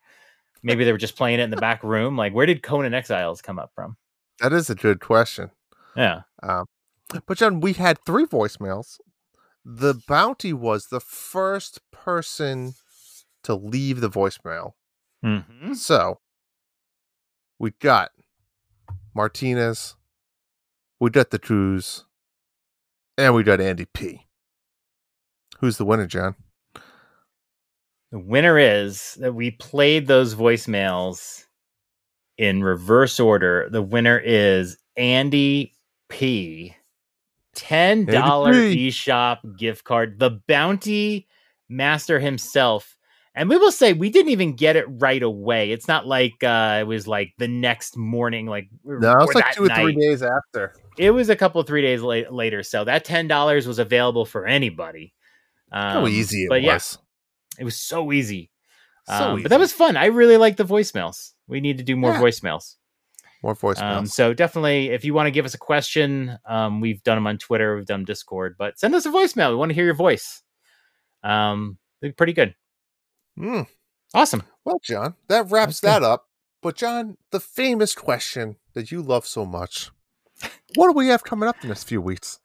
maybe 0.63 0.85
they 0.85 0.93
were 0.93 0.99
just 0.99 1.17
playing 1.17 1.41
it 1.41 1.43
in 1.45 1.51
the 1.51 1.57
back 1.57 1.83
room. 1.83 2.17
Like, 2.17 2.35
where 2.35 2.47
did 2.47 2.63
Conan 2.63 2.93
Exiles 2.95 3.41
come 3.41 3.59
up 3.59 3.71
from? 3.75 3.97
That 4.41 4.53
is 4.53 4.69
a 4.71 4.75
good 4.75 5.01
question. 5.01 5.51
Yeah, 5.97 6.23
But 7.27 7.39
John, 7.39 7.61
we 7.61 7.73
had 7.73 7.99
three 8.07 8.27
voicemails. 8.27 8.99
The 9.65 9.95
bounty 10.09 10.53
was 10.53 10.87
the 10.87 11.01
first 11.01 11.81
person 11.91 12.75
to 13.43 13.55
leave 13.55 14.01
the 14.01 14.09
voicemail. 14.11 14.73
Hmm 15.23 15.73
So 15.75 16.21
we 17.59 17.73
got 17.81 18.11
Martinez, 19.15 19.97
we 20.99 21.11
got 21.11 21.31
the 21.31 21.39
Cruz, 21.39 22.05
and 23.19 23.35
we 23.35 23.43
got 23.43 23.61
Andy 23.61 23.87
P. 23.87 24.27
Who's 25.59 25.77
the 25.77 25.85
winner, 25.85 26.07
John? 26.07 26.37
The 28.13 28.19
winner 28.19 28.59
is 28.59 29.15
that 29.21 29.35
we 29.35 29.53
played 29.53 30.07
those 30.07 30.35
voicemails 30.35 31.45
in 32.39 32.65
reverse 32.65 33.21
order. 33.21 33.69
The 33.71 33.83
winner 33.83 34.19
is 34.19 34.79
Andy 34.97 35.75
P. 36.09 36.75
Ten 37.55 38.07
dollar 38.07 38.53
P. 38.53 38.89
eShop 38.89 39.59
gift 39.59 39.85
card. 39.85 40.19
The 40.19 40.41
bounty 40.49 41.29
master 41.69 42.19
himself. 42.19 42.97
And 43.35 43.49
we 43.49 43.57
will 43.57 43.71
say 43.71 43.93
we 43.93 44.11
didn't 44.11 44.33
even 44.33 44.57
get 44.57 44.75
it 44.77 44.85
right 44.89 45.23
away. 45.23 45.71
It's 45.71 45.87
not 45.87 46.07
like 46.07 46.43
uh, 46.43 46.79
it 46.81 46.85
was 46.85 47.07
like 47.07 47.33
the 47.39 47.47
next 47.47 47.97
morning, 47.97 48.47
like 48.47 48.69
No, 48.85 49.19
it's 49.21 49.35
like 49.35 49.55
two 49.55 49.65
or 49.65 49.69
three 49.69 49.95
days 49.95 50.23
after. 50.23 50.75
It 50.99 51.13
was 51.13 51.29
a 51.29 51.37
couple 51.37 51.63
three 51.63 51.81
days 51.83 52.03
la- 52.03 52.29
later. 52.31 52.63
So 52.65 52.85
that 52.85 53.05
ten 53.05 53.29
dollars 53.29 53.67
was 53.69 53.79
available 53.79 54.25
for 54.27 54.47
anybody. 54.47 55.15
How 55.71 56.01
Um, 56.01 56.09
easy 56.09 56.45
it 56.45 56.49
but 56.49 56.63
yeah, 56.63 56.75
was. 56.75 56.99
it 57.59 57.65
was 57.65 57.77
so 57.77 58.11
easy. 58.13 58.51
So 59.07 59.15
Um, 59.15 59.43
But 59.43 59.51
that 59.51 59.61
was 59.61 59.73
fun. 59.73 59.97
I 59.97 60.07
really 60.07 60.37
like 60.37 60.57
the 60.57 60.65
voicemails. 60.65 61.33
We 61.47 61.61
need 61.61 61.79
to 61.79 61.85
do 61.85 61.95
more 61.97 62.13
Yeah. 62.13 62.21
voicemails. 62.21 62.75
More 63.43 63.55
voicemails. 63.55 63.83
Um, 63.99 64.07
so 64.07 64.35
definitely, 64.35 64.89
if 64.91 65.05
you 65.05 65.15
want 65.15 65.29
to 65.29 65.31
give 65.31 65.45
us 65.47 65.55
a 65.55 65.59
question, 65.59 66.37
um, 66.47 66.81
we've 66.81 67.03
done 67.05 67.17
them 67.17 67.27
on 67.27 67.39
Twitter, 67.39 67.77
we've 67.77 67.87
done 67.87 68.05
Discord, 68.05 68.57
but 68.59 68.79
send 68.79 68.95
us 68.95 69.07
a 69.07 69.11
voicemail. 69.11 69.51
We 69.51 69.57
want 69.57 69.71
to 69.71 69.75
hear 69.75 69.85
your 69.87 69.95
voice. 69.95 70.43
Um, 71.23 71.79
they're 72.03 72.13
pretty 72.13 72.33
good. 72.35 72.55
Mm. 73.41 73.67
Awesome. 74.15 74.43
Well, 74.65 74.81
John, 74.85 75.15
that 75.29 75.51
wraps 75.51 75.81
that 75.81 76.03
up. 76.03 76.27
But 76.63 76.77
John, 76.77 77.17
the 77.31 77.41
famous 77.41 77.95
question 77.95 78.57
that 78.75 78.91
you 78.93 79.01
love 79.03 79.27
so 79.27 79.47
much. 79.47 79.91
What 80.77 80.89
do 80.89 80.93
we 80.93 81.09
have 81.09 81.25
coming 81.25 81.49
up 81.49 81.57
in 81.63 81.69
this 81.69 81.83
few 81.85 82.01
weeks? 82.01 82.39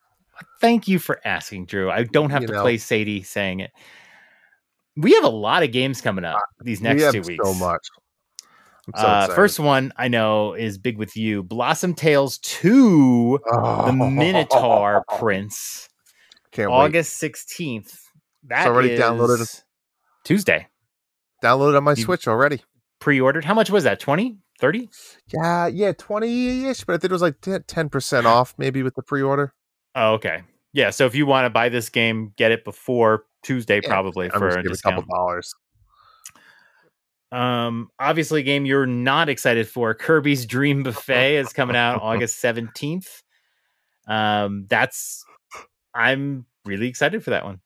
Thank 0.62 0.88
you 0.88 1.00
for 1.00 1.20
asking, 1.26 1.66
Drew. 1.66 1.90
I 1.92 2.04
don't 2.04 2.30
have 2.30 2.42
You 2.42 2.48
to 2.48 2.54
know. 2.54 2.62
play 2.62 2.78
Sadie 2.78 3.24
saying 3.24 3.60
it. 3.62 3.72
We 4.98 5.14
have 5.16 5.24
a 5.26 5.30
lot 5.30 5.64
of 5.64 5.72
games 5.72 6.00
coming 6.02 6.24
up 6.24 6.40
these 6.62 6.82
next 6.82 6.98
we 6.98 7.02
have 7.04 7.14
two 7.14 7.22
weeks. 7.22 7.44
so 7.46 7.54
much. 7.54 7.86
I'm 8.88 9.02
so 9.02 9.08
uh, 9.08 9.28
first 9.36 9.60
one 9.60 9.92
I 9.98 10.08
know 10.08 10.54
is 10.54 10.78
big 10.78 10.98
with 10.98 11.18
you. 11.18 11.42
Blossom 11.44 11.94
Tales 11.94 12.38
2, 12.40 13.40
Oh, 13.52 13.86
The 13.88 13.94
Minotaur 13.94 15.04
Prince, 15.18 15.90
Can't 16.52 16.70
wait. 16.70 16.76
August 16.78 17.22
16th. 17.22 17.98
That's 18.44 18.68
already 18.68 18.98
downloaded. 18.98 19.64
Tuesday. 20.24 20.68
Download 21.46 21.70
it 21.70 21.76
on 21.76 21.84
my 21.84 21.92
You- 21.92 22.04
Switch 22.04 22.28
already. 22.28 22.62
Pre-ordered. 23.00 23.46
How 23.46 23.54
much 23.54 23.70
was 23.70 23.84
that? 23.84 24.00
20? 24.00 24.38
30? 24.60 24.90
Yeah, 25.34 25.68
yeah, 25.68 25.92
20 25.92 26.66
ish, 26.70 26.84
but 26.86 26.94
I 26.94 26.98
think 26.98 27.12
it 27.12 27.12
was 27.12 27.22
like 27.22 27.42
10% 27.42 28.26
off 28.26 28.56
maybe 28.58 28.84
with 28.84 28.96
the 28.96 29.04
pre 29.04 29.22
order. 29.22 29.54
Oh, 29.96 30.14
okay. 30.14 30.44
Yeah, 30.74 30.90
so 30.90 31.06
if 31.06 31.14
you 31.14 31.26
want 31.26 31.46
to 31.46 31.50
buy 31.50 31.70
this 31.70 31.90
game, 31.90 32.34
get 32.38 32.52
it 32.52 32.64
before 32.64 33.26
Tuesday 33.44 33.80
Yeah, 33.84 33.90
probably 33.90 34.32
I'm 34.32 34.40
for 34.40 34.48
a 34.50 34.64
give 34.64 34.72
a 34.72 34.78
couple 34.78 35.04
dollars. 35.10 35.54
Um, 37.32 37.90
obviously, 38.00 38.42
a 38.42 38.44
game 38.44 38.66
you're 38.66 38.86
not 38.86 39.30
excited 39.30 39.68
for. 39.68 39.94
Kirby's 39.94 40.46
Dream 40.46 40.84
Buffet 40.84 41.36
is 41.38 41.52
coming 41.54 41.76
out 41.76 42.02
August 42.02 42.42
17th. 42.42 43.24
Um, 44.08 44.66
that's 44.70 45.26
I'm 45.94 46.46
really 46.66 46.88
excited 46.88 47.24
for 47.24 47.32
that 47.32 47.44
one. 47.44 47.60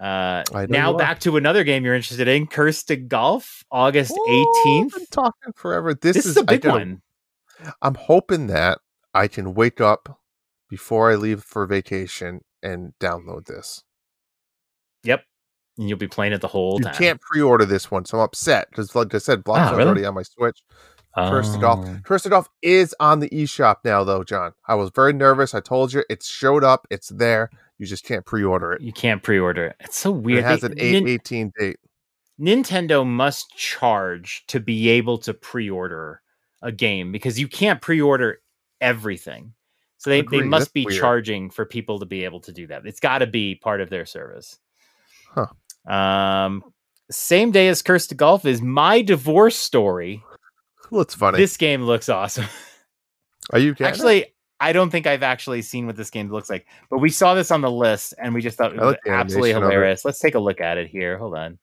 Uh, 0.00 0.42
now 0.70 0.94
back 0.96 1.20
to 1.20 1.36
another 1.36 1.62
game 1.62 1.84
you're 1.84 1.94
interested 1.94 2.26
in, 2.26 2.46
Cursed 2.46 2.88
to 2.88 2.96
Golf, 2.96 3.64
August 3.70 4.12
18th. 4.28 4.94
been 4.94 5.06
talking 5.10 5.52
forever. 5.54 5.92
This, 5.94 6.16
This, 6.16 6.26
is, 6.26 6.36
a 6.38 6.40
I 6.40 6.44
big 6.44 6.64
one. 6.64 7.02
I'm 7.82 7.94
hoping 7.94 8.46
that 8.46 8.78
I 9.12 9.28
can 9.28 9.52
wake 9.54 9.80
up 9.80 10.18
before 10.70 11.10
I 11.10 11.16
leave 11.16 11.42
for 11.42 11.66
vacation 11.66 12.40
and 12.62 12.94
download 12.98 13.44
this. 13.46 13.82
Yep. 15.04 15.24
And 15.78 15.88
you'll 15.88 15.98
be 15.98 16.08
playing 16.08 16.32
it 16.32 16.40
the 16.40 16.48
whole 16.48 16.78
You 16.78 16.84
time. 16.84 16.94
can't 16.94 17.20
pre-order 17.20 17.64
this 17.66 17.90
one, 17.90 18.04
so 18.06 18.18
I'm 18.18 18.24
upset 18.24 18.68
because, 18.70 18.94
like 18.94 19.14
I 19.14 19.18
said, 19.18 19.44
Block's 19.44 19.72
Ah, 19.72 19.76
really? 19.76 19.84
already 19.88 20.04
on 20.06 20.14
my 20.14 20.22
Switch. 20.22 20.62
Cursed 21.16 21.54
to 21.54 21.60
Golf. 21.60 21.84
Oh. 21.86 21.98
Cursed 22.04 22.24
to 22.24 22.30
Golf 22.30 22.48
is 22.62 22.94
on 23.00 23.20
the 23.20 23.28
eShop 23.30 23.76
now, 23.84 24.04
though, 24.04 24.22
John. 24.24 24.52
I 24.66 24.76
was 24.76 24.90
very 24.94 25.12
nervous. 25.12 25.54
I 25.54 25.60
told 25.60 25.92
you 25.92 26.04
it 26.08 26.22
showed 26.22 26.62
up. 26.64 26.86
It's 26.90 27.08
there. 27.08 27.50
You 27.80 27.86
just 27.86 28.04
can't 28.04 28.26
pre-order 28.26 28.74
it. 28.74 28.82
You 28.82 28.92
can't 28.92 29.22
pre-order 29.22 29.68
it. 29.68 29.76
It's 29.80 29.96
so 29.98 30.10
weird. 30.10 30.40
It 30.40 30.44
has 30.44 30.64
an 30.64 30.72
Nin- 30.72 31.08
818 31.08 31.52
date. 31.58 31.76
Nintendo 32.38 33.06
must 33.06 33.56
charge 33.56 34.44
to 34.48 34.60
be 34.60 34.90
able 34.90 35.16
to 35.16 35.32
pre-order 35.32 36.20
a 36.60 36.70
game 36.70 37.10
because 37.10 37.40
you 37.40 37.48
can't 37.48 37.80
pre-order 37.80 38.42
everything. 38.82 39.54
So 39.96 40.10
they, 40.10 40.20
they 40.20 40.42
must 40.42 40.66
that's 40.66 40.72
be 40.72 40.84
weird. 40.84 41.00
charging 41.00 41.48
for 41.48 41.64
people 41.64 41.98
to 42.00 42.04
be 42.06 42.24
able 42.24 42.40
to 42.40 42.52
do 42.52 42.66
that. 42.66 42.84
It's 42.84 43.00
got 43.00 43.18
to 43.18 43.26
be 43.26 43.54
part 43.54 43.80
of 43.80 43.88
their 43.88 44.04
service. 44.04 44.58
Huh. 45.30 45.46
Um, 45.90 46.62
same 47.10 47.50
day 47.50 47.68
as 47.68 47.80
Cursed 47.80 48.10
to 48.10 48.14
Golf 48.14 48.44
is 48.44 48.60
My 48.60 49.00
Divorce 49.00 49.56
Story. 49.56 50.22
Looks 50.90 51.14
funny. 51.14 51.38
This 51.38 51.56
game 51.56 51.84
looks 51.84 52.10
awesome. 52.10 52.44
Are 53.54 53.58
you 53.58 53.70
it? 53.78 53.80
actually, 53.80 54.34
I 54.60 54.72
don't 54.72 54.90
think 54.90 55.06
I've 55.06 55.22
actually 55.22 55.62
seen 55.62 55.86
what 55.86 55.96
this 55.96 56.10
game 56.10 56.30
looks 56.30 56.50
like, 56.50 56.66
but 56.90 56.98
we 56.98 57.08
saw 57.08 57.34
this 57.34 57.50
on 57.50 57.62
the 57.62 57.70
list 57.70 58.14
and 58.18 58.34
we 58.34 58.42
just 58.42 58.58
thought 58.58 58.74
it 58.74 58.78
was 58.78 58.94
absolutely 59.06 59.50
animation 59.50 59.56
of 59.56 59.62
it. 59.62 59.72
hilarious. 59.72 60.04
Let's 60.04 60.18
take 60.18 60.34
a 60.34 60.38
look 60.38 60.60
at 60.60 60.76
it 60.76 60.88
here. 60.88 61.16
Hold 61.18 61.34
on. 61.34 61.58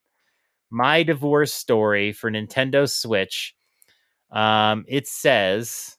My 0.72 1.04
Divorce 1.04 1.54
Story 1.54 2.12
for 2.12 2.32
Nintendo 2.32 2.90
Switch. 2.90 3.56
Um, 4.32 4.84
it 4.88 5.08
says, 5.08 5.96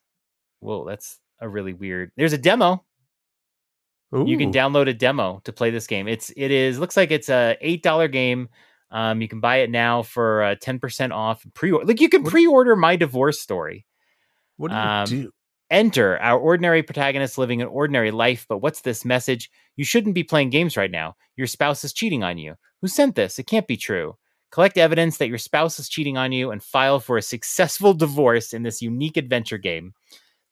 whoa, 0.59 0.85
that's 0.87 1.21
a 1.41 1.49
really 1.49 1.73
weird. 1.73 2.11
There's 2.17 2.33
a 2.33 2.39
demo. 2.39 2.85
You 4.11 4.39
can 4.39 4.53
download 4.53 4.89
a 4.89 4.95
demo 4.95 5.43
to 5.45 5.53
play 5.53 5.71
this 5.71 5.87
game. 5.87 6.09
It's 6.09 6.33
it 6.35 6.51
is 6.51 6.79
looks 6.79 6.97
like 6.97 7.11
it's 7.11 7.29
a 7.29 7.59
eight 7.61 7.83
dollar 7.83 8.09
game. 8.09 8.49
Um, 8.91 9.21
you 9.21 9.29
can 9.29 9.41
buy 9.41 9.59
it 9.59 9.71
now 9.71 10.03
for 10.03 10.43
uh, 10.43 10.55
ten 10.55 10.79
percent 10.79 11.13
off 11.13 11.45
pre 11.53 11.73
order. 11.73 11.85
Like 11.85 12.01
you 12.01 12.09
can 12.09 12.25
pre 12.25 12.47
order 12.47 12.75
My 12.75 12.97
Divorce 12.97 13.39
Story. 13.39 13.85
What 14.57 14.69
do 14.71 14.77
you 14.77 14.81
um, 14.81 15.05
do? 15.07 15.31
Enter 15.71 16.19
our 16.21 16.39
ordinary 16.39 16.83
protagonist 16.83 17.37
living 17.37 17.61
an 17.61 17.69
ordinary 17.69 18.11
life, 18.11 18.47
but 18.49 18.59
what's 18.59 18.81
this 18.81 19.05
message? 19.05 19.51
You 19.77 19.85
shouldn't 19.85 20.15
be 20.15 20.25
playing 20.25 20.49
games 20.51 20.77
right 20.77 20.91
now. 20.91 21.17
Your 21.37 21.47
spouse 21.47 21.85
is 21.85 21.93
cheating 21.93 22.23
on 22.23 22.39
you. 22.39 22.55
Who 22.81 22.89
sent 22.89 23.17
this? 23.17 23.39
It 23.39 23.47
can't 23.47 23.67
be 23.67 23.77
true. 23.77 24.17
Collect 24.51 24.79
evidence 24.79 25.19
that 25.19 25.29
your 25.29 25.37
spouse 25.37 25.79
is 25.79 25.91
cheating 25.91 26.17
on 26.17 26.33
you 26.33 26.51
and 26.51 26.63
file 26.63 27.01
for 27.01 27.19
a 27.19 27.23
successful 27.23 27.93
divorce 28.05 28.55
in 28.55 28.63
this 28.63 28.81
unique 28.81 29.19
adventure 29.19 29.59
game. 29.59 29.93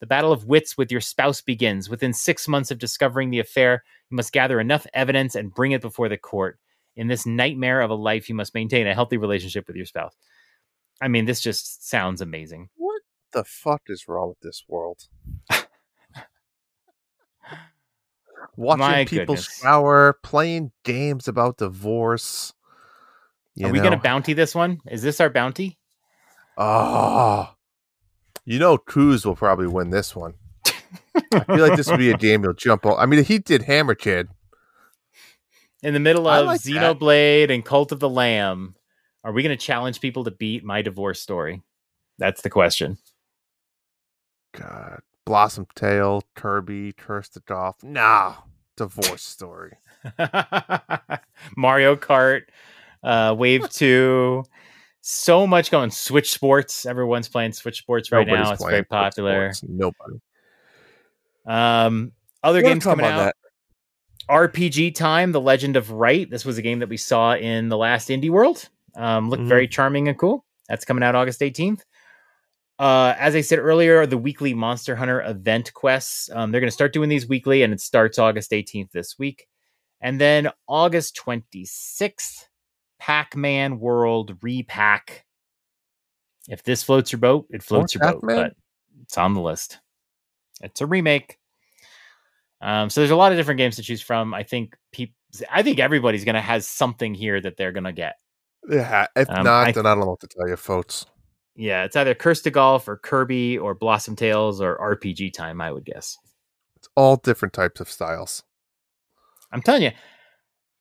The 0.00 0.06
battle 0.06 0.32
of 0.32 0.44
wits 0.44 0.76
with 0.76 0.92
your 0.92 1.00
spouse 1.00 1.40
begins. 1.40 1.88
Within 1.88 2.12
six 2.12 2.46
months 2.46 2.70
of 2.70 2.78
discovering 2.78 3.30
the 3.30 3.38
affair, 3.38 3.82
you 4.10 4.16
must 4.16 4.32
gather 4.32 4.60
enough 4.60 4.86
evidence 4.92 5.34
and 5.34 5.54
bring 5.54 5.72
it 5.72 5.80
before 5.80 6.10
the 6.10 6.18
court. 6.18 6.58
In 6.94 7.08
this 7.08 7.24
nightmare 7.24 7.80
of 7.80 7.90
a 7.90 7.94
life, 7.94 8.28
you 8.28 8.34
must 8.34 8.54
maintain 8.54 8.86
a 8.86 8.94
healthy 8.94 9.16
relationship 9.16 9.66
with 9.66 9.76
your 9.76 9.86
spouse. 9.86 10.14
I 11.00 11.08
mean, 11.08 11.24
this 11.24 11.40
just 11.40 11.88
sounds 11.88 12.20
amazing. 12.20 12.68
The 13.32 13.44
fuck 13.44 13.82
is 13.88 14.08
wrong 14.08 14.28
with 14.30 14.40
this 14.40 14.64
world? 14.68 15.08
Watching 18.56 18.80
My 18.80 19.04
people 19.04 19.34
goodness. 19.34 19.60
shower, 19.60 20.18
playing 20.22 20.72
games 20.84 21.28
about 21.28 21.58
divorce. 21.58 22.54
Are 23.62 23.70
we 23.70 23.78
going 23.78 23.92
to 23.92 23.98
bounty 23.98 24.32
this 24.32 24.54
one? 24.54 24.80
Is 24.90 25.02
this 25.02 25.20
our 25.20 25.30
bounty? 25.30 25.78
Oh, 26.58 27.54
you 28.46 28.58
know, 28.58 28.78
Cruz 28.78 29.26
will 29.26 29.36
probably 29.36 29.66
win 29.66 29.90
this 29.90 30.14
one. 30.14 30.34
I 31.34 31.40
feel 31.44 31.66
like 31.66 31.76
this 31.76 31.90
would 31.90 31.98
be 31.98 32.10
a 32.10 32.16
game 32.18 32.42
he'll 32.42 32.52
jump 32.52 32.86
on. 32.86 32.98
I 32.98 33.06
mean, 33.06 33.24
he 33.24 33.38
did 33.38 33.62
Hammer 33.62 33.94
Kid. 33.94 34.28
In 35.82 35.94
the 35.94 36.00
middle 36.00 36.26
of 36.26 36.46
like 36.46 36.62
that. 36.62 37.50
And 37.50 37.64
Cult 37.64 37.92
of 37.92 38.00
the 38.00 38.08
Lamb, 38.08 38.76
are 39.24 39.32
we 39.32 39.42
going 39.42 39.56
to 39.56 39.62
challenge 39.62 40.00
people 40.00 40.24
to 40.24 40.30
beat 40.30 40.64
my 40.64 40.82
divorce 40.82 41.20
story? 41.20 41.62
That's 42.18 42.40
the 42.42 42.50
question. 42.50 42.98
God, 44.56 45.00
Blossom 45.24 45.66
Tail, 45.74 46.22
Kirby, 46.34 46.92
Cursed 46.92 47.34
to 47.34 47.40
Golf. 47.40 47.82
Nah, 47.82 48.34
divorce 48.76 49.22
story. 49.22 49.76
Mario 51.56 51.96
Kart, 51.96 52.42
uh, 53.02 53.34
Wave 53.36 53.68
2. 53.70 54.44
So 55.00 55.46
much 55.46 55.70
going. 55.70 55.90
Switch 55.90 56.32
Sports. 56.32 56.84
Everyone's 56.84 57.28
playing 57.28 57.52
Switch 57.52 57.78
Sports 57.78 58.10
right 58.10 58.26
Nobody's 58.26 58.46
now. 58.46 58.52
It's 58.54 58.64
very 58.64 58.82
popular. 58.84 59.52
Nobody. 59.68 60.20
Um, 61.46 62.12
other 62.42 62.60
games 62.62 62.82
coming 62.82 63.06
out. 63.06 63.16
that. 63.18 63.36
RPG 64.28 64.96
Time, 64.96 65.30
The 65.30 65.40
Legend 65.40 65.76
of 65.76 65.92
Wright. 65.92 66.28
This 66.28 66.44
was 66.44 66.58
a 66.58 66.62
game 66.62 66.80
that 66.80 66.88
we 66.88 66.96
saw 66.96 67.36
in 67.36 67.68
the 67.68 67.76
last 67.76 68.08
Indie 68.08 68.30
World. 68.30 68.68
Um, 68.96 69.30
looked 69.30 69.44
Mhm. 69.44 69.48
very 69.48 69.68
charming 69.68 70.08
and 70.08 70.18
cool. 70.18 70.44
That's 70.68 70.84
coming 70.84 71.04
out 71.04 71.14
August 71.14 71.40
18th. 71.40 71.84
Uh, 72.78 73.14
as 73.18 73.34
I 73.34 73.40
said 73.40 73.58
earlier, 73.58 74.06
the 74.06 74.18
weekly 74.18 74.52
Monster 74.52 74.94
Hunter 74.96 75.22
event 75.22 75.72
quests. 75.72 76.28
Um, 76.32 76.50
they're 76.52 76.60
going 76.60 76.68
to 76.68 76.72
start 76.74 76.92
doing 76.92 77.08
these 77.08 77.26
weekly, 77.26 77.62
and 77.62 77.72
it 77.72 77.80
starts 77.80 78.18
August 78.18 78.50
18th 78.50 78.90
this 78.92 79.18
week. 79.18 79.46
And 80.02 80.20
then 80.20 80.50
August 80.68 81.18
26th, 81.24 82.44
Pac 82.98 83.34
Man 83.34 83.78
World 83.80 84.36
Re-PAC. 84.42 85.24
If 86.48 86.62
this 86.62 86.82
floats 86.82 87.10
your 87.12 87.18
boat, 87.18 87.46
it 87.50 87.62
floats 87.62 87.94
your 87.94 88.02
boat, 88.02 88.20
Pac-Man? 88.20 88.36
but 88.36 88.56
it's 89.02 89.16
on 89.18 89.32
the 89.34 89.40
list. 89.40 89.78
It's 90.62 90.80
a 90.80 90.86
remake. 90.86 91.38
Um, 92.60 92.88
so 92.90 93.00
there's 93.00 93.10
a 93.10 93.16
lot 93.16 93.32
of 93.32 93.38
different 93.38 93.58
games 93.58 93.76
to 93.76 93.82
choose 93.82 94.00
from. 94.02 94.32
I 94.34 94.42
think 94.42 94.76
people, 94.92 95.14
I 95.50 95.62
think 95.62 95.78
everybody's 95.78 96.24
gonna 96.24 96.40
has 96.40 96.68
something 96.68 97.14
here 97.14 97.40
that 97.40 97.56
they're 97.56 97.72
gonna 97.72 97.92
get. 97.92 98.16
Yeah, 98.68 99.06
if 99.16 99.28
Um, 99.28 99.44
not, 99.44 99.66
I- 99.68 99.72
then 99.72 99.86
I 99.86 99.90
don't 99.90 100.00
know 100.00 100.10
what 100.10 100.20
to 100.20 100.28
tell 100.28 100.48
you, 100.48 100.56
folks. 100.56 101.06
Yeah, 101.56 101.84
it's 101.84 101.96
either 101.96 102.14
Cursed 102.14 102.44
to 102.44 102.50
Golf 102.50 102.86
or 102.86 102.96
Kirby 102.96 103.58
or 103.58 103.74
Blossom 103.74 104.14
Tales 104.14 104.60
or 104.60 104.76
RPG 104.76 105.32
Time. 105.32 105.60
I 105.60 105.72
would 105.72 105.84
guess. 105.84 106.18
It's 106.76 106.88
all 106.94 107.16
different 107.16 107.54
types 107.54 107.80
of 107.80 107.90
styles. 107.90 108.42
I'm 109.50 109.62
telling 109.62 109.82
you, 109.82 109.92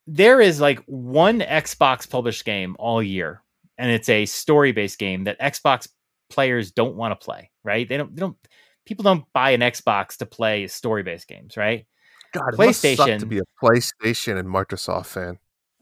there 0.08 0.42
is 0.42 0.60
like 0.60 0.84
one 0.86 1.40
Xbox 1.40 2.10
published 2.10 2.44
game 2.46 2.76
all 2.78 3.02
year, 3.02 3.42
and 3.78 3.90
it's 3.90 4.10
a 4.10 4.26
story 4.26 4.72
based 4.74 5.00
game 5.00 5.24
that 5.24 5.40
Xbox 5.40 5.88
players 6.30 6.72
don't 6.72 6.96
want 6.96 7.18
to 7.18 7.24
play. 7.24 7.52
Right? 7.64 7.88
They 7.88 7.98
don't. 7.98 8.16
They 8.16 8.20
don't. 8.20 8.38
People 8.86 9.04
don't 9.04 9.26
buy 9.34 9.52
an 9.52 9.62
Xbox 9.62 10.18
to 10.18 10.26
play 10.26 10.68
story 10.68 11.04
based 11.04 11.28
games, 11.28 11.58
right? 11.58 11.88
God, 12.34 12.74
suck 12.74 13.20
to 13.20 13.26
be 13.26 13.40
a 13.40 13.44
PlayStation 13.64 14.38
and 14.38 14.48
Microsoft 14.48 15.06
fan. 15.08 15.40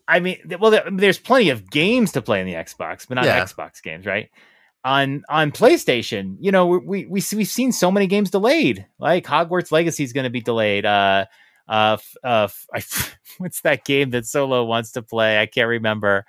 I 0.07 0.19
mean, 0.19 0.37
well, 0.59 0.79
there's 0.91 1.17
plenty 1.17 1.49
of 1.49 1.69
games 1.69 2.11
to 2.11 2.21
play 2.21 2.41
in 2.41 2.47
the 2.47 2.53
Xbox, 2.53 3.07
but 3.07 3.15
not 3.15 3.25
Yeah. 3.25 3.43
Xbox 3.43 3.81
games, 3.81 4.05
right? 4.05 4.29
On 4.85 5.23
on 5.29 5.51
PlayStation, 5.51 6.35
you 6.41 6.51
know, 6.51 6.65
we 6.67 7.05
we 7.05 7.23
we've 7.33 7.47
seen 7.47 7.71
so 7.71 7.89
many 7.89 8.05
games 8.05 8.29
delayed. 8.31 8.85
Like 8.99 9.25
Hogwarts 9.25 9.71
Legacy 9.71 10.03
is 10.03 10.11
going 10.11 10.25
to 10.25 10.29
be 10.29 10.41
delayed. 10.41 10.85
Uh, 10.85 11.25
uh, 11.69 11.97
uh, 12.23 12.47
I, 12.73 12.83
what's 13.37 13.61
that 13.61 13.85
game 13.85 14.09
that 14.09 14.25
Solo 14.25 14.65
wants 14.65 14.91
to 14.93 15.01
play? 15.01 15.39
I 15.39 15.45
can't 15.45 15.69
remember. 15.69 16.25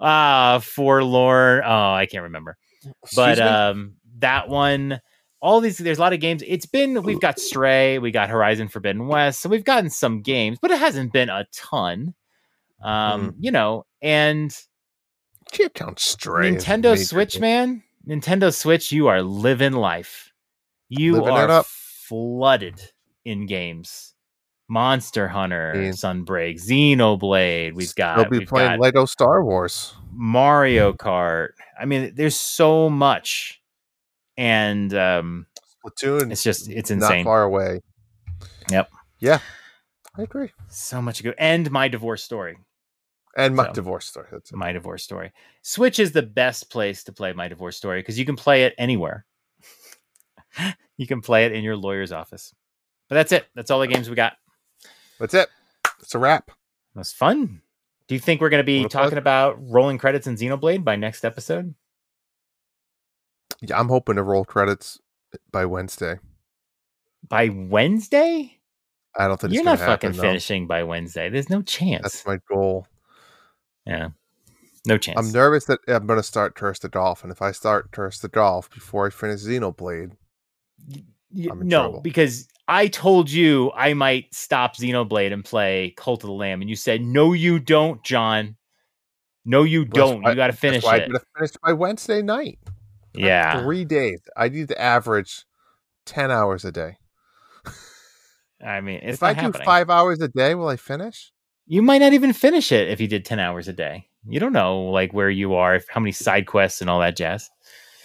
Ah, 0.00 0.60
forlorn. 0.62 1.62
Oh, 1.64 1.92
I 1.92 2.06
can't 2.06 2.24
remember. 2.24 2.56
But 3.14 3.38
me? 3.38 3.44
um, 3.44 3.94
that 4.18 4.48
one, 4.48 5.00
all 5.40 5.60
these, 5.60 5.78
there's 5.78 5.98
a 5.98 6.00
lot 6.00 6.12
of 6.12 6.20
games. 6.20 6.42
It's 6.46 6.66
been 6.66 7.02
we've 7.02 7.20
got 7.20 7.38
Stray, 7.38 7.98
we 7.98 8.10
got 8.10 8.28
Horizon 8.28 8.68
Forbidden 8.68 9.06
West, 9.08 9.40
so 9.40 9.48
we've 9.48 9.64
gotten 9.64 9.90
some 9.90 10.22
games, 10.22 10.58
but 10.60 10.70
it 10.70 10.78
hasn't 10.78 11.12
been 11.12 11.28
a 11.28 11.46
ton. 11.52 12.14
Um, 12.82 13.30
Mm-hmm. 13.30 13.30
you 13.40 13.50
know, 13.50 13.86
and 14.02 14.56
can't 15.52 15.74
count 15.74 15.98
stray. 15.98 16.50
Nintendo 16.52 16.96
Switch, 16.96 17.38
man, 17.40 17.82
Nintendo 18.06 18.54
Switch, 18.54 18.92
you 18.92 19.08
are 19.08 19.22
living 19.22 19.72
life. 19.72 20.32
You 20.88 21.16
Living 21.16 21.34
are 21.34 21.62
flooded 21.64 22.80
in 23.24 23.46
games. 23.46 24.14
Monster 24.70 25.28
Hunter, 25.28 25.72
Yeah. 25.74 25.90
Sunbreak, 25.90 26.56
Xenoblade. 26.60 27.74
We've 27.74 27.94
got, 27.94 28.16
They'll 28.16 28.40
be 28.40 28.44
playing 28.44 28.72
got 28.72 28.80
Lego 28.80 29.04
Star 29.06 29.42
Wars. 29.42 29.94
Mario 30.12 30.92
Kart. 30.92 31.50
I 31.80 31.84
mean, 31.86 32.12
there's 32.14 32.36
so 32.36 32.90
much, 32.90 33.62
and 34.36 34.92
um, 34.94 35.46
Splatoon. 35.86 36.32
it's 36.32 36.42
just 36.42 36.68
it's 36.68 36.90
not 36.90 36.96
insane. 36.96 37.24
far 37.24 37.44
away. 37.44 37.80
Yep. 38.70 38.90
Yeah, 39.20 39.38
I 40.16 40.22
agree. 40.22 40.50
So 40.68 41.00
much 41.00 41.18
to 41.18 41.22
go. 41.22 41.32
And 41.38 41.70
my 41.70 41.88
divorce 41.88 42.22
story. 42.22 42.58
And 43.36 43.54
my 43.54 43.66
So- 43.66 43.72
divorce 43.74 44.06
story. 44.06 44.26
That's 44.32 44.50
it. 44.50 44.56
My 44.56 44.72
divorce 44.72 45.04
story. 45.04 45.32
Switch 45.62 45.98
is 45.98 46.12
the 46.12 46.22
best 46.22 46.70
place 46.70 47.04
to 47.04 47.12
play 47.12 47.32
my 47.32 47.48
divorce 47.48 47.76
story 47.76 48.00
because 48.00 48.18
you 48.18 48.24
can 48.24 48.36
play 48.36 48.64
it 48.64 48.74
anywhere. 48.78 49.24
you 50.96 51.06
can 51.06 51.20
play 51.20 51.46
it 51.46 51.52
in 51.52 51.62
your 51.62 51.76
lawyer's 51.76 52.12
office. 52.12 52.54
But 53.08 53.14
that's 53.16 53.32
it. 53.32 53.46
That's 53.54 53.70
all 53.70 53.80
the 53.80 53.86
games 53.86 54.08
we 54.10 54.16
got. 54.16 54.34
That's 55.20 55.34
it. 55.34 55.48
It's 56.00 56.14
a 56.14 56.18
wrap. 56.18 56.50
That's 56.94 57.12
fun. 57.12 57.62
Do 58.06 58.14
you 58.14 58.20
think 58.20 58.40
we're 58.40 58.48
going 58.48 58.62
to 58.62 58.66
be 58.66 58.82
talking 58.84 59.10
pleasure. 59.10 59.18
about 59.18 59.56
rolling 59.70 59.98
credits 59.98 60.26
in 60.26 60.36
Xenoblade 60.36 60.82
by 60.84 60.96
next 60.96 61.24
episode? 61.24 61.74
Yeah, 63.60 63.78
I'm 63.78 63.88
hoping 63.88 64.16
to 64.16 64.22
roll 64.22 64.44
credits 64.44 64.98
by 65.50 65.66
Wednesday. 65.66 66.18
By 67.28 67.48
Wednesday? 67.50 68.58
I 69.16 69.26
don't 69.26 69.40
think 69.40 69.52
You're 69.52 69.64
not 69.64 69.78
happen, 69.78 69.92
fucking 69.92 70.12
though. 70.12 70.22
finishing 70.22 70.66
by 70.66 70.84
Wednesday. 70.84 71.28
There's 71.28 71.50
no 71.50 71.62
chance. 71.62 72.02
That's 72.02 72.26
my 72.26 72.38
goal. 72.48 72.86
Yeah. 73.88 74.08
No 74.86 74.96
chance. 74.98 75.18
I'm 75.18 75.32
nervous 75.32 75.64
that 75.64 75.80
I'm 75.88 76.06
going 76.06 76.18
to 76.18 76.22
start 76.22 76.54
Cursed 76.54 76.82
to 76.82 76.88
Golf, 76.88 77.22
and 77.22 77.32
if 77.32 77.42
I 77.42 77.50
start 77.52 77.90
Cursed 77.90 78.20
to 78.22 78.28
Golf 78.28 78.70
before 78.70 79.06
I 79.06 79.10
finish 79.10 79.40
Xenoblade, 79.40 80.12
Y- 81.34 81.48
I'm 81.50 81.60
in 81.62 81.68
no, 81.68 81.82
trouble. 81.82 82.00
because 82.00 82.48
I 82.68 82.86
told 82.86 83.30
you 83.30 83.70
I 83.74 83.92
might 83.94 84.32
stop 84.34 84.76
Xenoblade 84.76 85.32
and 85.32 85.44
play 85.44 85.92
Cult 85.96 86.22
of 86.24 86.28
the 86.28 86.32
Lamb, 86.34 86.60
and 86.62 86.70
you 86.70 86.76
said, 86.76 87.02
"No, 87.02 87.32
you 87.34 87.58
don't, 87.58 88.02
John. 88.04 88.56
No, 89.44 89.62
you 89.64 89.84
That's 89.84 89.94
don't. 89.96 90.22
why- 90.22 90.30
you 90.30 90.36
got 90.36 90.46
to 90.48 90.52
finish 90.54 90.84
why 90.84 90.94
I 90.94 90.96
it." 90.98 91.12
got 91.12 91.18
to 91.20 91.26
finish 91.36 91.50
by 91.62 91.72
Wednesday 91.74 92.22
night. 92.22 92.58
I 92.64 93.20
have 93.20 93.26
Yeah, 93.26 93.62
three 93.62 93.84
days. 93.84 94.20
I 94.36 94.48
need 94.48 94.68
to 94.68 94.80
average 94.80 95.44
ten 96.06 96.30
hours 96.30 96.64
a 96.64 96.72
day. 96.72 96.96
I 98.64 98.80
mean, 98.80 99.00
it's 99.02 99.14
if 99.16 99.22
not 99.22 99.38
I 99.38 99.40
do 99.46 99.52
five 99.52 99.90
hours 99.90 100.20
a 100.20 100.28
day, 100.28 100.54
will 100.54 100.68
I 100.68 100.76
finish? 100.76 101.32
You 101.68 101.82
might 101.82 101.98
not 101.98 102.12
even 102.12 102.32
finish 102.32 102.72
it 102.72 102.88
if 102.88 103.00
you 103.00 103.06
did 103.06 103.24
ten 103.24 103.38
hours 103.38 103.68
a 103.68 103.72
day. 103.72 104.08
You 104.28 104.40
don't 104.40 104.52
know 104.52 104.82
like 104.86 105.12
where 105.12 105.30
you 105.30 105.54
are, 105.54 105.76
if, 105.76 105.86
how 105.88 106.00
many 106.00 106.12
side 106.12 106.46
quests 106.46 106.80
and 106.80 106.90
all 106.90 106.98
that 107.00 107.16
jazz. 107.16 107.48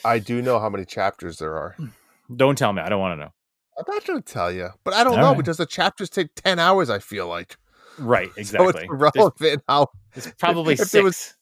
I 0.06 0.20
do 0.20 0.42
know 0.42 0.60
how 0.60 0.70
many 0.70 0.86
chapters 0.86 1.38
there 1.40 1.56
are. 1.58 1.74
Hmm. 1.78 1.88
Don't 2.36 2.58
tell 2.58 2.72
me. 2.74 2.82
I 2.82 2.90
don't 2.90 3.00
want 3.00 3.20
to 3.20 3.24
know. 3.26 3.32
I'm 3.78 3.86
not 3.88 4.06
going 4.06 4.22
to 4.22 4.34
tell 4.34 4.52
you, 4.52 4.70
but 4.84 4.94
I 4.94 5.04
don't 5.04 5.14
All 5.14 5.20
know 5.20 5.28
right. 5.30 5.38
because 5.38 5.58
the 5.58 5.66
chapters 5.66 6.10
take 6.10 6.36
ten 6.36 6.60
hours. 6.60 6.90
I 6.90 7.00
feel 7.00 7.28
like 7.28 7.58
Right, 7.98 8.30
so 8.36 8.40
exactly. 8.40 8.88
it's 9.16 9.40
There's, 9.40 9.58
how. 9.68 9.88
there's 10.14 10.32
probably 10.38 10.76
six. 10.78 10.92
there 10.92 11.04
was- 11.04 11.34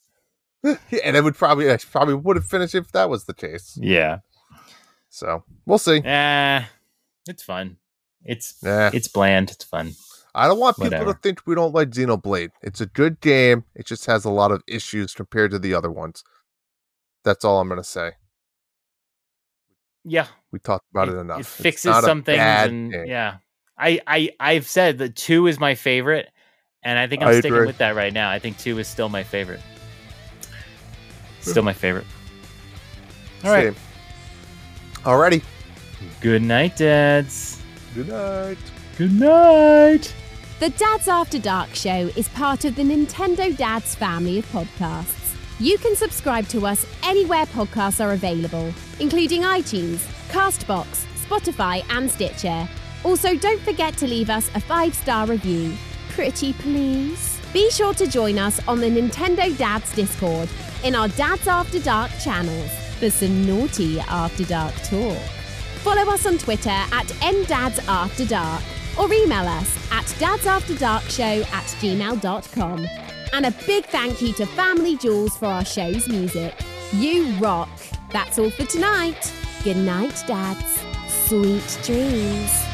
and 1.03 1.17
it 1.17 1.23
would 1.23 1.35
probably 1.35 1.71
I 1.71 1.77
probably 1.77 2.13
would 2.13 2.35
have 2.35 2.45
finished 2.45 2.75
if 2.75 2.91
that 2.91 3.09
was 3.09 3.25
the 3.25 3.33
case. 3.33 3.77
yeah. 3.81 4.19
So 5.09 5.43
we'll 5.65 5.77
see. 5.79 6.01
Yeah, 6.05 6.65
it's 7.27 7.43
fun. 7.43 7.77
It's 8.23 8.55
Yeah. 8.63 8.91
it's 8.93 9.07
bland. 9.07 9.49
It's 9.51 9.65
fun. 9.65 9.93
I 10.33 10.47
don't 10.47 10.59
want 10.59 10.77
people 10.77 10.91
Whatever. 10.91 11.13
to 11.13 11.19
think 11.19 11.41
we 11.45 11.55
don't 11.55 11.73
like 11.73 11.89
Xenoblade. 11.89 12.49
It's 12.61 12.79
a 12.81 12.85
good 12.85 13.19
game. 13.21 13.65
It 13.75 13.85
just 13.85 14.05
has 14.05 14.23
a 14.25 14.29
lot 14.29 14.51
of 14.51 14.63
issues 14.67 15.13
compared 15.13 15.51
to 15.51 15.59
the 15.59 15.73
other 15.73 15.91
ones. 15.91 16.23
That's 17.23 17.43
all 17.43 17.59
I'm 17.59 17.67
going 17.67 17.79
to 17.81 17.87
say. 17.87 18.11
Yeah, 20.03 20.27
We 20.51 20.57
talked 20.59 20.85
about 20.91 21.09
it, 21.09 21.15
enough. 21.15 21.41
It 21.41 21.45
fixes 21.45 21.95
some 22.03 22.23
things, 22.23 22.39
and 22.41 22.91
game. 22.91 23.05
yeah, 23.05 23.37
I 23.77 24.01
I 24.07 24.31
I've 24.39 24.67
said 24.67 24.97
that 24.97 25.15
two 25.15 25.45
is 25.45 25.59
my 25.59 25.75
favorite, 25.75 26.27
and 26.81 26.97
I 26.97 27.05
think 27.05 27.21
I'm 27.21 27.27
I 27.27 27.33
sticking 27.33 27.53
agree. 27.53 27.67
with 27.67 27.77
that 27.77 27.95
right 27.95 28.11
now. 28.11 28.31
I 28.31 28.39
think 28.39 28.57
two 28.57 28.79
is 28.79 28.87
still 28.87 29.09
my 29.09 29.21
favorite. 29.21 29.59
Still 31.41 31.61
my 31.61 31.73
favorite. 31.73 32.07
All 33.43 33.51
right. 33.51 33.73
Same. 33.75 35.03
Alrighty. 35.03 35.43
Good 36.19 36.41
night, 36.41 36.77
dads. 36.77 37.61
Good 37.93 38.07
night. 38.07 38.57
Good 38.97 39.13
night. 39.13 40.15
The 40.61 40.69
Dads 40.69 41.07
After 41.07 41.39
Dark 41.39 41.73
show 41.73 42.11
is 42.15 42.29
part 42.29 42.65
of 42.65 42.75
the 42.75 42.83
Nintendo 42.83 43.57
Dads 43.57 43.95
family 43.95 44.37
of 44.37 44.45
podcasts. 44.51 45.35
You 45.59 45.79
can 45.79 45.95
subscribe 45.95 46.47
to 46.49 46.67
us 46.67 46.85
anywhere 47.01 47.47
podcasts 47.47 47.99
are 47.99 48.11
available, 48.11 48.71
including 48.99 49.41
iTunes, 49.41 50.05
Castbox, 50.29 51.07
Spotify, 51.25 51.83
and 51.89 52.11
Stitcher. 52.11 52.69
Also, 53.03 53.35
don't 53.35 53.59
forget 53.61 53.97
to 53.97 54.05
leave 54.05 54.29
us 54.29 54.51
a 54.53 54.59
five 54.59 54.93
star 54.93 55.25
review. 55.25 55.73
Pretty 56.09 56.53
please. 56.53 57.39
Be 57.53 57.71
sure 57.71 57.95
to 57.95 58.05
join 58.05 58.37
us 58.37 58.59
on 58.67 58.79
the 58.81 58.91
Nintendo 58.91 59.57
Dads 59.57 59.91
Discord 59.95 60.47
in 60.83 60.93
our 60.93 61.07
Dads 61.07 61.47
After 61.47 61.79
Dark 61.79 62.11
channels 62.23 62.69
for 62.99 63.09
some 63.09 63.47
naughty 63.47 63.99
After 64.01 64.43
Dark 64.43 64.75
talk. 64.83 65.17
Follow 65.81 66.13
us 66.13 66.27
on 66.27 66.37
Twitter 66.37 66.69
at 66.69 67.07
NDadsAfterDark 67.07 68.80
or 68.97 69.11
email 69.13 69.47
us 69.47 69.91
at 69.91 70.05
dadsafterdarkshow 70.19 71.45
at 71.51 71.65
gmail.com. 71.81 72.87
And 73.33 73.45
a 73.45 73.51
big 73.65 73.85
thank 73.85 74.21
you 74.21 74.33
to 74.33 74.45
Family 74.45 74.97
Jewels 74.97 75.37
for 75.37 75.45
our 75.45 75.65
show's 75.65 76.07
music. 76.07 76.53
You 76.93 77.31
rock. 77.39 77.69
That's 78.11 78.37
all 78.37 78.49
for 78.49 78.65
tonight. 78.65 79.31
Good 79.63 79.77
night, 79.77 80.23
dads. 80.27 80.81
Sweet 81.27 81.79
dreams. 81.83 82.70